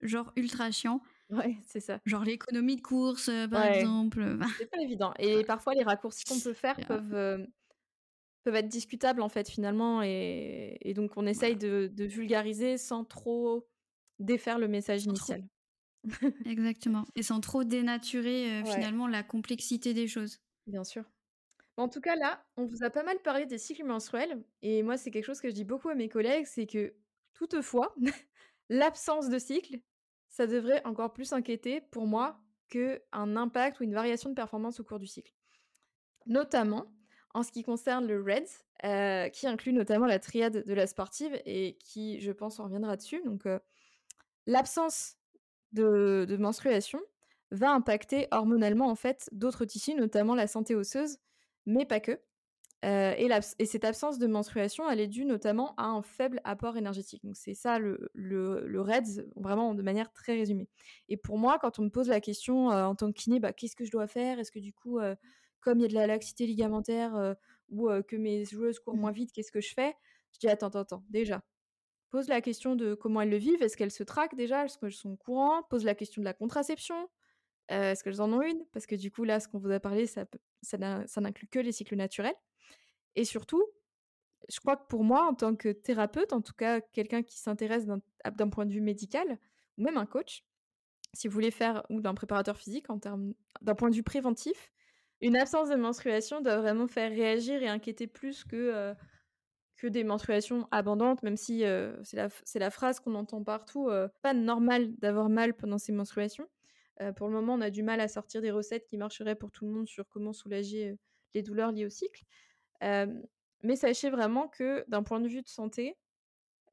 genre 0.00 0.32
ultra 0.36 0.70
chiants. 0.70 1.02
Ouais, 1.30 1.56
c'est 1.66 1.80
ça. 1.80 2.00
Genre 2.06 2.24
l'économie 2.24 2.76
de 2.76 2.80
course, 2.80 3.28
euh, 3.28 3.46
par 3.46 3.64
exemple. 3.64 4.38
C'est 4.58 4.70
pas 4.70 4.80
évident. 4.82 5.14
Et 5.18 5.44
parfois, 5.44 5.74
les 5.74 5.84
raccourcis 5.84 6.24
qu'on 6.24 6.40
peut 6.40 6.52
faire 6.52 6.76
peuvent, 6.88 7.14
euh, 7.14 7.46
peuvent 8.42 8.56
être 8.56 8.68
discutables, 8.68 9.22
en 9.22 9.28
fait, 9.28 9.48
finalement. 9.48 10.02
Et, 10.02 10.76
et 10.80 10.92
donc, 10.92 11.12
on 11.16 11.26
essaye 11.26 11.56
de, 11.56 11.88
de, 11.92 12.04
vulgariser 12.04 12.78
sans 12.78 13.04
trop 13.04 13.68
défaire 14.18 14.58
le 14.58 14.66
message 14.66 15.04
initial. 15.04 15.44
Exactement. 16.46 17.04
Et 17.14 17.22
sans 17.22 17.40
trop 17.40 17.64
dénaturer, 17.64 18.60
euh, 18.60 18.64
finalement, 18.64 19.06
la 19.06 19.22
complexité 19.22 19.94
des 19.94 20.08
choses. 20.08 20.40
Bien 20.66 20.84
sûr. 20.84 21.04
En 21.76 21.88
tout 21.88 22.00
cas, 22.00 22.16
là, 22.16 22.44
on 22.56 22.66
vous 22.66 22.84
a 22.84 22.90
pas 22.90 23.02
mal 23.02 23.18
parlé 23.22 23.46
des 23.46 23.58
cycles 23.58 23.84
menstruels. 23.84 24.44
Et 24.62 24.82
moi, 24.82 24.96
c'est 24.96 25.10
quelque 25.10 25.24
chose 25.24 25.40
que 25.40 25.48
je 25.48 25.54
dis 25.54 25.64
beaucoup 25.64 25.88
à 25.88 25.94
mes 25.94 26.08
collègues, 26.08 26.46
c'est 26.46 26.66
que 26.66 26.94
toutefois, 27.32 27.94
l'absence 28.68 29.28
de 29.28 29.38
cycle, 29.38 29.80
ça 30.28 30.46
devrait 30.46 30.82
encore 30.84 31.12
plus 31.12 31.32
inquiéter 31.32 31.80
pour 31.80 32.06
moi 32.06 32.40
qu'un 32.68 33.36
impact 33.36 33.80
ou 33.80 33.84
une 33.84 33.94
variation 33.94 34.30
de 34.30 34.34
performance 34.34 34.78
au 34.80 34.84
cours 34.84 34.98
du 34.98 35.06
cycle. 35.06 35.34
Notamment 36.26 36.94
en 37.34 37.42
ce 37.42 37.52
qui 37.52 37.62
concerne 37.62 38.06
le 38.06 38.22
REDS, 38.22 38.64
euh, 38.84 39.28
qui 39.28 39.46
inclut 39.46 39.72
notamment 39.72 40.06
la 40.06 40.18
triade 40.18 40.64
de 40.64 40.74
la 40.74 40.86
sportive 40.86 41.40
et 41.46 41.78
qui, 41.78 42.20
je 42.20 42.32
pense, 42.32 42.58
on 42.58 42.64
reviendra 42.64 42.96
dessus. 42.96 43.22
Donc, 43.24 43.46
euh, 43.46 43.58
l'absence 44.46 45.19
de, 45.72 46.26
de, 46.28 46.36
menstruation 46.36 47.00
va 47.50 47.72
impacter 47.72 48.28
hormonalement 48.30 48.88
en 48.88 48.94
fait 48.94 49.28
d'autres 49.32 49.64
tissus, 49.64 49.94
notamment 49.94 50.34
la 50.34 50.46
santé 50.46 50.74
osseuse, 50.74 51.18
mais 51.66 51.84
pas 51.84 52.00
que. 52.00 52.20
et, 52.82 53.28
et, 53.58 53.66
cette 53.66 53.84
absence 53.84 54.18
de 54.18 54.26
menstruation, 54.26 54.88
elle 54.88 55.00
est 55.00 55.06
due 55.06 55.24
notamment 55.24 55.74
à 55.76 55.84
un 55.84 56.02
faible 56.02 56.40
apport 56.44 56.76
énergétique. 56.76 57.24
Donc 57.24 57.36
c'est 57.36 57.54
ça 57.54 57.78
le, 57.78 58.10
le, 58.14 58.66
le, 58.66 58.80
REDS, 58.80 59.26
vraiment 59.36 59.74
de 59.74 59.82
manière 59.82 60.12
très 60.12 60.34
résumée. 60.34 60.68
Et 61.08 61.16
pour 61.16 61.38
moi, 61.38 61.58
quand 61.60 61.78
on 61.78 61.82
me 61.82 61.90
pose 61.90 62.08
la 62.08 62.20
question 62.20 62.68
en 62.68 62.94
tant 62.94 63.12
que 63.12 63.18
kiné, 63.18 63.40
bah, 63.40 63.52
qu'est-ce 63.52 63.76
que 63.76 63.84
je 63.84 63.90
dois 63.90 64.06
faire? 64.06 64.38
Est-ce 64.38 64.52
que 64.52 64.60
du 64.60 64.72
coup, 64.72 64.98
comme 65.60 65.78
il 65.78 65.82
y 65.82 65.84
a 65.86 65.88
de 65.88 65.94
la 65.94 66.06
laxité 66.06 66.46
ligamentaire 66.46 67.36
ou 67.68 67.88
que 68.08 68.16
mes 68.16 68.44
joueuses 68.44 68.78
courent 68.78 68.96
moins 68.96 69.10
mmh. 69.10 69.14
vite, 69.14 69.32
qu'est-ce 69.32 69.52
que 69.52 69.60
je 69.60 69.74
fais? 69.74 69.94
Je 70.32 70.38
dis 70.38 70.48
attends, 70.48 70.68
attends, 70.68 70.80
attends, 70.80 71.04
déjà. 71.10 71.42
Pose 72.10 72.28
la 72.28 72.40
question 72.40 72.74
de 72.74 72.94
comment 72.94 73.20
elles 73.20 73.30
le 73.30 73.36
vivent, 73.36 73.62
est-ce 73.62 73.76
qu'elles 73.76 73.90
se 73.90 74.02
traquent 74.02 74.34
déjà, 74.34 74.64
est-ce 74.64 74.78
qu'elles 74.78 74.92
sont 74.92 75.10
au 75.10 75.16
courant? 75.16 75.62
Pose 75.64 75.84
la 75.84 75.94
question 75.94 76.20
de 76.20 76.24
la 76.24 76.34
contraception, 76.34 77.08
est-ce 77.68 78.02
qu'elles 78.02 78.20
en 78.20 78.32
ont 78.32 78.42
une? 78.42 78.64
Parce 78.72 78.86
que 78.86 78.96
du 78.96 79.12
coup, 79.12 79.22
là, 79.22 79.38
ce 79.38 79.46
qu'on 79.46 79.58
vous 79.58 79.70
a 79.70 79.78
parlé, 79.78 80.06
ça, 80.06 80.26
n'inclut 81.18 81.46
que 81.46 81.60
les 81.60 81.70
cycles 81.70 81.94
naturels. 81.94 82.34
Et 83.14 83.24
surtout, 83.24 83.64
je 84.48 84.58
crois 84.58 84.76
que 84.76 84.86
pour 84.88 85.04
moi, 85.04 85.26
en 85.28 85.34
tant 85.34 85.54
que 85.54 85.68
thérapeute, 85.68 86.32
en 86.32 86.40
tout 86.40 86.54
cas 86.54 86.80
quelqu'un 86.80 87.22
qui 87.22 87.38
s'intéresse 87.38 87.86
d'un 87.86 88.48
point 88.48 88.66
de 88.66 88.72
vue 88.72 88.80
médical, 88.80 89.38
ou 89.78 89.82
même 89.84 89.96
un 89.96 90.06
coach, 90.06 90.44
si 91.12 91.28
vous 91.28 91.34
voulez 91.34 91.50
faire, 91.52 91.84
ou 91.90 92.00
d'un 92.00 92.14
préparateur 92.14 92.56
physique, 92.56 92.90
en 92.90 92.98
termes 92.98 93.34
d'un 93.62 93.74
point 93.74 93.90
de 93.90 93.94
vue 93.94 94.02
préventif, 94.02 94.72
une 95.20 95.36
absence 95.36 95.68
de 95.68 95.76
menstruation 95.76 96.40
doit 96.40 96.56
vraiment 96.56 96.88
faire 96.88 97.10
réagir 97.10 97.62
et 97.62 97.68
inquiéter 97.68 98.06
plus 98.06 98.44
que, 98.44 98.94
que 99.80 99.86
des 99.86 100.04
menstruations 100.04 100.68
abondantes, 100.70 101.22
même 101.22 101.38
si 101.38 101.64
c'est 102.02 102.58
la, 102.58 102.70
phrase 102.70 103.00
qu'on 103.00 103.14
entend 103.14 103.42
partout, 103.42 103.88
pas 104.20 104.34
normal 104.34 104.94
d'avoir 104.96 105.30
mal 105.30 105.54
pendant 105.54 105.78
ces 105.78 105.92
menstruations. 105.92 106.46
pour 107.16 107.28
le 107.28 107.32
moment, 107.32 107.54
on 107.54 107.62
a 107.62 107.70
du 107.70 107.82
mal 107.82 107.98
à 108.00 108.06
sortir 108.06 108.42
des 108.42 108.50
recettes 108.50 108.84
qui 108.84 108.98
marcheraient 108.98 109.36
pour 109.36 109.50
tout 109.50 109.64
le 109.64 109.72
monde 109.72 109.88
sur 109.88 110.06
comment 110.06 110.34
soulager 110.34 110.98
les 111.32 111.42
douleurs 111.42 111.72
liées 111.72 111.86
au 111.86 111.90
cycle. 111.90 112.24
mais 112.82 113.76
sachez 113.76 114.10
vraiment 114.10 114.48
que 114.48 114.84
d'un 114.88 115.02
point 115.02 115.18
de 115.18 115.28
vue 115.28 115.40
de 115.40 115.48
santé, 115.48 115.96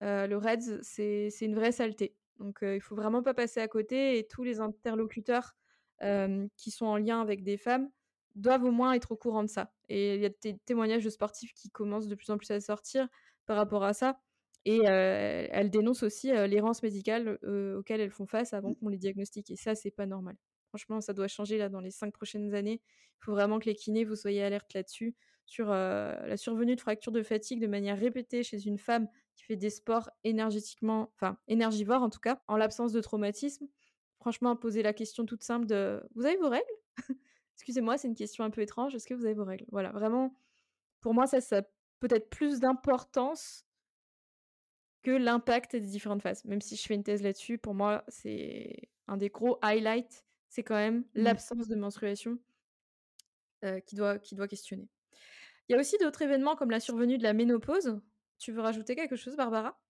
le 0.01 0.35
REDS, 0.35 0.81
c'est 0.81 1.31
une 1.39 1.55
vraie 1.55 1.71
saleté. 1.71 2.13
Donc 2.39 2.59
il 2.61 2.81
faut 2.81 2.95
vraiment 2.95 3.23
pas 3.23 3.33
passer 3.33 3.61
à 3.61 3.69
côté 3.69 4.17
et 4.17 4.27
tous 4.27 4.43
les 4.43 4.59
interlocuteurs 4.59 5.55
qui 6.57 6.71
sont 6.71 6.87
en 6.87 6.97
lien 6.97 7.21
avec 7.21 7.41
des 7.43 7.55
femmes 7.55 7.89
doivent 8.37 8.63
au 8.63 8.71
moins 8.71 8.93
être 8.93 9.11
au 9.11 9.15
courant 9.15 9.43
de 9.43 9.49
ça. 9.49 9.73
Et 9.89 10.15
il 10.15 10.21
y 10.21 10.25
a 10.25 10.29
des 10.29 10.57
témoignages 10.65 11.03
de 11.03 11.09
sportifs 11.09 11.53
qui 11.53 11.69
commencent 11.69 12.07
de 12.07 12.15
plus 12.15 12.29
en 12.29 12.37
plus 12.37 12.49
à 12.51 12.59
sortir 12.61 13.07
par 13.45 13.57
rapport 13.57 13.83
à 13.83 13.93
ça. 13.93 14.19
Et 14.65 14.83
elles 14.83 15.69
dénoncent 15.69 16.03
aussi 16.03 16.27
l'errance 16.27 16.83
médicale 16.83 17.39
auxquelles 17.77 18.01
elles 18.01 18.11
font 18.11 18.25
face 18.25 18.53
avant 18.53 18.71
mmh. 18.71 18.75
qu'on 18.75 18.89
les 18.89 18.97
diagnostique. 18.97 19.49
Et 19.49 19.55
ça, 19.55 19.75
c'est 19.75 19.91
pas 19.91 20.05
normal. 20.05 20.35
Franchement, 20.69 20.99
ça 20.99 21.13
doit 21.13 21.27
changer 21.27 21.57
là 21.57 21.69
dans 21.69 21.79
les 21.79 21.91
cinq 21.91 22.13
prochaines 22.13 22.53
années. 22.53 22.81
Il 23.21 23.25
faut 23.25 23.31
vraiment 23.31 23.59
que 23.59 23.65
les 23.65 23.75
kinés, 23.75 24.03
vous 24.03 24.15
soyez 24.15 24.43
alerte 24.43 24.73
là-dessus, 24.73 25.15
sur 25.45 25.69
la 25.69 26.35
survenue 26.35 26.75
de 26.75 26.81
fractures 26.81 27.13
de 27.13 27.23
fatigue 27.23 27.61
de 27.61 27.67
manière 27.67 27.97
répétée 27.97 28.43
chez 28.43 28.67
une 28.67 28.77
femme 28.77 29.07
qui 29.35 29.45
fait 29.45 29.55
des 29.55 29.69
sports 29.69 30.09
énergétiquement, 30.25 31.13
enfin 31.15 31.37
énergivores 31.47 32.01
en 32.01 32.09
tout 32.09 32.19
cas, 32.19 32.41
en 32.47 32.57
l'absence 32.57 32.91
de 32.91 32.99
traumatisme. 32.99 33.67
Franchement, 34.19 34.55
poser 34.57 34.83
la 34.83 34.93
question 34.93 35.25
toute 35.25 35.43
simple 35.43 35.65
de 35.65 36.03
Vous 36.15 36.25
avez 36.25 36.37
vos 36.37 36.49
règles? 36.49 36.65
Excusez-moi, 37.57 37.97
c'est 37.97 38.07
une 38.07 38.15
question 38.15 38.43
un 38.43 38.51
peu 38.51 38.61
étrange. 38.61 38.93
Est-ce 38.93 39.07
que 39.07 39.15
vous 39.15 39.25
avez 39.25 39.33
vos 39.33 39.43
règles? 39.43 39.65
Voilà, 39.71 39.91
vraiment, 39.91 40.35
pour 41.01 41.15
moi, 41.15 41.25
ça, 41.25 41.41
ça 41.41 41.57
a 41.57 41.61
peut-être 41.99 42.29
plus 42.29 42.59
d'importance 42.59 43.65
que 45.01 45.09
l'impact 45.11 45.71
des 45.71 45.87
différentes 45.87 46.21
phases. 46.21 46.45
Même 46.45 46.61
si 46.61 46.75
je 46.75 46.83
fais 46.83 46.93
une 46.93 47.03
thèse 47.03 47.23
là-dessus, 47.23 47.57
pour 47.57 47.73
moi, 47.73 48.03
c'est 48.09 48.89
un 49.07 49.17
des 49.17 49.29
gros 49.29 49.57
highlights, 49.63 50.23
c'est 50.49 50.63
quand 50.63 50.75
même 50.75 50.99
mmh. 50.99 51.05
l'absence 51.15 51.67
de 51.67 51.75
menstruation 51.75 52.37
qui, 53.87 53.95
doit, 53.95 54.19
qui 54.19 54.35
doit 54.35 54.47
questionner. 54.47 54.87
Il 55.67 55.73
y 55.73 55.75
a 55.75 55.79
aussi 55.79 55.97
d'autres 55.97 56.21
événements 56.21 56.55
comme 56.55 56.69
la 56.69 56.79
survenue 56.79 57.17
de 57.17 57.23
la 57.23 57.33
ménopause. 57.33 57.99
Tu 58.37 58.51
veux 58.51 58.61
rajouter 58.61 58.95
quelque 58.95 59.15
chose, 59.15 59.35
Barbara? 59.35 59.81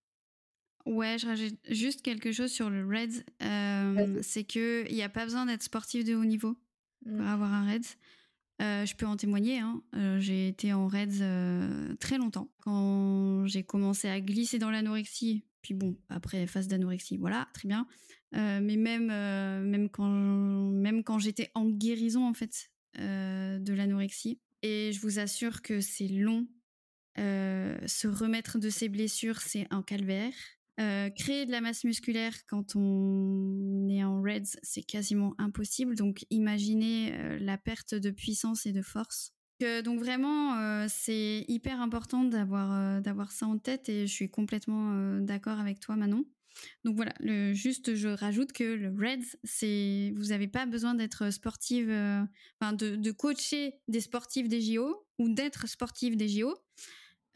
Ouais, 0.86 1.18
je 1.18 1.28
rajoute 1.28 1.60
juste 1.70 2.02
quelque 2.02 2.32
chose 2.32 2.50
sur 2.50 2.70
le 2.70 2.88
RED. 2.88 4.24
c'est 4.24 4.46
qu'il 4.46 4.94
n'y 4.94 5.04
a 5.04 5.10
pas 5.10 5.26
besoin 5.26 5.46
d'être 5.46 5.64
sportif 5.64 6.06
de 6.06 6.16
haut 6.16 6.24
niveau 6.24 6.58
mmh. 7.06 7.22
avoir 7.22 7.54
un 7.54 7.66
REDS. 7.66 7.98
Euh, 8.62 8.86
je 8.86 8.96
peux 8.96 9.06
en 9.06 9.18
témoigner, 9.18 9.60
hein. 9.60 9.84
euh, 9.96 10.20
j'ai 10.20 10.48
été 10.48 10.74
en 10.74 10.88
REDS 10.88 11.20
euh, 11.22 11.96
très 12.00 12.18
longtemps. 12.18 12.50
Quand 12.62 13.46
j'ai 13.46 13.64
commencé 13.64 14.10
à 14.10 14.20
glisser 14.20 14.58
dans 14.58 14.72
l'anorexie, 14.72 15.44
puis 15.62 15.76
bon, 15.76 15.96
après 16.10 16.48
phase 16.48 16.68
d'anorexie, 16.68 17.18
voilà, 17.18 17.48
très 17.54 17.68
bien. 17.68 17.88
mais 18.32 18.78
même, 18.78 19.08
même 19.08 19.90
quand, 19.90 20.10
même 20.10 21.04
quand 21.04 21.20
j'étais 21.20 21.52
en 21.54 21.66
guérison 21.66 22.28
en 22.28 22.34
fait 22.34 22.72
de 22.96 23.74
l'anorexie, 23.74 24.40
et 24.64 24.92
je 24.92 25.00
vous 25.02 25.20
assure 25.20 25.62
que 25.62 25.82
c'est 25.82 26.08
long. 26.08 26.48
se 27.18 28.08
remettre 28.08 28.58
de 28.60 28.70
ses 28.70 28.90
blessures, 28.90 29.42
c'est 29.42 29.68
un 29.70 29.84
calvaire. 29.84 30.34
Euh, 30.80 31.10
créer 31.10 31.48
de 31.48 31.52
la 31.52 31.60
masse 31.60 31.84
musculaire 31.84 32.34
quand 32.48 32.76
on 32.76 33.88
est 33.90 34.04
en 34.04 34.22
Reds, 34.22 34.60
c'est 34.62 34.84
quasiment 34.84 35.34
impossible. 35.40 35.96
Donc 35.96 36.24
imaginez 36.30 37.14
euh, 37.14 37.40
la 37.40 37.58
perte 37.58 37.96
de 37.96 38.12
puissance 38.12 38.68
et 38.68 38.74
de 38.74 38.84
force. 38.84 39.34
donc 39.84 40.00
vraiment, 40.00 40.60
euh, 40.60 40.86
c'est 40.88 41.46
hyper 41.48 41.82
important 41.82 42.24
d'avoir 42.24 43.02
d'avoir 43.02 43.32
ça 43.32 43.48
en 43.48 43.58
tête 43.58 43.90
et 43.90 44.06
je 44.06 44.14
suis 44.14 44.30
complètement 44.30 45.20
d'accord 45.20 45.60
avec 45.60 45.80
toi, 45.80 45.96
Manon. 45.96 46.26
Donc 46.84 46.96
voilà, 46.96 47.14
le, 47.20 47.54
juste 47.54 47.96
je 47.96 48.10
rajoute 48.10 48.52
que 48.52 48.64
le 48.64 48.90
Reds, 48.90 49.38
c'est 49.44 50.14
vous 50.16 50.26
n'avez 50.26 50.48
pas 50.48 50.68
besoin 50.68 50.94
d'être 50.94 51.32
sportive, 51.32 51.88
de, 51.88 52.96
de 52.96 53.12
coacher 53.12 53.74
des 53.88 54.02
sportifs 54.02 54.48
des 54.48 54.62
JO 54.62 55.08
ou 55.18 55.30
d'être 55.30 55.68
sportif 55.68 56.16
des 56.18 56.28
JO. 56.28 56.54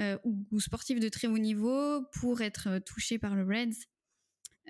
Euh, 0.02 0.18
ou, 0.24 0.60
sportifs 0.60 1.00
de 1.00 1.10
très 1.10 1.28
haut 1.28 1.38
niveau 1.38 2.02
pour 2.14 2.42
être 2.42 2.68
euh, 2.68 2.80
touchés 2.80 3.20
par 3.20 3.36
le 3.36 3.44
REDS, 3.44 3.76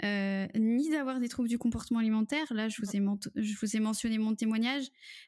euh, 0.03 0.48
ni 0.56 0.90
d'avoir 0.90 1.20
des 1.20 1.30
troubles 1.30 1.48
du 1.48 1.58
comportement 1.58 1.99
alimentaire. 1.99 2.53
Là, 2.53 2.68
je 2.68 2.82
vous 2.82 2.95
ai, 2.95 3.80
mentionné 3.80 4.18
mon 4.18 4.36
témoignage. 4.36 4.88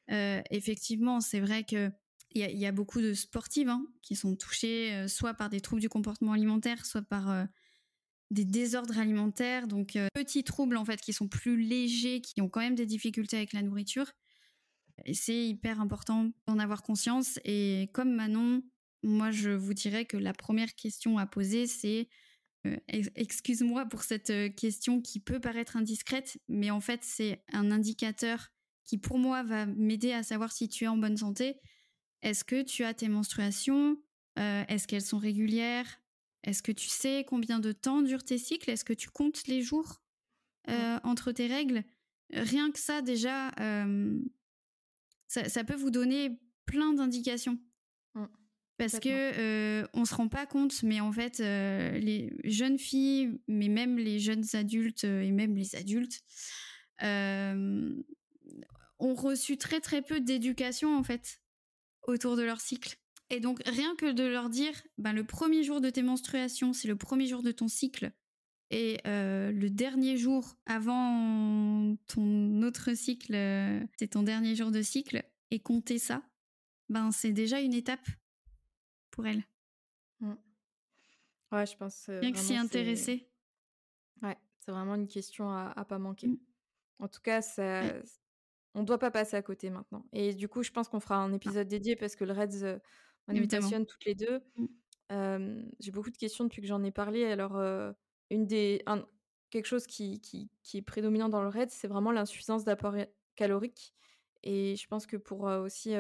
effectivement, 0.10 1.22
c'est 1.22 1.40
vrai 1.40 1.64
que 1.64 1.92
il 2.36 2.42
y, 2.42 2.66
a 2.66 2.72
beaucoup 2.72 3.00
de 3.00 3.14
sportives 3.14 3.70
hein, 3.70 3.86
qui 4.02 4.16
sont 4.16 4.36
touchés 4.36 5.08
soit 5.08 5.36
par 5.36 5.50
des 5.50 5.62
troubles 5.62 5.82
du 5.82 5.90
comportement 5.90 6.32
alimentaire, 6.32 6.84
soit 6.84 7.04
par 7.04 7.48
des 8.32 8.44
désordres 8.44 8.98
alimentaires, 8.98 9.68
donc 9.68 10.00
petits 10.16 10.44
troubles 10.44 10.78
en 10.78 10.84
fait 10.84 11.00
qui 11.00 11.14
sont 11.14 11.28
plus 11.28 11.62
légers, 11.62 12.22
qui 12.22 12.42
ont 12.42 12.50
quand 12.50 12.62
même 12.62 12.74
des 12.74 12.88
difficultés 12.88 13.38
avec 13.38 13.54
la 13.54 13.62
nourriture. 13.62 14.12
Et 15.06 15.14
c'est 15.14 15.46
hyper 15.46 15.80
important 15.80 16.32
d'en 16.48 16.58
avoir 16.58 16.82
conscience. 16.82 17.40
Et 17.46 17.92
comme 17.94 18.12
Manon, 18.16 18.64
moi, 19.04 19.32
je 19.32 19.50
vous 19.50 19.74
dirais 19.74 20.06
que 20.06 20.18
la 20.18 20.34
première 20.34 20.74
question 20.76 21.18
à 21.18 21.26
poser, 21.26 21.68
c'est 21.68 22.08
euh, 22.66 22.78
excuse-moi 23.16 23.86
pour 23.86 24.04
cette 24.04 24.56
question 24.56 25.02
qui 25.02 25.20
peut 25.20 25.40
paraître 25.40 25.76
indiscrète, 25.76 26.38
mais 26.48 26.72
en 26.72 26.80
fait, 26.80 27.04
c'est 27.04 27.44
un 27.52 27.72
indicateur 27.72 28.50
qui, 28.86 28.98
pour 28.98 29.20
moi, 29.20 29.44
va 29.44 29.66
m'aider 29.66 30.14
à 30.14 30.24
savoir 30.24 30.52
si 30.52 30.70
tu 30.70 30.86
es 30.86 30.88
en 30.88 30.98
bonne 30.98 31.18
santé. 31.18 31.60
Est-ce 32.22 32.44
que 32.44 32.62
tu 32.62 32.84
as 32.84 32.94
tes 32.94 33.10
menstruations? 33.10 33.98
Euh, 34.40 34.64
Est-ce 34.68 34.88
qu'elles 34.88 35.02
sont 35.02 35.18
régulières? 35.18 36.02
Est-ce 36.44 36.64
que 36.64 36.72
tu 36.72 36.88
sais 36.88 37.26
combien 37.28 37.60
de 37.60 37.72
temps 37.72 38.02
durent 38.02 38.24
tes 38.24 38.38
cycles? 38.38 38.70
Est-ce 38.70 38.86
que 38.86 38.94
tu 38.94 39.10
comptes 39.10 39.48
les 39.48 39.62
jours? 39.62 40.00
Entre 41.04 41.34
tes 41.34 41.48
règles. 41.48 41.84
Rien 42.32 42.72
que 42.72 42.80
ça, 42.80 43.02
déjà, 43.02 43.52
ça, 45.28 45.50
ça, 45.50 45.64
peut 45.66 45.76
vous 45.76 45.92
donner 45.92 46.40
plein 46.66 46.94
d'indications. 46.94 47.60
Parce 48.78 49.00
que 49.00 49.10
euh, 49.10 49.88
on 49.94 50.04
se 50.04 50.16
rend 50.16 50.28
pas 50.28 50.46
compte, 50.46 50.82
mais 50.82 51.00
en 51.00 51.12
fait, 51.12 51.40
euh, 51.40 51.98
les 52.00 52.34
jeunes 52.44 52.80
filles, 52.80 53.40
mais 53.48 53.68
même 53.68 53.98
les 53.98 54.20
jeunes 54.20 54.44
adultes 54.54 55.04
euh, 55.04 55.22
et 55.22 55.32
même 55.32 55.56
les 55.56 55.76
adultes, 55.76 56.22
euh, 57.04 57.94
ont 59.00 59.14
reçu 59.14 59.58
très 59.58 59.80
très 59.80 60.02
peu 60.02 60.20
d'éducation 60.22 60.98
en 60.98 61.04
fait 61.04 61.40
autour 62.08 62.36
de 62.36 62.42
leur 62.42 62.62
cycle. 62.62 62.98
Et 63.30 63.40
donc 63.40 63.62
rien 63.66 63.96
que 63.96 64.12
de 64.12 64.24
leur 64.24 64.50
dire, 64.50 64.74
ben 64.98 65.14
le 65.14 65.24
premier 65.24 65.64
jour 65.64 65.80
de 65.80 65.90
tes 65.90 66.02
menstruations, 66.02 66.74
c'est 66.74 66.88
le 66.88 66.96
premier 66.96 67.28
jour 67.28 67.44
de 67.44 67.52
ton 67.52 67.68
cycle, 67.68 68.12
et 68.70 68.98
le 69.06 69.68
dernier 69.70 70.18
jour 70.18 70.56
avant 70.66 71.96
ton 72.08 72.62
autre 72.64 72.96
cycle, 72.96 73.34
c'est 73.98 74.10
ton 74.12 74.24
dernier 74.24 74.56
jour 74.56 74.72
de 74.72 74.82
cycle, 74.82 75.24
et 75.52 75.60
compter 75.60 76.00
ça, 76.00 76.24
ben 76.90 77.12
c'est 77.12 77.32
déjà 77.32 77.60
une 77.60 77.74
étape 77.74 78.08
pour 79.14 79.28
elle. 79.28 79.44
Mmh. 80.20 80.34
Ouais, 81.52 81.66
je 81.66 81.78
pense. 81.78 82.10
Bien 82.10 82.32
que 82.32 82.40
s'y 82.40 82.58
intéresser. 82.58 83.30
Ouais, 84.24 84.36
c'est 84.60 84.72
vraiment 84.72 84.96
une 84.96 85.08
question 85.08 85.50
à, 85.50 85.72
à 85.76 85.86
pas 85.86 86.00
manquer. 86.00 86.28
Mmh. 86.28 86.40
En 87.00 87.08
tout 87.08 87.22
cas, 87.22 87.42
ça, 87.42 87.84
on 88.74 88.82
ne 88.82 88.86
doit 88.86 88.98
pas 88.98 89.12
passer 89.12 89.38
à 89.38 89.42
côté 89.44 89.70
maintenant. 89.70 90.06
Et 90.14 90.34
du 90.34 90.48
coup, 90.48 90.64
je 90.64 90.72
pense 90.72 90.90
qu'on 90.90 91.00
fera 91.00 91.18
un 91.18 91.32
épisode 91.32 91.68
dédié 91.68 91.96
parce 91.96 92.16
que 92.16 92.24
le 92.24 92.34
Reds, 92.34 92.80
on 93.28 93.34
nous 93.34 93.48
passionne 93.48 93.86
toutes 93.86 94.04
les 94.06 94.16
deux. 94.16 94.42
Mmh. 94.58 95.70
J'ai 95.80 95.92
beaucoup 95.92 96.10
de 96.10 96.18
questions 96.18 96.44
depuis 96.46 96.62
que 96.62 96.68
j'en 96.68 96.84
ai 96.84 96.92
parlé. 96.92 97.26
Alors, 97.26 97.62
une 98.32 98.48
des, 98.48 98.82
un, 98.88 99.06
quelque 99.52 99.68
chose 99.68 99.86
qui, 99.86 100.22
qui, 100.22 100.50
qui, 100.64 100.78
est 100.78 100.82
prédominant 100.82 101.30
dans 101.30 101.44
le 101.44 101.50
Reds, 101.50 101.70
c'est 101.70 101.88
vraiment 101.88 102.12
l'insuffisance 102.12 102.64
d'apport 102.64 102.96
calorique. 103.36 103.94
Et 104.42 104.76
je 104.76 104.88
pense 104.88 105.06
que 105.06 105.18
pour 105.18 105.44
aussi 105.44 105.94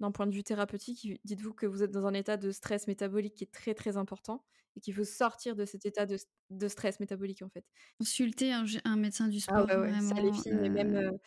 d'un 0.00 0.12
point 0.12 0.26
de 0.26 0.34
vue 0.34 0.44
thérapeutique, 0.44 1.20
dites-vous 1.24 1.54
que 1.54 1.66
vous 1.66 1.82
êtes 1.82 1.90
dans 1.90 2.06
un 2.06 2.14
état 2.14 2.36
de 2.36 2.50
stress 2.52 2.86
métabolique 2.88 3.34
qui 3.36 3.44
est 3.44 3.52
très, 3.52 3.74
très 3.74 3.96
important 3.96 4.44
et 4.76 4.80
qu'il 4.80 4.94
faut 4.94 5.04
sortir 5.04 5.56
de 5.56 5.64
cet 5.64 5.86
état 5.86 6.06
de 6.06 6.68
stress 6.68 7.00
métabolique, 7.00 7.42
en 7.42 7.48
fait. 7.50 7.64
Consulter 8.00 8.52
un 8.52 8.96
médecin 8.96 9.28
du 9.28 9.38
Ah 9.46 9.62
sport, 9.62 9.68
ouais, 9.68 9.76
ouais, 9.76 9.94
ça 9.98 10.20
les 10.22 10.30
vraiment, 10.30 10.44
filles 10.44 10.66
et 10.66 10.70
même, 10.70 10.94
heu, 10.94 11.18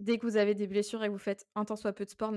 dès 0.00 0.18
que 0.18 0.26
vous 0.26 0.36
avez 0.36 0.54
des 0.54 0.66
blessures 0.68 1.02
et 1.04 1.08
que 1.08 1.12
vous 1.12 1.18
faites 1.18 1.46
un 1.54 1.64
tant 1.64 1.76
soit 1.76 1.92
peu 1.92 2.04
de 2.04 2.10
sport, 2.10 2.32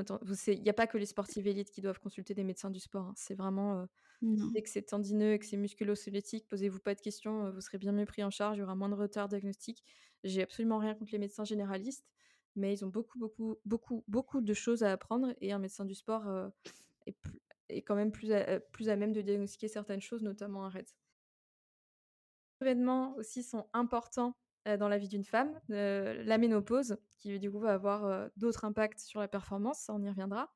il 0.48 0.64
y 0.66 0.70
a 0.70 0.74
pas 0.74 0.88
que 0.88 0.98
les 0.98 1.06
sportives 1.06 1.48
élites 1.48 1.72
qui 1.72 1.82
doivent 1.82 2.00
consulter 2.00 2.34
des 2.34 2.44
médecins 2.44 2.70
du 2.72 2.80
sport, 2.80 3.06
hein. 3.08 3.14
C'est 3.16 3.36
vraiment, 3.36 3.88
Non. 4.22 4.54
dès 4.56 4.62
que 4.64 4.70
c'est 4.70 4.84
tendineux 4.84 5.34
et 5.34 5.40
que 5.40 5.46
c'est 5.46 5.58
musculo-squelettique, 5.58 6.48
posez-vous 6.50 6.80
pas 6.80 6.96
de 6.96 7.02
questions, 7.02 7.52
vous 7.52 7.62
serez 7.62 7.78
bien 7.80 7.92
mieux 7.94 8.06
pris 8.06 8.24
en 8.24 8.32
charge, 8.32 8.58
il 8.58 8.62
y 8.62 8.64
aura 8.64 8.76
moins 8.76 8.90
de 8.90 8.96
retard 8.96 9.28
diagnostique. 9.30 9.84
J'ai 10.24 10.44
absolument 10.44 10.80
rien 10.80 10.96
contre 10.96 11.12
les 11.14 11.20
médecins 11.20 11.46
généralistes, 11.46 12.08
mais 12.58 12.74
ils 12.74 12.86
ont 12.86 12.90
beaucoup, 12.90 13.20
beaucoup, 13.20 13.58
beaucoup, 13.66 14.04
beaucoup 14.08 14.42
de 14.42 14.54
choses 14.54 14.84
à 14.84 14.92
apprendre 14.94 15.36
et 15.42 15.54
un 15.54 15.60
médecin 15.60 15.86
du 15.86 15.96
sport, 15.96 16.28
heu, 16.30 16.52
est 17.08 17.14
plus 17.14 17.40
est 17.70 17.84
quand 17.84 17.96
même 17.96 18.12
plus 18.14 18.32
à 18.34 18.60
plus 18.62 18.90
à 18.90 18.96
même 18.98 19.14
de 19.14 19.22
diagnostiquer 19.22 19.68
certaines 19.70 20.02
choses, 20.02 20.24
notamment 20.24 20.66
un 20.66 20.70
RED. 20.70 20.88
Événements 22.62 23.16
aussi 23.18 23.44
sont 23.44 23.70
importants, 23.74 24.34
heu, 24.68 24.78
dans 24.78 24.90
la 24.90 24.98
vie 24.98 25.08
d'une 25.08 25.24
femme, 25.24 25.60
heu, 25.70 26.24
la 26.24 26.38
ménopause 26.38 26.98
qui 27.18 27.40
du 27.40 27.52
coup 27.52 27.60
va 27.60 27.74
avoir, 27.74 28.30
d'autres 28.36 28.66
impacts 28.66 29.00
sur 29.00 29.20
la 29.20 29.28
performance, 29.28 29.80
ça 29.82 29.94
on 29.94 30.02
y 30.04 30.10
reviendra. 30.10 30.54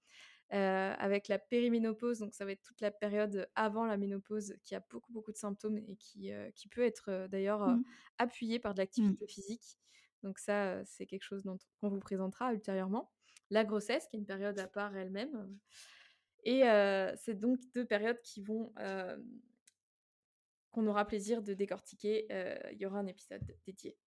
Avec 0.49 1.29
la 1.29 1.39
périménopause, 1.39 2.19
donc 2.19 2.33
ça 2.33 2.43
va 2.45 2.51
être 2.51 2.61
toute 2.63 2.81
la 2.81 2.91
période 2.91 3.47
avant 3.55 3.85
la 3.85 3.95
ménopause 3.97 4.55
qui 4.63 4.75
a 4.75 4.81
beaucoup, 4.89 5.13
beaucoup 5.13 5.31
de 5.31 5.37
symptômes 5.37 5.77
et 5.77 5.95
qui, 5.97 6.31
qui 6.55 6.67
peut 6.67 6.83
être, 6.83 7.27
d'ailleurs, 7.29 7.63
Mmh. 7.65 7.81
appuyée 8.17 8.59
par 8.59 8.73
de 8.73 8.79
Mmh. 8.97 9.13
l'activité 9.13 9.27
physique. 9.27 9.77
Donc 10.23 10.39
ça, 10.39 10.83
c'est 10.85 11.05
quelque 11.05 11.23
chose 11.23 11.43
dont 11.43 11.57
qu'on 11.79 11.89
vous 11.89 11.99
présentera 11.99 12.53
ultérieurement. 12.53 13.11
La 13.49 13.65
grossesse 13.65 14.07
qui 14.07 14.15
est 14.15 14.19
une 14.19 14.25
période 14.25 14.57
à 14.59 14.67
part 14.67 14.95
elle-même 14.95 15.57
et 16.43 16.61
c'est 17.17 17.39
donc 17.39 17.59
2 17.73 17.85
périodes 17.85 18.21
qui 18.21 18.41
vont, 18.41 18.73
qu'on 20.71 20.87
aura 20.87 21.05
plaisir 21.05 21.41
de 21.41 21.53
décortiquer, 21.53 22.27
il 22.71 22.77
y 22.77 22.85
aura 22.85 22.99
un 22.99 23.07
épisode 23.07 23.43
dédié. 23.65 23.97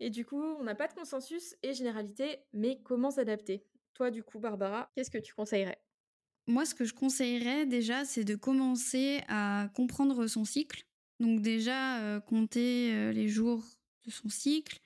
Et 0.00 0.10
du 0.10 0.24
coup, 0.24 0.42
on 0.42 0.64
n'a 0.64 0.74
pas 0.74 0.88
de 0.88 0.94
consensus 0.94 1.54
et 1.62 1.72
généralité, 1.72 2.44
mais 2.52 2.80
comment 2.82 3.10
s'adapter? 3.10 3.64
Toi, 3.94 4.10
du 4.10 4.24
coup, 4.24 4.40
Barbara, 4.40 4.90
qu'est-ce 4.94 5.10
que 5.10 5.18
tu 5.18 5.34
conseillerais? 5.34 5.80
Moi, 6.46 6.66
ce 6.66 6.74
que 6.74 6.84
je 6.84 6.92
conseillerais 6.92 7.64
déjà, 7.64 8.04
c'est 8.04 8.24
de 8.24 8.34
commencer 8.34 9.22
à 9.28 9.68
comprendre 9.74 10.26
son 10.26 10.44
cycle. 10.44 10.84
Donc 11.20 11.42
déjà, 11.42 12.20
compter, 12.22 13.12
les 13.12 13.28
jours 13.28 13.64
de 14.06 14.10
son 14.10 14.28
cycle, 14.28 14.80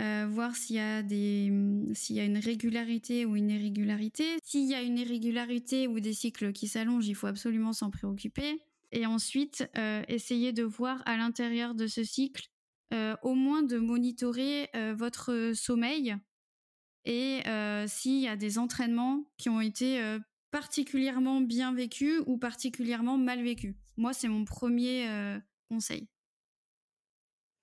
heu, 0.00 0.26
voir 0.26 0.56
s'il 0.56 0.76
y 0.76 0.80
a 0.80 1.02
des, 1.02 1.50
mmh, 1.50 1.94
s'il 1.94 2.16
y 2.16 2.20
a 2.20 2.24
une 2.24 2.38
régularité 2.38 3.26
ou 3.26 3.36
une 3.36 3.50
irrégularité. 3.50 4.38
S'il 4.44 4.66
y 4.68 4.74
a 4.74 4.82
une 4.82 4.98
irrégularité 4.98 5.88
ou 5.88 6.00
des 6.00 6.14
cycles 6.14 6.52
qui 6.52 6.68
s'allongent, 6.68 7.08
il 7.08 7.14
faut 7.16 7.28
absolument 7.28 7.72
s'en 7.74 7.90
préoccuper 7.90 8.60
et 8.92 9.06
ensuite, 9.06 9.68
heu, 9.78 10.02
essayer 10.08 10.52
de 10.52 10.64
voir 10.64 11.02
à 11.06 11.16
l'intérieur 11.16 11.74
de 11.74 11.86
ce 11.88 12.04
cycle, 12.04 12.48
heu, 12.94 13.16
au 13.22 13.34
moins 13.34 13.62
de 13.62 13.78
monitorer, 13.78 14.68
votre 14.96 15.52
sommeil 15.54 16.16
et 17.06 17.40
s'il 17.88 18.20
y 18.20 18.28
a 18.28 18.36
des 18.36 18.58
entraînements 18.58 19.24
qui 19.38 19.48
ont 19.50 19.60
été, 19.62 20.00
particulièrement 20.52 21.40
bien 21.42 21.74
vécus 21.74 22.22
ou 22.26 22.38
particulièrement 22.38 23.18
mal 23.18 23.42
vécus. 23.44 23.74
Moi, 23.98 24.12
c'est 24.14 24.28
mon 24.28 24.44
1er, 24.46 25.08
heu, 25.08 25.42
conseil. 25.70 26.08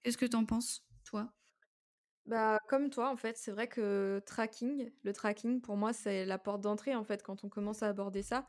Qu'est-ce 0.03 0.17
que 0.17 0.25
tu 0.25 0.35
en 0.35 0.45
penses, 0.45 0.87
toi? 1.03 1.33
Bah, 2.25 2.59
comme 2.67 2.89
toi, 2.89 3.09
en 3.09 3.15
fait, 3.15 3.37
c'est 3.37 3.51
vrai 3.51 3.67
que 3.69 4.21
tracking 4.25 4.91
le 5.03 5.13
tracking, 5.13 5.61
pour 5.61 5.77
moi, 5.77 5.93
c'est 5.93 6.25
la 6.25 6.37
porte 6.37 6.61
d'entrée, 6.61 6.93
en 6.95 7.03
fait, 7.05 7.23
quand 7.23 7.43
on 7.45 7.49
commence 7.49 7.83
à 7.83 7.87
aborder 7.87 8.21
ça. 8.21 8.47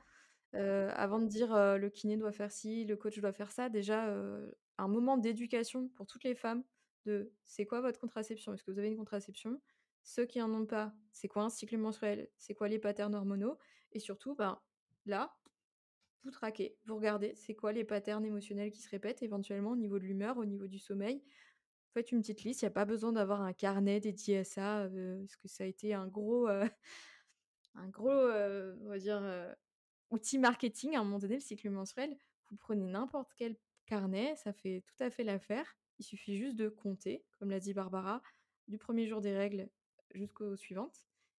Avant 0.52 1.20
de 1.20 1.26
dire, 1.26 1.50
«Le 1.78 1.88
kiné 1.90 2.16
doit 2.16 2.32
faire 2.32 2.50
ci, 2.50 2.84
le 2.84 2.96
coach 2.96 3.18
doit 3.20 3.32
faire 3.32 3.52
ça», 3.52 3.68
déjà, 3.68 4.06
un 4.78 4.88
moment 4.88 5.16
d'éducation 5.18 5.88
pour 5.88 6.06
toutes 6.06 6.24
les 6.24 6.34
femmes 6.34 6.64
de: 7.06 7.34
«C'est 7.44 7.66
quoi 7.66 7.80
votre 7.80 8.00
contraception? 8.00 8.52
Est-ce 8.54 8.64
que 8.64 8.70
vous 8.72 8.78
avez 8.80 8.88
une 8.88 8.96
contraception? 8.96 9.60
Ceux 10.02 10.26
qui 10.26 10.40
en 10.42 10.52
ont 10.54 10.66
pas, 10.66 10.94
c'est 11.12 11.28
quoi 11.28 11.42
un 11.44 11.50
cycle 11.50 11.76
menstruel? 11.78 12.30
C'est 12.38 12.54
quoi 12.54 12.68
les 12.68 12.78
patterns 12.80 13.14
hormonaux?» 13.14 13.58
et 13.92 14.00
surtout, 14.00 14.34
ben, 14.34 14.60
là, 15.06 15.38
vous 16.24 16.30
traquez, 16.30 16.78
vous 16.86 16.96
regardez, 16.96 17.34
c'est 17.36 17.54
quoi 17.54 17.72
les 17.72 17.84
patterns 17.84 18.24
émotionnels 18.26 18.70
qui 18.70 18.80
se 18.82 18.90
répètent 18.90 19.22
éventuellement 19.22 19.72
au 19.72 19.76
niveau 19.76 19.98
de 19.98 20.04
l'humeur, 20.04 20.38
au 20.38 20.44
niveau 20.44 20.66
du 20.68 20.78
sommeil? 20.78 21.24
Faites 21.94 22.12
une 22.12 22.20
petite 22.22 22.44
liste, 22.44 22.62
il 22.62 22.66
y 22.66 22.68
a 22.68 22.72
pas 22.72 22.84
besoin 22.86 23.12
d'avoir 23.12 23.42
un 23.42 23.52
carnet 23.54 24.00
dédié 24.00 24.38
à 24.38 24.44
ça, 24.44 24.86
heu, 24.86 25.20
parce 25.22 25.36
que 25.36 25.48
ça 25.48 25.64
a 25.64 25.66
été 25.68 25.94
un 25.94 26.08
gros, 26.08 26.48
heu, 26.48 26.62
un 27.74 27.88
gros, 27.88 28.10
heu, 28.12 28.78
on 28.82 28.88
va 28.90 28.98
dire, 28.98 29.22
outil 30.10 30.38
marketing 30.38 30.96
à 30.96 31.00
un 31.00 31.04
moment 31.04 31.18
donné, 31.20 31.36
le 31.36 31.40
cycle 31.42 31.70
menstruel. 31.70 32.18
Vous 32.50 32.56
prenez 32.58 32.86
n'importe 32.86 33.32
quel 33.36 33.56
carnet, 33.86 34.36
ça 34.36 34.52
fait 34.54 34.82
tout 34.86 35.02
à 35.04 35.10
fait 35.10 35.24
l'affaire. 35.24 35.76
Il 36.00 36.04
suffit 36.06 36.36
juste 36.38 36.56
de 36.56 36.68
compter, 36.70 37.26
comme 37.38 37.50
l'a 37.50 37.60
dit 37.60 37.74
Barbara, 37.74 38.22
du 38.68 38.78
1er 38.78 39.06
jour 39.08 39.20
des 39.22 39.36
règles 39.36 39.70
jusqu'aux 40.14 40.56
suivantes 40.56 40.96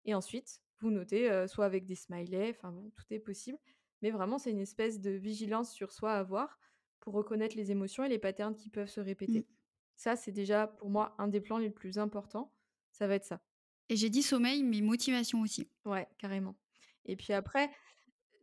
et 0.06 0.14
ensuite 0.14 0.62
vous 0.80 0.90
notez, 0.92 1.46
soit 1.48 1.66
avec 1.66 1.86
des 1.86 1.94
smileys, 1.96 2.50
enfin 2.50 2.72
bon, 2.72 2.90
tout 2.90 3.04
est 3.10 3.20
possible. 3.20 3.58
Mais 4.02 4.10
vraiment, 4.10 4.38
c'est 4.38 4.50
une 4.50 4.60
espèce 4.60 5.00
de 5.00 5.10
vigilance 5.10 5.72
sur 5.72 5.92
soi 5.92 6.12
à 6.14 6.18
avoir 6.20 6.58
pour 7.00 7.14
reconnaître 7.14 7.56
les 7.56 7.70
émotions 7.70 8.04
et 8.04 8.08
les 8.08 8.18
patterns 8.18 8.56
qui 8.56 8.70
peuvent 8.70 8.88
se 8.88 9.00
Mmh. 9.26 9.40
répéter. 9.40 9.48
Ça, 9.96 10.16
c'est 10.16 10.32
déjà 10.32 10.66
pour 10.68 10.90
moi 10.90 11.14
un 11.18 11.28
des 11.28 11.40
plans 11.40 11.58
les 11.58 11.70
plus 11.70 11.98
importants, 11.98 12.54
ça 12.92 13.06
va 13.08 13.14
être 13.16 13.24
ça. 13.24 13.42
Et 13.90 13.96
j'ai 13.96 14.08
dit 14.08 14.22
sommeil, 14.22 14.62
mais 14.62 14.80
motivation 14.80 15.42
aussi. 15.42 15.68
Ouais, 15.84 16.08
carrément. 16.18 16.56
Et 17.04 17.16
puis 17.16 17.32
après, 17.32 17.70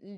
on 0.01 0.17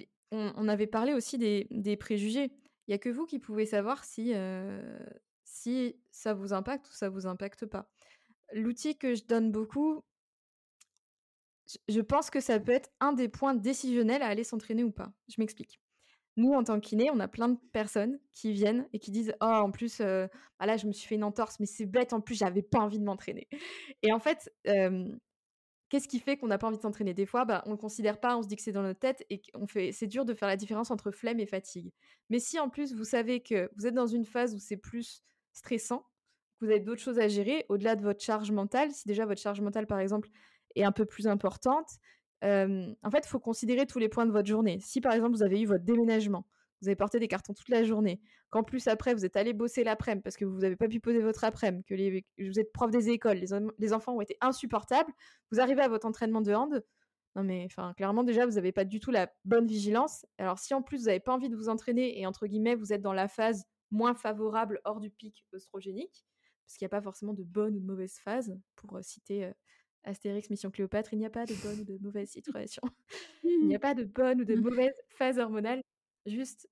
on 0.55 0.67
avait 0.67 0.87
parlé 0.87 1.13
aussi 1.13 1.37
des 1.37 1.67
des 1.71 1.97
préjugés. 1.97 2.51
Il 2.87 2.91
y 2.91 2.93
a 2.93 2.97
que 2.97 3.09
vous 3.09 3.25
qui 3.25 3.39
pouvez 3.39 3.65
savoir 3.65 4.03
si, 4.05 4.33
heu, 4.33 4.99
si 5.43 6.01
ça 6.11 6.33
vous 6.33 6.53
impacte 6.53 6.89
ou 6.89 6.93
ça 6.93 7.09
vous 7.09 7.27
impacte 7.27 7.65
pas. 7.65 7.91
L'outil 8.53 8.97
que 8.97 9.15
je 9.15 9.25
donne 9.25 9.51
beaucoup 9.51 10.03
je 11.89 12.01
pense 12.01 12.29
que 12.29 12.39
ça 12.39 12.59
peut 12.59 12.71
être 12.71 12.89
un 12.99 13.13
des 13.13 13.27
points 13.29 13.53
décisionnels 13.55 14.21
à 14.21 14.27
aller 14.27 14.43
s'entraîner 14.43 14.83
ou 14.83 14.91
pas. 14.91 15.13
Je 15.29 15.35
m'explique. 15.39 15.79
Nous, 16.37 16.53
en 16.53 16.63
tant 16.63 16.79
que 16.79 16.87
kiné, 16.87 17.11
on 17.11 17.19
a 17.19 17.27
plein 17.27 17.49
de 17.49 17.59
personnes 17.73 18.19
qui 18.33 18.53
viennent 18.53 18.87
et 18.93 18.99
qui 18.99 19.11
disent: 19.11 19.35
«Oh 19.41 19.45
en 19.45 19.71
plus, 19.71 20.01
heu, 20.01 20.29
bah, 20.59 20.65
là, 20.67 20.77
je 20.77 20.87
me 20.87 20.93
suis 20.93 21.07
fait 21.07 21.15
une 21.15 21.23
entorse, 21.25 21.59
mais 21.59 21.65
c'est 21.67 21.85
bête, 21.87 22.13
en 22.13 22.21
plus, 22.21 22.35
j'avais 22.35 22.63
pas 22.63 22.79
envie 22.79 22.99
de 22.99 23.05
m'entraîner» 23.05 23.47
et 24.03 24.13
en 24.13 24.19
fait, 24.19 24.51
qu'est-ce 25.89 26.07
qui 26.07 26.19
fait 26.19 26.37
qu'on 26.37 26.47
n'a 26.47 26.57
pas 26.57 26.67
envie 26.67 26.77
de 26.77 26.81
s'entraîner? 26.81 27.13
Des 27.13 27.25
fois, 27.25 27.45
bah, 27.45 27.63
on 27.65 27.71
le 27.71 27.77
considère 27.77 28.19
pas, 28.19 28.37
on 28.37 28.41
se 28.43 28.47
dit 28.47 28.55
que 28.55 28.61
c'est 28.61 28.71
dans 28.71 28.83
notre 28.83 28.99
tête 28.99 29.25
et 29.29 29.41
qu'on 29.41 29.67
fait 29.67 29.91
c'est 29.91 30.07
dur 30.07 30.25
de 30.25 30.33
faire 30.33 30.47
la 30.47 30.57
différence 30.57 30.91
entre 30.91 31.11
flemme 31.11 31.39
et 31.39 31.45
fatigue. 31.45 31.91
Mais 32.29 32.39
si 32.39 32.59
en 32.59 32.69
plus 32.69 32.93
vous 32.93 33.05
savez 33.05 33.41
que 33.41 33.69
vous 33.77 33.87
êtes 33.87 33.93
dans 33.93 34.07
une 34.07 34.25
phase 34.25 34.53
où 34.55 34.59
c'est 34.59 34.77
plus 34.77 35.23
stressant, 35.53 36.05
que 36.59 36.65
vous 36.65 36.71
avez 36.71 36.79
d'autres 36.79 37.01
choses 37.01 37.19
à 37.19 37.27
gérer 37.27 37.65
au-delà 37.69 37.95
de 37.95 38.01
votre 38.01 38.21
charge 38.23 38.51
mentale, 38.51 38.91
si 38.91 39.07
déjà 39.07 39.25
votre 39.25 39.41
charge 39.41 39.61
mentale, 39.61 39.87
par 39.87 39.99
exemple, 39.99 40.29
est 40.79 40.83
un 40.85 40.91
peu 40.91 41.05
plus 41.05 41.27
importante, 41.27 41.87
hem, 42.41 42.95
en 43.03 43.11
fait, 43.11 43.25
il 43.25 43.29
faut 43.29 43.39
considérer 43.39 43.85
tous 43.85 43.99
les 43.99 44.09
points 44.09 44.25
de 44.25 44.31
votre 44.31 44.47
journée. 44.47 44.79
Si 44.81 45.01
par 45.01 45.13
exemple, 45.13 45.31
vous 45.35 45.43
avez 45.43 45.61
eu 45.61 45.65
votre 45.65 45.83
déménagement, 45.85 46.45
vous 46.81 46.87
avez 46.89 46.95
porté 46.95 47.19
des 47.19 47.27
cartons 47.27 47.53
toute 47.53 47.69
la 47.69 47.83
journée, 47.83 48.21
qu'en 48.51 48.63
plus 48.63 48.87
après 48.87 49.13
vous 49.15 49.25
êtes 49.25 49.35
allés 49.35 49.53
bosser 49.53 49.83
l'aprèm 49.83 50.21
parce 50.21 50.37
que 50.37 50.45
vous 50.45 50.63
avez 50.63 50.75
pas 50.75 50.87
pu 50.87 50.99
poser 50.99 51.19
votre 51.19 51.43
aprèm, 51.43 51.83
que 51.83 51.95
vous 51.95 52.59
êtes 52.59 52.71
prof 52.71 52.91
des 52.91 53.09
écoles, 53.09 53.39
les 53.79 53.93
enfants 53.93 54.13
ont 54.15 54.21
été 54.21 54.37
insupportables, 54.41 55.11
vous 55.51 55.59
arrivez 55.59 55.81
à 55.81 55.87
votre 55.89 56.05
entraînement 56.05 56.41
de 56.41 56.53
hand, 56.53 56.83
non 57.35 57.43
mais 57.43 57.65
enfin, 57.65 57.93
clairement 57.95 58.23
déjà 58.23 58.45
vous 58.45 58.57
avez 58.57 58.71
pas 58.71 58.85
du 58.85 58.99
tout 58.99 59.11
la 59.11 59.31
bonne 59.45 59.67
vigilance. 59.67 60.25
Alors 60.37 60.59
si 60.59 60.73
en 60.73 60.81
plus 60.83 61.01
vous 61.03 61.09
avez 61.09 61.19
pas 61.19 61.33
envie 61.33 61.49
de 61.49 61.55
vous 61.55 61.69
entraîner 61.69 62.19
et 62.19 62.25
entre 62.27 62.47
guillemets, 62.47 62.75
vous 62.75 62.93
êtes 62.93 63.01
dans 63.01 63.13
la 63.13 63.27
phase 63.27 63.65
moins 63.91 64.13
favorable 64.15 64.79
hors 64.85 64.99
du 64.99 65.09
pic 65.09 65.45
œstrogénique, 65.55 66.25
parce 66.65 66.77
qu'il 66.77 66.85
y 66.85 66.87
a 66.87 66.89
pas 66.89 67.01
forcément 67.01 67.33
de 67.33 67.43
bonne 67.43 67.75
ou 67.77 67.79
de 67.79 67.85
mauvaise 67.85 68.17
phase, 68.23 68.55
pour, 68.75 68.97
heu, 68.97 69.01
citer, 69.01 69.45
heu, 69.45 69.53
Astérix 70.07 70.49
Mission 70.49 70.71
Cléopâtre: 70.71 71.13
«Il 71.13 71.19
n'y 71.19 71.25
a 71.25 71.29
pas 71.29 71.45
de 71.45 71.53
bonne 71.55 71.81
ou 71.81 71.83
de 71.83 71.97
mauvaise 72.01 72.29
situation». 72.29 72.81
Il 73.43 73.67
n'y 73.67 73.75
a 73.75 73.79
pas 73.79 73.93
de 73.93 74.03
bonne 74.03 74.41
ou 74.41 74.45
de 74.45 74.55
mauvaise 74.55 74.93
phase 75.09 75.39
hormonale, 75.39 75.81
juste, 76.25 76.69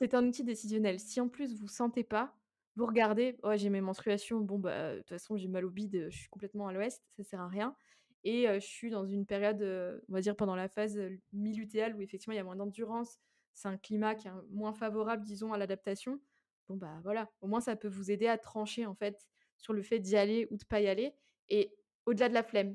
c'est 0.00 0.14
un 0.14 0.26
outil 0.26 0.44
décisionnel. 0.44 1.00
Si 1.00 1.20
en 1.20 1.28
plus 1.28 1.54
vous 1.60 1.68
sentez 1.68 2.04
pas, 2.04 2.36
vous 2.76 2.86
regardez: 2.86 3.36
«Ouais, 3.42 3.58
j'ai 3.58 3.70
mes 3.70 3.80
menstruations, 3.80 4.40
bon 4.40 4.58
bah, 4.58 4.94
de 4.94 4.98
toute 5.00 5.08
façon 5.08 5.36
j'ai 5.36 5.48
mal 5.48 5.64
au 5.64 5.70
bide, 5.70 6.08
je 6.10 6.18
suis 6.18 6.28
complètement 6.28 6.68
à 6.68 6.72
l'ouest, 6.72 7.02
ça 7.16 7.24
sert 7.24 7.40
à 7.40 7.48
rien 7.48 7.76
et 8.24 8.46
je 8.46 8.66
suis 8.66 8.90
dans 8.90 9.04
une 9.06 9.26
période, 9.26 9.62
on 10.08 10.12
va 10.12 10.20
dire 10.20 10.36
pendant 10.36 10.56
la 10.56 10.68
phase, 10.68 11.00
mi-lutéale 11.32 11.94
où 11.96 12.00
effectivement 12.02 12.34
il 12.34 12.36
y 12.36 12.40
a 12.40 12.44
moins 12.44 12.56
d'endurance, 12.56 13.18
c'est 13.54 13.68
un 13.68 13.78
climat 13.78 14.14
qui 14.14 14.28
est 14.28 14.32
moins 14.50 14.72
favorable, 14.72 15.24
disons, 15.24 15.52
à 15.52 15.58
l'adaptation». 15.58 16.20
Bon 16.68 16.76
bah, 16.76 17.00
voilà, 17.02 17.30
au 17.40 17.46
moins 17.46 17.60
ça 17.60 17.76
peut 17.76 17.88
vous 17.88 18.10
aider 18.10 18.26
à 18.28 18.36
trancher 18.36 18.84
en 18.86 18.94
fait 18.94 19.26
sur 19.56 19.72
le 19.72 19.82
fait 19.82 19.98
d'y 20.00 20.16
aller 20.16 20.46
ou 20.50 20.58
de 20.58 20.64
pas 20.64 20.80
y 20.82 20.86
aller 20.86 21.14
et 21.48 21.74
au-delà 22.08 22.28
de 22.28 22.34
la 22.34 22.42
flemme, 22.42 22.74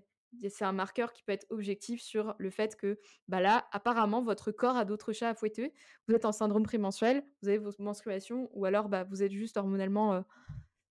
c'est 0.49 0.65
un 0.65 0.72
marqueur 0.72 1.14
qui 1.14 1.23
peut 1.23 1.31
être 1.31 1.45
objectif 1.49 2.01
sur 2.01 2.35
le 2.38 2.49
fait 2.49 2.76
que, 2.76 2.99
bah, 3.27 3.39
là, 3.39 3.68
apparemment, 3.72 4.22
votre 4.22 4.51
corps 4.51 4.76
a 4.76 4.85
d'autres 4.85 5.14
chats 5.14 5.30
à 5.30 5.35
fouetter. 5.35 5.73
Vous 6.07 6.15
êtes 6.15 6.26
en 6.26 6.31
syndrome 6.31 6.64
prémenstruel, 6.64 7.23
vous 7.41 7.49
avez 7.49 7.57
vos 7.57 7.72
menstruations 7.80 8.49
ou 8.53 8.65
alors, 8.65 8.89
bah, 8.89 9.03
vous 9.03 9.23
êtes 9.23 9.31
juste 9.31 9.57
hormonalement, 9.57 10.23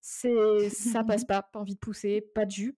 c'est 0.00 0.68
ça 0.70 1.04
passe 1.04 1.24
pas, 1.24 1.42
pas 1.42 1.60
envie 1.60 1.74
de 1.74 1.80
pousser, 1.80 2.20
pas 2.20 2.44
de 2.44 2.50
jus. 2.50 2.76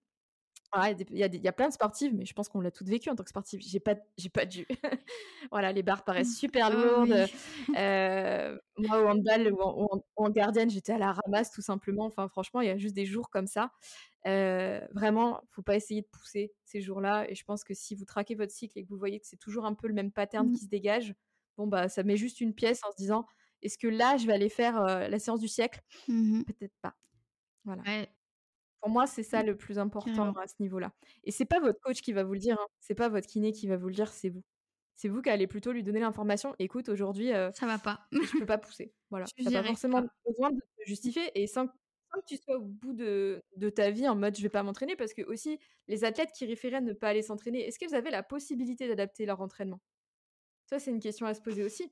Il 0.83 1.17
y, 1.17 1.23
a 1.23 1.27
y 1.27 1.47
a 1.47 1.51
plein 1.51 1.67
de 1.67 1.73
sportives, 1.73 2.13
mais 2.13 2.25
je 2.25 2.33
pense 2.33 2.49
qu'on 2.49 2.61
l'a 2.61 2.71
toutes 2.71 2.89
vécu 2.89 3.09
en 3.09 3.15
tant 3.15 3.23
que 3.23 3.29
sportive. 3.29 3.61
J'ai 3.61 3.79
pas, 3.79 3.95
j'ai 4.17 4.29
pas 4.29 4.45
dû. 4.45 4.67
voilà, 5.51 5.71
les 5.71 5.83
barres 5.83 6.03
paraissent 6.03 6.31
mmh. 6.31 6.39
super 6.39 6.67
ah 6.67 6.69
lourdes. 6.69 8.57
moi, 8.77 9.01
au 9.01 9.07
handball 9.07 9.53
ou 9.53 9.61
en, 9.61 10.03
en, 10.15 10.29
gardienne, 10.29 10.69
j'étais 10.69 10.93
à 10.93 10.97
la 10.97 11.13
ramasse 11.13 11.51
tout 11.51 11.61
simplement. 11.61 12.05
Enfin, 12.05 12.27
franchement, 12.27 12.61
il 12.61 12.67
y 12.67 12.71
a 12.71 12.77
juste 12.77 12.95
des 12.95 13.05
jours 13.05 13.29
comme 13.29 13.47
ça. 13.47 13.71
vraiment, 14.23 15.41
faut 15.51 15.61
pas 15.61 15.75
essayer 15.75 16.01
de 16.01 16.07
pousser 16.07 16.53
ces 16.63 16.81
jours-là. 16.81 17.25
Et 17.29 17.35
je 17.35 17.43
pense 17.45 17.63
que 17.63 17.73
si 17.73 17.95
vous 17.95 18.05
traquez 18.05 18.35
votre 18.35 18.51
cycle 18.51 18.77
et 18.77 18.83
que 18.83 18.89
vous 18.89 18.97
voyez 18.97 19.19
que 19.19 19.27
c'est 19.27 19.39
toujours 19.39 19.65
un 19.65 19.73
peu 19.73 19.87
le 19.87 19.93
même 19.93 20.11
pattern 20.11 20.47
mmh. 20.47 20.53
qui 20.53 20.63
se 20.63 20.69
dégage, 20.69 21.15
bon 21.57 21.67
bah, 21.67 21.89
ça 21.89 22.03
met 22.03 22.17
juste 22.17 22.41
une 22.41 22.53
pièce 22.53 22.81
en 22.83 22.91
se 22.91 22.97
disant, 22.97 23.25
est-ce 23.61 23.77
que 23.77 23.87
là, 23.87 24.17
je 24.17 24.27
vais 24.27 24.33
aller 24.33 24.49
faire 24.49 24.81
la 24.83 25.19
séance 25.19 25.39
du 25.39 25.47
siècle? 25.47 25.81
Mmh 26.07 26.43
Peut-être 26.43 26.75
pas. 26.81 26.95
Voilà. 27.63 27.81
Pour 28.85 28.91
moi, 28.91 29.07
c'est 29.07 29.23
ça 29.23 29.41
mmh. 29.41 29.47
le 29.47 29.57
plus 29.57 29.79
important 29.79 30.31
à 30.33 30.45
ce 30.45 30.53
niveau-là. 30.59 30.91
Et 31.23 31.31
c'est 31.31 31.45
pas 31.45 31.59
votre 31.59 31.79
coach 31.79 32.03
qui 32.03 32.13
va 32.13 32.23
vous 32.23 32.33
le 32.33 32.39
dire, 32.39 32.55
hein. 32.61 32.67
c'est 32.79 32.93
pas 32.93 33.09
votre 33.09 33.25
kiné 33.25 33.51
qui 33.51 33.65
va 33.65 33.77
vous 33.77 33.87
le 33.87 33.95
dire, 33.95 34.13
c'est 34.13 34.29
vous. 34.29 34.43
C'est 34.93 35.07
vous 35.07 35.23
qui 35.23 35.31
allez 35.31 35.47
plutôt 35.47 35.71
lui 35.71 35.81
donner 35.81 36.01
l'information. 36.01 36.53
Écoute, 36.59 36.87
aujourd'hui, 36.89 37.31
ça 37.31 37.65
va 37.65 37.79
pas. 37.79 38.05
je 38.11 38.37
peux 38.37 38.45
pas 38.45 38.59
pousser. 38.59 38.93
Voilà. 39.09 39.25
T'as 39.43 39.51
pas 39.51 39.63
forcément 39.63 40.03
besoin 40.27 40.51
de 40.51 40.59
te 40.59 40.85
justifier 40.87 41.31
et 41.33 41.47
sans, 41.47 41.65
que 41.65 41.73
tu 42.27 42.37
sois 42.37 42.57
au 42.57 42.61
bout 42.61 42.93
de, 42.93 43.41
ta 43.75 43.89
vie 43.89 44.07
en 44.07 44.15
mode 44.15 44.37
je 44.37 44.43
vais 44.43 44.49
pas 44.49 44.61
m'entraîner 44.61 44.95
parce 44.95 45.15
que 45.15 45.23
aussi 45.23 45.57
les 45.87 46.03
athlètes 46.03 46.31
qui 46.31 46.45
référaient 46.45 46.81
ne 46.81 46.93
pas 46.93 47.09
aller 47.09 47.23
s'entraîner, 47.23 47.65
est-ce 47.65 47.79
qu'elles 47.79 47.95
avaient 47.95 48.11
la 48.11 48.21
possibilité 48.21 48.87
d'adapter 48.87 49.25
leur 49.25 49.41
entraînement? 49.41 49.81
Ça, 50.67 50.77
c'est 50.77 50.91
une 50.91 50.99
question 50.99 51.25
à 51.25 51.33
se 51.33 51.41
poser 51.41 51.63
aussi. 51.63 51.91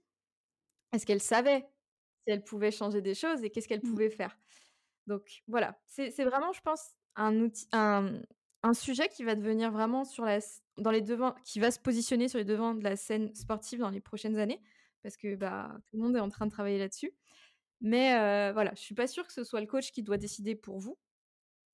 Est-ce 0.91 1.07
qu'elles 1.07 1.23
savaient 1.23 1.61
si 1.61 2.33
elles 2.33 2.43
pouvaient 2.43 2.69
changer 2.69 3.01
des 3.01 3.15
choses 3.15 3.43
et 3.43 3.49
qu'est-ce 3.49 3.67
qu'elles 3.67 3.79
mmh. 3.83 3.89
pouvaient 3.89 4.11
faire? 4.11 4.37
Donc 5.07 5.43
voilà, 5.47 5.79
c'est 5.87 6.23
vraiment, 6.23 6.51
je 6.53 6.61
pense, 6.61 6.95
un 7.15 7.39
outil, 7.41 7.67
un, 7.71 8.73
sujet 8.73 9.09
qui 9.09 9.23
va 9.23 9.35
devenir 9.35 9.71
vraiment 9.71 10.05
sur 10.05 10.25
la, 10.25 10.39
dans 10.77 10.91
les 10.91 11.01
devants, 11.01 11.35
qui 11.43 11.59
va 11.59 11.71
se 11.71 11.79
positionner 11.79 12.27
sur 12.27 12.39
les 12.39 12.45
devants 12.45 12.73
de 12.73 12.83
la 12.83 12.95
scène 12.95 13.33
sportive 13.35 13.79
dans 13.79 13.89
les 13.89 13.99
prochaines 13.99 14.37
années, 14.37 14.61
parce 15.01 15.17
que 15.17 15.35
bah, 15.35 15.75
tout 15.87 15.97
le 15.97 16.03
monde 16.03 16.15
est 16.15 16.21
en 16.21 16.29
train 16.29 16.45
de 16.45 16.51
travailler 16.51 16.79
là-dessus. 16.79 17.11
Mais 17.81 18.13
voilà, 18.53 18.71
je 18.75 18.81
suis 18.81 18.95
pas 18.95 19.07
sûre 19.07 19.27
que 19.27 19.33
ce 19.33 19.43
soit 19.43 19.59
le 19.59 19.67
coach 19.67 19.91
qui 19.91 20.03
doit 20.03 20.17
décider 20.17 20.55
pour 20.55 20.79
vous. 20.79 20.97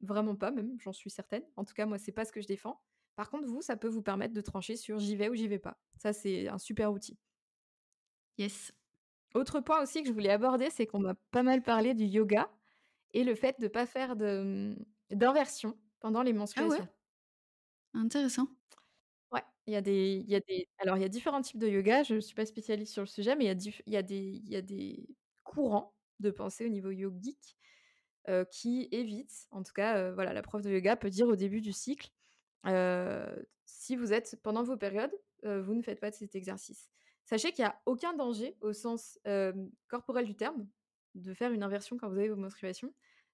Vraiment 0.02 0.36
pas, 0.36 0.50
même, 0.50 0.78
j'en 0.80 0.94
suis 0.94 1.10
certaine. 1.10 1.44
En 1.56 1.66
tout 1.66 1.74
cas, 1.74 1.86
moi, 1.86 1.98
c'est 1.98 2.12
pas 2.12 2.26
ce 2.26 2.32
que 2.32 2.42
je 2.42 2.48
défends. 2.48 2.82
Par 3.16 3.30
contre, 3.30 3.48
vous, 3.48 3.62
ça 3.62 3.76
peut 3.76 3.90
vous 3.90 4.02
permettre 4.02 4.34
de 4.34 4.42
trancher 4.42 4.76
sur 4.76 4.98
j'y 4.98 5.16
vais 5.16 5.30
ou 5.30 5.36
j'y 5.36 5.48
vais 5.48 5.60
pas. 5.60 5.78
Ça, 5.98 6.14
c'est 6.14 6.48
un 6.48 6.58
super 6.58 6.92
outil. 6.92 7.18
Yes. 8.38 8.72
Autre 9.36 9.60
point 9.60 9.84
aussi 9.84 10.02
que 10.02 10.08
je 10.08 10.14
voulais 10.14 10.32
aborder, 10.32 10.70
c'est 10.70 10.88
qu'on 10.88 11.00
m'a 11.00 11.16
pas 11.32 11.44
mal 11.44 11.62
parlé 11.62 11.94
du 11.94 12.06
yoga 12.06 12.50
et 13.14 13.24
le 13.24 13.36
fait 13.36 13.60
de 13.60 13.66
ne 13.66 13.70
pas 13.70 13.86
faire 13.86 14.16
mmh, 14.16 14.76
d'inversion 15.12 15.78
pendant 16.00 16.24
les 16.24 16.34
menstruations. 16.34 16.84
Ah 16.84 17.98
ouais? 17.98 18.00
Intéressant. 18.02 18.48
Ouais, 19.32 19.44
il 19.68 19.74
y 19.74 19.76
a 19.76 19.82
des, 19.82 20.24
il 20.26 20.30
y 20.30 20.36
a 20.36 20.40
des, 20.40 20.68
alors 20.80 20.98
il 20.98 21.02
y 21.02 21.06
a 21.06 21.10
différents 21.10 21.42
types 21.42 21.60
de 21.60 21.68
yoga. 21.68 22.04
Je 22.04 22.16
ne 22.16 22.20
suis 22.20 22.36
pas 22.36 22.46
spécialiste 22.46 22.94
sur 22.94 23.04
le 23.04 23.08
sujet, 23.08 23.36
mais 23.36 23.46
il 23.46 23.48
y 23.48 23.52
a, 23.52 23.72
il 23.86 23.94
y 23.94 23.98
a 23.98 24.04
des, 24.04 24.42
il 24.44 24.50
y 24.50 24.56
a 24.56 24.62
des 24.62 25.08
courants 25.44 25.96
de 26.20 26.32
pensée 26.32 26.66
au 26.66 26.70
niveau 26.70 26.92
yogique 26.92 27.56
qui 28.52 28.88
évitent, 28.92 29.48
en 29.50 29.64
tout 29.64 29.74
cas, 29.74 30.12
voilà, 30.12 30.34
la 30.34 30.44
prof 30.44 30.62
de 30.62 30.70
yoga 30.70 30.96
peut 30.96 31.10
dire 31.10 31.28
au 31.28 31.36
début 31.36 31.62
du 31.62 31.74
cycle, 31.74 32.12
si 33.66 33.96
vous 33.96 34.14
êtes 34.14 34.40
pendant 34.44 34.62
vos 34.64 34.78
périodes, 34.78 35.14
vous 35.44 35.74
ne 35.74 35.82
faites 35.82 36.00
pas 36.00 36.12
de 36.12 36.16
cet 36.16 36.36
exercice. 36.36 36.90
Sachez 37.26 37.52
qu'il 37.52 37.64
n'y 37.64 37.70
a 37.70 37.82
aucun 37.88 38.14
danger 38.14 38.56
au 38.62 38.74
sens 38.74 39.20
corporel 39.88 40.26
du 40.26 40.36
terme 40.36 40.68
de 41.16 41.34
faire 41.34 41.52
une 41.52 41.64
inversion 41.64 41.98
quand 41.98 42.10
vous 42.10 42.18
avez 42.18 42.30
vos 42.30 42.36
menstruations. 42.36 42.94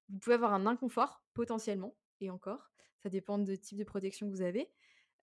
Vous 0.09 0.19
pouvez 0.19 0.35
avoir 0.35 0.53
un 0.53 0.65
inconfort 0.65 1.23
potentiellement, 1.33 1.95
et 2.21 2.29
encore, 2.29 2.71
ça 3.01 3.09
dépend 3.09 3.37
du 3.37 3.57
type 3.57 3.77
de 3.77 3.83
protection 3.83 4.27
que 4.27 4.31
vous 4.31 4.41
avez. 4.41 4.69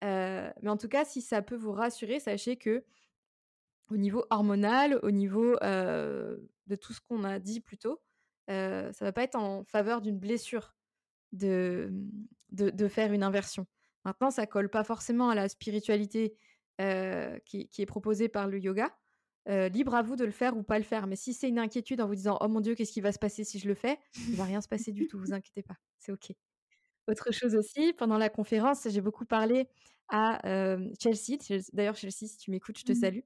mais 0.02 0.68
en 0.68 0.76
tout 0.76 0.88
cas, 0.88 1.04
si 1.04 1.22
ça 1.22 1.42
peut 1.42 1.56
vous 1.56 1.72
rassurer, 1.72 2.20
sachez 2.20 2.56
que 2.56 2.84
au 3.90 3.96
niveau 3.96 4.24
hormonal, 4.30 4.98
au 5.02 5.10
niveau 5.10 5.56
de 5.60 6.76
tout 6.80 6.92
ce 6.92 7.00
qu'on 7.00 7.24
a 7.24 7.38
dit 7.38 7.60
plus 7.60 7.78
tôt, 7.78 8.00
ça 8.48 8.92
va 9.00 9.12
pas 9.12 9.22
être 9.22 9.36
en 9.36 9.64
faveur 9.64 10.00
d'une 10.00 10.18
blessure 10.18 10.74
de, 11.32 11.90
de, 12.50 12.88
faire 12.88 13.12
une 13.12 13.22
inversion. 13.22 13.66
Maintenant, 14.04 14.30
ça 14.30 14.46
colle 14.46 14.68
pas 14.68 14.84
forcément 14.84 15.30
à 15.30 15.34
la 15.34 15.48
spiritualité 15.48 16.36
qui, 17.44 17.68
qui, 17.68 17.82
est 17.82 17.86
proposée 17.86 18.28
par 18.28 18.48
le 18.48 18.58
yoga, 18.58 18.96
libre 19.46 19.94
à 19.94 20.02
vous 20.02 20.16
de 20.16 20.24
le 20.24 20.30
faire 20.30 20.56
ou 20.56 20.62
pas 20.62 20.78
le 20.78 20.84
faire. 20.84 21.06
Mais 21.06 21.16
si 21.16 21.32
c'est 21.34 21.48
une 21.48 21.58
inquiétude 21.58 22.00
en 22.00 22.06
vous 22.06 22.14
disant 22.14 22.38
oh 22.40 22.48
mon 22.48 22.60
dieu 22.60 22.74
qu'est-ce 22.74 22.92
qui 22.92 23.00
va 23.00 23.12
se 23.12 23.18
passer 23.18 23.44
si 23.44 23.58
je 23.58 23.68
le 23.68 23.74
fais, 23.74 23.98
il 24.28 24.36
va 24.36 24.44
rien 24.44 24.60
se 24.60 24.68
passer 24.68 24.92
du 24.92 25.06
tout. 25.06 25.18
Vous 25.18 25.32
inquiétez 25.32 25.62
pas, 25.62 25.76
c'est 25.98 26.12
ok. 26.12 26.32
Autre 27.08 27.32
chose 27.32 27.56
aussi, 27.56 27.92
pendant 27.92 28.18
la 28.18 28.28
conférence, 28.30 28.86
j'ai 28.88 29.00
beaucoup 29.00 29.24
parlé 29.26 29.68
à 30.08 30.40
Chelsea. 31.00 31.38
D'ailleurs 31.72 31.96
Chelsea, 31.96 32.26
si 32.28 32.36
tu 32.38 32.50
m'écoutes, 32.50 32.78
je 32.78 32.84
te 32.84 32.92
mmh 32.92 32.94
salue. 32.94 33.20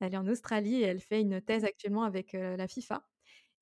Elle 0.00 0.14
est 0.14 0.16
en 0.16 0.26
Australie 0.26 0.76
et 0.76 0.82
elle 0.82 1.00
fait 1.00 1.20
une 1.20 1.40
thèse 1.42 1.64
actuellement 1.64 2.02
avec 2.04 2.32
la 2.32 2.66
FIFA. 2.68 3.04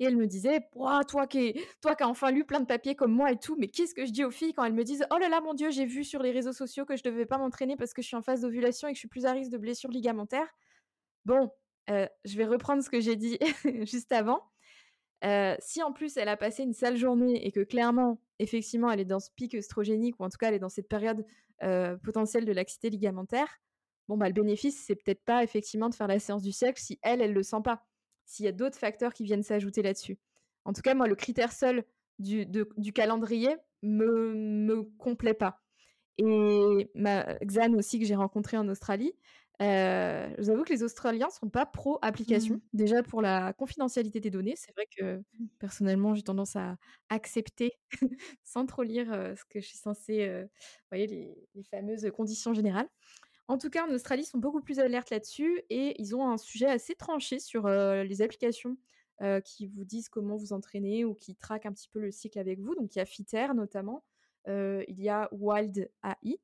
Et 0.01 0.05
elle 0.05 0.17
me 0.17 0.27
disait, 0.27 0.61
toi 1.09 1.27
qui 1.27 1.55
toi 1.83 1.95
qui 1.97 2.03
as 2.05 2.09
enfin 2.09 2.31
lu 2.31 2.45
plein 2.45 2.61
de 2.61 2.67
papiers 2.67 2.95
comme 2.97 3.13
moi 3.13 3.33
et 3.33 3.39
tout, 3.39 3.57
mais 3.59 3.69
qu'est-ce 3.69 3.95
que 3.95 4.07
je 4.07 4.13
dis 4.13 4.25
aux 4.25 4.31
filles 4.31 4.55
quand 4.55 4.65
elles 4.65 4.73
me 4.75 4.85
disent, 4.85 5.07
oh 5.13 5.19
là 5.19 5.29
là, 5.29 5.41
mon 5.41 5.55
Dieu, 5.55 5.71
j'ai 5.71 5.87
vu 5.87 6.05
sur 6.05 6.23
les 6.23 6.31
réseaux 6.31 6.53
sociaux 6.53 6.85
que 6.85 6.97
je 6.97 7.03
devais 7.03 7.27
pas 7.27 7.39
m'entraîner 7.39 7.77
parce 7.77 7.95
que 7.95 8.03
je 8.03 8.07
suis 8.09 8.17
en 8.17 8.23
phase 8.23 8.43
d'ovulation 8.43 8.89
et 8.89 8.93
que 8.93 8.97
je 8.97 9.01
suis 9.01 9.09
plus 9.09 9.27
à 9.27 9.33
risque 9.33 9.51
de 9.53 9.59
blessures 9.59 9.91
ligamentaires? 9.91 10.49
Bon, 11.25 11.51
je 11.89 12.37
vais 12.37 12.45
reprendre 12.45 12.83
ce 12.83 12.91
que 12.91 13.01
j'ai 13.01 13.17
dit 13.17 13.39
juste 13.85 14.13
avant. 14.13 14.43
si 15.61 15.83
en 15.83 15.93
plus 15.93 16.17
elle 16.17 16.29
a 16.29 16.37
passé 16.37 16.63
une 16.63 16.75
sale 16.75 16.97
journée 16.97 17.47
et 17.47 17.53
que 17.53 17.61
clairement, 17.61 18.21
effectivement, 18.39 18.91
elle 18.91 19.01
est 19.01 19.05
dans 19.05 19.21
ce 19.21 19.31
pic 19.35 19.55
œstrogénique 19.55 20.21
ou 20.21 20.25
en 20.25 20.29
tout 20.29 20.39
cas 20.39 20.49
elle 20.49 20.55
est 20.55 20.59
dans 20.61 20.69
cette 20.69 20.89
période 20.89 21.25
potentielle 22.03 22.45
de 22.45 22.53
laxité 22.53 22.91
ligamentaire, 22.91 23.49
bon 24.09 24.17
bah 24.17 24.29
le 24.29 24.35
bénéfice 24.35 24.83
c'est 24.85 24.97
peut-être 24.97 25.25
pas 25.25 25.43
effectivement 25.45 25.89
de 25.89 25.95
faire 25.95 26.09
la 26.09 26.19
séance 26.19 26.43
du 26.43 26.53
siècle 26.53 26.81
si 26.81 26.99
elle 27.03 27.21
elle 27.21 27.33
le 27.33 27.43
sent 27.43 27.63
pas. 27.63 27.87
S'il 28.25 28.45
y 28.45 28.49
a 28.49 28.53
d'autres 28.53 28.79
facteurs 28.79 29.15
qui 29.15 29.25
viennent 29.25 29.43
s'ajouter 29.43 29.83
là-dessus. 29.83 30.19
En 30.65 30.73
tout 30.73 30.83
cas 30.83 30.95
moi 30.95 31.07
le 31.07 31.15
critère 31.15 31.53
seul 31.53 31.85
du, 32.19 32.47
calendrier 32.93 33.57
me 33.83 34.35
me 34.35 34.83
complaît 34.99 35.35
pas. 35.35 35.63
Et 36.19 36.91
ma 36.95 37.39
Xan 37.45 37.75
aussi 37.75 38.01
que 38.01 38.05
j'ai 38.05 38.17
rencontré 38.17 38.57
en 38.57 38.69
Australie, 38.69 39.13
je 39.61 40.41
vous 40.41 40.51
avoue 40.51 40.65
que 40.65 40.73
les 40.73 40.83
Australiens 40.83 41.31
sont 41.31 41.49
pas 41.49 41.67
pro 41.67 41.99
application. 42.03 42.57
Mmh 42.57 42.61
Déjà 42.73 43.03
pour 43.03 43.23
la 43.23 43.53
confidentialité 43.53 44.21
des 44.21 44.31
données, 44.31 44.55
c'est 44.57 44.73
vrai 44.73 44.87
que 44.97 45.17
mmh. 45.17 45.49
personnellement 45.59 46.15
j'ai 46.15 46.23
tendance 46.23 46.57
à 46.57 46.77
accepter 47.09 47.73
sans 48.45 48.67
trop 48.67 48.83
lire 48.83 49.07
ce 49.37 49.45
que 49.45 49.61
je 49.61 49.67
suis 49.67 49.79
censée, 49.79 50.29
vous 50.43 50.89
voyez 50.91 51.07
les, 51.07 51.65
fameuses 51.65 52.09
conditions 52.15 52.55
générales. 52.55 52.89
En 53.49 53.59
tout 53.59 53.71
cas, 53.71 53.87
en 53.87 53.93
Australie, 53.93 54.23
ils 54.23 54.27
sont 54.27 54.39
beaucoup 54.39 54.61
plus 54.61 54.79
alertes 54.79 55.11
là-dessus 55.11 55.63
et 55.71 56.01
ils 56.01 56.15
ont 56.15 56.29
un 56.29 56.37
sujet 56.37 56.67
assez 56.67 56.95
tranché 56.95 57.41
sur 57.41 57.69
les 57.69 58.23
applications 58.23 58.77
qui 59.45 59.67
vous 59.67 59.85
disent 59.85 60.09
comment 60.09 60.37
vous 60.37 60.53
entraîner 60.53 61.05
ou 61.05 61.15
qui 61.15 61.35
traquent 61.35 61.67
un 61.67 61.73
petit 61.73 61.89
peu 61.89 61.99
le 61.99 62.11
cycle 62.11 62.39
avec 62.39 62.61
vous. 62.61 62.75
Donc 62.77 62.95
il 62.95 62.99
y 62.99 63.03
a 63.03 63.07
Fitter 63.07 63.49
notamment, 63.55 64.05
il 64.47 65.01
y 65.01 65.09
a 65.09 65.29
Wild 65.33 65.91
AI 66.05 66.39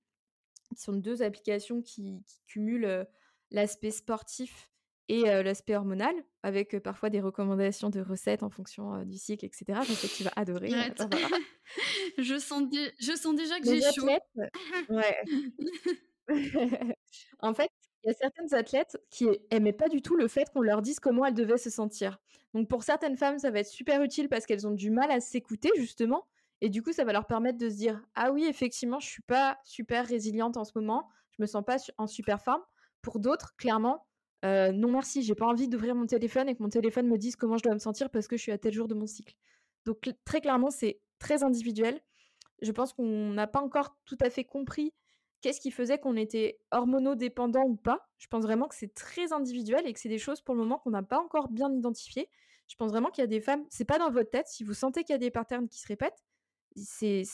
qui 0.69 0.83
sont 0.83 0.93
deux 0.93 1.23
applications 1.23 1.83
qui, 1.83 2.23
cumulent 2.47 3.07
l'aspect 3.51 3.91
sportif 3.91 4.71
et 5.09 5.23
l'aspect 5.23 5.77
hormonal, 5.77 6.15
avec 6.43 6.79
parfois 6.79 7.11
des 7.11 7.21
recommandations 7.21 7.91
de 7.91 8.01
recettes 8.01 8.43
en 8.43 8.49
fonction 8.49 9.05
du 9.05 9.19
cycle, 9.19 9.45
etc. 9.45 9.81
Je 9.87 9.93
sais 9.93 10.09
que 10.09 10.15
tu 10.15 10.23
vas 10.25 10.33
adorer. 10.37 10.71
je, 12.19 12.39
sens 12.39 12.63
je 12.99 13.17
sens 13.17 13.35
déjà 13.35 13.61
que 13.61 13.67
j'ai 13.67 13.83
chaud. 13.93 14.09
Ouais. 14.89 15.17
en 17.41 17.55
fait, 17.55 17.71
il 18.03 18.09
y 18.09 18.11
a 18.11 18.15
certaines 18.15 18.55
athlètes 18.55 18.99
qui 19.11 19.29
aimaient 19.51 19.73
pas 19.73 19.89
du 19.89 20.03
tout 20.03 20.17
le 20.17 20.29
fait 20.29 20.51
qu'on 20.51 20.61
leur 20.61 20.83
dise 20.83 21.01
comment 21.01 21.25
elles 21.25 21.35
devaient 21.35 21.59
se 21.59 21.71
sentir. 21.71 22.19
Donc 22.53 22.69
pour 22.69 22.83
certaines 22.83 23.17
femmes, 23.17 23.39
ça 23.39 23.51
va 23.51 23.61
être 23.61 23.69
super 23.69 24.03
utile 24.03 24.29
parce 24.29 24.47
qu'elles 24.47 24.67
ont 24.67 24.73
du 24.73 24.91
mal 24.91 25.11
à 25.11 25.21
s'écouter 25.21 25.71
justement 25.77 26.27
et 26.65 26.71
du 26.71 26.83
coup, 26.83 26.95
ça 26.95 27.05
va 27.05 27.13
leur 27.13 27.27
permettre 27.27 27.59
de 27.59 27.69
se 27.69 27.75
dire 27.75 28.03
ah 28.15 28.33
oui, 28.33 28.47
effectivement, 28.47 28.99
je 28.99 29.07
suis 29.07 29.23
pas 29.23 29.59
super 29.65 30.07
résiliente 30.07 30.57
en 30.57 30.65
ce 30.65 30.73
moment, 30.75 31.11
je 31.33 31.43
me 31.43 31.47
sens 31.47 31.63
pas 31.63 31.77
en 31.99 32.07
super 32.07 32.41
forme. 32.41 32.63
Pour 33.03 33.19
d'autres, 33.19 33.55
clairement, 33.59 34.07
euh, 34.47 34.73
non 34.73 34.91
merci, 34.91 35.23
j'ai 35.23 35.35
pas 35.35 35.45
envie 35.45 35.69
d'ouvrir 35.69 35.95
mon 35.95 36.07
téléphone 36.07 36.49
et 36.49 36.57
que 36.57 36.63
mon 36.63 36.71
téléphone 36.71 37.07
me 37.07 37.19
dise 37.19 37.37
comment 37.37 37.59
je 37.59 37.65
dois 37.65 37.75
me 37.75 37.79
sentir 37.79 38.09
parce 38.09 38.29
que 38.29 38.39
je 38.39 38.43
suis 38.43 38.51
à 38.51 38.57
tel 38.57 38.73
jour 38.73 38.89
de 38.89 38.95
mon 38.95 39.07
cycle. 39.07 39.35
Donc 39.85 40.11
très 40.25 40.41
clairement, 40.41 40.71
c'est 40.71 41.03
très 41.19 41.43
individuel. 41.43 42.01
Je 42.63 42.73
pense 42.73 42.95
qu'on 42.95 43.35
n'a 43.35 43.47
pas 43.47 43.61
encore 43.61 43.99
tout 44.07 44.17
à 44.23 44.31
fait 44.31 44.45
compris 44.45 44.95
qu'est-ce 45.43 45.61
qui 45.61 45.71
faisait 45.71 45.99
qu'on 45.99 46.17
était 46.17 46.59
hormonodépendant 46.71 47.65
ou 47.65 47.77
pas. 47.77 48.09
Je 48.17 48.27
pense 48.29 48.45
vraiment 48.45 48.69
que 48.69 48.75
c'est 48.75 48.95
très 48.95 49.35
individuel 49.35 49.87
et 49.87 49.93
que 49.93 50.01
c'est 50.01 50.09
des 50.09 50.17
choses 50.17 50.41
pour 50.41 50.55
le 50.55 50.63
moment 50.63 50.79
qu'on 50.79 50.93
n'a 50.93 51.03
pas 51.03 51.19
encore 51.19 51.51
bien 51.51 51.71
identifiées. 51.71 52.31
Je 52.69 52.77
pense 52.77 52.91
vraiment 52.91 53.11
qu'il 53.11 53.21
y 53.21 53.25
a 53.25 53.29
des 53.29 53.43
femmes, 53.43 53.67
c'est 53.69 53.85
pas 53.85 53.99
dans 53.99 54.11
votre 54.11 54.31
tête, 54.31 54.47
si 54.49 54.65
vous 54.65 54.73
sentez 54.73 55.05
qu'il 55.05 55.13
y 55.13 55.17
a 55.17 55.19
des 55.19 55.31
patterns 55.31 55.69
qui 55.69 55.79
se 55.79 55.87
répètent, 55.87 56.25
c'est 56.77 57.25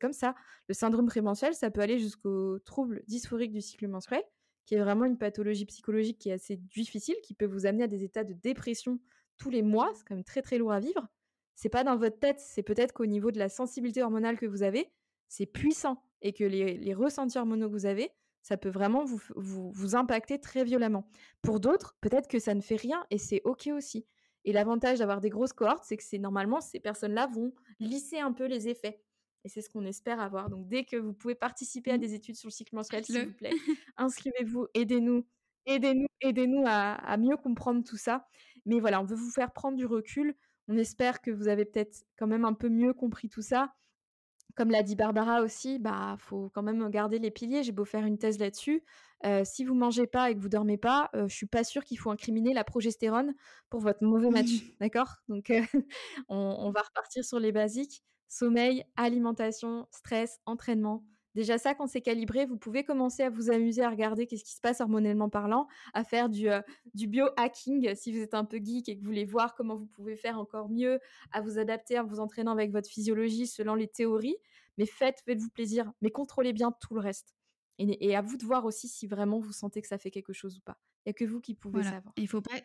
comme 0.00 0.12
ça. 0.12 0.34
Le 0.68 0.74
syndrome 0.74 1.06
prémenstruel, 1.06 1.54
ça 1.54 1.70
peut 1.70 1.80
aller 1.80 1.98
jusqu'au 1.98 2.58
trouble 2.60 3.02
dysphorique 3.06 3.52
du 3.52 3.60
cycle 3.60 3.88
menstruel, 3.88 4.22
qui 4.66 4.74
est 4.74 4.80
vraiment 4.80 5.04
une 5.04 5.18
pathologie 5.18 5.66
psychologique 5.66 6.18
qui 6.18 6.30
est 6.30 6.34
assez 6.34 6.56
difficile, 6.56 7.16
qui 7.22 7.34
peut 7.34 7.46
vous 7.46 7.66
amener 7.66 7.84
à 7.84 7.88
des 7.88 8.04
états 8.04 8.24
de 8.24 8.34
dépression 8.34 8.98
tous 9.36 9.50
les 9.50 9.62
mois. 9.62 9.90
C'est 9.94 10.04
quand 10.06 10.14
même 10.14 10.24
très 10.24 10.42
très 10.42 10.58
lourd 10.58 10.72
à 10.72 10.80
vivre. 10.80 11.06
C'est 11.54 11.68
pas 11.68 11.84
dans 11.84 11.96
votre 11.96 12.18
tête, 12.18 12.40
c'est 12.40 12.62
peut-être 12.62 12.92
qu'au 12.92 13.06
niveau 13.06 13.30
de 13.30 13.38
la 13.38 13.48
sensibilité 13.48 14.02
hormonale 14.02 14.38
que 14.38 14.46
vous 14.46 14.62
avez, 14.62 14.92
c'est 15.28 15.46
puissant. 15.46 16.02
et 16.20 16.32
que 16.32 16.44
les, 16.44 16.76
les 16.76 16.94
ressentis 16.94 17.38
hormonaux 17.38 17.68
que 17.68 17.72
vous 17.72 17.86
avez, 17.86 18.10
ça 18.42 18.56
peut 18.56 18.68
vraiment 18.68 19.04
vous, 19.04 19.20
vous, 19.36 19.70
vous 19.72 19.94
impacter 19.94 20.40
très 20.40 20.64
violemment. 20.64 21.08
Pour 21.42 21.60
d'autres, 21.60 21.96
peut-être 22.00 22.28
que 22.28 22.38
ça 22.38 22.54
ne 22.54 22.60
fait 22.60 22.76
rien 22.76 23.04
et 23.10 23.18
c'est 23.18 23.42
OK 23.44 23.68
aussi. 23.68 24.06
Et 24.44 24.52
l'avantage 24.52 24.98
d'avoir 25.00 25.20
des 25.20 25.30
grosses 25.30 25.52
cohortes, 25.52 25.84
c'est 25.84 25.96
que 25.96 26.02
c'est 26.04 26.18
normalement 26.18 26.60
ces 26.60 26.80
personnes-là 26.80 27.26
vont 27.26 27.52
lisser 27.80 28.18
un 28.18 28.32
peu 28.32 28.46
les 28.46 28.68
effets. 28.68 29.02
Et 29.44 29.48
c'est 29.48 29.60
ce 29.62 29.70
qu'on 29.70 29.84
espère 29.84 30.20
avoir. 30.20 30.50
Donc 30.50 30.68
dès 30.68 30.84
que 30.84 30.96
vous 30.96 31.12
pouvez 31.12 31.34
participer 31.34 31.90
à 31.92 31.96
Mmh. 31.96 32.00
des 32.00 32.14
études 32.14 32.36
sur 32.36 32.48
le 32.48 32.52
cycle 32.52 32.74
menstruel, 32.74 33.04
s'il 33.04 33.26
vous 33.26 33.32
plaît, 33.32 33.50
inscrivez-vous, 33.96 34.66
aidez-nous, 34.74 35.26
aidez-nous, 35.66 36.06
aidez-nous 36.20 36.64
à, 36.66 36.92
à 36.94 37.16
mieux 37.16 37.36
comprendre 37.36 37.84
tout 37.84 37.96
ça. 37.96 38.26
Mais 38.66 38.80
voilà, 38.80 39.00
on 39.00 39.04
veut 39.04 39.16
vous 39.16 39.30
faire 39.30 39.52
prendre 39.52 39.76
du 39.76 39.86
recul. 39.86 40.34
On 40.68 40.76
espère 40.76 41.20
que 41.20 41.30
vous 41.30 41.48
avez 41.48 41.64
peut-être 41.64 42.04
quand 42.18 42.26
même 42.26 42.44
un 42.44 42.52
peu 42.54 42.68
mieux 42.68 42.92
compris 42.94 43.28
tout 43.28 43.42
ça. 43.42 43.74
Comme 44.58 44.72
l'a 44.72 44.82
dit 44.82 44.96
Barbara 44.96 45.42
aussi, 45.42 45.78
bah 45.78 46.16
faut 46.18 46.50
quand 46.52 46.64
même 46.64 46.90
garder 46.90 47.20
les 47.20 47.30
piliers. 47.30 47.62
J'ai 47.62 47.70
beau 47.70 47.84
faire 47.84 48.04
une 48.04 48.18
thèse 48.18 48.40
là-dessus. 48.40 48.82
Euh, 49.24 49.44
si 49.44 49.64
vous 49.64 49.74
mangez 49.74 50.08
pas 50.08 50.32
et 50.32 50.34
que 50.34 50.40
vous 50.40 50.48
dormez 50.48 50.76
pas, 50.76 51.10
euh, 51.14 51.28
je 51.28 51.34
suis 51.36 51.46
pas 51.46 51.62
sûre 51.62 51.84
qu'il 51.84 51.96
faut 51.96 52.10
incriminer 52.10 52.52
la 52.54 52.64
progestérone 52.64 53.34
pour 53.70 53.78
votre 53.78 54.02
mauvais 54.02 54.30
match, 54.30 54.64
d'accord? 54.80 55.18
Donc 55.28 55.50
euh, 55.50 55.62
on, 56.28 56.56
on 56.58 56.72
va 56.72 56.82
repartir 56.82 57.24
sur 57.24 57.38
les 57.38 57.52
basiques 57.52 58.02
sommeil, 58.26 58.84
alimentation, 58.96 59.86
stress, 59.92 60.40
entraînement. 60.44 61.04
Déjà 61.34 61.58
ça, 61.58 61.74
quand 61.74 61.86
c'est 61.86 62.00
calibré, 62.00 62.46
vous 62.46 62.56
pouvez 62.56 62.84
commencer 62.84 63.22
à 63.22 63.30
vous 63.30 63.50
amuser 63.50 63.82
à 63.82 63.90
regarder 63.90 64.26
qu'est-ce 64.26 64.44
qui 64.44 64.54
se 64.54 64.60
passe 64.60 64.80
hormonellement 64.80 65.28
parlant, 65.28 65.68
à 65.94 66.02
faire 66.02 66.28
du, 66.28 66.48
euh, 66.48 66.60
du 66.94 67.06
biohacking 67.06 67.94
si 67.94 68.12
vous 68.12 68.18
êtes 68.20 68.34
un 68.34 68.44
peu 68.44 68.58
geek 68.58 68.88
et 68.88 68.96
que 68.96 69.00
vous 69.00 69.06
voulez 69.06 69.24
voir 69.24 69.54
comment 69.54 69.76
vous 69.76 69.86
pouvez 69.86 70.16
faire 70.16 70.38
encore 70.38 70.68
mieux, 70.68 70.98
à 71.32 71.40
vous 71.40 71.58
adapter 71.58 71.98
en 71.98 72.06
vous 72.06 72.18
entraînant 72.18 72.52
avec 72.52 72.72
votre 72.72 72.88
physiologie 72.88 73.46
selon 73.46 73.74
les 73.74 73.88
théories. 73.88 74.36
Mais 74.78 74.86
faites, 74.86 75.20
faites-vous 75.24 75.50
plaisir, 75.50 75.92
mais 76.02 76.10
contrôlez 76.10 76.52
bien 76.52 76.72
tout 76.72 76.94
le 76.94 77.00
reste. 77.00 77.34
Et, 77.78 78.08
et 78.08 78.16
à 78.16 78.22
vous 78.22 78.36
de 78.36 78.44
voir 78.44 78.64
aussi 78.64 78.88
si 78.88 79.06
vraiment 79.06 79.38
vous 79.38 79.52
sentez 79.52 79.80
que 79.82 79.88
ça 79.88 79.98
fait 79.98 80.10
quelque 80.10 80.32
chose 80.32 80.56
ou 80.56 80.60
pas. 80.60 80.80
Il 81.04 81.08
n'y 81.08 81.10
a 81.10 81.14
que 81.14 81.24
vous 81.24 81.40
qui 81.40 81.54
pouvez 81.54 81.82
Voilà. 81.82 81.96
savoir. 81.96 82.14
Il 82.16 82.28
faut 82.28 82.40
pas, 82.40 82.56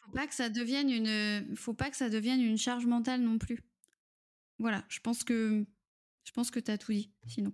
faut 0.00 0.10
pas 0.12 0.26
que 0.26 0.34
ça 0.34 0.50
devienne 0.50 0.90
une, 0.90 1.56
faut 1.56 1.74
pas 1.74 1.90
que 1.90 1.96
ça 1.96 2.10
devienne 2.10 2.40
une 2.42 2.58
charge 2.58 2.86
mentale 2.86 3.20
non 3.22 3.38
plus. 3.38 3.60
Voilà, 4.58 4.84
je 4.88 5.00
pense 5.00 5.24
que, 5.24 5.64
je 6.24 6.32
pense 6.32 6.50
que 6.50 6.60
t'as 6.60 6.78
tout 6.78 6.92
dit. 6.92 7.10
Sinon. 7.26 7.52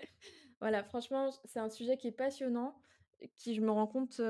Voilà, 0.60 0.82
franchement, 0.82 1.30
c'est 1.44 1.58
un 1.58 1.68
sujet 1.68 1.98
qui 1.98 2.08
est 2.08 2.12
passionnant, 2.12 2.80
qui, 3.36 3.54
je 3.54 3.60
me 3.60 3.70
rends 3.70 3.86
compte, 3.86 4.20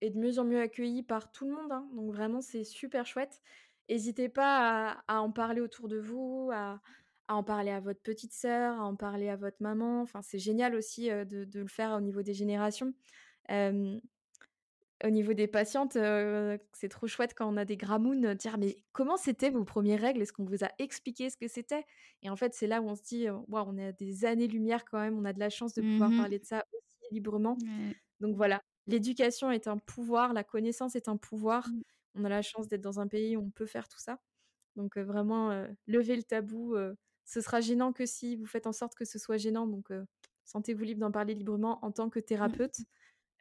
est 0.00 0.10
de 0.10 0.18
mieux 0.18 0.38
en 0.38 0.44
mieux 0.44 0.60
accueilli 0.60 1.02
par 1.02 1.32
tout 1.32 1.44
le 1.44 1.50
monde. 1.50 1.72
hein. 1.72 1.88
Donc 1.96 2.12
vraiment, 2.12 2.40
c'est 2.40 2.62
super 2.62 3.04
chouette. 3.04 3.40
N'hésitez 3.88 4.28
pas 4.28 5.02
à, 5.08 5.20
en 5.20 5.32
parler 5.32 5.60
autour 5.60 5.88
de 5.88 5.98
vous, 5.98 6.50
à, 6.52 6.80
en 7.26 7.42
parler 7.42 7.72
à 7.72 7.80
votre 7.80 8.00
petite 8.00 8.32
sœur, 8.32 8.78
à 8.78 8.84
en 8.84 8.94
parler 8.94 9.28
à 9.28 9.34
votre 9.34 9.56
maman. 9.58 10.02
Enfin, 10.02 10.22
c'est 10.22 10.38
génial 10.38 10.76
aussi 10.76 11.08
de, 11.08 11.48
le 11.52 11.66
faire 11.66 11.90
au 11.96 12.00
niveau 12.00 12.22
des 12.22 12.34
générations. 12.34 12.94
Au 15.04 15.10
niveau 15.10 15.32
des 15.34 15.46
patientes, 15.48 15.96
euh, 15.96 16.58
c'est 16.72 16.88
trop 16.88 17.06
chouette 17.06 17.34
quand 17.34 17.52
on 17.52 17.56
a 17.56 17.64
des 17.64 17.76
gramounes, 17.76 18.34
dire 18.34 18.58
mais 18.58 18.76
comment 18.92 19.16
c'était 19.16 19.50
vos 19.50 19.64
premières 19.64 20.00
règles? 20.00 20.22
Est-ce 20.22 20.32
qu'on 20.32 20.44
vous 20.44 20.64
a 20.64 20.70
expliqué 20.78 21.30
ce 21.30 21.36
que 21.36 21.48
c'était? 21.48 21.84
Et 22.22 22.30
en 22.30 22.36
fait, 22.36 22.54
c'est 22.54 22.66
là 22.66 22.80
où 22.80 22.88
on 22.88 22.94
se 22.94 23.02
dit, 23.02 23.28
Waouh, 23.30 23.66
on 23.68 23.76
est 23.78 23.86
à 23.86 23.92
des 23.92 24.24
années-lumière 24.24 24.84
quand 24.84 25.00
même, 25.00 25.18
on 25.18 25.24
a 25.24 25.32
de 25.32 25.40
la 25.40 25.50
chance 25.50 25.74
de 25.74 25.82
pouvoir 25.82 26.10
Mhm. 26.10 26.16
parler 26.16 26.38
de 26.38 26.44
ça 26.44 26.64
aussi 26.72 27.14
librement. 27.14 27.56
Ouais. 27.62 27.94
Donc 28.20 28.36
voilà, 28.36 28.62
l'éducation 28.86 29.50
est 29.50 29.68
un 29.68 29.78
pouvoir, 29.78 30.32
la 30.32 30.44
connaissance 30.44 30.96
est 30.96 31.08
un 31.08 31.16
pouvoir. 31.16 31.68
Mm. 31.68 31.82
On 32.14 32.24
a 32.24 32.28
la 32.28 32.42
chance 32.42 32.68
d'être 32.68 32.80
dans 32.82 33.00
un 33.00 33.08
pays 33.08 33.36
où 33.36 33.42
on 33.42 33.50
peut 33.50 33.66
faire 33.66 33.88
tout 33.88 33.98
ça. 34.00 34.20
Donc 34.76 34.96
euh, 34.98 35.04
vraiment, 35.04 35.50
euh, 35.52 35.68
levez 35.86 36.16
le 36.16 36.22
tabou. 36.24 36.76
ce 37.24 37.40
sera 37.40 37.60
gênant 37.60 37.92
que 37.92 38.06
si 38.06 38.36
vous 38.36 38.46
faites 38.46 38.66
en 38.66 38.72
sorte 38.72 38.94
que 38.94 39.04
ce 39.04 39.18
soit 39.18 39.36
gênant. 39.38 39.66
Donc 39.66 39.90
sentez-vous 40.44 40.84
libre 40.84 41.00
d'en 41.00 41.12
parler 41.12 41.34
librement 41.34 41.84
en 41.84 41.92
tant 41.92 42.10
que 42.10 42.20
thérapeute, 42.20 42.76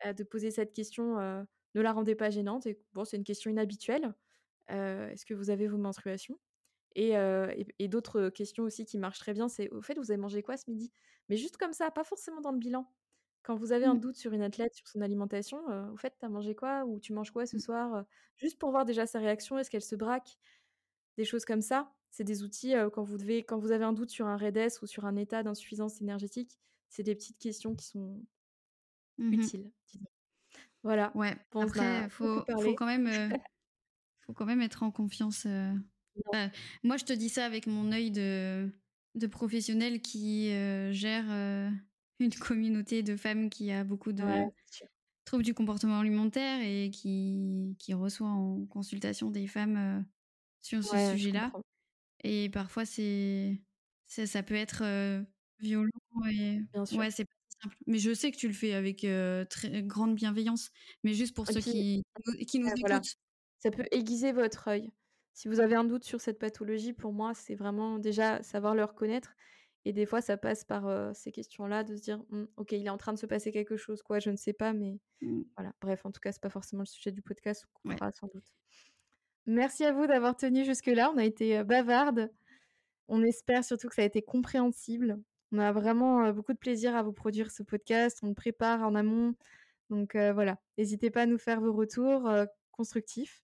de 0.06 0.23
poser 0.23 0.52
cette 0.52 0.73
question. 0.73 1.18
ne 1.19 1.82
la 1.82 1.91
rendez 1.94 2.15
pas 2.15 2.30
gênante. 2.30 2.65
Et 2.68 2.80
bon, 2.94 3.06
c'est 3.06 3.18
une 3.18 3.23
question 3.23 3.49
inhabituelle. 3.52 4.14
Est-ce 4.69 5.26
que 5.26 5.34
vous 5.34 5.49
avez 5.49 5.68
vos 5.68 5.78
menstruations? 5.78 6.40
Et, 6.95 7.18
euh, 7.18 7.49
et, 7.56 7.68
et 7.80 7.88
d'autres 7.88 8.30
questions 8.30 8.64
aussi 8.64 8.86
qui 8.86 8.98
marchent 8.98 9.19
très 9.19 9.34
bien, 9.34 9.48
c'est 9.48 9.69
au 9.72 9.82
fait, 9.82 9.95
vous 9.98 10.11
avez 10.11 10.18
mangé 10.19 10.44
quoi 10.44 10.57
ce 10.57 10.69
midi? 10.69 10.91
Mais 11.30 11.38
juste 11.38 11.57
comme 11.57 11.73
ça, 11.73 11.90
pas 11.91 12.03
forcément 12.03 12.41
dans 12.41 12.52
le 12.52 12.57
bilan. 12.60 12.94
Quand 13.44 13.56
vous 13.56 13.72
avez 13.72 13.86
un 13.86 13.95
Mm. 13.95 13.99
doute 14.02 14.18
sur 14.18 14.34
une 14.34 14.41
athlète, 14.41 14.73
sur 14.76 14.88
son 14.88 15.02
alimentation, 15.02 15.69
euh, 15.69 15.90
au 15.91 15.98
fait, 15.98 16.15
t'as 16.19 16.30
mangé 16.30 16.53
quoi 16.56 16.86
Ou 16.86 16.99
tu 16.99 17.14
manges 17.14 17.32
quoi 17.32 17.45
ce 17.45 17.57
Mm. 17.57 17.60
soir 17.60 17.95
euh, 17.95 18.03
Juste 18.38 18.60
pour 18.60 18.72
voir 18.72 18.86
déjà 18.86 19.06
sa 19.07 19.19
réaction, 19.19 19.57
est-ce 19.57 19.69
qu'elle 19.72 19.82
se 19.82 19.95
braque? 19.95 20.38
Des 21.18 21.26
choses 21.26 21.45
comme 21.45 21.61
ça. 21.61 21.94
C'est 22.11 22.23
des 22.26 22.44
outils 22.44 22.73
quand 22.94 23.03
vous 23.03 23.18
devez, 23.18 23.44
quand 23.44 23.57
vous 23.60 23.72
avez 23.72 23.86
un 23.86 23.94
doute 23.94 24.10
sur 24.11 24.28
un 24.28 24.38
REDS 24.38 24.82
ou 24.82 24.88
sur 24.88 25.06
un 25.06 25.15
état 25.15 25.44
d'insuffisance 25.44 26.02
énergétique, 26.02 26.60
c'est 26.90 27.03
des 27.03 27.15
petites 27.15 27.40
questions 27.40 27.76
qui 27.76 27.86
sont 27.88 28.26
Utiles. 29.30 29.72
disons. 29.88 30.06
Voilà. 30.84 31.11
Ouais. 31.15 31.35
Bon, 31.52 31.61
Après, 31.61 32.10
faut, 32.10 32.43
faut 32.61 32.73
quand 32.73 32.85
même, 32.85 33.07
euh, 33.07 33.30
faut 34.26 34.34
quand 34.34 34.45
même 34.45 34.61
être 34.61 34.84
en 34.84 34.91
confiance. 34.91 35.45
euh. 35.45 35.73
Moi, 36.84 36.98
je 36.98 37.06
te 37.06 37.14
dis 37.14 37.30
ça 37.30 37.45
avec 37.45 37.68
mon 37.68 37.91
œil 37.91 38.11
de, 38.11 38.69
de 39.15 39.27
professionnel 39.27 40.02
qui 40.02 40.49
gère 40.91 41.26
une 42.19 42.34
communauté 42.34 43.03
de 43.03 43.15
femmes 43.15 43.49
qui 43.49 43.72
a 43.72 43.84
beaucoup 43.84 44.11
de 44.11 44.23
Ouais, 44.23 44.48
troubles 45.26 45.43
du 45.43 45.53
comportement 45.53 45.99
alimentaire 45.99 46.61
et 46.61 46.89
qui, 46.91 47.76
qui 47.80 47.93
reçoit 47.93 48.27
en 48.30 48.65
consultation 48.65 49.30
des 49.31 49.48
femmes 49.48 50.06
sur 50.61 50.84
ce 50.84 50.91
Ouais, 50.91 51.11
sujet-là. 51.11 51.52
Et 52.23 52.49
parfois, 52.49 52.85
c'est, 52.85 53.61
c'est- 54.07 54.27
ça 54.27 54.43
peut 54.43 54.56
être 54.56 54.84
violent 55.60 55.89
et 56.30 56.61
Bien 56.73 56.85
sûr. 56.85 56.98
ouais, 56.99 57.11
c'est 57.11 57.26
pas 57.26 57.31
si 57.35 57.40
simple. 57.63 57.75
Mais 57.88 57.97
je 57.99 58.13
sais 58.13 58.31
que 58.31 58.38
tu 58.38 58.47
le 58.47 58.53
fais 58.53 58.73
avec 58.73 59.03
euh, 59.03 59.45
très 59.45 59.83
grande 59.83 60.15
bienveillance. 60.15 60.71
Mais 61.03 61.13
juste 61.13 61.35
pour 61.35 61.49
Et 61.49 61.53
ceux 61.53 61.61
puis, 61.61 61.71
qui, 61.71 62.03
nous- 62.27 62.45
qui 62.45 62.59
nous 62.59 62.69
voilà. 62.79 62.95
écoutent. 62.97 63.15
Ça 63.59 63.71
peut 63.71 63.85
aiguiser 63.91 64.31
votre 64.31 64.67
œil. 64.67 64.91
Si 65.33 65.47
vous 65.47 65.59
avez 65.59 65.75
un 65.75 65.83
doute 65.83 66.03
sur 66.03 66.19
cette 66.19 66.39
pathologie, 66.39 66.93
pour 66.93 67.13
moi, 67.13 67.33
c'est 67.33 67.55
vraiment 67.55 67.99
déjà 67.99 68.41
savoir 68.43 68.75
le 68.75 68.83
reconnaître. 68.83 69.33
Et 69.85 69.93
des 69.93 70.05
fois, 70.05 70.21
ça 70.21 70.38
passe 70.38 70.63
par 70.63 70.85
euh, 70.88 71.11
ces 71.15 71.31
questions-là, 71.31 71.83
de 71.83 71.95
se 71.95 72.01
dire, 72.01 72.23
Hum, 72.31 72.47
ok, 72.57 72.71
il 72.73 72.85
est 72.85 72.89
en 72.89 72.97
train 72.97 73.13
de 73.13 73.17
se 73.17 73.25
passer 73.25 73.51
quelque 73.51 73.77
chose, 73.77 74.01
quoi, 74.03 74.19
je 74.19 74.29
ne 74.29 74.35
sais 74.35 74.53
pas, 74.53 74.73
mais 74.73 74.99
Mm. 75.21 75.43
voilà. 75.55 75.73
Bref, 75.81 76.05
en 76.05 76.11
tout 76.11 76.19
cas, 76.19 76.31
c'est 76.31 76.41
pas 76.41 76.49
forcément 76.49 76.81
le 76.83 76.88
sujet 76.88 77.11
du 77.11 77.21
podcast, 77.21 77.65
on 77.83 77.89
Ouais. 77.89 77.95
coupera 77.95 78.11
sans 78.11 78.27
doute. 78.27 78.45
Merci 79.47 79.83
à 79.85 79.91
vous 79.93 80.05
d'avoir 80.05 80.35
tenu 80.35 80.65
jusque-là. 80.65 81.11
On 81.13 81.17
a 81.17 81.25
été 81.25 81.63
bavardes. 81.63 82.31
On 83.07 83.23
espère 83.23 83.63
surtout 83.65 83.88
que 83.89 83.95
ça 83.95 84.03
a 84.03 84.05
été 84.05 84.21
compréhensible. 84.21 85.19
On 85.52 85.60
a 85.60 85.72
vraiment 85.72 86.32
beaucoup 86.32 86.53
de 86.53 86.57
plaisir 86.57 86.95
à 86.95 87.03
vous 87.03 87.14
produire 87.14 87.52
ce 87.52 87.64
podcast. 87.64 88.19
On 88.23 88.30
le 88.30 88.34
prépare 88.34 88.82
en 88.82 88.95
amont. 88.95 89.36
Donc 89.90 90.15
voilà, 90.15 90.57
n'hésitez 90.78 91.11
pas 91.11 91.23
à 91.23 91.26
nous 91.26 91.38
faire 91.38 91.60
vos 91.60 91.73
retours 91.73 92.32
constructifs. 92.72 93.44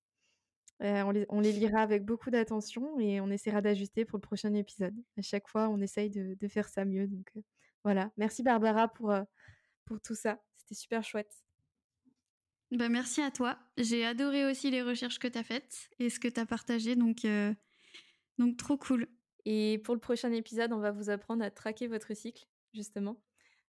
On, 0.80 1.12
les, 1.12 1.26
on 1.28 1.42
les 1.42 1.52
lira 1.52 1.82
avec 1.82 2.06
beaucoup 2.06 2.30
d'attention 2.30 2.98
et 3.00 3.20
on 3.20 3.30
essaiera 3.30 3.62
d'ajuster 3.62 4.06
pour 4.06 4.18
le 4.18 4.22
prochain 4.22 4.54
épisode. 4.54 4.96
À 5.18 5.22
chaque 5.22 5.50
fois, 5.50 5.68
on 5.68 5.82
essaye 5.82 6.10
de, 6.10 6.48
faire 6.48 6.70
ça 6.70 6.86
mieux. 6.86 7.08
Donc 7.08 7.34
voilà, 7.84 8.12
merci 8.16 8.42
Barbara 8.44 8.88
pour, 8.88 9.14
pour 9.84 10.00
tout 10.00 10.16
ça. 10.16 10.40
C'était 10.56 10.76
super 10.76 11.04
chouette. 11.04 11.44
Bah, 12.72 12.90
merci 12.90 13.22
à 13.22 13.32
toi. 13.32 13.58
J'ai 13.78 14.06
adoré 14.06 14.46
aussi 14.46 14.70
les 14.70 14.82
recherches 14.82 15.20
que 15.20 15.28
tu 15.28 15.38
as 15.38 15.44
faites 15.44 15.90
et 16.00 16.10
ce 16.10 16.20
que 16.20 16.28
tu 16.28 16.40
as 16.40 16.46
partagé. 16.46 16.96
Donc, 16.96 17.26
donc, 18.38 18.58
trop 18.58 18.78
cool. 18.78 19.08
Et 19.50 19.78
pour 19.78 19.96
le 19.96 20.02
prochain 20.02 20.34
épisode, 20.34 20.74
on 20.74 20.80
va 20.80 20.92
vous 20.92 21.10
apprendre 21.10 21.42
à 21.42 21.50
traquer 21.50 21.88
votre 21.88 22.14
cycle, 22.14 22.46
justement. 22.74 23.16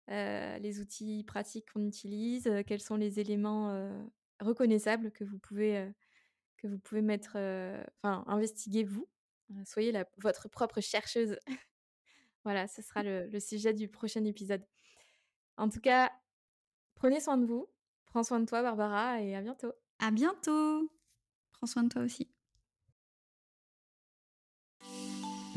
Euh, 0.10 0.58
les 0.58 0.80
outils 0.80 1.24
pratiques 1.24 1.72
qu'on 1.72 1.86
utilise, 1.86 2.48
euh, 2.48 2.64
quels 2.66 2.82
sont 2.82 2.96
les 2.96 3.20
éléments 3.20 3.70
euh, 3.70 4.04
reconnaissables 4.40 5.12
que 5.12 5.24
vous 5.24 5.38
pouvez, 5.38 5.88
que 6.58 6.66
vous 6.66 6.80
pouvez 6.80 7.04
mettre, 7.04 7.38
enfin, 8.02 8.24
investiguer 8.26 8.86
vous. 8.86 9.08
Soyez 9.66 9.94
votre 10.18 10.50
propre 10.50 10.82
chercheuse. 10.82 11.38
voilà, 12.44 12.68
ce 12.68 12.82
sera 12.82 13.04
le 13.04 13.40
sujet 13.40 13.76
du 13.76 13.88
prochain 13.88 14.26
épisode. 14.26 14.66
En 15.58 15.70
tout 15.70 15.80
cas, 15.80 16.12
prenez 16.96 17.20
soin 17.20 17.38
de 17.38 17.46
vous. 17.46 17.70
Prends 18.08 18.24
soin 18.24 18.40
de 18.40 18.48
toi, 18.48 18.64
Barbara, 18.64 19.22
et 19.22 19.36
à 19.36 19.42
bientôt. 19.42 19.74
À 20.00 20.10
bientôt. 20.10 20.92
Prends 21.52 21.68
soin 21.68 21.84
de 21.84 21.90
toi 21.90 22.02
aussi. 22.02 22.28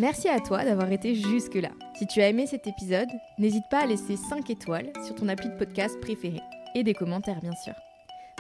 Merci 0.00 0.30
à 0.30 0.40
toi 0.40 0.64
d'avoir 0.64 0.90
été 0.90 1.14
jusque-là. 1.14 1.68
Si 1.94 2.06
tu 2.06 2.22
as 2.22 2.28
aimé 2.30 2.46
cet 2.46 2.66
épisode, 2.66 3.10
n'hésite 3.36 3.66
pas 3.70 3.80
à 3.80 3.86
laisser 3.86 4.16
5 4.16 4.48
étoiles 4.48 4.90
sur 5.04 5.14
ton 5.14 5.28
appli 5.28 5.50
de 5.50 5.58
podcast 5.58 6.00
préféré 6.00 6.40
et 6.74 6.82
des 6.82 6.94
commentaires 6.94 7.42
bien 7.42 7.54
sûr. 7.62 7.74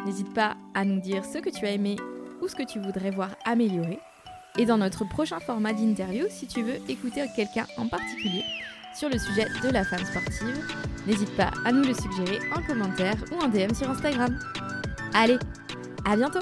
N'hésite 0.06 0.32
pas 0.32 0.56
à 0.72 0.86
nous 0.86 1.00
dire 1.00 1.22
ce 1.22 1.36
que 1.36 1.50
tu 1.50 1.66
as 1.66 1.72
aimé 1.72 1.96
ou 2.40 2.48
ce 2.48 2.56
que 2.56 2.62
tu 2.62 2.78
voudrais 2.78 3.10
voir 3.10 3.36
améliorer. 3.44 3.98
Et 4.56 4.64
dans 4.64 4.78
notre 4.78 5.06
prochain 5.06 5.38
format 5.38 5.74
d'interview, 5.74 6.28
si 6.30 6.46
tu 6.46 6.62
veux 6.62 6.76
écouter 6.88 7.26
quelqu'un 7.36 7.66
en 7.76 7.86
particulier 7.88 8.42
sur 8.98 9.10
le 9.10 9.18
sujet 9.18 9.44
de 9.62 9.68
la 9.68 9.84
femme 9.84 10.06
sportive, 10.06 10.64
n'hésite 11.06 11.36
pas 11.36 11.50
à 11.66 11.72
nous 11.72 11.84
le 11.84 11.92
suggérer 11.92 12.38
en 12.56 12.62
commentaire 12.62 13.16
ou 13.32 13.34
en 13.34 13.48
DM 13.48 13.74
sur 13.74 13.90
Instagram. 13.90 14.38
Allez, 15.12 15.36
à 16.06 16.16
bientôt 16.16 16.40